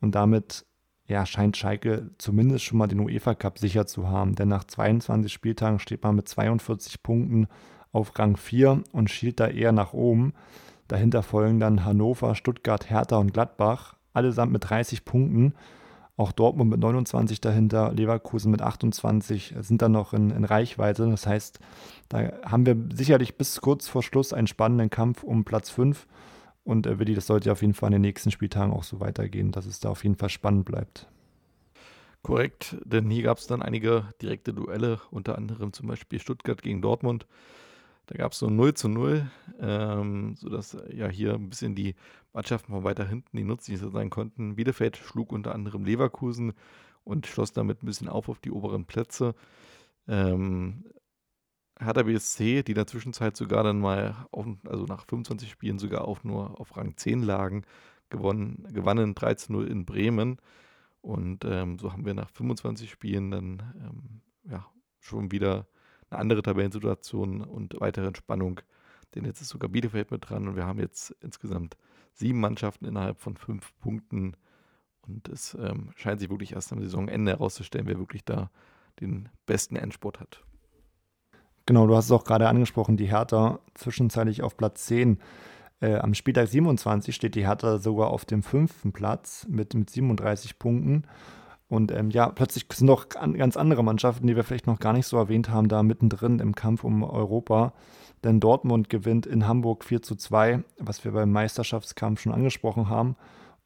Und 0.00 0.14
damit 0.14 0.66
ja, 1.08 1.24
scheint 1.24 1.56
Schalke 1.56 2.10
zumindest 2.18 2.64
schon 2.64 2.78
mal 2.78 2.86
den 2.86 3.00
UEFA 3.00 3.34
Cup 3.34 3.58
sicher 3.58 3.86
zu 3.86 4.08
haben, 4.08 4.34
denn 4.34 4.48
nach 4.48 4.64
22 4.64 5.32
Spieltagen 5.32 5.78
steht 5.78 6.02
man 6.02 6.14
mit 6.14 6.28
42 6.28 7.02
Punkten 7.02 7.48
auf 7.92 8.18
Rang 8.18 8.36
4 8.36 8.82
und 8.92 9.10
schielt 9.10 9.40
da 9.40 9.48
eher 9.48 9.72
nach 9.72 9.94
oben. 9.94 10.34
Dahinter 10.86 11.22
folgen 11.22 11.60
dann 11.60 11.84
Hannover, 11.84 12.34
Stuttgart, 12.34 12.90
Hertha 12.90 13.16
und 13.16 13.32
Gladbach, 13.32 13.96
allesamt 14.12 14.52
mit 14.52 14.68
30 14.68 15.06
Punkten. 15.06 15.54
Auch 16.18 16.32
Dortmund 16.32 16.70
mit 16.70 16.80
29 16.80 17.40
dahinter, 17.40 17.92
Leverkusen 17.92 18.50
mit 18.50 18.60
28 18.60 19.54
sind 19.60 19.80
dann 19.80 19.92
noch 19.92 20.12
in, 20.12 20.30
in 20.30 20.44
Reichweite. 20.44 21.08
Das 21.08 21.26
heißt, 21.26 21.60
da 22.08 22.32
haben 22.44 22.66
wir 22.66 22.76
sicherlich 22.92 23.36
bis 23.36 23.60
kurz 23.60 23.86
vor 23.86 24.02
Schluss 24.02 24.32
einen 24.32 24.48
spannenden 24.48 24.90
Kampf 24.90 25.22
um 25.22 25.44
Platz 25.44 25.70
5. 25.70 26.06
Und 26.68 26.86
äh, 26.86 26.98
Willi, 26.98 27.14
das 27.14 27.26
sollte 27.26 27.50
auf 27.50 27.62
jeden 27.62 27.72
Fall 27.72 27.86
in 27.86 27.94
den 27.94 28.02
nächsten 28.02 28.30
Spieltagen 28.30 28.74
auch 28.74 28.82
so 28.82 29.00
weitergehen, 29.00 29.52
dass 29.52 29.64
es 29.64 29.80
da 29.80 29.88
auf 29.88 30.02
jeden 30.04 30.16
Fall 30.16 30.28
spannend 30.28 30.66
bleibt. 30.66 31.08
Korrekt, 32.20 32.76
denn 32.84 33.08
hier 33.08 33.22
gab 33.22 33.38
es 33.38 33.46
dann 33.46 33.62
einige 33.62 34.12
direkte 34.20 34.52
Duelle, 34.52 35.00
unter 35.10 35.38
anderem 35.38 35.72
zum 35.72 35.88
Beispiel 35.88 36.20
Stuttgart 36.20 36.60
gegen 36.60 36.82
Dortmund. 36.82 37.26
Da 38.04 38.18
gab 38.18 38.32
es 38.32 38.38
so 38.40 38.50
0 38.50 38.74
zu 38.74 38.90
0, 38.90 39.30
ähm, 39.60 40.34
sodass 40.36 40.76
ja 40.92 41.08
hier 41.08 41.36
ein 41.36 41.48
bisschen 41.48 41.74
die 41.74 41.94
Mannschaften 42.34 42.70
von 42.70 42.84
weiter 42.84 43.06
hinten, 43.06 43.34
die 43.34 43.44
nützlicher 43.44 43.88
sein 43.88 44.10
konnten. 44.10 44.56
Bielefeld 44.56 44.98
schlug 44.98 45.32
unter 45.32 45.54
anderem 45.54 45.86
Leverkusen 45.86 46.52
und 47.02 47.26
schloss 47.26 47.54
damit 47.54 47.82
ein 47.82 47.86
bisschen 47.86 48.10
auf 48.10 48.28
auf 48.28 48.40
die 48.40 48.50
oberen 48.50 48.84
Plätze. 48.84 49.34
Ähm, 50.06 50.84
Hertha 51.80 52.02
BSC, 52.02 52.62
die 52.62 52.72
in 52.72 52.76
der 52.76 52.86
Zwischenzeit 52.86 53.36
sogar 53.36 53.62
dann 53.62 53.80
mal, 53.80 54.14
auf, 54.30 54.46
also 54.66 54.84
nach 54.84 55.04
25 55.06 55.50
Spielen 55.50 55.78
sogar 55.78 56.06
auch 56.06 56.24
nur 56.24 56.60
auf 56.60 56.76
Rang 56.76 56.96
10 56.96 57.22
lagen, 57.22 57.64
gewonnen, 58.10 58.66
gewannen 58.72 59.14
13-0 59.14 59.66
in 59.66 59.84
Bremen. 59.84 60.38
Und 61.00 61.44
ähm, 61.44 61.78
so 61.78 61.92
haben 61.92 62.04
wir 62.04 62.14
nach 62.14 62.30
25 62.30 62.90
Spielen 62.90 63.30
dann 63.30 63.62
ähm, 63.80 64.20
ja, 64.50 64.66
schon 65.00 65.30
wieder 65.30 65.68
eine 66.10 66.20
andere 66.20 66.42
Tabellensituation 66.42 67.42
und 67.42 67.80
weitere 67.80 68.06
Entspannung. 68.06 68.60
Denn 69.14 69.24
jetzt 69.24 69.40
ist 69.40 69.48
sogar 69.48 69.70
Bielefeld 69.70 70.10
mit 70.10 70.28
dran 70.28 70.48
und 70.48 70.56
wir 70.56 70.66
haben 70.66 70.80
jetzt 70.80 71.14
insgesamt 71.20 71.76
sieben 72.12 72.40
Mannschaften 72.40 72.84
innerhalb 72.84 73.20
von 73.20 73.36
fünf 73.36 73.72
Punkten. 73.78 74.36
Und 75.02 75.28
es 75.28 75.54
ähm, 75.54 75.92
scheint 75.96 76.20
sich 76.20 76.28
wirklich 76.28 76.52
erst 76.52 76.72
am 76.72 76.80
Saisonende 76.80 77.32
herauszustellen, 77.32 77.86
wer 77.86 77.98
wirklich 77.98 78.24
da 78.24 78.50
den 79.00 79.28
besten 79.46 79.76
Endsport 79.76 80.20
hat. 80.20 80.44
Genau, 81.68 81.86
du 81.86 81.94
hast 81.94 82.06
es 82.06 82.12
auch 82.12 82.24
gerade 82.24 82.48
angesprochen, 82.48 82.96
die 82.96 83.10
Hertha 83.10 83.58
zwischenzeitlich 83.74 84.42
auf 84.42 84.56
Platz 84.56 84.86
10. 84.86 85.18
Äh, 85.82 85.96
am 85.96 86.14
Spieltag 86.14 86.48
27 86.48 87.14
steht 87.14 87.34
die 87.34 87.46
Hertha 87.46 87.76
sogar 87.76 88.08
auf 88.08 88.24
dem 88.24 88.42
fünften 88.42 88.94
Platz 88.94 89.46
mit, 89.50 89.74
mit 89.74 89.90
37 89.90 90.58
Punkten. 90.58 91.02
Und 91.68 91.92
ähm, 91.92 92.08
ja, 92.08 92.30
plötzlich 92.30 92.64
sind 92.72 92.86
noch 92.86 93.10
ganz 93.10 93.58
andere 93.58 93.84
Mannschaften, 93.84 94.26
die 94.26 94.34
wir 94.34 94.44
vielleicht 94.44 94.66
noch 94.66 94.78
gar 94.78 94.94
nicht 94.94 95.06
so 95.06 95.18
erwähnt 95.18 95.50
haben, 95.50 95.68
da 95.68 95.82
mittendrin 95.82 96.38
im 96.38 96.54
Kampf 96.54 96.84
um 96.84 97.02
Europa. 97.02 97.74
Denn 98.24 98.40
Dortmund 98.40 98.88
gewinnt 98.88 99.26
in 99.26 99.46
Hamburg 99.46 99.84
4 99.84 100.00
zu 100.00 100.16
2, 100.16 100.64
was 100.78 101.04
wir 101.04 101.12
beim 101.12 101.30
Meisterschaftskampf 101.30 102.22
schon 102.22 102.32
angesprochen 102.32 102.88
haben. 102.88 103.14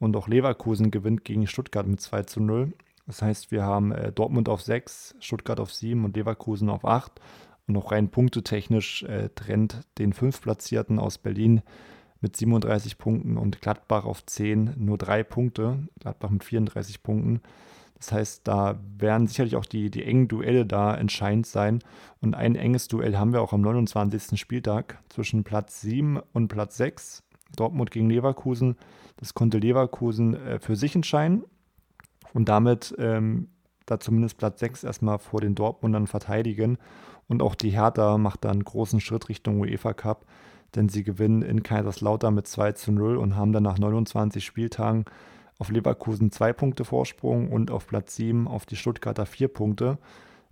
Und 0.00 0.16
auch 0.16 0.26
Leverkusen 0.26 0.90
gewinnt 0.90 1.24
gegen 1.24 1.46
Stuttgart 1.46 1.86
mit 1.86 2.00
2 2.00 2.24
zu 2.24 2.40
0. 2.40 2.72
Das 3.06 3.22
heißt, 3.22 3.52
wir 3.52 3.62
haben 3.62 3.92
äh, 3.92 4.10
Dortmund 4.10 4.48
auf 4.48 4.60
6, 4.60 5.14
Stuttgart 5.20 5.60
auf 5.60 5.72
7 5.72 6.04
und 6.04 6.16
Leverkusen 6.16 6.68
auf 6.68 6.84
8. 6.84 7.20
Und 7.66 7.74
noch 7.74 7.92
rein 7.92 8.10
punktetechnisch 8.10 9.04
äh, 9.04 9.28
trennt 9.34 9.80
den 9.98 10.12
Fünftplatzierten 10.12 10.98
aus 10.98 11.18
Berlin 11.18 11.62
mit 12.20 12.36
37 12.36 12.98
Punkten 12.98 13.36
und 13.36 13.60
Gladbach 13.60 14.04
auf 14.04 14.24
10 14.24 14.74
nur 14.76 14.98
drei 14.98 15.22
Punkte. 15.22 15.88
Gladbach 16.00 16.30
mit 16.30 16.44
34 16.44 17.02
Punkten. 17.02 17.40
Das 17.96 18.10
heißt, 18.10 18.48
da 18.48 18.80
werden 18.98 19.28
sicherlich 19.28 19.54
auch 19.54 19.64
die, 19.64 19.90
die 19.90 20.04
engen 20.04 20.26
Duelle 20.26 20.66
da 20.66 20.96
entscheidend 20.96 21.46
sein. 21.46 21.80
Und 22.20 22.34
ein 22.34 22.56
enges 22.56 22.88
Duell 22.88 23.16
haben 23.16 23.32
wir 23.32 23.42
auch 23.42 23.52
am 23.52 23.60
29. 23.60 24.40
Spieltag 24.40 24.98
zwischen 25.08 25.44
Platz 25.44 25.80
7 25.82 26.20
und 26.32 26.48
Platz 26.48 26.76
6. 26.78 27.22
Dortmund 27.54 27.90
gegen 27.90 28.10
Leverkusen. 28.10 28.76
Das 29.18 29.34
konnte 29.34 29.58
Leverkusen 29.58 30.34
äh, 30.34 30.58
für 30.58 30.74
sich 30.74 30.96
entscheiden 30.96 31.44
und 32.34 32.48
damit 32.48 32.94
ähm, 32.98 33.48
da 33.86 34.00
zumindest 34.00 34.38
Platz 34.38 34.60
6 34.60 34.84
erstmal 34.84 35.18
vor 35.18 35.40
den 35.40 35.54
Dortmundern 35.54 36.06
verteidigen. 36.06 36.78
Und 37.32 37.40
auch 37.40 37.54
die 37.54 37.70
Hertha 37.70 38.18
macht 38.18 38.44
da 38.44 38.50
einen 38.50 38.62
großen 38.62 39.00
Schritt 39.00 39.30
Richtung 39.30 39.58
UEFA 39.58 39.94
Cup, 39.94 40.26
denn 40.74 40.90
sie 40.90 41.02
gewinnen 41.02 41.40
in 41.40 41.62
Kaiserslautern 41.62 42.34
mit 42.34 42.46
2 42.46 42.72
zu 42.72 42.92
0 42.92 43.16
und 43.16 43.36
haben 43.36 43.54
dann 43.54 43.62
nach 43.62 43.78
29 43.78 44.44
Spieltagen 44.44 45.06
auf 45.58 45.70
Leverkusen 45.70 46.30
zwei 46.30 46.52
Punkte 46.52 46.84
Vorsprung 46.84 47.50
und 47.50 47.70
auf 47.70 47.86
Platz 47.86 48.16
7 48.16 48.46
auf 48.46 48.66
die 48.66 48.76
Stuttgarter 48.76 49.24
vier 49.24 49.48
Punkte. 49.48 49.96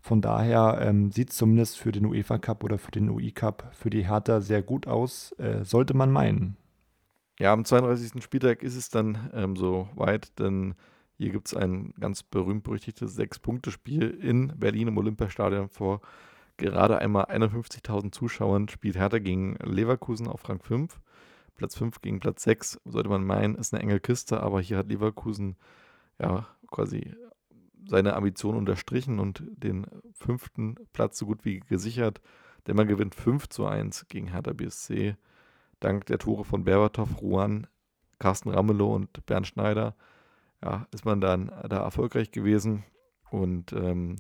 Von 0.00 0.22
daher 0.22 0.78
ähm, 0.80 1.12
sieht 1.12 1.32
es 1.32 1.36
zumindest 1.36 1.76
für 1.76 1.92
den 1.92 2.06
UEFA 2.06 2.38
Cup 2.38 2.64
oder 2.64 2.78
für 2.78 2.92
den 2.92 3.10
UI 3.10 3.32
Cup 3.32 3.68
für 3.72 3.90
die 3.90 4.08
Hertha 4.08 4.40
sehr 4.40 4.62
gut 4.62 4.86
aus, 4.86 5.32
äh, 5.32 5.62
sollte 5.64 5.92
man 5.92 6.10
meinen. 6.10 6.56
Ja, 7.38 7.52
am 7.52 7.66
32. 7.66 8.22
Spieltag 8.22 8.62
ist 8.62 8.76
es 8.76 8.88
dann 8.88 9.28
ähm, 9.34 9.54
so 9.54 9.90
weit, 9.96 10.38
denn 10.38 10.74
hier 11.18 11.28
gibt 11.28 11.48
es 11.48 11.54
ein 11.54 11.92
ganz 12.00 12.22
berühmt-berüchtigtes 12.22 13.14
Sechs-Punkte-Spiel 13.16 14.08
in 14.22 14.58
Berlin 14.58 14.88
im 14.88 14.96
Olympiastadion 14.96 15.68
vor 15.68 16.00
gerade 16.60 16.98
einmal 16.98 17.24
51.000 17.24 18.12
Zuschauern. 18.12 18.68
Spielt 18.68 18.96
Hertha 18.96 19.18
gegen 19.18 19.56
Leverkusen 19.62 20.28
auf 20.28 20.48
Rang 20.48 20.60
5. 20.60 21.00
Platz 21.56 21.76
5 21.76 22.00
gegen 22.00 22.20
Platz 22.20 22.44
6, 22.44 22.80
sollte 22.86 23.10
man 23.10 23.22
meinen, 23.22 23.54
ist 23.54 23.74
eine 23.74 23.82
enge 23.82 24.00
Kiste, 24.00 24.42
aber 24.42 24.62
hier 24.62 24.78
hat 24.78 24.88
Leverkusen 24.88 25.56
ja 26.18 26.46
quasi 26.70 27.14
seine 27.86 28.14
Ambition 28.14 28.56
unterstrichen 28.56 29.18
und 29.18 29.42
den 29.50 29.86
fünften 30.14 30.76
Platz 30.94 31.18
so 31.18 31.26
gut 31.26 31.44
wie 31.44 31.60
gesichert, 31.60 32.22
denn 32.66 32.76
man 32.76 32.88
gewinnt 32.88 33.14
5 33.14 33.48
zu 33.50 33.66
1 33.66 34.06
gegen 34.08 34.28
Hertha 34.28 34.54
BSC. 34.54 35.16
Dank 35.80 36.06
der 36.06 36.18
Tore 36.18 36.44
von 36.44 36.64
Berbatov, 36.64 37.20
Ruan, 37.20 37.66
Carsten 38.18 38.48
Ramelow 38.48 38.94
und 38.94 39.26
Bernd 39.26 39.46
Schneider 39.46 39.94
ja, 40.62 40.86
ist 40.92 41.04
man 41.04 41.20
dann 41.20 41.52
da 41.68 41.82
erfolgreich 41.82 42.30
gewesen 42.30 42.84
und 43.30 43.74
ähm, 43.74 44.16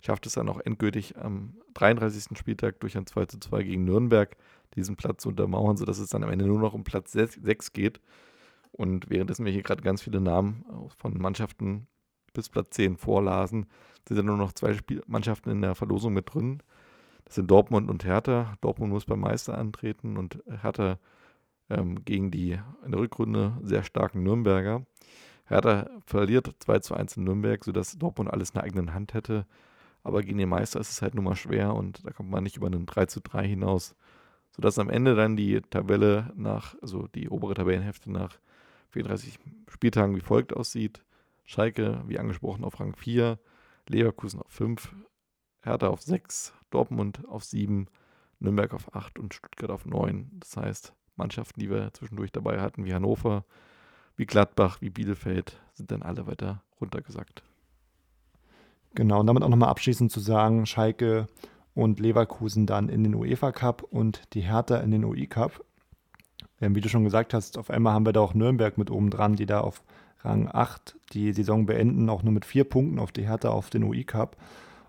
schafft 0.00 0.26
es 0.26 0.34
dann 0.34 0.48
auch 0.48 0.60
endgültig 0.60 1.16
am 1.18 1.54
33. 1.74 2.36
Spieltag 2.38 2.80
durch 2.80 2.96
ein 2.96 3.06
2 3.06 3.26
zu 3.26 3.38
2 3.38 3.62
gegen 3.62 3.84
Nürnberg 3.84 4.36
diesen 4.74 4.96
Platz 4.96 5.22
zu 5.22 5.30
untermauern, 5.30 5.76
sodass 5.76 5.98
es 5.98 6.10
dann 6.10 6.22
am 6.24 6.30
Ende 6.30 6.46
nur 6.46 6.60
noch 6.60 6.74
um 6.74 6.84
Platz 6.84 7.12
6 7.12 7.72
geht. 7.72 8.00
Und 8.72 9.10
währenddessen 9.10 9.44
wir 9.44 9.52
hier 9.52 9.62
gerade 9.62 9.82
ganz 9.82 10.02
viele 10.02 10.20
Namen 10.20 10.64
von 10.96 11.18
Mannschaften 11.18 11.86
bis 12.32 12.48
Platz 12.48 12.70
10 12.76 12.96
vorlasen, 12.96 13.66
sind 14.06 14.16
dann 14.16 14.26
nur 14.26 14.36
noch 14.36 14.52
zwei 14.52 14.74
Spiel 14.74 15.02
Mannschaften 15.06 15.50
in 15.50 15.62
der 15.62 15.74
Verlosung 15.74 16.12
mit 16.12 16.32
drin. 16.32 16.62
Das 17.24 17.34
sind 17.34 17.50
Dortmund 17.50 17.90
und 17.90 18.04
Hertha. 18.04 18.54
Dortmund 18.60 18.92
muss 18.92 19.04
beim 19.04 19.20
Meister 19.20 19.58
antreten 19.58 20.16
und 20.16 20.42
Hertha 20.62 20.98
ähm, 21.68 22.04
gegen 22.04 22.30
die 22.30 22.58
in 22.84 22.92
der 22.92 23.00
Rückrunde 23.00 23.58
sehr 23.62 23.82
starken 23.82 24.22
Nürnberger. 24.22 24.84
Hertha 25.44 25.90
verliert 26.06 26.54
2 26.60 26.78
zu 26.78 26.94
1 26.94 27.16
in 27.16 27.24
Nürnberg, 27.24 27.64
sodass 27.64 27.98
Dortmund 27.98 28.30
alles 28.30 28.50
in 28.50 28.54
der 28.54 28.64
eigenen 28.64 28.94
Hand 28.94 29.14
hätte. 29.14 29.46
Aber 30.02 30.22
gegen 30.22 30.38
den 30.38 30.48
Meister 30.48 30.80
ist 30.80 30.90
es 30.90 31.02
halt 31.02 31.14
nun 31.14 31.24
mal 31.24 31.36
schwer 31.36 31.74
und 31.74 32.06
da 32.06 32.10
kommt 32.10 32.30
man 32.30 32.42
nicht 32.42 32.56
über 32.56 32.66
einen 32.66 32.86
3 32.86 33.06
zu 33.06 33.20
3 33.20 33.46
hinaus 33.46 33.94
sodass 34.50 34.78
am 34.78 34.90
Ende 34.90 35.14
dann 35.14 35.36
die 35.36 35.60
Tabelle 35.62 36.32
nach, 36.36 36.74
also 36.82 37.06
die 37.08 37.28
obere 37.28 37.54
Tabellenhälfte 37.54 38.10
nach 38.10 38.38
34 38.90 39.38
Spieltagen 39.68 40.16
wie 40.16 40.20
folgt 40.20 40.54
aussieht. 40.54 41.04
Schalke, 41.44 42.02
wie 42.06 42.18
angesprochen, 42.18 42.64
auf 42.64 42.78
Rang 42.78 42.94
4, 42.94 43.38
Leverkusen 43.88 44.40
auf 44.40 44.50
5, 44.50 44.94
Hertha 45.62 45.88
auf 45.88 46.02
6, 46.02 46.52
Dortmund 46.70 47.26
auf 47.28 47.44
7, 47.44 47.88
Nürnberg 48.38 48.72
auf 48.72 48.94
8 48.94 49.18
und 49.18 49.34
Stuttgart 49.34 49.70
auf 49.70 49.84
9. 49.84 50.30
Das 50.40 50.56
heißt, 50.56 50.94
Mannschaften, 51.16 51.58
die 51.60 51.70
wir 51.70 51.92
zwischendurch 51.92 52.30
dabei 52.30 52.60
hatten, 52.60 52.84
wie 52.84 52.94
Hannover, 52.94 53.44
wie 54.16 54.26
Gladbach, 54.26 54.80
wie 54.80 54.90
Bielefeld, 54.90 55.60
sind 55.74 55.90
dann 55.90 56.02
alle 56.02 56.26
weiter 56.26 56.62
runtergesackt. 56.80 57.42
Genau, 58.94 59.20
und 59.20 59.26
damit 59.26 59.42
auch 59.42 59.48
nochmal 59.48 59.68
abschließend 59.68 60.10
zu 60.10 60.20
sagen, 60.20 60.66
Schalke 60.66 61.28
und 61.74 62.00
Leverkusen 62.00 62.66
dann 62.66 62.88
in 62.88 63.04
den 63.04 63.14
UEFA 63.14 63.52
Cup 63.52 63.82
und 63.82 64.22
die 64.34 64.40
Hertha 64.40 64.78
in 64.78 64.90
den 64.90 65.04
UI 65.04 65.26
Cup. 65.26 65.64
Ähm, 66.60 66.74
wie 66.74 66.80
du 66.80 66.88
schon 66.88 67.04
gesagt 67.04 67.32
hast, 67.32 67.56
auf 67.56 67.70
einmal 67.70 67.92
haben 67.92 68.06
wir 68.06 68.12
da 68.12 68.20
auch 68.20 68.34
Nürnberg 68.34 68.76
mit 68.78 68.90
oben 68.90 69.10
dran, 69.10 69.36
die 69.36 69.46
da 69.46 69.60
auf 69.60 69.82
Rang 70.22 70.48
8 70.52 70.96
die 71.12 71.32
Saison 71.32 71.66
beenden, 71.66 72.10
auch 72.10 72.22
nur 72.22 72.32
mit 72.32 72.44
vier 72.44 72.64
Punkten 72.64 72.98
auf 72.98 73.12
die 73.12 73.26
Hertha 73.26 73.50
auf 73.50 73.70
den 73.70 73.84
UI 73.84 74.04
Cup. 74.04 74.36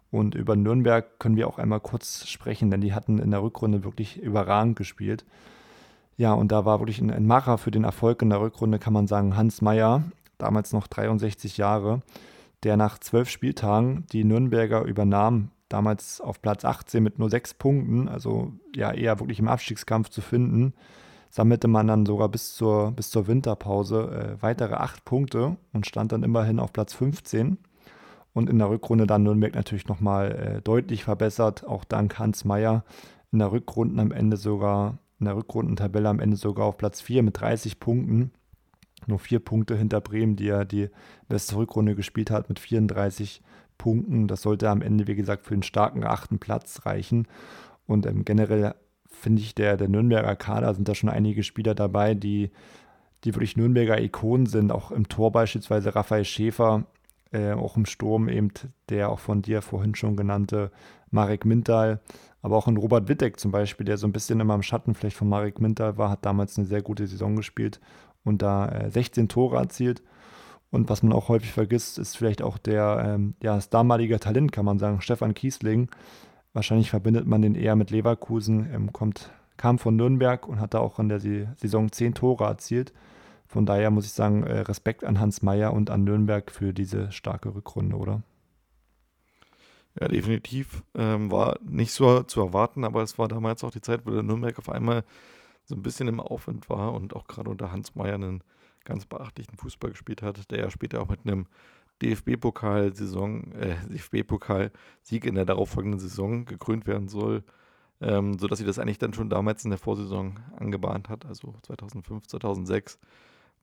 Und 0.10 0.36
über 0.36 0.58
Nürnberg 0.58 1.20
können 1.20 1.38
wir 1.38 1.48
auch 1.48 1.58
einmal 1.58 1.80
kurz 1.80 2.28
sprechen, 2.28 2.70
denn 2.70 2.82
die 2.82 2.94
hatten 2.94 3.18
in 3.20 3.32
der 3.32 3.42
Rückrunde 3.42 3.86
wirklich 3.86 4.22
überragend 4.22 4.76
gespielt. 4.76 5.24
Ja, 6.18 6.34
und 6.34 6.52
da 6.52 6.66
war 6.66 6.80
wirklich 6.80 7.00
ein, 7.00 7.12
ein 7.12 7.26
Macher 7.26 7.58
für 7.58 7.72
den 7.72 7.86
Erfolg 7.86 8.22
in 8.22 8.30
der 8.30 8.42
Rückrunde, 8.42 8.78
kann 8.78 8.92
man 8.92 9.08
sagen, 9.08 9.38
Hans 9.38 9.62
Meyer, 9.62 10.04
damals 10.38 10.74
noch 10.74 10.88
63 10.88 11.56
Jahre, 11.58 12.02
der 12.64 12.78
nach 12.78 13.00
zwölf 13.00 13.30
Spieltagen 13.30 14.06
die 14.12 14.24
Nürnberger 14.24 14.84
übernahm 14.84 15.52
damals 15.70 16.22
auf 16.22 16.42
Platz 16.42 16.66
18 16.66 17.02
mit 17.02 17.18
nur 17.18 17.30
sechs 17.30 17.54
Punkten, 17.54 18.08
also 18.08 18.54
ja 18.76 18.92
eher 18.92 19.20
wirklich 19.20 19.40
im 19.40 19.48
Abstiegskampf 19.48 20.10
zu 20.10 20.22
finden, 20.22 20.74
sammelte 21.30 21.68
man 21.68 21.88
dann 21.88 22.06
sogar 22.06 22.30
bis 22.30 22.56
zur, 22.56 22.92
bis 22.92 23.10
zur 23.10 23.28
Winterpause 23.28 24.38
äh, 24.40 24.42
weitere 24.44 24.76
acht 24.76 25.06
Punkte 25.06 25.56
und 25.74 25.88
stand 25.88 26.12
dann 26.12 26.24
immerhin 26.24 26.60
auf 26.60 26.74
Platz 26.74 26.94
15. 26.94 27.58
Und 28.34 28.50
in 28.50 28.60
der 28.60 28.70
Rückrunde 28.70 29.08
dann 29.08 29.24
Nürnberg 29.24 29.56
natürlich 29.56 29.88
nochmal 29.88 30.32
äh, 30.32 30.62
deutlich 30.62 31.04
verbessert, 31.04 31.66
auch 31.66 31.84
dank 31.84 32.18
Hans 32.18 32.46
Meyer. 32.46 32.86
In 33.32 33.40
der 33.40 33.52
Rückrunden 33.52 34.00
am 34.00 34.12
Ende 34.12 34.38
sogar, 34.38 35.00
in 35.20 35.26
der 35.26 35.36
Rückrundentabelle 35.36 36.08
am 36.08 36.20
Ende 36.20 36.38
sogar 36.38 36.66
auf 36.66 36.78
Platz 36.78 37.02
4 37.02 37.24
mit 37.24 37.40
30 37.40 37.80
Punkten. 37.80 38.32
Nur 39.08 39.20
vier 39.20 39.40
Punkte 39.40 39.76
hinter 39.76 40.02
Bremen, 40.02 40.36
die 40.36 40.46
ja 40.46 40.64
die 40.64 40.90
beste 41.28 41.56
Rückrunde 41.56 41.96
gespielt 41.96 42.32
hat 42.32 42.50
mit 42.50 42.60
34 42.60 43.42
Punkten. 43.78 44.28
Das 44.28 44.44
sollte 44.44 44.70
am 44.70 44.82
Ende, 44.82 45.08
wie 45.08 45.16
gesagt, 45.16 45.46
für 45.46 45.54
einen 45.54 45.64
starken 45.64 46.04
achten 46.04 46.40
Platz 46.40 46.86
reichen. 46.86 47.28
Und 47.88 48.06
ähm, 48.06 48.26
generell 48.26 48.76
finde 49.10 49.42
ich, 49.42 49.56
der, 49.56 49.78
der 49.78 49.90
Nürnberger 49.90 50.36
Kader 50.36 50.74
sind 50.74 50.88
da 50.88 50.96
schon 50.96 51.10
einige 51.10 51.44
Spieler 51.44 51.76
dabei, 51.76 52.14
die, 52.14 52.52
die 53.24 53.34
wirklich 53.34 53.58
Nürnberger 53.58 54.00
Ikonen 54.00 54.46
sind. 54.46 54.72
Auch 54.72 54.92
im 54.92 55.10
Tor 55.10 55.32
beispielsweise 55.32 55.96
Raphael 55.96 56.26
Schäfer, 56.26 56.86
äh, 57.32 57.54
auch 57.54 57.78
im 57.78 57.86
Sturm 57.86 58.30
eben 58.30 58.52
der 58.90 59.10
auch 59.10 59.20
von 59.20 59.42
dir 59.42 59.62
vorhin 59.62 59.96
schon 59.96 60.16
genannte 60.16 60.72
Marek 61.12 61.46
Mintal, 61.46 62.02
aber 62.42 62.58
auch 62.58 62.68
ein 62.68 62.78
Robert 62.78 63.08
Wittek 63.08 63.40
zum 63.40 63.52
Beispiel, 63.52 63.86
der 63.86 63.98
so 63.98 64.08
ein 64.08 64.14
bisschen 64.14 64.40
immer 64.40 64.56
im 64.56 64.64
Schatten 64.64 64.96
vielleicht 64.96 65.18
von 65.18 65.30
Marek 65.30 65.62
Mintal 65.62 65.98
war, 65.98 66.10
hat 66.10 66.26
damals 66.26 66.58
eine 66.58 66.68
sehr 66.68 66.82
gute 66.82 67.08
Saison 67.08 67.36
gespielt 67.36 67.80
und 68.24 68.42
da 68.42 68.70
äh, 68.70 68.92
16 68.92 69.30
Tore 69.30 69.58
erzielt. 69.58 70.02
Und 70.70 70.90
was 70.90 71.04
man 71.04 71.12
auch 71.12 71.28
häufig 71.28 71.52
vergisst, 71.52 72.00
ist 72.00 72.18
vielleicht 72.18 72.42
auch 72.42 72.58
der, 72.58 73.04
ähm, 73.06 73.36
ja, 73.42 73.56
das 73.56 73.70
damalige 73.70 74.20
Talent, 74.20 74.52
kann 74.52 74.66
man 74.66 74.80
sagen, 74.80 75.02
Stefan 75.02 75.34
Kiesling. 75.34 75.90
Wahrscheinlich 76.54 76.90
verbindet 76.90 77.28
man 77.28 77.42
den 77.42 77.56
eher 77.56 77.76
mit 77.76 77.92
Leverkusen, 77.92 78.70
ähm, 78.74 78.94
kommt, 78.94 79.32
kam 79.58 79.80
von 79.80 79.96
Nürnberg 79.96 80.48
und 80.48 80.60
hat 80.60 80.74
da 80.74 80.80
auch 80.80 80.98
in 81.00 81.10
der 81.10 81.20
Saison 81.20 81.92
zehn 81.92 82.14
Tore 82.14 82.46
erzielt. 82.46 82.94
Von 83.48 83.66
daher 83.66 83.92
muss 83.92 84.06
ich 84.06 84.14
sagen, 84.14 84.44
äh, 84.44 84.60
Respekt 84.60 85.04
an 85.04 85.20
Hans 85.20 85.42
Meyer 85.42 85.74
und 85.74 85.90
an 85.90 86.06
Nürnberg 86.06 86.52
für 86.52 86.74
diese 86.74 87.12
starke 87.12 87.54
Rückrunde, 87.54 87.98
oder? 87.98 88.22
Ja, 90.00 90.08
definitiv. 90.08 90.84
Ähm, 90.96 91.30
war 91.32 91.60
nicht 91.62 91.92
so 91.92 92.24
zu 92.24 92.40
erwarten, 92.40 92.86
aber 92.86 93.04
es 93.04 93.20
war 93.20 93.28
damals 93.28 93.64
auch 93.66 93.72
die 93.72 93.82
Zeit, 93.82 94.06
wo 94.06 94.12
der 94.12 94.24
Nürnberg 94.24 94.58
auf 94.58 94.70
einmal 94.70 95.04
so 95.72 95.78
ein 95.78 95.82
bisschen 95.82 96.10
im 96.10 96.20
Aufwind 96.20 96.70
war 96.70 96.94
und 96.94 97.16
auch 97.16 97.28
gerade 97.28 97.50
unter 97.50 97.72
Hans 97.72 97.96
Meyer 97.96 98.16
einen 98.16 98.44
ganz 98.84 99.06
beachtlichen 99.06 99.58
Fußball 99.58 99.92
gespielt 99.92 100.22
hat, 100.22 100.52
der 100.52 100.60
ja 100.60 100.70
später 100.70 101.02
auch 101.02 101.08
mit 101.08 101.22
einem 101.26 101.48
DFB-Pokal-Saison, 102.02 103.54
äh, 103.54 103.76
DFB-Pokal-Sieg 103.88 105.26
in 105.26 105.36
der 105.36 105.46
darauffolgenden 105.46 106.00
Saison 106.00 106.46
gekrönt 106.46 106.88
werden 106.88 107.08
soll, 107.08 107.44
ähm, 108.02 108.38
sodass 108.38 108.60
sie 108.60 108.66
das 108.66 108.80
eigentlich 108.80 108.98
dann 108.98 109.14
schon 109.14 109.30
damals 109.30 109.64
in 109.64 109.70
der 109.70 109.80
Vorsaison 109.80 110.40
angebahnt 110.58 111.08
hat, 111.08 111.26
also 111.26 111.56
2005, 111.64 112.28
2006 112.28 113.00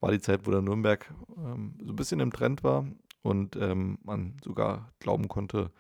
war 0.01 0.11
die 0.11 0.21
Zeit, 0.21 0.47
wo 0.47 0.51
der 0.51 0.63
Nürnberg 0.63 1.13
ähm, 1.37 1.75
so 1.85 1.93
ein 1.93 1.97
bisschen 1.97 2.21
im 2.21 2.31
Trend 2.31 2.65
war 2.65 2.87
und 3.23 3.57
ähm, 3.57 3.99
man 4.03 4.37
sogar 4.43 4.93
glauben 5.01 5.29
konnte, 5.29 5.71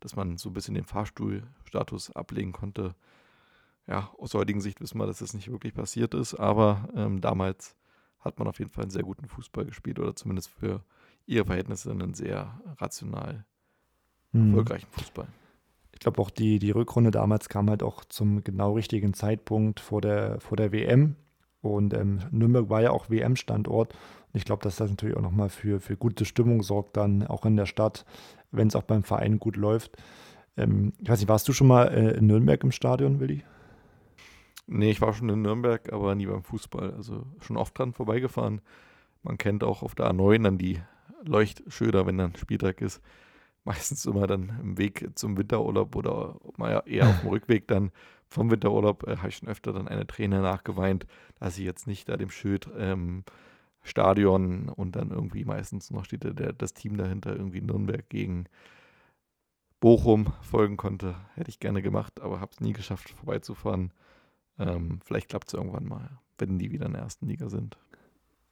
dass 0.00 0.14
man 0.14 0.36
so 0.36 0.50
ein 0.50 0.52
bisschen 0.52 0.74
den 0.74 0.84
Fahrstuhlstatus 0.84 2.10
ablegen 2.16 2.52
konnte. 2.52 2.94
Ja, 3.90 4.08
aus 4.18 4.34
heutigen 4.34 4.60
Sicht 4.60 4.80
wissen 4.80 4.98
wir, 4.98 5.06
dass 5.06 5.18
das 5.18 5.34
nicht 5.34 5.50
wirklich 5.50 5.74
passiert 5.74 6.14
ist, 6.14 6.34
aber 6.34 6.88
ähm, 6.94 7.20
damals 7.20 7.74
hat 8.20 8.38
man 8.38 8.46
auf 8.46 8.60
jeden 8.60 8.70
Fall 8.70 8.84
einen 8.84 8.92
sehr 8.92 9.02
guten 9.02 9.26
Fußball 9.26 9.64
gespielt 9.64 9.98
oder 9.98 10.14
zumindest 10.14 10.48
für 10.48 10.84
ihre 11.26 11.44
Verhältnisse 11.44 11.90
einen 11.90 12.14
sehr 12.14 12.60
rational 12.78 13.44
mhm. 14.30 14.50
erfolgreichen 14.50 14.86
Fußball. 14.92 15.26
Ich 15.92 15.98
glaube 15.98 16.22
auch 16.22 16.30
die, 16.30 16.60
die 16.60 16.70
Rückrunde 16.70 17.10
damals 17.10 17.48
kam 17.48 17.68
halt 17.68 17.82
auch 17.82 18.04
zum 18.04 18.44
genau 18.44 18.74
richtigen 18.74 19.12
Zeitpunkt 19.12 19.80
vor 19.80 20.00
der, 20.00 20.38
vor 20.38 20.56
der 20.56 20.70
WM. 20.70 21.16
Und 21.60 21.92
ähm, 21.92 22.20
Nürnberg 22.30 22.70
war 22.70 22.80
ja 22.80 22.92
auch 22.92 23.10
WM-Standort. 23.10 23.92
Und 23.92 24.38
ich 24.38 24.44
glaube, 24.44 24.62
dass 24.62 24.76
das 24.76 24.88
natürlich 24.88 25.16
auch 25.16 25.22
nochmal 25.22 25.48
für, 25.48 25.80
für 25.80 25.96
gute 25.96 26.24
Stimmung 26.24 26.62
sorgt, 26.62 26.96
dann 26.96 27.26
auch 27.26 27.44
in 27.44 27.56
der 27.56 27.66
Stadt, 27.66 28.06
wenn 28.52 28.68
es 28.68 28.76
auch 28.76 28.84
beim 28.84 29.02
Verein 29.02 29.40
gut 29.40 29.56
läuft. 29.56 29.96
Ähm, 30.56 30.92
ich 31.00 31.08
weiß 31.08 31.18
nicht, 31.18 31.28
warst 31.28 31.48
du 31.48 31.52
schon 31.52 31.66
mal 31.66 31.88
äh, 31.88 32.16
in 32.16 32.28
Nürnberg 32.28 32.62
im 32.62 32.72
Stadion, 32.72 33.18
Willi? 33.18 33.42
Nee, 34.72 34.92
ich 34.92 35.00
war 35.00 35.12
schon 35.12 35.28
in 35.28 35.42
Nürnberg, 35.42 35.92
aber 35.92 36.14
nie 36.14 36.26
beim 36.26 36.44
Fußball. 36.44 36.94
Also 36.94 37.26
schon 37.40 37.56
oft 37.56 37.76
dran 37.76 37.92
vorbeigefahren. 37.92 38.60
Man 39.24 39.36
kennt 39.36 39.64
auch 39.64 39.82
auf 39.82 39.96
der 39.96 40.06
A9 40.12 40.44
dann 40.44 40.58
die 40.58 40.80
Leuchtschilder, 41.24 42.06
wenn 42.06 42.18
dann 42.18 42.36
Spieltag 42.36 42.80
ist. 42.80 43.02
Meistens 43.64 44.06
immer 44.06 44.28
dann 44.28 44.58
im 44.62 44.78
Weg 44.78 45.10
zum 45.16 45.36
Winterurlaub 45.36 45.96
oder 45.96 46.36
mal 46.56 46.82
eher 46.86 47.08
auf 47.08 47.20
dem 47.20 47.28
Rückweg 47.30 47.66
dann 47.66 47.90
vom 48.28 48.50
Winterurlaub 48.50 49.08
äh, 49.08 49.16
habe 49.16 49.28
ich 49.28 49.36
schon 49.36 49.48
öfter 49.48 49.72
dann 49.72 49.88
eine 49.88 50.06
Träne 50.06 50.40
nachgeweint, 50.40 51.04
dass 51.40 51.58
ich 51.58 51.64
jetzt 51.64 51.88
nicht 51.88 52.08
da 52.08 52.16
dem 52.16 52.30
Schild 52.30 52.70
ähm, 52.78 53.24
Stadion 53.82 54.68
und 54.68 54.94
dann 54.94 55.10
irgendwie 55.10 55.44
meistens 55.44 55.90
noch 55.90 56.04
steht 56.04 56.22
der, 56.22 56.52
das 56.52 56.74
Team 56.74 56.96
dahinter, 56.96 57.34
irgendwie 57.34 57.60
Nürnberg 57.60 58.08
gegen 58.08 58.44
Bochum 59.80 60.32
folgen 60.42 60.76
konnte. 60.76 61.16
Hätte 61.34 61.50
ich 61.50 61.58
gerne 61.58 61.82
gemacht, 61.82 62.20
aber 62.20 62.40
habe 62.40 62.52
es 62.52 62.60
nie 62.60 62.72
geschafft, 62.72 63.10
vorbeizufahren. 63.10 63.92
Ähm, 64.60 65.00
vielleicht 65.04 65.28
klappt 65.28 65.48
es 65.48 65.54
irgendwann 65.54 65.86
mal, 65.86 66.10
wenn 66.38 66.58
die 66.58 66.70
wieder 66.70 66.86
in 66.86 66.92
der 66.92 67.02
ersten 67.02 67.26
Liga 67.26 67.48
sind. 67.48 67.76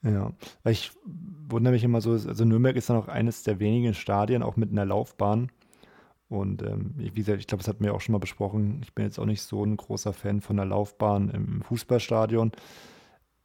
Ja, 0.02 0.32
weil 0.62 0.72
ich 0.72 0.92
wundere 1.04 1.72
mich 1.72 1.84
immer 1.84 2.00
so, 2.00 2.12
also 2.12 2.44
Nürnberg 2.44 2.76
ist 2.76 2.88
dann 2.88 2.96
auch 2.96 3.08
eines 3.08 3.42
der 3.42 3.58
wenigen 3.58 3.94
Stadien, 3.94 4.42
auch 4.42 4.56
mit 4.56 4.70
einer 4.70 4.84
Laufbahn. 4.84 5.50
Und 6.28 6.62
ähm, 6.62 6.94
wie 6.96 7.10
gesagt, 7.10 7.40
ich 7.40 7.46
glaube, 7.46 7.62
das 7.62 7.68
hatten 7.68 7.84
wir 7.84 7.94
auch 7.94 8.00
schon 8.00 8.12
mal 8.12 8.18
besprochen. 8.18 8.80
Ich 8.82 8.94
bin 8.94 9.04
jetzt 9.04 9.18
auch 9.18 9.24
nicht 9.24 9.42
so 9.42 9.64
ein 9.64 9.76
großer 9.76 10.12
Fan 10.12 10.40
von 10.40 10.56
der 10.56 10.66
Laufbahn 10.66 11.30
im 11.30 11.62
Fußballstadion. 11.62 12.52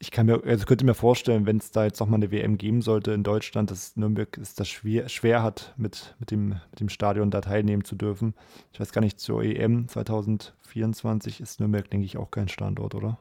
Ich 0.04 0.12
kann 0.12 0.26
mir, 0.26 0.44
also 0.44 0.66
könnte 0.66 0.86
mir 0.86 0.96
vorstellen, 0.96 1.46
wenn 1.46 1.60
es 1.60 1.72
da 1.72 1.86
jetzt 1.86 2.02
nochmal 2.02 2.18
eine 2.18 2.30
WM 2.30 2.58
geben 2.58 2.82
sollte 2.82 3.14
in 3.14 3.24
Deutschland, 3.24 3.72
dass 3.72 3.96
Nürnberg 3.96 4.38
es 4.38 4.54
das 4.54 4.68
schwer, 4.68 5.08
schwer 5.08 5.42
hat, 5.42 5.74
mit, 5.78 6.14
mit, 6.20 6.30
dem, 6.30 6.50
mit 6.50 6.82
dem 6.82 6.90
Stadion 6.90 7.32
da 7.32 7.40
teilnehmen 7.40 7.86
zu 7.86 7.96
dürfen. 7.96 8.34
Ich 8.74 8.82
weiß 8.82 8.92
gar 8.92 9.00
nicht, 9.00 9.18
zur 9.18 9.42
EM 9.44 9.88
2024 9.88 11.40
ist 11.40 11.62
Nürnberg, 11.62 11.90
denke 11.90 12.06
ich, 12.06 12.18
auch 12.18 12.32
kein 12.32 12.50
Standort, 12.50 12.96
oder? 12.96 13.18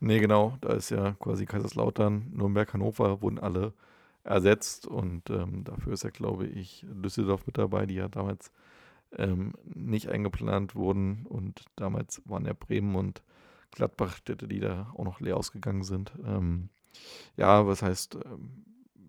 Nee, 0.00 0.18
genau. 0.18 0.56
Da 0.62 0.72
ist 0.72 0.88
ja 0.88 1.12
quasi 1.18 1.44
Kaiserslautern, 1.44 2.32
Nürnberg, 2.32 2.72
Hannover 2.72 3.20
wurden 3.20 3.38
alle 3.38 3.74
ersetzt 4.24 4.86
und 4.86 5.28
ähm, 5.28 5.64
dafür 5.64 5.92
ist 5.92 6.04
ja, 6.04 6.10
glaube 6.10 6.46
ich, 6.46 6.86
Düsseldorf 6.88 7.46
mit 7.46 7.58
dabei, 7.58 7.84
die 7.84 7.96
ja 7.96 8.08
damals 8.08 8.50
ähm, 9.18 9.52
nicht 9.74 10.08
eingeplant 10.08 10.74
wurden 10.74 11.26
und 11.28 11.66
damals 11.76 12.22
waren 12.24 12.46
ja 12.46 12.54
Bremen 12.54 12.94
und 12.94 13.20
Gladbach 13.76 14.20
die 14.20 14.58
da 14.58 14.90
auch 14.96 15.04
noch 15.04 15.20
leer 15.20 15.36
ausgegangen 15.36 15.84
sind. 15.84 16.12
Ähm, 16.24 16.70
ja, 17.36 17.66
was 17.66 17.82
heißt, 17.82 18.16
ähm, 18.24 18.64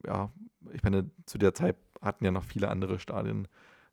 ja, 0.06 0.30
ich 0.74 0.84
meine, 0.84 1.10
zu 1.26 1.38
der 1.38 1.54
Zeit 1.54 1.78
hatten 2.02 2.26
ja 2.26 2.32
noch 2.32 2.44
viele 2.44 2.70
andere 2.70 3.00
Stadien 3.00 3.46
in 3.46 3.48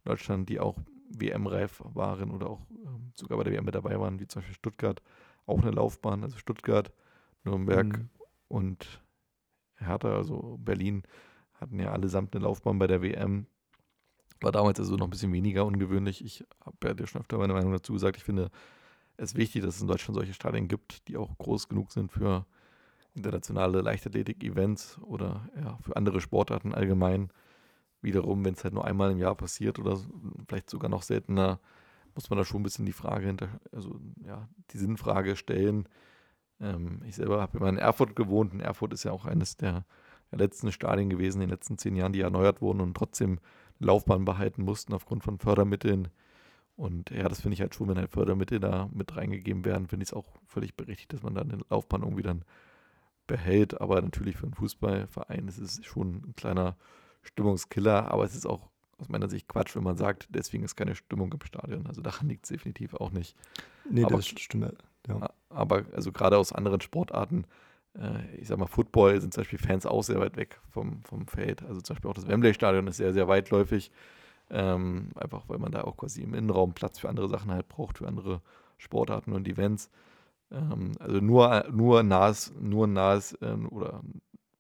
Deutschland, 0.05 0.49
die 0.49 0.59
auch 0.59 0.77
WM-reif 1.11 1.81
waren 1.95 2.33
oder 2.33 2.51
auch 2.51 2.61
ähm, 2.71 3.13
sogar 3.15 3.39
bei 3.39 3.45
der 3.45 3.53
WM 3.53 3.65
mit 3.65 3.75
dabei 3.77 3.99
waren, 4.01 4.19
wie 4.19 4.27
zum 4.27 4.43
Beispiel 4.43 4.57
Stuttgart 4.57 5.01
auch 5.47 5.63
eine 5.63 5.71
Laufbahn, 5.71 6.25
also 6.25 6.39
Stuttgart, 6.39 6.93
Nürnberg 7.45 7.87
mhm. 7.87 8.11
und 8.49 9.01
Hertha, 9.77 10.17
also 10.17 10.59
Berlin, 10.59 11.05
hatten 11.55 11.79
ja 11.79 11.93
allesamt 11.93 12.35
eine 12.35 12.45
Laufbahn 12.45 12.81
bei 12.81 12.89
der 12.89 13.01
WM. 13.01 13.47
War 14.41 14.51
damals 14.51 14.81
also 14.81 14.97
noch 14.97 15.07
ein 15.07 15.11
bisschen 15.11 15.33
weniger 15.33 15.65
ungewöhnlich. 15.65 16.25
Ich 16.25 16.45
habe 16.65 16.77
ja 16.85 16.95
dir 16.95 17.07
schon 17.07 17.21
öfter 17.21 17.39
meine 17.39 17.53
Meinung 17.53 17.71
dazu 17.71 17.93
gesagt. 17.93 18.17
Ich 18.17 18.25
finde 18.25 18.51
es 19.16 19.35
wichtig, 19.35 19.62
dass 19.62 19.77
es 19.77 19.82
in 19.82 19.89
Deutschland 19.89 20.16
solche 20.16 20.35
Stadien 20.35 20.69
gibt, 20.69 21.09
die 21.09 21.16
auch 21.16 21.36
groß 21.39 21.69
genug 21.69 21.93
sind 21.93 22.11
für 22.11 22.47
internationale 23.15 23.81
Leichtathletik-Events 23.81 24.99
oder 25.03 25.49
ja, 25.57 25.78
für 25.82 25.97
andere 25.97 26.20
Sportarten 26.20 26.74
allgemein. 26.74 27.31
Wiederum, 28.03 28.45
wenn 28.45 28.55
es 28.55 28.65
halt 28.65 28.74
nur 28.74 28.85
einmal 28.85 29.12
im 29.12 29.19
Jahr 29.19 29.35
passiert 29.35 29.78
oder 29.78 29.99
vielleicht 30.47 30.69
sogar 30.69 30.91
noch 30.91 31.03
seltener, 31.03 31.61
muss 32.15 32.31
man 32.31 32.39
da 32.39 32.45
schon 32.45 32.61
ein 32.61 32.65
bisschen 32.65 32.86
die 32.86 32.93
Frage 32.93 33.27
hinter, 33.27 33.49
also 33.73 33.99
ja, 34.27 34.49
die 34.70 34.78
Sinnfrage 34.78 35.36
stellen. 35.36 35.89
Ähm, 36.61 37.01
ich 37.07 37.16
selber 37.16 37.41
habe 37.41 37.59
immer 37.59 37.69
in 37.69 37.78
Erfurt 37.78 38.15
gewohnt 38.15 38.53
und 38.53 38.61
Erfurt 38.61 38.93
ist 38.93 39.05
ja 39.05 39.12
auch 39.12 39.24
eines 39.24 39.57
der, 39.57 39.85
der, 40.31 40.39
letzten 40.39 40.70
Stadien 40.70 41.11
gewesen 41.11 41.41
in 41.41 41.49
den 41.49 41.51
letzten 41.51 41.78
zehn 41.78 41.97
Jahren, 41.97 42.12
die 42.12 42.20
erneuert 42.20 42.61
wurden 42.61 42.81
und 42.81 42.95
trotzdem 42.95 43.39
Laufbahn 43.78 44.24
behalten 44.24 44.62
mussten 44.62 44.93
aufgrund 44.93 45.24
von 45.24 45.39
Fördermitteln. 45.39 46.09
Und 46.77 47.11
ja, 47.11 47.29
das 47.29 47.41
finde 47.41 47.55
ich 47.55 47.61
halt 47.61 47.75
schon, 47.75 47.89
wenn 47.89 47.99
halt 47.99 48.11
Fördermittel 48.11 48.59
da 48.59 48.89
mit 48.93 49.17
reingegeben 49.17 49.65
werden, 49.65 49.87
finde 49.87 50.03
ich 50.03 50.11
es 50.11 50.15
auch 50.15 50.27
völlig 50.47 50.75
berechtigt, 50.75 51.13
dass 51.13 51.23
man 51.23 51.35
dann 51.35 51.49
den 51.49 51.63
Laufbahn 51.71 52.03
irgendwie 52.03 52.23
dann 52.23 52.45
behält. 53.27 53.81
Aber 53.81 54.01
natürlich 54.01 54.37
für 54.37 54.47
einen 54.47 54.55
Fußballverein 54.55 55.47
ist 55.47 55.59
es 55.59 55.85
schon 55.85 56.23
ein 56.27 56.35
kleiner 56.37 56.77
Stimmungskiller, 57.23 58.11
aber 58.11 58.25
es 58.25 58.35
ist 58.35 58.47
auch 58.47 58.69
aus 58.99 59.09
meiner 59.09 59.29
Sicht 59.29 59.49
Quatsch, 59.49 59.75
wenn 59.77 59.83
man 59.83 59.97
sagt, 59.97 60.29
deswegen 60.31 60.65
ist 60.65 60.77
keine 60.77 60.95
Stimmung 60.95 61.33
im 61.33 61.41
Stadion. 61.45 61.87
Also 61.87 62.01
daran 62.01 62.29
liegt 62.29 62.45
es 62.45 62.51
definitiv 62.51 62.95
auch 62.95 63.11
nicht. 63.11 63.37
Nee, 63.89 64.05
aber, 64.05 64.17
das 64.17 64.27
stimmt. 64.27 64.75
Ja. 65.09 65.31
Aber 65.51 65.85
also 65.95 66.13
gerade 66.13 66.39
aus 66.39 66.53
anderen 66.53 66.81
Sportarten, 66.81 67.45
äh, 67.97 68.37
ich 68.37 68.49
sag 68.49 68.59
mal, 68.59 68.67
Football 68.67 69.21
sind 69.21 69.35
zum 69.35 69.43
Beispiel 69.43 69.59
Fans 69.59 69.87
auch 69.87 70.03
sehr 70.03 70.21
weit 70.21 70.37
weg 70.37 70.61
vom, 70.71 71.03
vom 71.05 71.27
Feld. 71.27 71.63
Also 71.63 71.81
zum 71.81 71.95
Beispiel 71.95 72.11
auch 72.11 72.15
das 72.15 72.29
Wembley-Stadion 72.29 72.87
ist 72.87 72.97
sehr, 72.97 73.13
sehr 73.13 73.29
weitläufig. 73.29 73.91
Ähm, 74.51 75.11
einfach 75.15 75.49
weil 75.49 75.59
man 75.59 75.73
da 75.73 75.83
auch 75.83 75.97
quasi 75.97 76.23
im 76.23 76.35
Innenraum 76.35 76.75
Platz 76.75 76.99
für 76.99 77.09
andere 77.09 77.29
Sachen 77.29 77.51
halt 77.51 77.69
braucht, 77.69 77.99
für 77.99 78.07
andere 78.07 78.43
Sportarten 78.79 79.33
und 79.33 79.49
Events. 79.49 79.91
Ähm, 80.51 80.93
also 80.99 81.21
nur, 81.21 81.66
nur 81.71 82.03
nahes, 82.03 82.53
nur 82.61 82.87
nahes 82.87 83.33
äh, 83.41 83.57
oder 83.71 84.03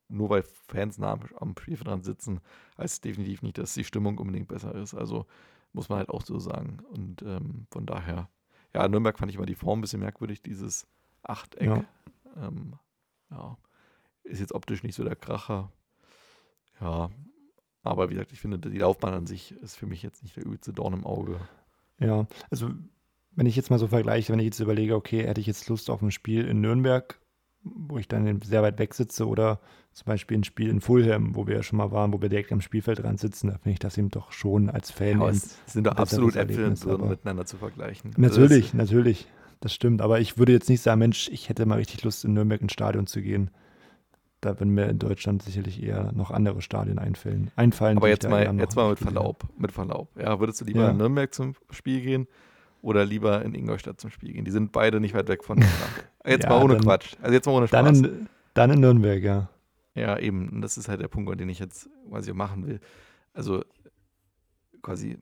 nur 0.08 0.30
weil 0.30 0.42
Fans 0.42 0.98
nah 0.98 1.18
am 1.40 1.54
Spielfeld 1.58 2.04
sitzen, 2.04 2.40
heißt 2.78 3.04
definitiv 3.04 3.42
nicht, 3.42 3.58
dass 3.58 3.74
die 3.74 3.84
Stimmung 3.84 4.18
unbedingt 4.18 4.48
besser 4.48 4.74
ist. 4.74 4.94
Also 4.94 5.26
muss 5.72 5.88
man 5.88 5.98
halt 5.98 6.08
auch 6.08 6.22
so 6.22 6.38
sagen. 6.38 6.78
Und 6.90 7.22
ähm, 7.22 7.66
von 7.70 7.86
daher, 7.86 8.28
ja, 8.72 8.86
Nürnberg 8.88 9.18
fand 9.18 9.30
ich 9.30 9.36
immer 9.36 9.46
die 9.46 9.54
Form 9.54 9.78
ein 9.78 9.82
bisschen 9.82 10.00
merkwürdig, 10.00 10.42
dieses 10.42 10.86
Achteck. 11.22 11.62
Ja. 11.62 11.84
Ähm, 12.36 12.74
ja. 13.30 13.56
Ist 14.22 14.40
jetzt 14.40 14.54
optisch 14.54 14.82
nicht 14.82 14.94
so 14.94 15.04
der 15.04 15.16
Kracher. 15.16 15.70
Ja, 16.80 17.10
aber 17.84 18.10
wie 18.10 18.14
gesagt, 18.14 18.32
ich 18.32 18.40
finde, 18.40 18.58
die 18.58 18.78
Laufbahn 18.78 19.14
an 19.14 19.26
sich 19.26 19.52
ist 19.62 19.76
für 19.76 19.86
mich 19.86 20.02
jetzt 20.02 20.22
nicht 20.22 20.36
der 20.36 20.44
übelste 20.44 20.72
Dorn 20.72 20.94
im 20.94 21.04
Auge. 21.04 21.36
Ja, 22.00 22.26
also 22.50 22.70
wenn 23.36 23.46
ich 23.46 23.56
jetzt 23.56 23.70
mal 23.70 23.78
so 23.78 23.88
vergleiche, 23.88 24.32
wenn 24.32 24.38
ich 24.38 24.46
jetzt 24.46 24.60
überlege, 24.60 24.94
okay, 24.94 25.26
hätte 25.26 25.40
ich 25.40 25.46
jetzt 25.46 25.68
Lust 25.68 25.90
auf 25.90 26.02
ein 26.02 26.10
Spiel 26.10 26.46
in 26.46 26.60
Nürnberg, 26.60 27.20
wo 27.62 27.98
ich 27.98 28.08
dann 28.08 28.40
sehr 28.42 28.62
weit 28.62 28.78
weg 28.78 28.94
sitze 28.94 29.26
oder 29.26 29.60
zum 29.92 30.06
Beispiel 30.06 30.38
ein 30.38 30.44
Spiel 30.44 30.68
in 30.68 30.80
Fulham, 30.80 31.34
wo 31.34 31.46
wir 31.46 31.56
ja 31.56 31.62
schon 31.62 31.78
mal 31.78 31.90
waren, 31.92 32.12
wo 32.12 32.20
wir 32.20 32.28
direkt 32.28 32.52
am 32.52 32.60
Spielfeld 32.60 33.02
dran 33.02 33.16
sitzen, 33.16 33.48
da 33.48 33.54
finde 33.54 33.72
ich 33.72 33.78
das 33.78 33.96
eben 33.96 34.10
doch 34.10 34.32
schon 34.32 34.68
als 34.68 34.90
Fan. 34.90 35.20
Ja, 35.20 35.28
es 35.28 35.58
sind 35.66 35.86
doch 35.86 35.96
absolut 35.96 36.36
Äpfel 36.36 36.66
und 36.66 36.80
Birnen 36.80 37.08
miteinander 37.08 37.46
zu 37.46 37.56
vergleichen. 37.56 38.12
Natürlich, 38.16 38.66
das 38.66 38.74
natürlich, 38.74 39.26
das 39.60 39.72
stimmt. 39.72 40.02
Aber 40.02 40.20
ich 40.20 40.36
würde 40.36 40.52
jetzt 40.52 40.68
nicht 40.68 40.82
sagen, 40.82 40.98
Mensch, 40.98 41.28
ich 41.30 41.48
hätte 41.48 41.64
mal 41.64 41.76
richtig 41.76 42.02
Lust, 42.02 42.24
in 42.24 42.34
Nürnberg 42.34 42.60
ins 42.60 42.72
Stadion 42.72 43.06
zu 43.06 43.22
gehen. 43.22 43.50
Da 44.44 44.60
würden 44.60 44.74
mir 44.74 44.86
in 44.90 44.98
Deutschland 44.98 45.42
sicherlich 45.42 45.82
eher 45.82 46.12
noch 46.12 46.30
andere 46.30 46.60
Stadien 46.60 46.98
einfallen. 46.98 47.50
einfallen 47.56 47.96
Aber 47.96 48.08
jetzt 48.08 48.28
mal, 48.28 48.44
jetzt 48.58 48.76
mal 48.76 48.90
mit 48.90 48.98
Verlaub, 48.98 49.44
mit 49.56 49.72
Verlaub. 49.72 50.08
Ja, 50.18 50.38
würdest 50.38 50.60
du 50.60 50.66
lieber 50.66 50.82
ja. 50.82 50.90
in 50.90 50.98
Nürnberg 50.98 51.32
zum 51.32 51.54
Spiel 51.70 52.02
gehen 52.02 52.28
oder 52.82 53.06
lieber 53.06 53.42
in 53.42 53.54
Ingolstadt 53.54 53.98
zum 54.02 54.10
Spiel 54.10 54.34
gehen? 54.34 54.44
Die 54.44 54.50
sind 54.50 54.70
beide 54.70 55.00
nicht 55.00 55.14
weit 55.14 55.28
weg 55.28 55.44
voneinander. 55.44 55.74
Jetzt 56.26 56.44
ja, 56.44 56.50
mal 56.50 56.62
ohne 56.62 56.74
dann, 56.74 56.82
Quatsch. 56.82 57.14
Also 57.22 57.34
jetzt 57.34 57.46
mal 57.46 57.52
ohne 57.52 57.68
Spaß. 57.68 57.84
Dann 57.84 58.04
in, 58.04 58.28
dann 58.54 58.70
in 58.70 58.80
Nürnberg, 58.80 59.22
ja. 59.22 59.48
Ja, 59.94 60.18
eben. 60.18 60.48
Und 60.48 60.62
das 60.62 60.78
ist 60.78 60.88
halt 60.88 61.00
der 61.00 61.08
Punkt, 61.08 61.38
den 61.38 61.48
ich 61.48 61.58
jetzt 61.58 61.88
quasi 62.08 62.32
machen 62.32 62.66
will. 62.66 62.80
Also 63.34 63.62
quasi, 64.82 65.18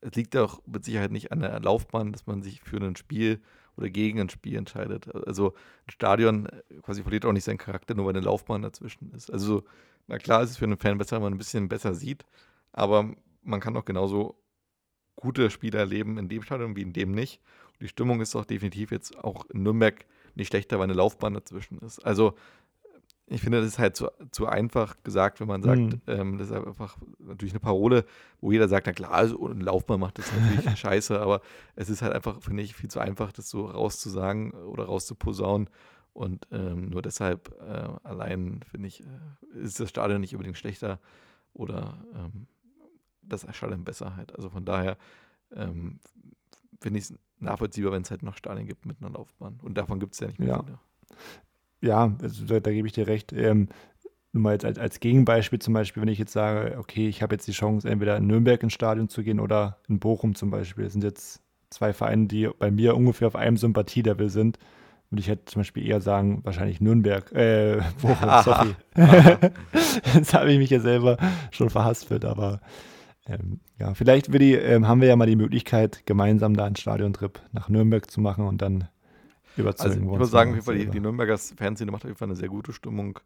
es 0.00 0.12
liegt 0.14 0.36
auch 0.36 0.60
mit 0.64 0.84
Sicherheit 0.84 1.10
nicht 1.10 1.32
an 1.32 1.40
der 1.40 1.58
Laufbahn, 1.60 2.12
dass 2.12 2.26
man 2.26 2.42
sich 2.42 2.60
für 2.60 2.78
ein 2.78 2.94
Spiel 2.96 3.40
oder 3.78 3.88
gegen 3.88 4.20
ein 4.20 4.28
Spiel 4.28 4.56
entscheidet. 4.56 5.14
Also 5.26 5.54
ein 5.86 5.90
Stadion 5.90 6.46
äh, 6.46 6.80
quasi 6.82 7.02
verliert 7.02 7.24
auch 7.24 7.32
nicht 7.32 7.44
seinen 7.44 7.58
Charakter, 7.58 7.94
nur 7.94 8.06
weil 8.06 8.14
eine 8.16 8.24
Laufbahn 8.24 8.62
dazwischen 8.62 9.12
ist. 9.12 9.32
Also 9.32 9.64
na 10.06 10.18
klar 10.18 10.42
ist 10.42 10.50
es 10.50 10.56
für 10.58 10.64
einen 10.64 10.76
Fan 10.76 10.98
besser, 10.98 11.16
wenn 11.16 11.22
man 11.22 11.34
ein 11.34 11.38
bisschen 11.38 11.68
besser 11.68 11.94
sieht, 11.94 12.24
aber 12.72 13.14
man 13.42 13.60
kann 13.60 13.76
auch 13.76 13.84
genauso 13.84 14.36
gute 15.16 15.50
Spiele 15.50 15.78
erleben 15.78 16.18
in 16.18 16.28
dem 16.28 16.42
Stadion 16.42 16.76
wie 16.76 16.82
in 16.82 16.92
dem 16.92 17.12
nicht. 17.12 17.40
Und 17.72 17.82
die 17.82 17.88
Stimmung 17.88 18.20
ist 18.20 18.34
doch 18.34 18.44
definitiv 18.44 18.90
jetzt 18.90 19.16
auch 19.18 19.46
in 19.46 19.62
Nürnberg 19.62 20.04
nicht 20.34 20.48
schlechter, 20.48 20.78
weil 20.78 20.84
eine 20.84 20.94
Laufbahn 20.94 21.34
dazwischen 21.34 21.78
ist. 21.78 21.98
Also 22.00 22.34
ich 23.30 23.42
finde, 23.42 23.58
das 23.58 23.66
ist 23.66 23.78
halt 23.78 23.96
zu, 23.96 24.08
zu 24.30 24.46
einfach 24.46 24.96
gesagt, 25.02 25.40
wenn 25.40 25.48
man 25.48 25.62
sagt, 25.62 25.80
mhm. 25.80 26.00
ähm, 26.06 26.38
das 26.38 26.48
ist 26.48 26.56
einfach 26.56 26.96
natürlich 27.18 27.52
eine 27.52 27.60
Parole, 27.60 28.04
wo 28.40 28.52
jeder 28.52 28.68
sagt, 28.68 28.86
na 28.86 28.92
klar, 28.92 29.12
also 29.12 29.46
ein 29.46 29.60
Laufbahn 29.60 30.00
macht 30.00 30.18
das 30.18 30.32
natürlich 30.32 30.78
scheiße, 30.78 31.20
aber 31.20 31.42
es 31.76 31.90
ist 31.90 32.00
halt 32.00 32.14
einfach, 32.14 32.40
finde 32.42 32.62
ich, 32.62 32.74
viel 32.74 32.90
zu 32.90 33.00
einfach, 33.00 33.32
das 33.32 33.50
so 33.50 33.66
rauszusagen 33.66 34.52
oder 34.52 34.84
rauszuposaunen. 34.84 35.68
Und 36.14 36.48
ähm, 36.50 36.86
nur 36.88 37.02
deshalb 37.02 37.54
äh, 37.60 37.88
allein, 38.02 38.60
finde 38.70 38.88
ich, 38.88 39.02
äh, 39.02 39.58
ist 39.60 39.78
das 39.78 39.90
Stadion 39.90 40.20
nicht 40.20 40.34
unbedingt 40.34 40.56
schlechter 40.56 40.98
oder 41.52 42.02
ähm, 42.14 42.46
das 43.22 43.46
Stadion 43.54 43.84
besser 43.84 44.16
halt. 44.16 44.34
Also 44.34 44.48
von 44.48 44.64
daher 44.64 44.96
ähm, 45.54 46.00
finde 46.80 46.98
ich 46.98 47.10
es 47.10 47.14
nachvollziehbar, 47.38 47.92
wenn 47.92 48.02
es 48.02 48.10
halt 48.10 48.22
noch 48.22 48.36
Stadien 48.36 48.66
gibt 48.66 48.86
mit 48.86 49.00
einer 49.00 49.10
Laufbahn. 49.10 49.60
Und 49.62 49.74
davon 49.74 50.00
gibt 50.00 50.14
es 50.14 50.20
ja 50.20 50.28
nicht 50.28 50.38
mehr 50.38 50.48
ja. 50.48 50.62
viele. 50.62 50.78
Ja, 51.80 52.16
also 52.22 52.44
da, 52.46 52.60
da, 52.60 52.70
gebe 52.70 52.86
ich 52.86 52.94
dir 52.94 53.06
recht. 53.06 53.32
Ähm, 53.32 53.68
nur 54.32 54.42
mal 54.42 54.52
jetzt 54.52 54.64
als, 54.64 54.78
als 54.78 55.00
Gegenbeispiel 55.00 55.58
zum 55.58 55.74
Beispiel, 55.74 56.02
wenn 56.02 56.08
ich 56.08 56.18
jetzt 56.18 56.32
sage, 56.32 56.76
okay, 56.78 57.08
ich 57.08 57.22
habe 57.22 57.34
jetzt 57.34 57.46
die 57.46 57.52
Chance, 57.52 57.88
entweder 57.88 58.16
in 58.16 58.26
Nürnberg 58.26 58.62
ins 58.62 58.74
Stadion 58.74 59.08
zu 59.08 59.22
gehen 59.22 59.40
oder 59.40 59.78
in 59.88 59.98
Bochum 59.98 60.34
zum 60.34 60.50
Beispiel. 60.50 60.84
Das 60.84 60.92
sind 60.92 61.04
jetzt 61.04 61.42
zwei 61.70 61.92
Vereine, 61.92 62.26
die 62.26 62.48
bei 62.58 62.70
mir 62.70 62.96
ungefähr 62.96 63.28
auf 63.28 63.36
einem 63.36 63.56
Sympathielevel 63.56 64.28
sind. 64.30 64.58
Würde 65.10 65.20
ich 65.20 65.28
halt 65.28 65.48
zum 65.48 65.60
Beispiel 65.60 65.86
eher 65.86 66.02
sagen, 66.02 66.40
wahrscheinlich 66.44 66.80
Nürnberg, 66.80 67.32
äh, 67.32 67.80
Bochum, 68.02 68.30
sorry. 68.44 68.74
Jetzt 70.14 70.34
habe 70.34 70.52
ich 70.52 70.58
mich 70.58 70.70
ja 70.70 70.80
selber 70.80 71.16
schon 71.50 71.70
verhaspelt, 71.70 72.26
aber 72.26 72.60
ähm, 73.26 73.60
ja, 73.78 73.94
vielleicht 73.94 74.32
Willi, 74.32 74.54
ähm, 74.54 74.86
haben 74.86 75.00
wir 75.00 75.08
ja 75.08 75.16
mal 75.16 75.26
die 75.26 75.36
Möglichkeit, 75.36 76.04
gemeinsam 76.04 76.54
da 76.54 76.64
einen 76.64 76.76
Stadiontrip 76.76 77.40
nach 77.52 77.70
Nürnberg 77.70 78.10
zu 78.10 78.20
machen 78.20 78.46
und 78.46 78.60
dann 78.60 78.88
überzeugen 79.58 80.02
also, 80.02 80.12
ich 80.12 80.18
muss 80.18 80.30
sagen, 80.30 80.60
die, 80.66 80.86
die 80.86 81.00
Nürnberger 81.00 81.38
Fernsehen 81.38 81.90
macht 81.90 82.02
auf 82.02 82.08
jeden 82.08 82.18
Fall 82.18 82.28
eine 82.28 82.36
sehr 82.36 82.48
gute 82.48 82.72
Stimmung. 82.72 83.18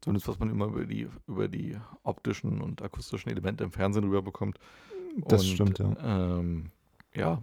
Zumindest 0.00 0.28
was 0.28 0.38
man 0.38 0.50
immer 0.50 0.66
über 0.66 0.84
die, 0.84 1.08
über 1.26 1.48
die 1.48 1.76
optischen 2.02 2.60
und 2.60 2.82
akustischen 2.82 3.30
Elemente 3.30 3.64
im 3.64 3.72
Fernsehen 3.72 4.04
rüberbekommt. 4.04 4.58
Das 5.26 5.42
und, 5.42 5.48
stimmt, 5.48 5.78
ja. 5.78 5.96
Ähm, 6.38 6.70
ja, 7.14 7.42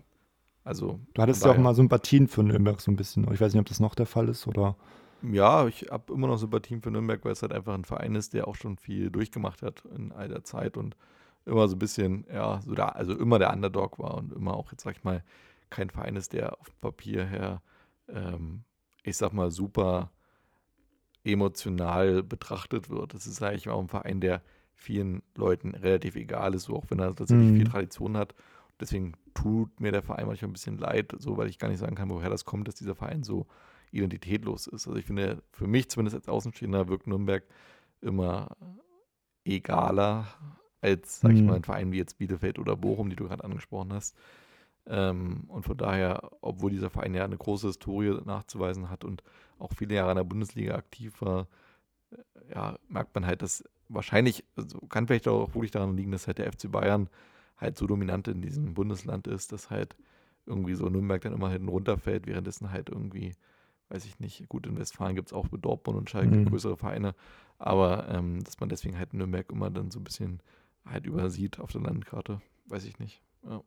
also. 0.64 1.00
Du 1.14 1.22
hattest 1.22 1.44
ja 1.44 1.52
auch 1.52 1.58
mal 1.58 1.74
Sympathien 1.74 2.28
für 2.28 2.44
Nürnberg 2.44 2.80
so 2.80 2.92
ein 2.92 2.96
bisschen. 2.96 3.32
Ich 3.34 3.42
weiß 3.42 3.54
nicht, 3.54 3.60
ob 3.60 3.68
das 3.68 3.80
noch 3.80 3.96
der 3.96 4.06
Fall 4.06 4.30
ist 4.30 4.48
oder. 4.48 4.76
Ja, 5.24 5.68
ich 5.68 5.88
habe 5.90 6.14
immer 6.14 6.28
noch 6.28 6.38
Sympathien 6.38 6.82
für 6.82 6.92
Nürnberg, 6.92 7.24
weil 7.24 7.32
es 7.32 7.42
halt 7.42 7.54
einfach 7.54 7.74
ein 7.74 7.86
Verein 7.86 8.16
ist, 8.16 8.34
der 8.34 8.48
auch 8.48 8.56
schon 8.56 8.78
viel 8.78 9.10
durchgemacht 9.10 9.62
hat 9.62 9.84
in 9.96 10.12
all 10.12 10.28
der 10.28 10.44
Zeit 10.44 10.76
und 10.76 10.98
immer 11.46 11.68
so 11.68 11.76
ein 11.76 11.80
bisschen, 11.80 12.26
ja, 12.32 12.62
so 12.62 12.74
da, 12.74 12.90
also 12.90 13.16
immer 13.18 13.40
der 13.40 13.54
Underdog 13.54 14.00
war 14.00 14.16
und 14.16 14.34
immer 14.34 14.54
auch, 14.56 14.72
jetzt 14.72 14.84
sag 14.84 14.98
ich 14.98 15.04
mal, 15.04 15.24
kein 15.70 15.90
Verein 15.90 16.16
ist, 16.16 16.34
der 16.34 16.60
auf 16.60 16.70
Papier 16.82 17.26
her, 17.26 17.62
ähm, 18.08 18.64
ich 19.04 19.18
sag 19.18 19.34
mal, 19.34 19.52
super 19.52 20.12
emotional 21.24 22.24
betrachtet 22.24 22.90
wird. 22.90 23.14
Das 23.14 23.28
ist 23.28 23.42
eigentlich 23.42 23.70
auch 23.70 23.80
ein 23.80 23.88
Verein, 23.88 24.20
der 24.20 24.42
vielen 24.76 25.22
Leuten 25.36 25.76
relativ 25.76 26.16
egal 26.16 26.54
ist, 26.54 26.64
so 26.64 26.76
auch 26.76 26.86
wenn 26.90 27.00
er 27.00 27.16
tatsächlich 27.16 27.52
mhm. 27.52 27.56
viel 27.58 27.68
Tradition 27.68 28.18
hat. 28.18 28.36
Deswegen 28.80 29.14
tut 29.34 29.80
mir 29.80 29.92
der 29.92 30.02
Verein 30.02 30.28
manchmal 30.28 30.50
ein 30.50 30.54
bisschen 30.54 30.78
leid, 30.78 31.14
so 31.18 31.38
weil 31.38 31.48
ich 31.48 31.60
gar 31.60 31.70
nicht 31.70 31.80
sagen 31.80 31.96
kann, 31.96 32.10
woher 32.10 32.30
das 32.30 32.44
kommt, 32.44 32.68
dass 32.68 32.76
dieser 32.76 32.96
Verein 32.96 33.24
so 33.24 33.48
identitätlos 33.92 34.68
ist. 34.68 34.88
Also 34.88 34.98
ich 34.98 35.06
finde, 35.06 35.42
für 35.52 35.68
mich 35.68 35.90
zumindest 35.90 36.16
als 36.16 36.28
Außenstehender 36.28 36.88
wirkt 36.90 37.08
Nürnberg 37.08 37.44
immer 38.02 38.58
egaler 39.46 40.28
als, 40.82 41.22
sag 41.22 41.32
ich 41.32 41.42
mhm. 41.42 41.48
mal, 41.48 41.56
ein 41.56 41.64
Verein 41.64 41.92
wie 41.92 41.98
jetzt 41.98 42.18
Bielefeld 42.18 42.60
oder 42.60 42.76
Bochum, 42.76 43.10
die 43.10 43.16
du 43.16 43.26
gerade 43.26 43.44
angesprochen 43.44 43.94
hast. 43.94 44.18
Ähm, 44.88 45.46
und 45.48 45.64
von 45.64 45.78
daher, 45.78 46.30
obwohl 46.42 46.72
dieser 46.72 46.90
Verein 46.90 47.14
ja 47.14 47.24
eine 47.24 47.38
große 47.38 47.68
Historie 47.68 48.20
nachzuweisen 48.26 48.90
hat 48.90 49.04
und 49.04 49.24
auch 49.60 49.72
viele 49.74 49.96
Jahre 49.96 50.12
in 50.12 50.18
der 50.18 50.24
Bundesliga 50.24 50.76
aktiv 50.76 51.22
war, 51.22 51.48
äh, 52.12 52.54
ja, 52.54 52.78
merkt 52.90 53.16
man 53.16 53.26
halt, 53.26 53.42
dass 53.42 53.64
wahrscheinlich, 53.88 54.44
also 54.56 54.80
kann 54.88 55.08
vielleicht 55.08 55.28
auch 55.28 55.54
wirklich 55.56 55.72
daran 55.72 55.96
liegen, 55.96 56.12
dass 56.12 56.28
halt 56.28 56.38
der 56.38 56.52
FC 56.52 56.72
Bayern 56.72 57.10
halt 57.58 57.78
so 57.78 57.88
dominant 57.88 58.28
in 58.28 58.42
diesem 58.42 58.74
Bundesland 58.74 59.28
ist, 59.28 59.52
dass 59.52 59.70
halt 59.70 59.96
irgendwie 60.46 60.76
so 60.76 60.90
Nürnberg 60.90 61.22
dann 61.22 61.34
immer 61.34 61.50
hinten 61.50 61.70
runterfällt, 61.70 62.28
währenddessen 62.28 62.72
halt 62.72 62.90
irgendwie, 62.90 63.36
weiß 63.90 64.06
ich 64.06 64.20
nicht, 64.20 64.50
gut, 64.50 64.68
in 64.68 64.78
Westfalen 64.78 65.16
gibt 65.16 65.30
es 65.30 65.34
auch 65.34 65.50
mit 65.52 65.64
Dortmund 65.64 65.98
und 65.98 66.10
Schalke 66.10 66.36
mhm. 66.36 66.46
größere 66.46 66.76
Vereine, 66.76 67.16
aber 67.58 68.10
ähm, 68.10 68.44
dass 68.44 68.60
man 68.60 68.70
deswegen 68.70 68.98
halt 68.98 69.14
Nürnberg 69.14 69.50
immer 69.52 69.70
dann 69.70 69.92
so 69.92 70.00
ein 70.00 70.04
bisschen 70.04 70.42
halt 70.86 71.06
übersieht 71.06 71.60
auf 71.60 71.72
der 71.72 71.82
Landkarte, 71.82 72.42
weiß 72.68 72.84
ich 72.86 73.00
nicht. 73.00 73.22
Ja. 73.46 73.62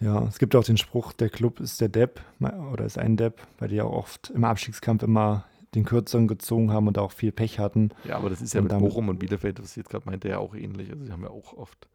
Ja, 0.00 0.24
es 0.24 0.38
gibt 0.38 0.56
auch 0.56 0.64
den 0.64 0.78
Spruch, 0.78 1.12
der 1.12 1.28
Club 1.28 1.60
ist 1.60 1.80
der 1.80 1.88
Depp 1.88 2.20
oder 2.40 2.84
ist 2.84 2.98
ein 2.98 3.16
Depp, 3.16 3.40
weil 3.58 3.68
die 3.68 3.76
ja 3.76 3.84
auch 3.84 3.92
oft 3.92 4.30
im 4.30 4.44
Abstiegskampf 4.44 5.02
immer 5.02 5.44
den 5.74 5.84
Kürzeren 5.84 6.26
gezogen 6.26 6.72
haben 6.72 6.88
und 6.88 6.98
auch 6.98 7.12
viel 7.12 7.32
Pech 7.32 7.58
hatten. 7.58 7.90
Ja, 8.04 8.16
aber 8.16 8.30
das 8.30 8.40
ist 8.40 8.54
ja 8.54 8.60
und 8.60 8.72
mit 8.72 8.78
Bochum 8.78 9.08
und 9.08 9.18
Bielefeld, 9.18 9.62
was 9.62 9.76
jetzt 9.76 9.90
gerade 9.90 10.06
meinte, 10.06 10.28
ja 10.28 10.38
auch 10.38 10.54
ähnlich. 10.54 10.90
Also 10.90 11.04
sie 11.04 11.12
haben 11.12 11.22
ja 11.22 11.30
auch 11.30 11.52
oft 11.52 11.88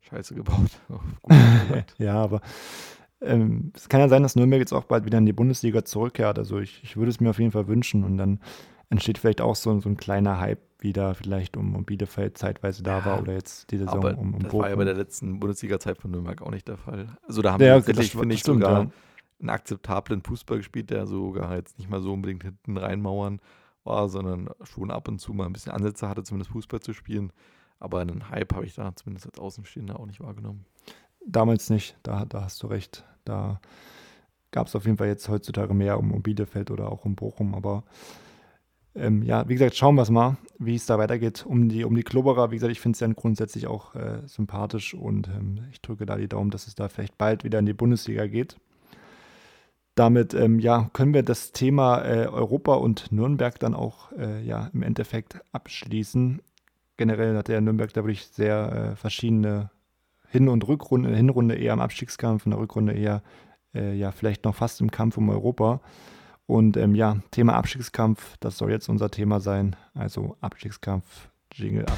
Scheiße 0.00 0.34
gebaut. 0.34 0.70
ja, 1.98 2.14
aber 2.14 2.40
ähm, 3.20 3.72
es 3.74 3.88
kann 3.88 4.00
ja 4.00 4.08
sein, 4.08 4.22
dass 4.22 4.36
Nürnberg 4.36 4.60
jetzt 4.60 4.72
auch 4.72 4.84
bald 4.84 5.06
wieder 5.06 5.18
in 5.18 5.26
die 5.26 5.32
Bundesliga 5.32 5.84
zurückkehrt. 5.84 6.38
Also 6.38 6.58
ich, 6.58 6.82
ich 6.82 6.96
würde 6.96 7.10
es 7.10 7.20
mir 7.20 7.30
auf 7.30 7.38
jeden 7.38 7.52
Fall 7.52 7.68
wünschen 7.68 8.04
und 8.04 8.18
dann 8.18 8.40
entsteht 8.92 9.18
vielleicht 9.18 9.40
auch 9.40 9.56
so, 9.56 9.80
so 9.80 9.88
ein 9.88 9.96
kleiner 9.96 10.38
Hype 10.38 10.60
wieder 10.78 11.14
vielleicht 11.14 11.56
um, 11.56 11.74
um 11.74 11.84
Bielefeld 11.84 12.36
zeitweise 12.36 12.82
da 12.82 12.98
ja, 12.98 13.04
war 13.04 13.20
oder 13.22 13.32
jetzt 13.32 13.70
die 13.70 13.78
Saison 13.78 13.96
aber 13.96 14.18
um, 14.18 14.34
um 14.34 14.40
Das 14.40 14.50
Bochum. 14.50 14.62
war 14.62 14.70
ja 14.70 14.76
bei 14.76 14.84
der 14.84 14.94
letzten 14.94 15.40
Bundesliga-Zeit 15.40 15.98
von 15.98 16.10
Nürnberg 16.10 16.42
auch 16.42 16.50
nicht 16.50 16.68
der 16.68 16.76
Fall. 16.76 17.08
Also 17.26 17.40
da 17.40 17.52
haben 17.52 17.62
ja, 17.62 17.68
wir 17.68 17.74
tatsächlich, 17.76 18.12
finde 18.12 18.34
ich, 18.34 18.42
sogar 18.42 18.82
ja. 18.84 18.90
einen 19.40 19.50
akzeptablen 19.50 20.22
Fußball 20.22 20.58
gespielt, 20.58 20.90
der 20.90 21.06
sogar 21.06 21.56
jetzt 21.56 21.78
nicht 21.78 21.88
mal 21.88 22.00
so 22.00 22.12
unbedingt 22.12 22.42
hinten 22.42 22.76
reinmauern 22.76 23.40
war, 23.84 24.08
sondern 24.08 24.50
schon 24.62 24.90
ab 24.90 25.08
und 25.08 25.18
zu 25.18 25.32
mal 25.32 25.46
ein 25.46 25.52
bisschen 25.52 25.72
Ansätze 25.72 26.08
hatte, 26.08 26.22
zumindest 26.22 26.52
Fußball 26.52 26.80
zu 26.80 26.92
spielen. 26.92 27.32
Aber 27.78 28.00
einen 28.00 28.28
Hype 28.28 28.54
habe 28.54 28.66
ich 28.66 28.74
da 28.74 28.94
zumindest 28.94 29.26
als 29.26 29.38
Außenstehender 29.38 29.98
auch 29.98 30.06
nicht 30.06 30.20
wahrgenommen. 30.20 30.66
Damals 31.26 31.70
nicht, 31.70 31.96
da, 32.02 32.24
da 32.24 32.42
hast 32.42 32.62
du 32.62 32.66
recht. 32.66 33.04
Da 33.24 33.60
gab 34.50 34.66
es 34.66 34.76
auf 34.76 34.84
jeden 34.84 34.98
Fall 34.98 35.08
jetzt 35.08 35.28
heutzutage 35.28 35.74
mehr 35.74 35.98
um, 35.98 36.12
um 36.12 36.22
Bielefeld 36.22 36.70
oder 36.70 36.92
auch 36.92 37.04
um 37.04 37.14
Bochum. 37.14 37.54
Aber 37.54 37.84
ähm, 38.94 39.22
ja, 39.22 39.48
wie 39.48 39.54
gesagt, 39.54 39.76
schauen 39.76 39.94
wir 39.94 40.02
es 40.02 40.10
mal, 40.10 40.36
wie 40.58 40.74
es 40.74 40.86
da 40.86 40.98
weitergeht. 40.98 41.44
Um 41.46 41.68
die, 41.68 41.84
um 41.84 41.94
die 41.94 42.02
Klubberer, 42.02 42.50
wie 42.50 42.56
gesagt, 42.56 42.72
ich 42.72 42.80
finde 42.80 42.96
es 42.96 43.00
ja 43.00 43.08
grundsätzlich 43.08 43.66
auch 43.66 43.94
äh, 43.94 44.20
sympathisch 44.26 44.94
und 44.94 45.28
ähm, 45.28 45.64
ich 45.70 45.80
drücke 45.80 46.06
da 46.06 46.16
die 46.16 46.28
Daumen, 46.28 46.50
dass 46.50 46.66
es 46.66 46.74
da 46.74 46.88
vielleicht 46.88 47.18
bald 47.18 47.44
wieder 47.44 47.58
in 47.58 47.66
die 47.66 47.72
Bundesliga 47.72 48.26
geht. 48.26 48.56
Damit 49.94 50.32
ähm, 50.34 50.58
ja, 50.58 50.88
können 50.92 51.12
wir 51.12 51.22
das 51.22 51.52
Thema 51.52 52.02
äh, 52.02 52.26
Europa 52.26 52.74
und 52.74 53.12
Nürnberg 53.12 53.58
dann 53.58 53.74
auch 53.74 54.12
äh, 54.12 54.42
ja, 54.42 54.70
im 54.72 54.82
Endeffekt 54.82 55.40
abschließen 55.52 56.40
generell 56.96 57.36
hat 57.36 57.48
der 57.48 57.60
Nürnberg 57.60 57.92
da 57.92 58.02
wirklich 58.04 58.26
sehr 58.28 58.92
äh, 58.92 58.96
verschiedene 58.96 59.70
Hin- 60.28 60.48
und 60.48 60.66
Rückrunde, 60.66 61.08
in 61.08 61.12
der 61.12 61.18
Hinrunde 61.18 61.56
eher 61.56 61.72
im 61.72 61.80
Abstiegskampf, 61.80 62.46
in 62.46 62.52
der 62.52 62.60
Rückrunde 62.60 62.92
eher 62.92 63.22
äh, 63.74 63.94
ja 63.94 64.12
vielleicht 64.12 64.44
noch 64.44 64.54
fast 64.54 64.80
im 64.80 64.90
Kampf 64.90 65.18
um 65.18 65.28
Europa. 65.28 65.80
Und 66.52 66.76
ähm, 66.76 66.94
ja, 66.94 67.16
Thema 67.30 67.54
Abstiegskampf, 67.54 68.36
das 68.40 68.58
soll 68.58 68.70
jetzt 68.70 68.90
unser 68.90 69.10
Thema 69.10 69.40
sein. 69.40 69.74
Also 69.94 70.36
Abstiegskampf, 70.42 71.30
Jingle 71.54 71.86
ab. 71.86 71.96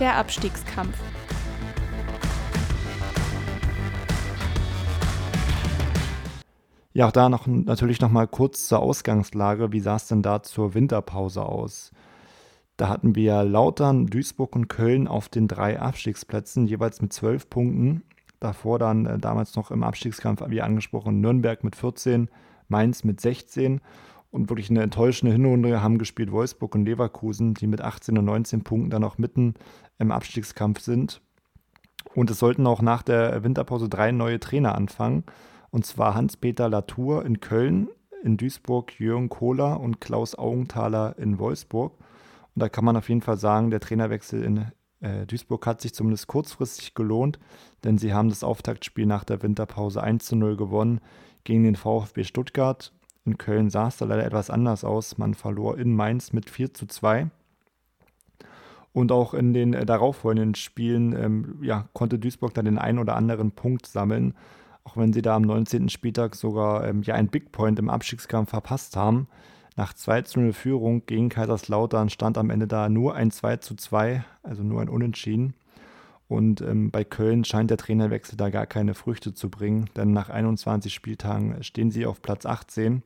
Der 0.00 0.16
Abstiegskampf. 0.16 0.98
Ja, 6.94 7.06
auch 7.06 7.12
da 7.12 7.28
noch 7.28 7.46
natürlich 7.46 8.00
noch 8.00 8.10
mal 8.10 8.26
kurz 8.26 8.66
zur 8.66 8.80
Ausgangslage. 8.80 9.70
Wie 9.70 9.78
sah 9.78 9.94
es 9.94 10.08
denn 10.08 10.22
da 10.22 10.42
zur 10.42 10.74
Winterpause 10.74 11.44
aus? 11.44 11.92
Da 12.78 12.88
hatten 12.88 13.16
wir 13.16 13.42
Lautern, 13.42 14.06
Duisburg 14.06 14.54
und 14.54 14.68
Köln 14.68 15.08
auf 15.08 15.28
den 15.28 15.48
drei 15.48 15.80
Abstiegsplätzen, 15.80 16.68
jeweils 16.68 17.02
mit 17.02 17.12
zwölf 17.12 17.50
Punkten. 17.50 18.04
Davor 18.38 18.78
dann 18.78 19.04
äh, 19.04 19.18
damals 19.18 19.56
noch 19.56 19.72
im 19.72 19.82
Abstiegskampf, 19.82 20.44
wie 20.46 20.62
angesprochen, 20.62 21.20
Nürnberg 21.20 21.64
mit 21.64 21.74
14, 21.74 22.30
Mainz 22.68 23.02
mit 23.02 23.20
16 23.20 23.80
und 24.30 24.48
wirklich 24.48 24.70
eine 24.70 24.82
enttäuschende 24.82 25.32
Hinrunde 25.32 25.82
haben 25.82 25.98
gespielt 25.98 26.30
Wolfsburg 26.30 26.76
und 26.76 26.84
Leverkusen, 26.84 27.54
die 27.54 27.66
mit 27.66 27.80
18 27.80 28.16
und 28.16 28.26
19 28.26 28.62
Punkten 28.62 28.90
dann 28.90 29.02
auch 29.02 29.18
mitten 29.18 29.54
im 29.98 30.12
Abstiegskampf 30.12 30.78
sind. 30.80 31.20
Und 32.14 32.30
es 32.30 32.38
sollten 32.38 32.64
auch 32.68 32.80
nach 32.80 33.02
der 33.02 33.42
Winterpause 33.42 33.88
drei 33.88 34.12
neue 34.12 34.38
Trainer 34.38 34.76
anfangen. 34.76 35.24
Und 35.70 35.84
zwar 35.84 36.14
Hans-Peter 36.14 36.68
Latour 36.68 37.26
in 37.26 37.40
Köln, 37.40 37.88
in 38.22 38.36
Duisburg 38.36 39.00
Jürgen 39.00 39.28
Kohler 39.28 39.80
und 39.80 40.00
Klaus 40.00 40.36
Augenthaler 40.36 41.18
in 41.18 41.40
Wolfsburg. 41.40 41.92
Und 42.58 42.62
da 42.62 42.68
kann 42.68 42.84
man 42.84 42.96
auf 42.96 43.08
jeden 43.08 43.20
Fall 43.20 43.36
sagen, 43.36 43.70
der 43.70 43.78
Trainerwechsel 43.78 44.42
in 44.42 44.66
äh, 44.98 45.26
Duisburg 45.26 45.64
hat 45.64 45.80
sich 45.80 45.94
zumindest 45.94 46.26
kurzfristig 46.26 46.92
gelohnt, 46.94 47.38
denn 47.84 47.98
sie 47.98 48.12
haben 48.12 48.30
das 48.30 48.42
Auftaktspiel 48.42 49.06
nach 49.06 49.22
der 49.22 49.44
Winterpause 49.44 50.02
1 50.02 50.26
zu 50.26 50.34
0 50.34 50.56
gewonnen 50.56 51.00
gegen 51.44 51.62
den 51.62 51.76
VfB 51.76 52.24
Stuttgart. 52.24 52.92
In 53.24 53.38
Köln 53.38 53.70
sah 53.70 53.86
es 53.86 53.98
da 53.98 54.06
leider 54.06 54.24
etwas 54.24 54.50
anders 54.50 54.82
aus. 54.82 55.18
Man 55.18 55.34
verlor 55.34 55.78
in 55.78 55.94
Mainz 55.94 56.32
mit 56.32 56.50
4 56.50 56.74
zu 56.74 56.86
2. 56.86 57.30
Und 58.92 59.12
auch 59.12 59.34
in 59.34 59.54
den 59.54 59.72
äh, 59.72 59.86
darauffolgenden 59.86 60.56
Spielen 60.56 61.12
ähm, 61.14 61.58
ja, 61.62 61.88
konnte 61.92 62.18
Duisburg 62.18 62.54
dann 62.54 62.64
den 62.64 62.78
einen 62.78 62.98
oder 62.98 63.14
anderen 63.14 63.52
Punkt 63.52 63.86
sammeln 63.86 64.34
auch 64.82 64.96
wenn 64.96 65.12
sie 65.12 65.20
da 65.20 65.36
am 65.36 65.42
19. 65.42 65.90
Spieltag 65.90 66.34
sogar 66.34 66.88
ähm, 66.88 67.02
ja 67.02 67.14
einen 67.14 67.28
Big 67.28 67.52
Point 67.52 67.78
im 67.78 67.90
Abstiegskampf 67.90 68.48
verpasst 68.48 68.96
haben. 68.96 69.28
Nach 69.78 69.94
2 69.94 70.22
zu 70.22 70.40
0 70.40 70.54
Führung 70.54 71.06
gegen 71.06 71.28
Kaiserslautern 71.28 72.10
stand 72.10 72.36
am 72.36 72.50
Ende 72.50 72.66
da 72.66 72.88
nur 72.88 73.14
ein 73.14 73.30
2 73.30 73.58
zu 73.58 73.76
2, 73.76 74.24
also 74.42 74.64
nur 74.64 74.82
ein 74.82 74.88
Unentschieden. 74.88 75.54
Und 76.26 76.60
ähm, 76.62 76.90
bei 76.90 77.04
Köln 77.04 77.44
scheint 77.44 77.70
der 77.70 77.76
Trainerwechsel 77.76 78.36
da 78.36 78.50
gar 78.50 78.66
keine 78.66 78.94
Früchte 78.94 79.34
zu 79.34 79.48
bringen, 79.48 79.88
denn 79.94 80.12
nach 80.12 80.30
21 80.30 80.92
Spieltagen 80.92 81.62
stehen 81.62 81.92
sie 81.92 82.06
auf 82.06 82.22
Platz 82.22 82.44
18. 82.44 83.04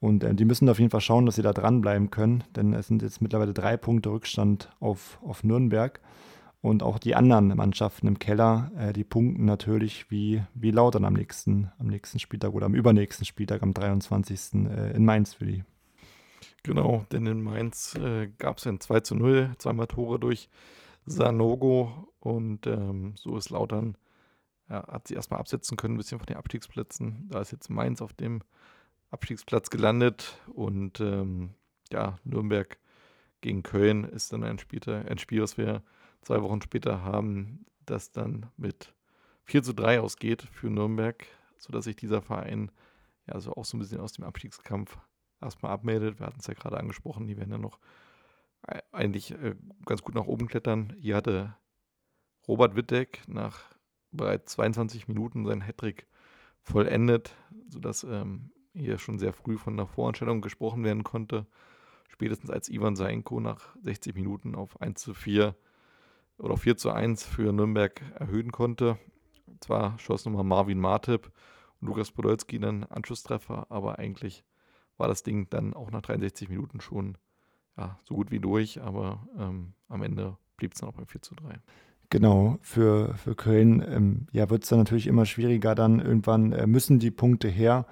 Und 0.00 0.24
äh, 0.24 0.34
die 0.34 0.46
müssen 0.46 0.66
auf 0.70 0.78
jeden 0.78 0.90
Fall 0.90 1.02
schauen, 1.02 1.26
dass 1.26 1.34
sie 1.34 1.42
da 1.42 1.52
dranbleiben 1.52 2.10
können, 2.10 2.42
denn 2.56 2.72
es 2.72 2.86
sind 2.86 3.02
jetzt 3.02 3.20
mittlerweile 3.20 3.52
drei 3.52 3.76
Punkte 3.76 4.12
Rückstand 4.12 4.70
auf, 4.80 5.18
auf 5.22 5.44
Nürnberg. 5.44 6.00
Und 6.62 6.82
auch 6.82 6.98
die 6.98 7.16
anderen 7.16 7.48
Mannschaften 7.48 8.06
im 8.06 8.18
Keller, 8.18 8.70
äh, 8.78 8.94
die 8.94 9.04
punkten 9.04 9.44
natürlich 9.44 10.10
wie, 10.10 10.42
wie 10.54 10.70
Lautern 10.70 11.04
am 11.04 11.12
nächsten, 11.12 11.70
am 11.78 11.88
nächsten 11.88 12.18
Spieltag 12.18 12.54
oder 12.54 12.64
am 12.64 12.74
übernächsten 12.74 13.26
Spieltag, 13.26 13.62
am 13.62 13.74
23. 13.74 14.54
Äh, 14.70 14.96
in 14.96 15.04
Mainz 15.04 15.34
für 15.34 15.44
die. 15.44 15.64
Genau, 16.64 17.04
denn 17.10 17.26
in 17.26 17.42
Mainz 17.42 17.96
äh, 17.96 18.28
gab 18.38 18.58
es 18.58 18.66
ein 18.66 18.78
2 18.78 19.00
zu 19.00 19.14
0, 19.16 19.54
zweimal 19.58 19.88
Tore 19.88 20.20
durch 20.20 20.48
Sanogo 21.06 22.08
und 22.20 22.68
ähm, 22.68 23.14
so 23.16 23.36
ist 23.36 23.50
Lautern, 23.50 23.96
ja, 24.68 24.86
hat 24.86 25.08
sie 25.08 25.14
erstmal 25.14 25.40
absetzen 25.40 25.76
können, 25.76 25.94
ein 25.94 25.96
bisschen 25.98 26.20
von 26.20 26.26
den 26.26 26.36
Abstiegsplätzen. 26.36 27.28
Da 27.30 27.40
ist 27.40 27.50
jetzt 27.50 27.68
Mainz 27.68 28.00
auf 28.00 28.12
dem 28.12 28.42
Abstiegsplatz 29.10 29.70
gelandet 29.70 30.38
und 30.54 31.00
ähm, 31.00 31.54
ja, 31.90 32.16
Nürnberg 32.22 32.78
gegen 33.40 33.64
Köln 33.64 34.04
ist 34.04 34.32
dann 34.32 34.44
ein, 34.44 34.60
Spieltag, 34.60 35.10
ein 35.10 35.18
Spiel, 35.18 35.42
was 35.42 35.58
wir 35.58 35.82
zwei 36.20 36.42
Wochen 36.42 36.62
später 36.62 37.02
haben, 37.02 37.66
das 37.86 38.12
dann 38.12 38.46
mit 38.56 38.94
4 39.44 39.64
zu 39.64 39.72
3 39.74 40.00
ausgeht 40.00 40.42
für 40.52 40.70
Nürnberg, 40.70 41.26
sodass 41.58 41.84
sich 41.84 41.96
dieser 41.96 42.22
Verein 42.22 42.70
ja 43.26 43.40
so 43.40 43.52
auch 43.54 43.64
so 43.64 43.76
ein 43.76 43.80
bisschen 43.80 44.00
aus 44.00 44.12
dem 44.12 44.24
Abstiegskampf 44.24 44.96
erstmal 45.42 45.72
abmeldet. 45.72 46.18
Wir 46.18 46.26
hatten 46.26 46.40
es 46.40 46.46
ja 46.46 46.54
gerade 46.54 46.78
angesprochen, 46.78 47.26
die 47.26 47.36
werden 47.36 47.50
ja 47.50 47.58
noch 47.58 47.78
eigentlich 48.92 49.32
äh, 49.32 49.56
ganz 49.86 50.02
gut 50.02 50.14
nach 50.14 50.26
oben 50.26 50.46
klettern. 50.46 50.94
Hier 50.98 51.16
hatte 51.16 51.56
Robert 52.46 52.76
Wittek 52.76 53.22
nach 53.26 53.60
bereits 54.10 54.52
22 54.52 55.08
Minuten 55.08 55.44
seinen 55.44 55.62
Hattrick 55.62 56.06
vollendet, 56.60 57.34
sodass 57.68 58.04
ähm, 58.04 58.52
hier 58.72 58.98
schon 58.98 59.18
sehr 59.18 59.32
früh 59.32 59.58
von 59.58 59.74
einer 59.74 59.86
Vorentscheidung 59.86 60.40
gesprochen 60.40 60.84
werden 60.84 61.02
konnte. 61.02 61.46
Spätestens 62.08 62.50
als 62.50 62.68
Ivan 62.68 62.94
Saenko 62.94 63.40
nach 63.40 63.74
60 63.82 64.14
Minuten 64.14 64.54
auf 64.54 64.80
1 64.80 65.00
zu 65.00 65.14
4 65.14 65.56
oder 66.38 66.56
4 66.56 66.76
zu 66.76 66.90
1 66.90 67.24
für 67.24 67.52
Nürnberg 67.52 68.00
erhöhen 68.18 68.52
konnte. 68.52 68.98
Zwar 69.60 69.98
schoss 69.98 70.24
nochmal 70.24 70.44
Marvin 70.44 70.78
Martip 70.78 71.32
und 71.80 71.88
Lukas 71.88 72.12
Podolski 72.12 72.58
dann 72.58 72.84
Anschlusstreffer, 72.84 73.66
aber 73.70 73.98
eigentlich 73.98 74.44
war 75.02 75.08
das 75.08 75.24
Ding 75.24 75.48
dann 75.50 75.74
auch 75.74 75.90
nach 75.90 76.00
63 76.00 76.48
Minuten 76.48 76.80
schon 76.80 77.18
ja, 77.76 77.98
so 78.04 78.14
gut 78.14 78.30
wie 78.30 78.38
durch, 78.38 78.80
aber 78.80 79.26
ähm, 79.36 79.72
am 79.88 80.04
Ende 80.04 80.36
blieb 80.56 80.74
es 80.74 80.80
dann 80.80 80.90
auch 80.90 80.94
bei 80.94 81.04
4 81.04 81.22
zu 81.22 81.34
3. 81.34 81.58
Genau, 82.08 82.58
für, 82.62 83.14
für 83.16 83.34
Köln 83.34 83.84
ähm, 83.84 84.26
ja, 84.30 84.48
wird 84.48 84.62
es 84.62 84.68
dann 84.68 84.78
natürlich 84.78 85.08
immer 85.08 85.26
schwieriger. 85.26 85.74
Dann 85.74 85.98
irgendwann 85.98 86.52
äh, 86.52 86.68
müssen 86.68 87.00
die 87.00 87.10
Punkte 87.10 87.48
her. 87.48 87.84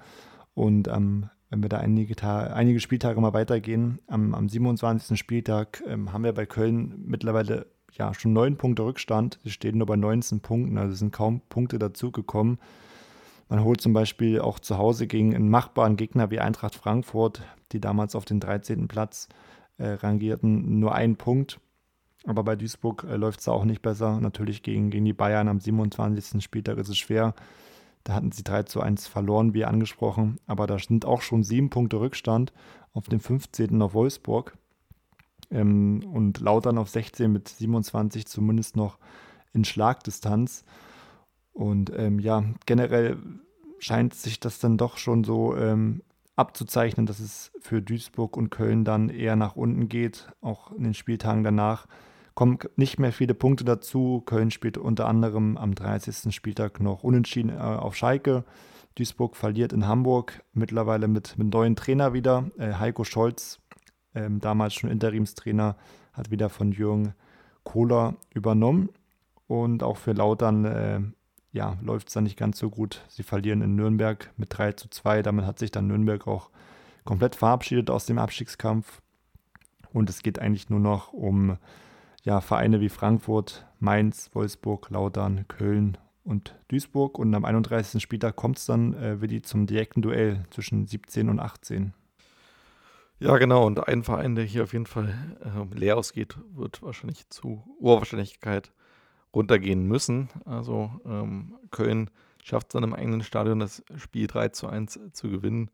Und 0.53 0.87
ähm, 0.87 1.29
wenn 1.49 1.61
wir 1.61 1.67
da 1.67 1.79
einige, 1.79 2.23
einige 2.23 2.79
Spieltage 2.79 3.19
mal 3.19 3.33
weitergehen, 3.33 3.99
am, 4.07 4.33
am 4.33 4.47
27. 4.47 5.19
Spieltag 5.19 5.83
ähm, 5.85 6.13
haben 6.13 6.23
wir 6.23 6.31
bei 6.31 6.45
Köln 6.45 7.03
mittlerweile 7.03 7.65
ja 7.91 8.13
schon 8.13 8.31
neun 8.31 8.55
Punkte 8.55 8.85
Rückstand. 8.85 9.37
Sie 9.43 9.51
stehen 9.51 9.79
nur 9.79 9.87
bei 9.87 9.97
19 9.97 10.39
Punkten, 10.39 10.77
also 10.77 10.95
sind 10.95 11.11
kaum 11.11 11.41
Punkte 11.49 11.77
dazugekommen. 11.77 12.57
Man 13.51 13.65
holt 13.65 13.81
zum 13.81 13.91
Beispiel 13.91 14.39
auch 14.39 14.59
zu 14.59 14.77
Hause 14.77 15.07
gegen 15.07 15.35
einen 15.35 15.49
machbaren 15.49 15.97
Gegner 15.97 16.31
wie 16.31 16.39
Eintracht 16.39 16.73
Frankfurt, 16.73 17.41
die 17.73 17.81
damals 17.81 18.15
auf 18.15 18.23
den 18.23 18.39
13. 18.39 18.87
Platz 18.87 19.27
äh, 19.77 19.89
rangierten, 19.89 20.79
nur 20.79 20.95
einen 20.95 21.17
Punkt. 21.17 21.59
Aber 22.25 22.45
bei 22.45 22.55
Duisburg 22.55 23.03
äh, 23.03 23.17
läuft 23.17 23.41
es 23.41 23.49
auch 23.49 23.65
nicht 23.65 23.81
besser. 23.81 24.21
Natürlich 24.21 24.63
gegen, 24.63 24.89
gegen 24.89 25.03
die 25.03 25.11
Bayern 25.11 25.49
am 25.49 25.59
27. 25.59 26.41
Spieltag 26.41 26.77
ist 26.77 26.87
es 26.87 26.97
schwer. 26.97 27.35
Da 28.05 28.13
hatten 28.13 28.31
sie 28.31 28.45
3 28.45 28.63
zu 28.63 28.79
1 28.79 29.07
verloren, 29.07 29.53
wie 29.53 29.65
angesprochen. 29.65 30.39
Aber 30.47 30.65
da 30.65 30.79
sind 30.79 31.03
auch 31.03 31.21
schon 31.21 31.43
sieben 31.43 31.69
Punkte 31.69 31.99
Rückstand 31.99 32.53
auf 32.93 33.09
dem 33.09 33.19
15. 33.19 33.81
auf 33.81 33.93
Wolfsburg. 33.93 34.57
Ähm, 35.49 36.09
und 36.13 36.39
Lautern 36.39 36.77
auf 36.77 36.87
16 36.87 37.29
mit 37.29 37.49
27 37.49 38.27
zumindest 38.27 38.77
noch 38.77 38.97
in 39.51 39.65
Schlagdistanz. 39.65 40.63
Und 41.53 41.91
ähm, 41.95 42.19
ja, 42.19 42.43
generell 42.65 43.17
scheint 43.79 44.13
sich 44.13 44.39
das 44.39 44.59
dann 44.59 44.77
doch 44.77 44.97
schon 44.97 45.23
so 45.23 45.55
ähm, 45.55 46.01
abzuzeichnen, 46.35 47.05
dass 47.05 47.19
es 47.19 47.51
für 47.59 47.81
Duisburg 47.81 48.37
und 48.37 48.49
Köln 48.49 48.85
dann 48.85 49.09
eher 49.09 49.35
nach 49.35 49.55
unten 49.55 49.89
geht, 49.89 50.29
auch 50.41 50.71
in 50.71 50.83
den 50.83 50.93
Spieltagen 50.93 51.43
danach. 51.43 51.87
Kommen 52.33 52.59
nicht 52.77 52.99
mehr 52.99 53.11
viele 53.11 53.33
Punkte 53.33 53.65
dazu. 53.65 54.23
Köln 54.25 54.51
spielt 54.51 54.77
unter 54.77 55.07
anderem 55.07 55.57
am 55.57 55.75
30. 55.75 56.33
Spieltag 56.33 56.79
noch 56.79 57.03
unentschieden 57.03 57.49
äh, 57.49 57.59
auf 57.59 57.95
Schalke. 57.95 58.45
Duisburg 58.95 59.35
verliert 59.35 59.73
in 59.73 59.87
Hamburg, 59.87 60.43
mittlerweile 60.53 61.07
mit, 61.07 61.37
mit 61.37 61.53
neuen 61.53 61.75
Trainer 61.75 62.13
wieder. 62.13 62.49
Äh, 62.57 62.73
Heiko 62.73 63.03
Scholz, 63.03 63.59
ähm, 64.15 64.39
damals 64.39 64.73
schon 64.73 64.89
Interimstrainer, 64.89 65.75
hat 66.13 66.31
wieder 66.31 66.49
von 66.49 66.71
Jürgen 66.71 67.13
Kohler 67.63 68.15
übernommen. 68.33 68.89
Und 69.47 69.83
auch 69.83 69.97
für 69.97 70.13
Lautern 70.13 70.65
äh, 70.65 71.01
ja, 71.51 71.77
läuft 71.81 72.07
es 72.07 72.13
dann 72.13 72.23
nicht 72.23 72.37
ganz 72.37 72.57
so 72.59 72.69
gut. 72.69 73.01
Sie 73.09 73.23
verlieren 73.23 73.61
in 73.61 73.75
Nürnberg 73.75 74.31
mit 74.37 74.57
3 74.57 74.73
zu 74.73 74.89
2. 74.89 75.21
Damit 75.21 75.45
hat 75.45 75.59
sich 75.59 75.71
dann 75.71 75.87
Nürnberg 75.87 76.27
auch 76.27 76.49
komplett 77.03 77.35
verabschiedet 77.35 77.89
aus 77.89 78.05
dem 78.05 78.17
Abstiegskampf. 78.17 79.01
Und 79.91 80.09
es 80.09 80.23
geht 80.23 80.39
eigentlich 80.39 80.69
nur 80.69 80.79
noch 80.79 81.11
um 81.11 81.57
ja, 82.23 82.39
Vereine 82.39 82.79
wie 82.79 82.89
Frankfurt, 82.89 83.65
Mainz, 83.79 84.29
Wolfsburg, 84.33 84.89
Lautern, 84.89 85.45
Köln 85.49 85.97
und 86.23 86.55
Duisburg. 86.69 87.19
Und 87.19 87.35
am 87.35 87.43
31. 87.43 88.01
Spieltag 88.01 88.37
kommt 88.37 88.57
es 88.57 88.65
dann 88.65 88.93
äh, 88.93 89.19
wirklich 89.19 89.43
zum 89.43 89.65
direkten 89.65 90.01
Duell 90.01 90.45
zwischen 90.51 90.87
17 90.87 91.29
und 91.29 91.39
18. 91.39 91.93
Ja, 93.19 93.37
genau. 93.37 93.65
Und 93.65 93.87
ein 93.87 94.03
Verein, 94.03 94.35
der 94.35 94.45
hier 94.45 94.63
auf 94.63 94.71
jeden 94.71 94.85
Fall 94.85 95.13
äh, 95.43 95.77
leer 95.77 95.97
ausgeht, 95.97 96.37
wird 96.55 96.81
wahrscheinlich 96.81 97.29
zu 97.29 97.63
Urwahrscheinlichkeit 97.79 98.71
runtergehen 99.33 99.87
müssen. 99.87 100.29
Also 100.45 100.91
ähm, 101.05 101.55
Köln 101.71 102.09
schafft 102.43 102.67
es 102.67 102.73
dann 102.73 102.83
im 102.83 102.93
eigenen 102.93 103.23
Stadion, 103.23 103.59
das 103.59 103.83
Spiel 103.95 104.27
3 104.27 104.49
zu 104.49 104.67
1 104.67 104.99
zu 105.13 105.29
gewinnen. 105.29 105.69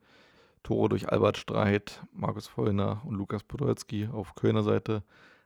Tore 0.64 0.90
durch 0.90 1.10
Albert 1.10 1.38
Streit, 1.38 2.04
Markus 2.12 2.48
Vollner 2.48 3.02
und 3.06 3.16
Lukas 3.16 3.44
Podolski 3.44 4.08
auf 4.08 4.36
Kölner 4.36 4.64
Seite. 4.64 5.04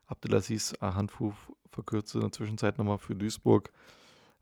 Abdelaziz 0.08 0.74
Ahanfu 0.80 1.34
verkürzte 1.72 2.18
in 2.18 2.24
der 2.24 2.32
Zwischenzeit 2.32 2.78
nochmal 2.78 2.98
für 2.98 3.16
Duisburg. 3.16 3.72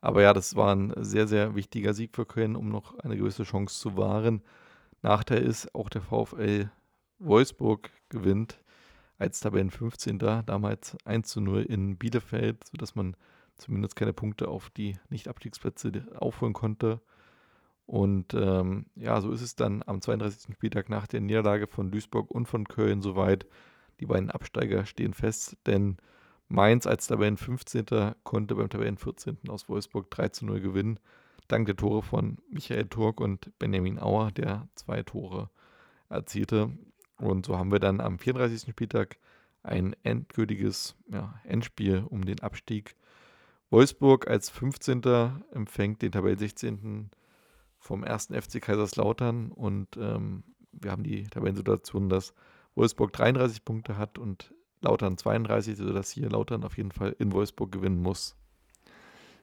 Aber 0.01 0.21
ja, 0.21 0.33
das 0.33 0.55
war 0.55 0.73
ein 0.73 0.93
sehr, 0.97 1.27
sehr 1.27 1.55
wichtiger 1.55 1.93
Sieg 1.93 2.15
für 2.15 2.25
Köln, 2.25 2.55
um 2.55 2.69
noch 2.69 2.97
eine 2.99 3.17
gewisse 3.17 3.43
Chance 3.43 3.79
zu 3.79 3.97
wahren. 3.97 4.41
Nachteil 5.01 5.43
ist, 5.43 5.73
auch 5.75 5.89
der 5.89 6.01
VfL 6.01 6.69
Wolfsburg 7.19 7.91
gewinnt 8.07 8.59
als 9.17 9.41
Tabellen 9.41 9.69
15. 9.69 10.17
damals 10.17 10.95
1 11.03 11.27
zu 11.27 11.41
0 11.41 11.63
in 11.63 11.97
Bielefeld, 11.97 12.63
sodass 12.71 12.95
man 12.95 13.17
zumindest 13.59 13.95
keine 13.95 14.13
Punkte 14.13 14.47
auf 14.47 14.69
die 14.69 14.97
Nicht-Abstiegsplätze 15.09 15.91
aufholen 16.15 16.53
konnte. 16.53 17.01
Und 17.85 18.33
ähm, 18.33 18.85
ja, 18.95 19.19
so 19.19 19.31
ist 19.31 19.41
es 19.41 19.55
dann 19.55 19.83
am 19.85 20.01
32. 20.01 20.53
Spieltag 20.53 20.89
nach 20.89 21.07
der 21.07 21.21
Niederlage 21.21 21.67
von 21.67 21.91
Duisburg 21.91 22.29
und 22.29 22.47
von 22.47 22.67
Köln 22.67 23.01
soweit. 23.01 23.45
Die 23.99 24.05
beiden 24.05 24.31
Absteiger 24.31 24.85
stehen 24.85 25.13
fest, 25.13 25.57
denn 25.65 25.97
Mainz 26.47 26.87
als 26.87 27.07
Tabellen 27.07 27.37
15. 27.37 28.13
konnte 28.23 28.55
beim 28.55 28.69
Tabellen 28.69 28.97
14. 28.97 29.37
aus 29.49 29.67
Wolfsburg 29.69 30.09
3 30.09 30.29
zu 30.29 30.45
0 30.45 30.61
gewinnen, 30.61 30.99
dank 31.47 31.65
der 31.65 31.75
Tore 31.75 32.01
von 32.01 32.37
Michael 32.49 32.85
Turk 32.85 33.19
und 33.19 33.51
Benjamin 33.59 33.99
Auer, 33.99 34.31
der 34.31 34.67
zwei 34.75 35.03
Tore 35.03 35.49
erzielte. 36.09 36.71
Und 37.17 37.45
so 37.45 37.57
haben 37.57 37.71
wir 37.71 37.79
dann 37.79 38.01
am 38.01 38.17
34. 38.17 38.71
Spieltag 38.71 39.17
ein 39.63 39.95
endgültiges 40.03 40.95
ja, 41.07 41.39
Endspiel 41.43 42.03
um 42.07 42.25
den 42.25 42.39
Abstieg 42.39 42.95
Wolfsburg 43.69 44.27
als 44.27 44.49
15. 44.49 45.01
empfängt 45.53 46.01
den 46.01 46.11
Tabellen 46.11 46.39
16. 46.39 47.11
vom 47.77 48.03
1. 48.03 48.27
FC 48.27 48.61
Kaiserslautern 48.61 49.51
und 49.51 49.95
ähm, 49.97 50.43
wir 50.71 50.91
haben 50.91 51.03
die 51.03 51.23
Tabellensituation, 51.23 52.09
dass 52.09 52.33
Wolfsburg 52.75 53.13
33 53.13 53.65
Punkte 53.65 53.97
hat 53.97 54.17
und 54.17 54.53
Lautern 54.81 55.17
32, 55.17 55.77
sodass 55.77 56.09
hier 56.11 56.29
Lautern 56.29 56.63
auf 56.63 56.77
jeden 56.77 56.91
Fall 56.91 57.15
in 57.19 57.31
Wolfsburg 57.31 57.71
gewinnen 57.71 58.01
muss. 58.01 58.35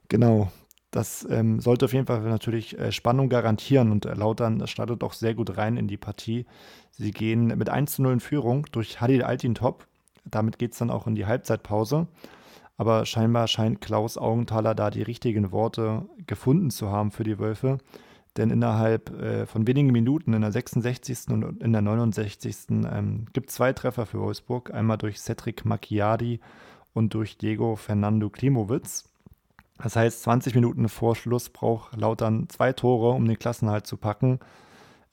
Genau, 0.08 0.50
das 0.90 1.26
ähm, 1.28 1.60
sollte 1.60 1.84
auf 1.84 1.92
jeden 1.92 2.06
Fall 2.06 2.22
natürlich 2.22 2.78
äh, 2.78 2.90
Spannung 2.90 3.28
garantieren 3.28 3.90
und 3.90 4.06
äh, 4.06 4.14
Lautern 4.14 4.66
startet 4.66 5.04
auch 5.04 5.12
sehr 5.12 5.34
gut 5.34 5.56
rein 5.56 5.76
in 5.76 5.88
die 5.88 5.98
Partie. 5.98 6.46
Sie 6.90 7.10
gehen 7.10 7.48
mit 7.48 7.68
1 7.68 7.96
zu 7.96 8.02
0 8.02 8.14
in 8.14 8.20
Führung 8.20 8.66
durch 8.72 9.00
Halil 9.00 9.22
Altintop. 9.22 9.86
Damit 10.24 10.58
geht 10.58 10.72
es 10.72 10.78
dann 10.78 10.90
auch 10.90 11.06
in 11.06 11.14
die 11.14 11.26
Halbzeitpause. 11.26 12.06
Aber 12.76 13.06
scheinbar 13.06 13.48
scheint 13.48 13.80
Klaus 13.80 14.18
Augenthaler 14.18 14.74
da 14.74 14.90
die 14.90 15.02
richtigen 15.02 15.50
Worte 15.50 16.06
gefunden 16.26 16.70
zu 16.70 16.90
haben 16.90 17.10
für 17.10 17.24
die 17.24 17.38
Wölfe. 17.38 17.78
Denn 18.36 18.50
innerhalb 18.50 19.10
äh, 19.18 19.46
von 19.46 19.66
wenigen 19.66 19.92
Minuten, 19.92 20.34
in 20.34 20.42
der 20.42 20.52
66. 20.52 21.28
und 21.28 21.62
in 21.62 21.72
der 21.72 21.80
69. 21.80 22.56
Ähm, 22.70 23.26
gibt 23.32 23.48
es 23.48 23.56
zwei 23.56 23.72
Treffer 23.72 24.04
für 24.04 24.20
Wolfsburg. 24.20 24.74
Einmal 24.74 24.98
durch 24.98 25.20
Cedric 25.20 25.64
Macchiadi 25.64 26.40
und 26.92 27.14
durch 27.14 27.38
Diego 27.38 27.76
Fernando 27.76 28.28
Klimowitz. 28.28 29.04
Das 29.78 29.96
heißt, 29.96 30.22
20 30.22 30.54
Minuten 30.54 30.88
vor 30.88 31.16
Schluss 31.16 31.48
braucht 31.48 31.96
Lautern 31.96 32.48
zwei 32.48 32.72
Tore, 32.72 33.10
um 33.10 33.26
den 33.26 33.38
Klassenhalt 33.38 33.86
zu 33.86 33.96
packen. 33.96 34.38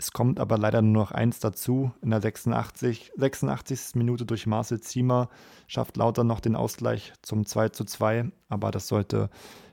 Es 0.04 0.12
kommt 0.12 0.38
aber 0.38 0.58
leider 0.58 0.82
nur 0.82 1.04
noch 1.04 1.12
eins 1.12 1.40
dazu. 1.40 1.94
In 2.02 2.10
der 2.10 2.20
86, 2.20 3.14
86. 3.16 3.96
Minute 3.96 4.26
durch 4.26 4.46
Marcel 4.46 4.82
Ziemer 4.82 5.30
schafft 5.66 5.96
Lautern 5.96 6.28
noch 6.28 6.42
den 6.42 6.58
Ausgleich 6.58 7.14
zum 7.22 7.46
2 7.46 7.70
zu 7.70 7.86
2. 7.86 8.30
Aber 8.50 8.72
das 8.72 8.90
sollte, 8.90 9.30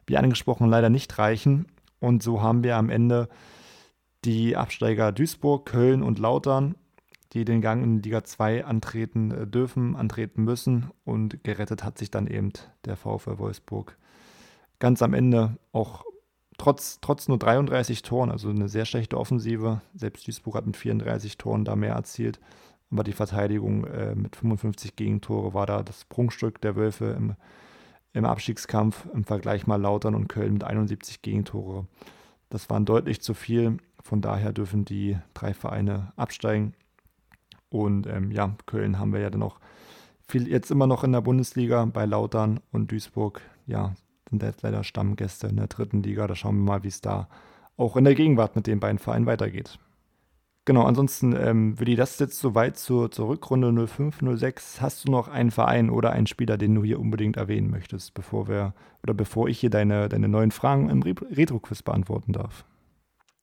wie 0.07 0.17
angesprochen, 0.17 0.69
leider 0.69 0.89
nicht 0.89 1.19
reichen. 1.19 1.67
Und 1.99 2.23
so 2.23 2.43
haben 2.43 2.63
wir 2.63 2.77
am 2.77 2.91
Ende 2.91 3.29
die 4.25 4.57
Absteiger 4.57 5.11
Duisburg, 5.11 5.67
Köln 5.67 6.01
und 6.01 6.21
Lautern, 6.21 6.77
die 7.33 7.45
den 7.45 7.61
Gang 7.61 7.83
in 7.83 8.01
Liga 8.01 8.23
2 8.23 8.65
antreten 8.65 9.33
äh, 9.33 9.47
dürfen, 9.49 9.97
antreten 9.97 10.45
müssen. 10.45 10.93
Und 11.03 11.43
gerettet 11.43 11.83
hat 11.83 11.99
sich 11.99 12.13
dann 12.13 12.29
eben 12.29 12.53
der 12.85 12.97
VfL 12.97 13.39
Wolfsburg. 13.39 13.97
Ganz 14.79 15.03
am 15.03 15.13
Ende 15.13 15.57
auch 15.73 16.05
trotz, 16.61 16.99
trotz 17.01 17.27
nur 17.27 17.39
33 17.39 18.03
Toren, 18.03 18.31
also 18.31 18.51
eine 18.51 18.69
sehr 18.69 18.85
schlechte 18.85 19.17
Offensive. 19.17 19.81
Selbst 19.95 20.29
Duisburg 20.29 20.57
hat 20.57 20.67
mit 20.67 20.77
34 20.77 21.39
Toren 21.39 21.65
da 21.65 21.75
mehr 21.75 21.95
erzielt. 21.95 22.39
Aber 22.91 23.03
die 23.03 23.13
Verteidigung 23.13 23.87
äh, 23.87 24.15
mit 24.15 24.37
55 24.37 24.95
Gegentore 24.95 25.55
war 25.55 25.65
da 25.65 25.83
das 25.83 26.05
Prunkstück 26.05 26.61
der 26.61 26.77
Wölfe 26.77 27.07
im, 27.17 27.35
im 28.13 28.27
Abstiegskampf. 28.27 29.07
Im 29.15 29.25
Vergleich 29.25 29.67
mal 29.67 29.81
Lautern 29.81 30.15
und 30.15 30.29
Köln 30.29 30.55
mit 30.55 30.65
71 30.65 31.23
Gegentore. 31.23 31.87
Das 32.51 32.69
waren 32.69 32.85
deutlich 32.85 33.23
zu 33.23 33.33
viel. 33.33 33.79
Von 34.03 34.21
daher 34.21 34.53
dürfen 34.53 34.85
die 34.85 35.17
drei 35.33 35.55
Vereine 35.55 36.13
absteigen. 36.17 36.75
Und 37.71 38.07
ähm, 38.07 38.33
ja, 38.33 38.55
Köln 38.67 38.99
haben 38.99 39.15
wir 39.15 39.21
ja 39.21 39.31
dann 39.31 39.43
auch 39.43 39.61
viel, 40.29 40.47
jetzt 40.47 40.71
immer 40.71 40.87
noch 40.87 41.05
in 41.05 41.13
der 41.13 41.23
Bundesliga 41.23 41.87
bei 41.87 42.05
Lautern 42.05 42.61
und 42.71 42.93
Duisburg. 42.93 43.41
Ja, 43.67 43.95
sind 44.31 44.43
jetzt 44.43 44.63
leider 44.63 44.85
Stammgäste 44.85 45.49
in 45.49 45.57
der 45.57 45.67
dritten 45.67 46.03
Liga. 46.03 46.27
Da 46.27 46.35
schauen 46.35 46.57
wir 46.57 46.73
mal, 46.73 46.83
wie 46.83 46.89
es 46.89 47.01
da 47.01 47.29
auch 47.77 47.97
in 47.97 48.05
der 48.05 48.15
Gegenwart 48.15 48.57
mit 48.57 48.67
den 48.67 48.81
beiden 48.81 48.99
Vereinen 48.99 49.27
weitergeht. 49.27 49.79
Genau, 50.67 50.85
ansonsten, 50.85 51.35
ähm, 51.35 51.81
Willi, 51.81 51.97
das 51.97 52.13
ist 52.13 52.21
jetzt 52.21 52.39
soweit 52.39 52.77
zur, 52.77 53.11
zur 53.11 53.29
Rückrunde 53.29 53.73
0506. 53.73 54.81
Hast 54.81 55.07
du 55.07 55.11
noch 55.11 55.27
einen 55.27 55.51
Verein 55.51 55.91
oder 55.91 56.11
einen 56.13 56.27
Spieler, 56.27 56.59
den 56.59 56.75
du 56.75 56.85
hier 56.85 57.01
unbedingt 57.01 57.37
erwähnen 57.37 57.71
möchtest, 57.71 58.15
bevor 58.15 58.47
wir 58.47 58.75
oder 59.03 59.15
bevor 59.15 59.49
ich 59.49 59.59
hier 59.59 59.71
deine, 59.71 60.09
deine 60.09 60.29
neuen 60.29 60.51
Fragen 60.51 60.91
im 60.91 61.03
Retro-Quiz 61.03 61.83
beantworten 61.83 62.33
darf? 62.33 62.65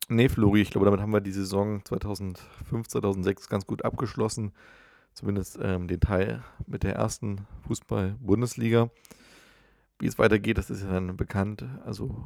Nee, 0.09 0.29
Flori, 0.29 0.61
ich 0.61 0.69
glaube, 0.69 0.85
damit 0.85 1.01
haben 1.01 1.11
wir 1.11 1.19
die 1.19 1.31
Saison 1.31 1.83
2005, 1.83 2.87
2006 2.87 3.49
ganz 3.49 3.65
gut 3.65 3.83
abgeschlossen. 3.83 4.53
Zumindest 5.13 5.59
ähm, 5.61 5.87
den 5.87 5.99
Teil 5.99 6.43
mit 6.67 6.83
der 6.83 6.95
ersten 6.95 7.47
Fußball-Bundesliga. 7.67 8.89
Wie 9.99 10.07
es 10.07 10.19
weitergeht, 10.19 10.57
das 10.57 10.69
ist 10.69 10.83
ja 10.83 10.91
dann 10.91 11.17
bekannt. 11.17 11.65
Also 11.85 12.25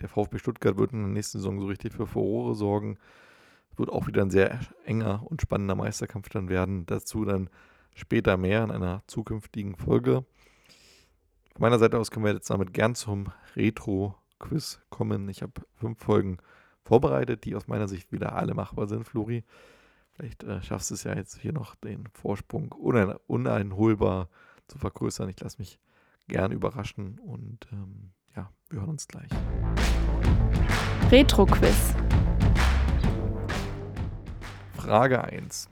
der 0.00 0.08
VfB 0.08 0.38
Stuttgart 0.38 0.76
wird 0.76 0.92
in 0.92 1.02
der 1.02 1.12
nächsten 1.12 1.38
Saison 1.38 1.60
so 1.60 1.66
richtig 1.66 1.92
für 1.92 2.06
Furore 2.06 2.54
sorgen. 2.54 2.98
Wird 3.76 3.88
auch 3.88 4.06
wieder 4.06 4.22
ein 4.22 4.30
sehr 4.30 4.60
enger 4.84 5.22
und 5.24 5.40
spannender 5.40 5.74
Meisterkampf 5.74 6.28
dann 6.28 6.48
werden. 6.48 6.84
Dazu 6.86 7.24
dann 7.24 7.48
später 7.94 8.36
mehr 8.36 8.64
in 8.64 8.70
einer 8.70 9.02
zukünftigen 9.06 9.76
Folge. 9.76 10.24
Von 11.52 11.60
meiner 11.60 11.78
Seite 11.78 11.98
aus 11.98 12.10
können 12.10 12.24
wir 12.24 12.32
jetzt 12.32 12.50
damit 12.50 12.74
gern 12.74 12.94
zum 12.94 13.32
Retro-Quiz 13.56 14.80
kommen. 14.90 15.28
Ich 15.28 15.42
habe 15.42 15.52
fünf 15.74 16.02
Folgen 16.02 16.38
vorbereitet, 16.84 17.44
die 17.44 17.54
aus 17.54 17.68
meiner 17.68 17.88
Sicht 17.88 18.12
wieder 18.12 18.34
alle 18.34 18.54
machbar 18.54 18.86
sind, 18.86 19.04
Flori. 19.04 19.44
Vielleicht 20.14 20.42
äh, 20.44 20.62
schaffst 20.62 20.90
du 20.90 20.94
es 20.94 21.04
ja 21.04 21.14
jetzt 21.14 21.38
hier 21.40 21.52
noch 21.52 21.74
den 21.76 22.08
Vorsprung 22.12 22.72
unein 22.72 23.14
uneinholbar 23.26 24.28
zu 24.68 24.78
vergrößern. 24.78 25.28
Ich 25.28 25.40
lasse 25.40 25.58
mich 25.58 25.78
gern 26.28 26.52
überraschen 26.52 27.18
und 27.18 27.66
ähm, 27.72 28.12
ja, 28.36 28.50
wir 28.70 28.80
hören 28.80 28.90
uns 28.90 29.06
gleich. 29.06 29.28
Retro-Quiz. 31.10 31.94
Frage 34.74 35.22
1. 35.22 35.68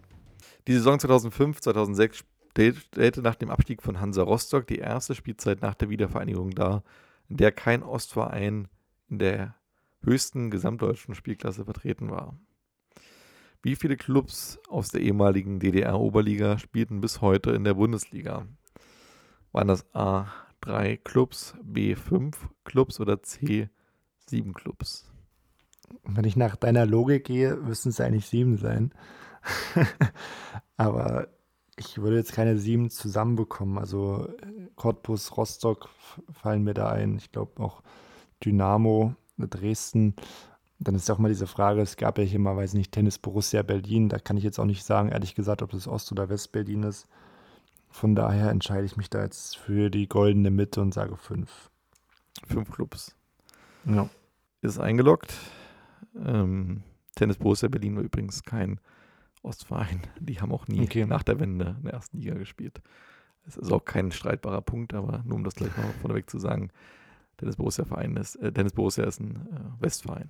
Die 0.66 0.74
Saison 0.74 0.98
2005-2006 0.98 2.24
stellte 2.52 3.22
nach 3.22 3.36
dem 3.36 3.50
Abstieg 3.50 3.82
von 3.82 4.00
Hansa 4.00 4.22
Rostock 4.22 4.66
die 4.66 4.78
erste 4.78 5.14
Spielzeit 5.14 5.62
nach 5.62 5.74
der 5.74 5.88
Wiedervereinigung 5.88 6.50
dar, 6.50 6.82
in 7.28 7.36
der 7.36 7.52
kein 7.52 7.82
Ostverein 7.82 8.68
in 9.08 9.18
der 9.18 9.54
höchsten 10.02 10.50
gesamtdeutschen 10.50 11.14
Spielklasse 11.14 11.64
vertreten 11.64 12.10
war. 12.10 12.38
Wie 13.62 13.76
viele 13.76 13.96
Clubs 13.96 14.58
aus 14.68 14.88
der 14.88 15.02
ehemaligen 15.02 15.60
DDR-Oberliga 15.60 16.58
spielten 16.58 17.00
bis 17.00 17.20
heute 17.20 17.50
in 17.50 17.64
der 17.64 17.74
Bundesliga? 17.74 18.46
Waren 19.52 19.68
das 19.68 19.86
A 19.94 20.26
3 20.60 20.98
Clubs, 20.98 21.54
B 21.62 21.94
5 21.94 22.48
Clubs 22.64 23.00
oder 23.00 23.22
C 23.22 23.68
7 24.26 24.52
Clubs? 24.54 25.10
Wenn 26.04 26.24
ich 26.24 26.36
nach 26.36 26.56
deiner 26.56 26.86
Logik 26.86 27.24
gehe, 27.24 27.56
müssten 27.56 27.88
es 27.88 28.00
eigentlich 28.00 28.26
sieben 28.26 28.56
sein. 28.56 28.92
Aber 30.76 31.28
ich 31.76 31.98
würde 31.98 32.16
jetzt 32.16 32.32
keine 32.32 32.58
sieben 32.58 32.90
zusammenbekommen. 32.90 33.78
Also 33.78 34.28
Cottbus, 34.76 35.36
Rostock 35.36 35.88
fallen 36.30 36.62
mir 36.62 36.74
da 36.74 36.90
ein. 36.90 37.16
Ich 37.16 37.32
glaube 37.32 37.62
auch 37.62 37.82
Dynamo, 38.44 39.14
Dresden. 39.38 40.14
Dann 40.78 40.94
ist 40.94 41.10
auch 41.10 41.18
mal 41.18 41.28
diese 41.28 41.46
Frage, 41.46 41.80
es 41.80 41.96
gab 41.96 42.18
ja 42.18 42.24
hier 42.24 42.38
mal, 42.38 42.56
weiß 42.56 42.74
nicht, 42.74 42.92
Tennis 42.92 43.18
Borussia 43.18 43.62
Berlin. 43.62 44.08
Da 44.08 44.18
kann 44.18 44.36
ich 44.36 44.44
jetzt 44.44 44.58
auch 44.58 44.64
nicht 44.64 44.84
sagen, 44.84 45.10
ehrlich 45.10 45.34
gesagt, 45.34 45.62
ob 45.62 45.70
das 45.70 45.88
Ost- 45.88 46.12
oder 46.12 46.28
West-Berlin 46.28 46.84
ist. 46.84 47.08
Von 47.90 48.14
daher 48.14 48.50
entscheide 48.50 48.86
ich 48.86 48.96
mich 48.96 49.10
da 49.10 49.22
jetzt 49.22 49.56
für 49.56 49.90
die 49.90 50.08
goldene 50.08 50.50
Mitte 50.50 50.80
und 50.80 50.94
sage 50.94 51.16
fünf. 51.16 51.70
Fünf 52.46 52.70
Clubs. 52.70 53.16
Ja. 53.84 54.08
Ist 54.62 54.78
eingeloggt. 54.78 55.34
Ähm, 56.16 56.82
Tennis 57.16 57.38
Borussia 57.38 57.68
Berlin 57.68 57.96
war 57.96 58.02
übrigens 58.02 58.44
kein 58.44 58.80
Ostverein. 59.42 60.02
Die 60.18 60.40
haben 60.40 60.52
auch 60.52 60.68
nie 60.68 60.82
okay. 60.82 61.04
nach 61.06 61.22
der 61.22 61.40
Wende 61.40 61.76
in 61.78 61.84
der 61.84 61.94
ersten 61.94 62.18
Liga 62.18 62.34
gespielt. 62.34 62.80
Es 63.46 63.56
ist 63.56 63.72
auch 63.72 63.84
kein 63.84 64.12
streitbarer 64.12 64.60
Punkt, 64.60 64.94
aber 64.94 65.22
nur 65.24 65.36
um 65.36 65.44
das 65.44 65.54
gleich 65.54 65.76
mal 65.76 65.92
vorneweg 66.00 66.30
zu 66.30 66.38
sagen, 66.38 66.70
Tennis 67.38 67.56
Borussia 67.56 67.84
Verein 67.84 68.16
ist, 68.16 68.36
äh, 68.36 68.52
Tennis 68.52 68.72
Borussia 68.72 69.04
ist 69.04 69.18
ein 69.18 69.36
äh, 69.36 69.82
Westverein. 69.82 70.28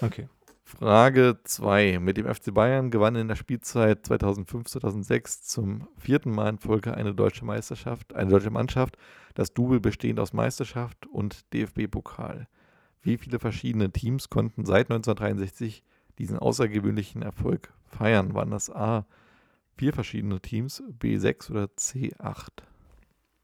Okay. 0.00 0.28
Frage 0.70 1.36
2. 1.42 1.98
Mit 1.98 2.16
dem 2.16 2.32
FC 2.32 2.54
Bayern 2.54 2.92
gewann 2.92 3.16
in 3.16 3.26
der 3.26 3.34
Spielzeit 3.34 4.06
2005-2006 4.06 5.42
zum 5.42 5.88
vierten 5.98 6.30
Mal 6.30 6.50
in 6.50 6.58
Folge 6.58 6.94
eine 6.94 7.12
deutsche 7.12 7.44
Meisterschaft, 7.44 8.14
eine 8.14 8.30
deutsche 8.30 8.50
Mannschaft, 8.50 8.96
das 9.34 9.52
Double 9.52 9.80
bestehend 9.80 10.20
aus 10.20 10.32
Meisterschaft 10.32 11.08
und 11.08 11.52
DFB-Pokal. 11.52 12.46
Wie 13.02 13.18
viele 13.18 13.40
verschiedene 13.40 13.90
Teams 13.90 14.30
konnten 14.30 14.64
seit 14.64 14.90
1963 14.90 15.82
diesen 16.18 16.38
außergewöhnlichen 16.38 17.22
Erfolg 17.22 17.72
feiern? 17.86 18.34
Waren 18.34 18.52
das 18.52 18.70
A 18.70 19.06
vier 19.76 19.92
verschiedene 19.92 20.40
Teams, 20.40 20.84
B6 21.00 21.50
oder 21.50 21.64
C8? 21.64 22.48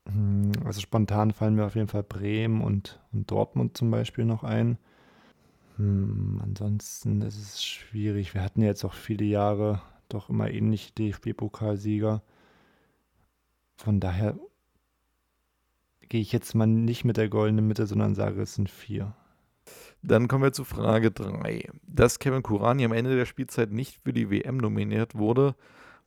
Hm, 0.09 0.53
also 0.65 0.81
spontan 0.81 1.33
fallen 1.33 1.57
mir 1.57 1.67
auf 1.67 1.75
jeden 1.75 1.89
Fall 1.89 2.05
Bremen 2.05 2.61
und, 2.61 3.01
und 3.13 3.29
Dortmund 3.29 3.77
zum 3.77 3.91
Beispiel 3.91 4.25
noch 4.25 4.45
ein. 4.45 4.79
Hm, 5.77 6.41
ansonsten 6.43 7.23
ist 7.23 7.39
es 7.39 7.63
schwierig. 7.63 8.35
Wir 8.35 8.43
hatten 8.43 8.63
ja 8.63 8.69
jetzt 8.69 8.85
auch 8.85 8.95
viele 8.95 9.25
Jahre 9.25 9.83
doch 10.09 10.31
immer 10.31 10.51
ähnliche 10.51 10.93
DFB-Pokalsieger. 10.93 12.23
Von 13.77 14.01
daher 14.01 14.39
gehe 16.09 16.21
ich 16.21 16.33
jetzt 16.33 16.55
mal 16.55 16.67
nicht 16.67 17.05
mit 17.05 17.17
der 17.17 17.29
goldenen 17.29 17.67
Mitte, 17.67 17.87
sondern 17.87 18.15
sage, 18.15 18.43
es 18.43 18.55
sind 18.55 18.71
vier. 18.71 19.15
Dann 20.03 20.29
kommen 20.29 20.45
wir 20.45 20.53
zu 20.53 20.65
Frage 20.65 21.11
3. 21.11 21.69
Dass 21.87 22.19
Kevin 22.19 22.43
Kurani 22.43 22.85
am 22.85 22.93
Ende 22.93 23.17
der 23.17 23.27
Spielzeit 23.27 23.73
nicht 23.73 24.01
für 24.05 24.13
die 24.13 24.31
WM 24.31 24.59
nominiert 24.59 25.17
wurde, 25.17 25.57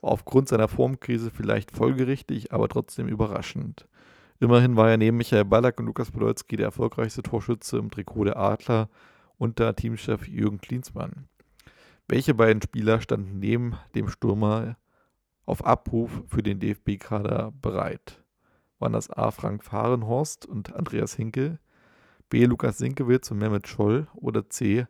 war 0.02 0.12
aufgrund 0.12 0.48
seiner 0.48 0.70
Formkrise 0.70 1.30
vielleicht 1.30 1.72
folgerichtig, 1.72 2.54
aber 2.54 2.70
trotzdem 2.70 3.08
überraschend. 3.08 3.88
Immerhin 4.40 4.78
war 4.78 4.90
er 4.90 4.98
neben 4.98 5.18
Michael 5.18 5.44
Ballack 5.44 5.80
und 5.80 5.88
Lukas 5.88 6.12
Podolski 6.12 6.56
der 6.56 6.68
erfolgreichste 6.68 7.22
Torschütze 7.22 7.78
im 7.78 7.92
Trikot 7.92 8.24
der 8.24 8.38
Adler 8.38 8.90
unter 9.40 9.76
Teamchef 9.76 10.28
Jürgen 10.28 10.62
Klinsmann. 10.62 11.28
Welche 12.08 12.36
beiden 12.36 12.62
Spieler 12.62 13.02
standen 13.02 13.40
neben 13.40 13.76
dem 13.96 14.10
Stürmer 14.10 14.78
auf 15.46 15.66
Abruf 15.66 16.24
für 16.28 16.44
den 16.44 16.60
DFB-Kader 16.60 17.54
bereit? 17.60 18.24
Waren 18.78 18.94
das 18.94 19.10
A. 19.10 19.32
Frank 19.32 19.64
Fahrenhorst 19.64 20.46
und 20.46 20.76
Andreas 20.76 21.16
Hinkel, 21.16 21.60
B. 22.30 22.46
Lukas 22.46 22.78
Sinkewitz 22.78 23.32
und 23.32 23.40
Mehmet 23.40 23.68
Scholl 23.68 24.08
oder 24.14 24.50
C. 24.50 24.86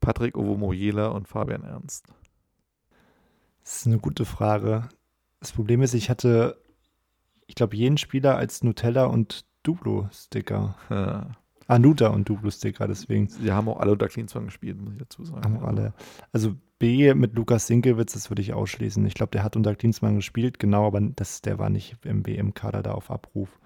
Patrick 0.00 0.36
Ovomoyela 0.36 1.08
und 1.08 1.28
Fabian 1.28 1.62
Ernst? 1.62 2.06
Das 3.62 3.78
ist 3.78 3.86
eine 3.86 3.98
gute 3.98 4.24
Frage. 4.24 4.88
Das 5.40 5.52
Problem 5.52 5.82
ist, 5.82 5.94
ich 5.94 6.10
hatte, 6.10 6.60
ich 7.46 7.54
glaube, 7.54 7.76
jeden 7.76 7.98
Spieler 7.98 8.36
als 8.36 8.64
Nutella 8.64 9.04
und 9.04 9.44
Duplo-Sticker. 9.62 10.76
Ja. 10.90 11.36
Anuta 11.72 12.08
und 12.08 12.28
Duplo-Sticker, 12.28 12.86
deswegen. 12.86 13.28
Sie 13.28 13.50
haben 13.50 13.68
auch 13.68 13.80
alle 13.80 13.92
unter 13.92 14.08
Cleanswan 14.08 14.44
gespielt, 14.44 14.80
muss 14.80 14.92
ich 14.92 14.98
dazu 14.98 15.24
sagen. 15.24 15.42
Haben 15.42 15.64
alle. 15.64 15.94
Also 16.32 16.54
B 16.78 17.14
mit 17.14 17.34
Lukas 17.34 17.66
Sinkewitz, 17.66 18.12
das 18.12 18.28
würde 18.30 18.42
ich 18.42 18.52
ausschließen. 18.52 19.06
Ich 19.06 19.14
glaube, 19.14 19.30
der 19.30 19.42
hat 19.42 19.56
unter 19.56 19.74
Klinsmann 19.74 20.16
gespielt, 20.16 20.58
genau, 20.58 20.86
aber 20.86 21.00
das, 21.00 21.40
der 21.40 21.58
war 21.58 21.70
nicht 21.70 21.96
im 22.04 22.26
WM-Kader 22.26 22.82
da 22.82 22.92
auf 22.92 23.10
Abruf. 23.10 23.58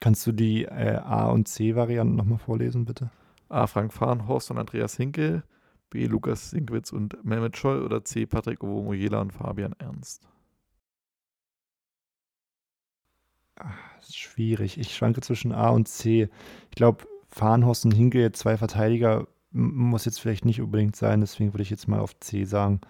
Kannst 0.00 0.26
du 0.26 0.32
die 0.32 0.64
äh, 0.64 0.96
A- 0.96 1.28
und 1.28 1.46
C-Varianten 1.46 2.16
nochmal 2.16 2.38
vorlesen, 2.38 2.84
bitte? 2.84 3.10
A. 3.48 3.66
Frank 3.66 3.92
Fahrenhorst 3.92 4.50
und 4.50 4.58
Andreas 4.58 4.96
Hinkel, 4.96 5.42
B. 5.90 6.06
Lukas 6.06 6.50
Sinkwitz 6.50 6.90
und 6.90 7.24
Mehmet 7.24 7.56
Scholl 7.56 7.82
oder 7.82 8.04
C. 8.04 8.26
Patrick 8.26 8.64
Ovomoyela 8.64 9.20
und 9.20 9.32
Fabian 9.32 9.74
Ernst? 9.78 10.26
Ist 14.00 14.16
schwierig. 14.16 14.78
Ich 14.78 14.94
schwanke 14.94 15.20
zwischen 15.20 15.52
A 15.52 15.68
und 15.68 15.86
C. 15.86 16.28
Ich 16.70 16.76
glaube, 16.76 17.06
Farnhorst 17.30 17.84
und 17.84 17.92
Hinke, 17.92 18.32
zwei 18.32 18.56
Verteidiger, 18.56 19.26
muss 19.50 20.04
jetzt 20.04 20.20
vielleicht 20.20 20.44
nicht 20.44 20.60
unbedingt 20.60 20.96
sein. 20.96 21.20
Deswegen 21.20 21.52
würde 21.52 21.62
ich 21.62 21.70
jetzt 21.70 21.88
mal 21.88 22.00
auf 22.00 22.18
C 22.20 22.44
sagen. 22.44 22.80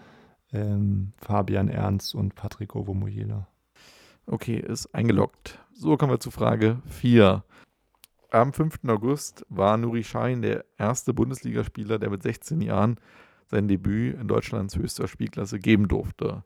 Ähm, 0.53 1.13
Fabian 1.19 1.69
Ernst 1.69 2.15
und 2.15 2.35
Patrick 2.35 2.75
Ovomoyela. 2.75 3.47
Okay, 4.27 4.59
ist 4.59 4.95
eingeloggt. 4.95 5.59
So 5.73 5.97
kommen 5.97 6.13
wir 6.13 6.21
zu 6.21 6.31
Frage 6.31 6.83
4. 6.87 7.45
Am 8.31 8.53
5. 8.53 8.81
August 8.89 9.47
war 9.49 9.77
Nuri 9.79 10.03
Sahin 10.03 10.43
der 10.43 10.65
erste 10.77 11.15
Bundesligaspieler, 11.15 11.99
der 11.99 12.11
mit 12.11 12.23
16 12.23 12.61
Jahren 12.61 12.99
sein 13.47 13.69
Debüt 13.69 14.21
in 14.21 14.29
Deutschlands 14.29 14.77
höchster 14.77 15.09
Spielklasse 15.09 15.59
geben 15.59 15.89
durfte. 15.89 16.45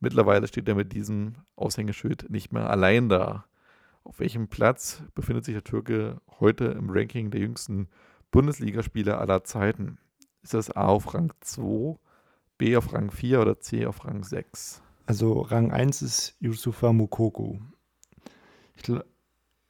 Mittlerweile 0.00 0.48
steht 0.48 0.66
er 0.66 0.74
mit 0.74 0.94
diesem 0.94 1.34
Aushängeschild 1.56 2.30
nicht 2.30 2.52
mehr 2.52 2.70
allein 2.70 3.10
da. 3.10 3.44
Auf 4.04 4.20
welchem 4.20 4.48
Platz 4.48 5.02
befindet 5.14 5.44
sich 5.44 5.54
der 5.54 5.64
Türke 5.64 6.20
heute 6.40 6.66
im 6.66 6.90
Ranking 6.90 7.30
der 7.30 7.40
jüngsten 7.40 7.88
Bundesligaspieler 8.30 9.20
aller 9.20 9.44
Zeiten? 9.44 9.98
Ist 10.42 10.54
das 10.54 10.70
A 10.70 10.86
auf 10.86 11.14
Rang 11.14 11.32
2, 11.40 11.98
B 12.58 12.76
auf 12.76 12.92
Rang 12.92 13.10
4 13.10 13.40
oder 13.40 13.60
C 13.60 13.86
auf 13.86 14.04
Rang 14.04 14.24
6? 14.24 14.82
Also 15.06 15.40
Rang 15.40 15.70
1 15.70 16.02
ist 16.02 16.36
Yusufa 16.40 16.92
Mukoko. 16.92 17.60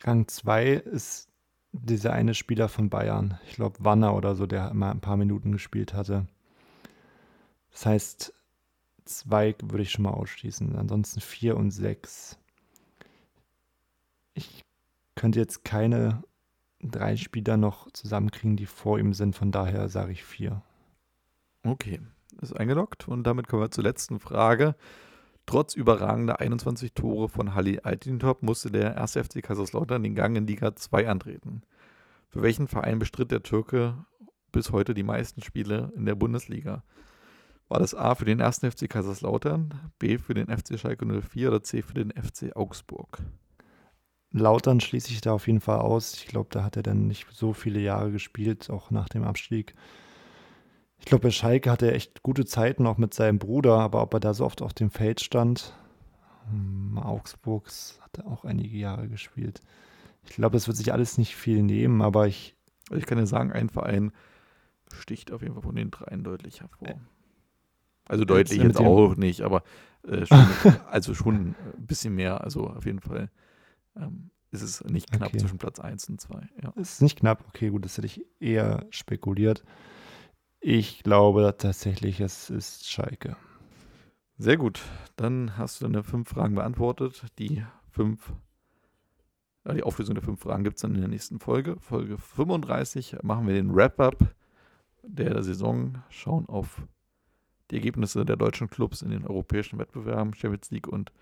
Rang 0.03 0.29
2 0.29 0.73
ist 0.73 1.29
dieser 1.73 2.13
eine 2.13 2.35
Spieler 2.35 2.69
von 2.69 2.91
Bayern, 2.91 3.39
ich 3.47 3.55
glaube 3.55 3.85
Wanner 3.85 4.15
oder 4.15 4.35
so, 4.35 4.47
der 4.47 4.71
immer 4.71 4.91
ein 4.91 5.01
paar 5.01 5.17
Minuten 5.17 5.53
gespielt 5.53 5.95
hatte. 5.95 6.27
Das 7.71 7.87
heißt, 7.87 8.35
zwei 9.05 9.55
würde 9.63 9.83
ich 9.83 9.91
schon 9.91 10.05
mal 10.05 10.11
ausschließen. 10.11 10.77
Ansonsten 10.77 11.21
vier 11.21 11.57
und 11.57 11.71
sechs. 11.71 12.39
Ich 14.35 14.65
könnte 15.15 15.39
jetzt 15.39 15.65
keine 15.65 16.23
drei 16.83 17.17
Spieler 17.17 17.57
noch 17.57 17.91
zusammenkriegen, 17.93 18.57
die 18.57 18.67
vor 18.67 18.99
ihm 18.99 19.13
sind. 19.13 19.37
Von 19.37 19.53
daher 19.53 19.89
sage 19.89 20.13
ich 20.13 20.25
vier. 20.25 20.63
Okay, 21.63 22.01
ist 22.41 22.57
eingeloggt 22.57 23.09
und 23.09 23.25
damit 23.25 23.49
kommen 23.49 23.63
wir 23.63 23.71
zur 23.71 23.85
letzten 23.85 24.19
Frage. 24.19 24.75
Trotz 25.47 25.75
überragender 25.75 26.41
21 26.41 26.93
Tore 26.93 27.29
von 27.29 27.55
Halli 27.55 27.81
Altintop 27.83 28.43
musste 28.43 28.71
der 28.71 29.01
1. 29.01 29.13
FC 29.13 29.43
Kaiserslautern 29.43 30.03
den 30.03 30.15
Gang 30.15 30.37
in 30.37 30.47
Liga 30.47 30.75
2 30.75 31.09
antreten. 31.09 31.63
Für 32.29 32.43
welchen 32.43 32.69
Verein 32.69 32.99
bestritt 32.99 33.33
der 33.33 33.43
Türke 33.43 34.05
bis 34.53 34.71
heute 34.71 34.95
die 34.95 35.03
meisten 35.03 35.43
Spiele 35.43 35.93
in 35.97 36.07
der 36.07 36.15
Bundesliga? 36.15 36.85
War 37.69 37.81
das 37.81 37.95
A 37.95 38.15
für 38.15 38.25
den 38.25 38.41
1. 38.41 38.61
FC 38.61 38.89
Kaiserslautern, 38.89 39.93
B 39.99 40.19
für 40.19 40.35
den 40.35 40.47
FC 40.47 40.79
Schalke 40.79 41.05
04 41.05 41.49
oder 41.49 41.63
C 41.63 41.83
für 41.83 41.95
den 41.95 42.11
FC 42.11 42.55
Augsburg? 42.57 43.19
Lautern 44.33 44.81
schließe 44.81 45.11
ich 45.11 45.21
da 45.21 45.33
auf 45.33 45.47
jeden 45.47 45.61
Fall 45.61 45.79
aus. 45.79 46.15
Ich 46.15 46.27
glaube, 46.27 46.49
da 46.51 46.63
hat 46.63 46.77
er 46.77 46.83
dann 46.83 47.07
nicht 47.07 47.27
so 47.33 47.53
viele 47.53 47.81
Jahre 47.81 48.13
gespielt, 48.13 48.71
auch 48.71 48.91
nach 48.91 49.09
dem 49.09 49.25
Abstieg. 49.25 49.75
Ich 50.99 51.07
glaube, 51.07 51.23
bei 51.23 51.31
Schalke 51.31 51.71
hatte 51.71 51.87
er 51.87 51.95
echt 51.95 52.23
gute 52.23 52.45
Zeiten, 52.45 52.87
auch 52.87 52.99
mit 52.99 53.15
seinem 53.15 53.39
Bruder, 53.39 53.79
aber 53.79 54.03
ob 54.03 54.15
er 54.15 54.21
da 54.21 54.35
so 54.35 54.45
oft 54.45 54.63
auf 54.63 54.75
dem 54.75 54.91
Feld 54.91 55.21
stand, 55.21 55.75
hm, 56.51 56.99
Augsburgs 56.99 57.99
hat 58.03 58.19
er 58.19 58.27
auch 58.27 58.45
einige 58.45 58.77
Jahre 58.77 59.09
gespielt. 59.09 59.61
Ich 60.25 60.31
glaube, 60.31 60.53
das 60.53 60.67
wird 60.69 60.77
sich 60.77 60.93
alles 60.93 61.19
nicht 61.19 61.35
viel 61.35 61.63
nehmen, 61.63 62.03
aber 62.03 62.27
ich. 62.27 62.55
Ich 62.93 63.07
kann 63.07 63.19
ja 63.19 63.27
sagen, 63.27 63.53
ein 63.53 63.69
Verein 63.69 64.13
sticht 64.93 65.31
auf 65.31 65.43
jeden 65.43 65.55
Fall 65.55 65.63
von 65.63 65.77
den 65.77 65.93
dreien 65.93 66.25
deutlich 66.25 66.61
hervor. 66.61 67.01
Also 68.09 68.25
deutlich 68.25 68.59
jetzt, 68.59 68.79
jetzt 68.79 68.81
auch 68.81 69.15
nicht, 69.15 69.43
aber 69.43 69.63
äh, 70.03 70.27
schon, 70.27 70.47
also 70.91 71.15
schon 71.15 71.35
ein 71.37 71.55
bisschen 71.79 72.17
mehr. 72.17 72.43
Also 72.43 72.67
auf 72.67 72.85
jeden 72.85 73.01
Fall 73.01 73.31
ähm, 74.01 74.31
ist 74.51 74.63
es 74.63 74.85
nicht 74.85 75.11
knapp 75.13 75.29
okay. 75.29 75.39
zwischen 75.39 75.59
Platz 75.59 75.79
1 75.79 76.09
und 76.09 76.21
2. 76.21 76.49
Ja. 76.63 76.71
Ist 76.77 77.03
nicht 77.03 77.19
knapp, 77.19 77.45
okay, 77.49 77.71
gut, 77.71 77.85
das 77.85 77.97
hätte 77.97 78.07
ich 78.07 78.27
eher 78.41 78.87
spekuliert. 78.91 79.65
Ich 80.61 81.03
glaube 81.03 81.55
tatsächlich, 81.57 82.21
es 82.21 82.51
ist 82.51 82.91
Schalke. 82.91 83.37
Sehr 84.37 84.57
gut. 84.57 84.83
Dann 85.17 85.57
hast 85.57 85.81
du 85.81 85.87
deine 85.87 86.03
fünf 86.03 86.29
Fragen 86.31 86.55
beantwortet. 86.55 87.25
Die 87.39 87.65
fünf, 87.91 88.33
ja, 89.65 89.75
die 89.75 89.83
Auflösung 89.83 90.15
der 90.15 90.25
fünf 90.25 90.41
Fragen 90.41 90.65
gibt 90.65 90.77
es 90.77 90.83
dann 90.83 90.95
in 90.95 91.01
der 91.01 91.09
nächsten 91.09 91.41
Folge. 91.41 91.77
Folge 91.79 92.19
35 92.19 93.19
machen 93.23 93.47
wir 93.47 93.55
den 93.55 93.75
Wrap-up 93.75 94.35
der 95.03 95.43
Saison, 95.43 96.03
schauen 96.09 96.47
auf 96.47 96.83
die 97.71 97.77
Ergebnisse 97.77 98.25
der 98.25 98.37
deutschen 98.37 98.69
Clubs 98.69 99.03
in 99.03 99.11
den 99.11 99.27
europäischen 99.27 99.79
Wettbewerben, 99.79 100.35
Champions 100.35 100.71
League 100.71 100.89
und 100.89 101.13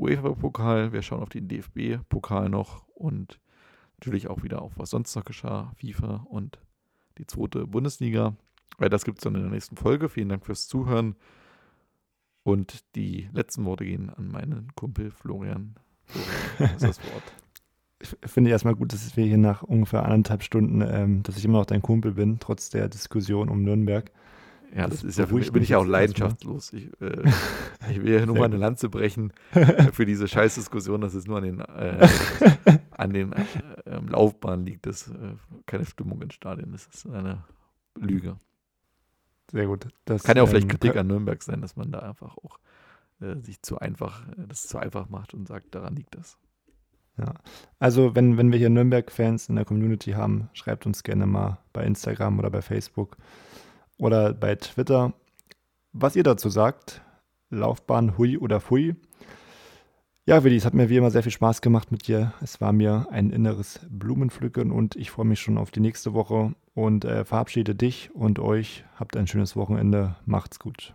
UEFA-Pokal. 0.00 0.92
Wir 0.92 1.02
schauen 1.02 1.22
auf 1.22 1.28
den 1.28 1.48
DFB-Pokal 1.48 2.48
noch 2.48 2.86
und 2.88 3.38
natürlich 3.98 4.28
auch 4.28 4.42
wieder 4.42 4.62
auf, 4.62 4.72
was 4.76 4.90
sonst 4.90 5.14
noch 5.14 5.24
geschah, 5.24 5.72
FIFA 5.76 6.26
und 6.28 6.58
die 7.18 7.26
zweite 7.26 7.66
Bundesliga. 7.66 8.34
Weil 8.78 8.88
das 8.88 9.04
gibt 9.04 9.18
es 9.18 9.24
dann 9.24 9.34
in 9.34 9.42
der 9.42 9.50
nächsten 9.50 9.76
Folge. 9.76 10.08
Vielen 10.08 10.30
Dank 10.30 10.46
fürs 10.46 10.66
Zuhören. 10.66 11.16
Und 12.42 12.84
die 12.94 13.28
letzten 13.32 13.66
Worte 13.66 13.84
gehen 13.84 14.10
an 14.10 14.28
meinen 14.28 14.74
Kumpel 14.74 15.10
Florian. 15.10 15.76
Florian 16.06 16.74
ist 16.76 16.82
das 16.82 17.02
Wort. 17.04 17.22
Ich 18.02 18.16
finde 18.30 18.48
erstmal 18.48 18.74
gut, 18.74 18.94
dass 18.94 19.14
wir 19.18 19.26
hier 19.26 19.36
nach 19.36 19.62
ungefähr 19.62 20.06
anderthalb 20.06 20.42
Stunden, 20.42 20.80
ähm, 20.80 21.22
dass 21.22 21.36
ich 21.36 21.44
immer 21.44 21.58
noch 21.58 21.66
dein 21.66 21.82
Kumpel 21.82 22.12
bin, 22.12 22.38
trotz 22.40 22.70
der 22.70 22.88
Diskussion 22.88 23.50
um 23.50 23.62
Nürnberg. 23.62 24.10
Ja, 24.74 24.86
das, 24.86 25.00
das 25.00 25.04
ist 25.04 25.18
ja 25.18 25.26
für 25.26 25.34
mich, 25.34 25.50
bin 25.50 25.62
ich 25.62 25.70
ja 25.70 25.78
auch 25.78 25.84
leidenschaftslos. 25.84 26.72
Ich, 26.72 26.88
äh, 27.00 27.22
ich 27.90 28.02
will 28.02 28.12
ja 28.12 28.26
nur 28.26 28.36
mal 28.36 28.44
eine 28.44 28.56
Lanze 28.56 28.88
brechen 28.88 29.32
für 29.92 30.06
diese 30.06 30.28
Scheißdiskussion, 30.28 31.00
dass 31.00 31.14
es 31.14 31.26
nur 31.26 31.38
an 31.38 31.44
den, 31.44 31.60
äh, 31.60 32.08
an 32.90 33.12
den 33.12 33.32
äh, 33.32 33.42
Laufbahnen 34.08 34.64
liegt, 34.64 34.86
dass 34.86 35.08
äh, 35.08 35.34
keine 35.66 35.84
Stimmung 35.86 36.22
in 36.22 36.30
Stadien 36.30 36.72
ist. 36.72 36.88
Das 36.88 37.04
ist 37.04 37.12
eine 37.12 37.44
Lüge. 37.98 38.38
Sehr 39.50 39.66
gut. 39.66 39.88
Das, 40.04 40.22
Kann 40.22 40.36
ja 40.36 40.44
auch 40.44 40.48
vielleicht 40.48 40.64
ähm, 40.64 40.78
Kritik 40.78 40.96
an 40.96 41.08
Nürnberg 41.08 41.42
sein, 41.42 41.60
dass 41.60 41.74
man 41.74 41.90
da 41.90 42.00
einfach 42.00 42.36
auch 42.38 42.58
äh, 43.20 43.40
sich 43.40 43.60
zu 43.62 43.78
einfach, 43.78 44.28
äh, 44.28 44.46
das 44.46 44.62
zu 44.62 44.78
einfach 44.78 45.08
macht 45.08 45.34
und 45.34 45.48
sagt, 45.48 45.74
daran 45.74 45.96
liegt 45.96 46.14
das. 46.14 46.38
Ja, 47.18 47.34
also 47.78 48.14
wenn, 48.14 48.38
wenn 48.38 48.52
wir 48.52 48.58
hier 48.58 48.70
Nürnberg-Fans 48.70 49.48
in 49.48 49.56
der 49.56 49.64
Community 49.64 50.12
haben, 50.12 50.48
schreibt 50.52 50.86
uns 50.86 51.02
gerne 51.02 51.26
mal 51.26 51.58
bei 51.72 51.84
Instagram 51.84 52.38
oder 52.38 52.50
bei 52.50 52.62
Facebook 52.62 53.16
oder 54.00 54.32
bei 54.32 54.56
Twitter, 54.56 55.12
was 55.92 56.16
ihr 56.16 56.22
dazu 56.22 56.48
sagt. 56.48 57.02
Laufbahn 57.50 58.16
hui 58.16 58.38
oder 58.38 58.60
fui. 58.60 58.96
Ja, 60.26 60.44
Willi, 60.44 60.56
es 60.56 60.64
hat 60.64 60.74
mir 60.74 60.88
wie 60.88 60.96
immer 60.96 61.10
sehr 61.10 61.22
viel 61.22 61.32
Spaß 61.32 61.60
gemacht 61.60 61.90
mit 61.90 62.06
dir. 62.06 62.34
Es 62.40 62.60
war 62.60 62.72
mir 62.72 63.08
ein 63.10 63.30
inneres 63.30 63.80
Blumenpflücken 63.88 64.70
und 64.70 64.94
ich 64.94 65.10
freue 65.10 65.26
mich 65.26 65.40
schon 65.40 65.58
auf 65.58 65.70
die 65.70 65.80
nächste 65.80 66.14
Woche 66.14 66.54
und 66.74 67.04
äh, 67.04 67.24
verabschiede 67.24 67.74
dich 67.74 68.14
und 68.14 68.38
euch. 68.38 68.84
Habt 68.94 69.16
ein 69.16 69.26
schönes 69.26 69.56
Wochenende. 69.56 70.16
Macht's 70.26 70.60
gut. 70.60 70.94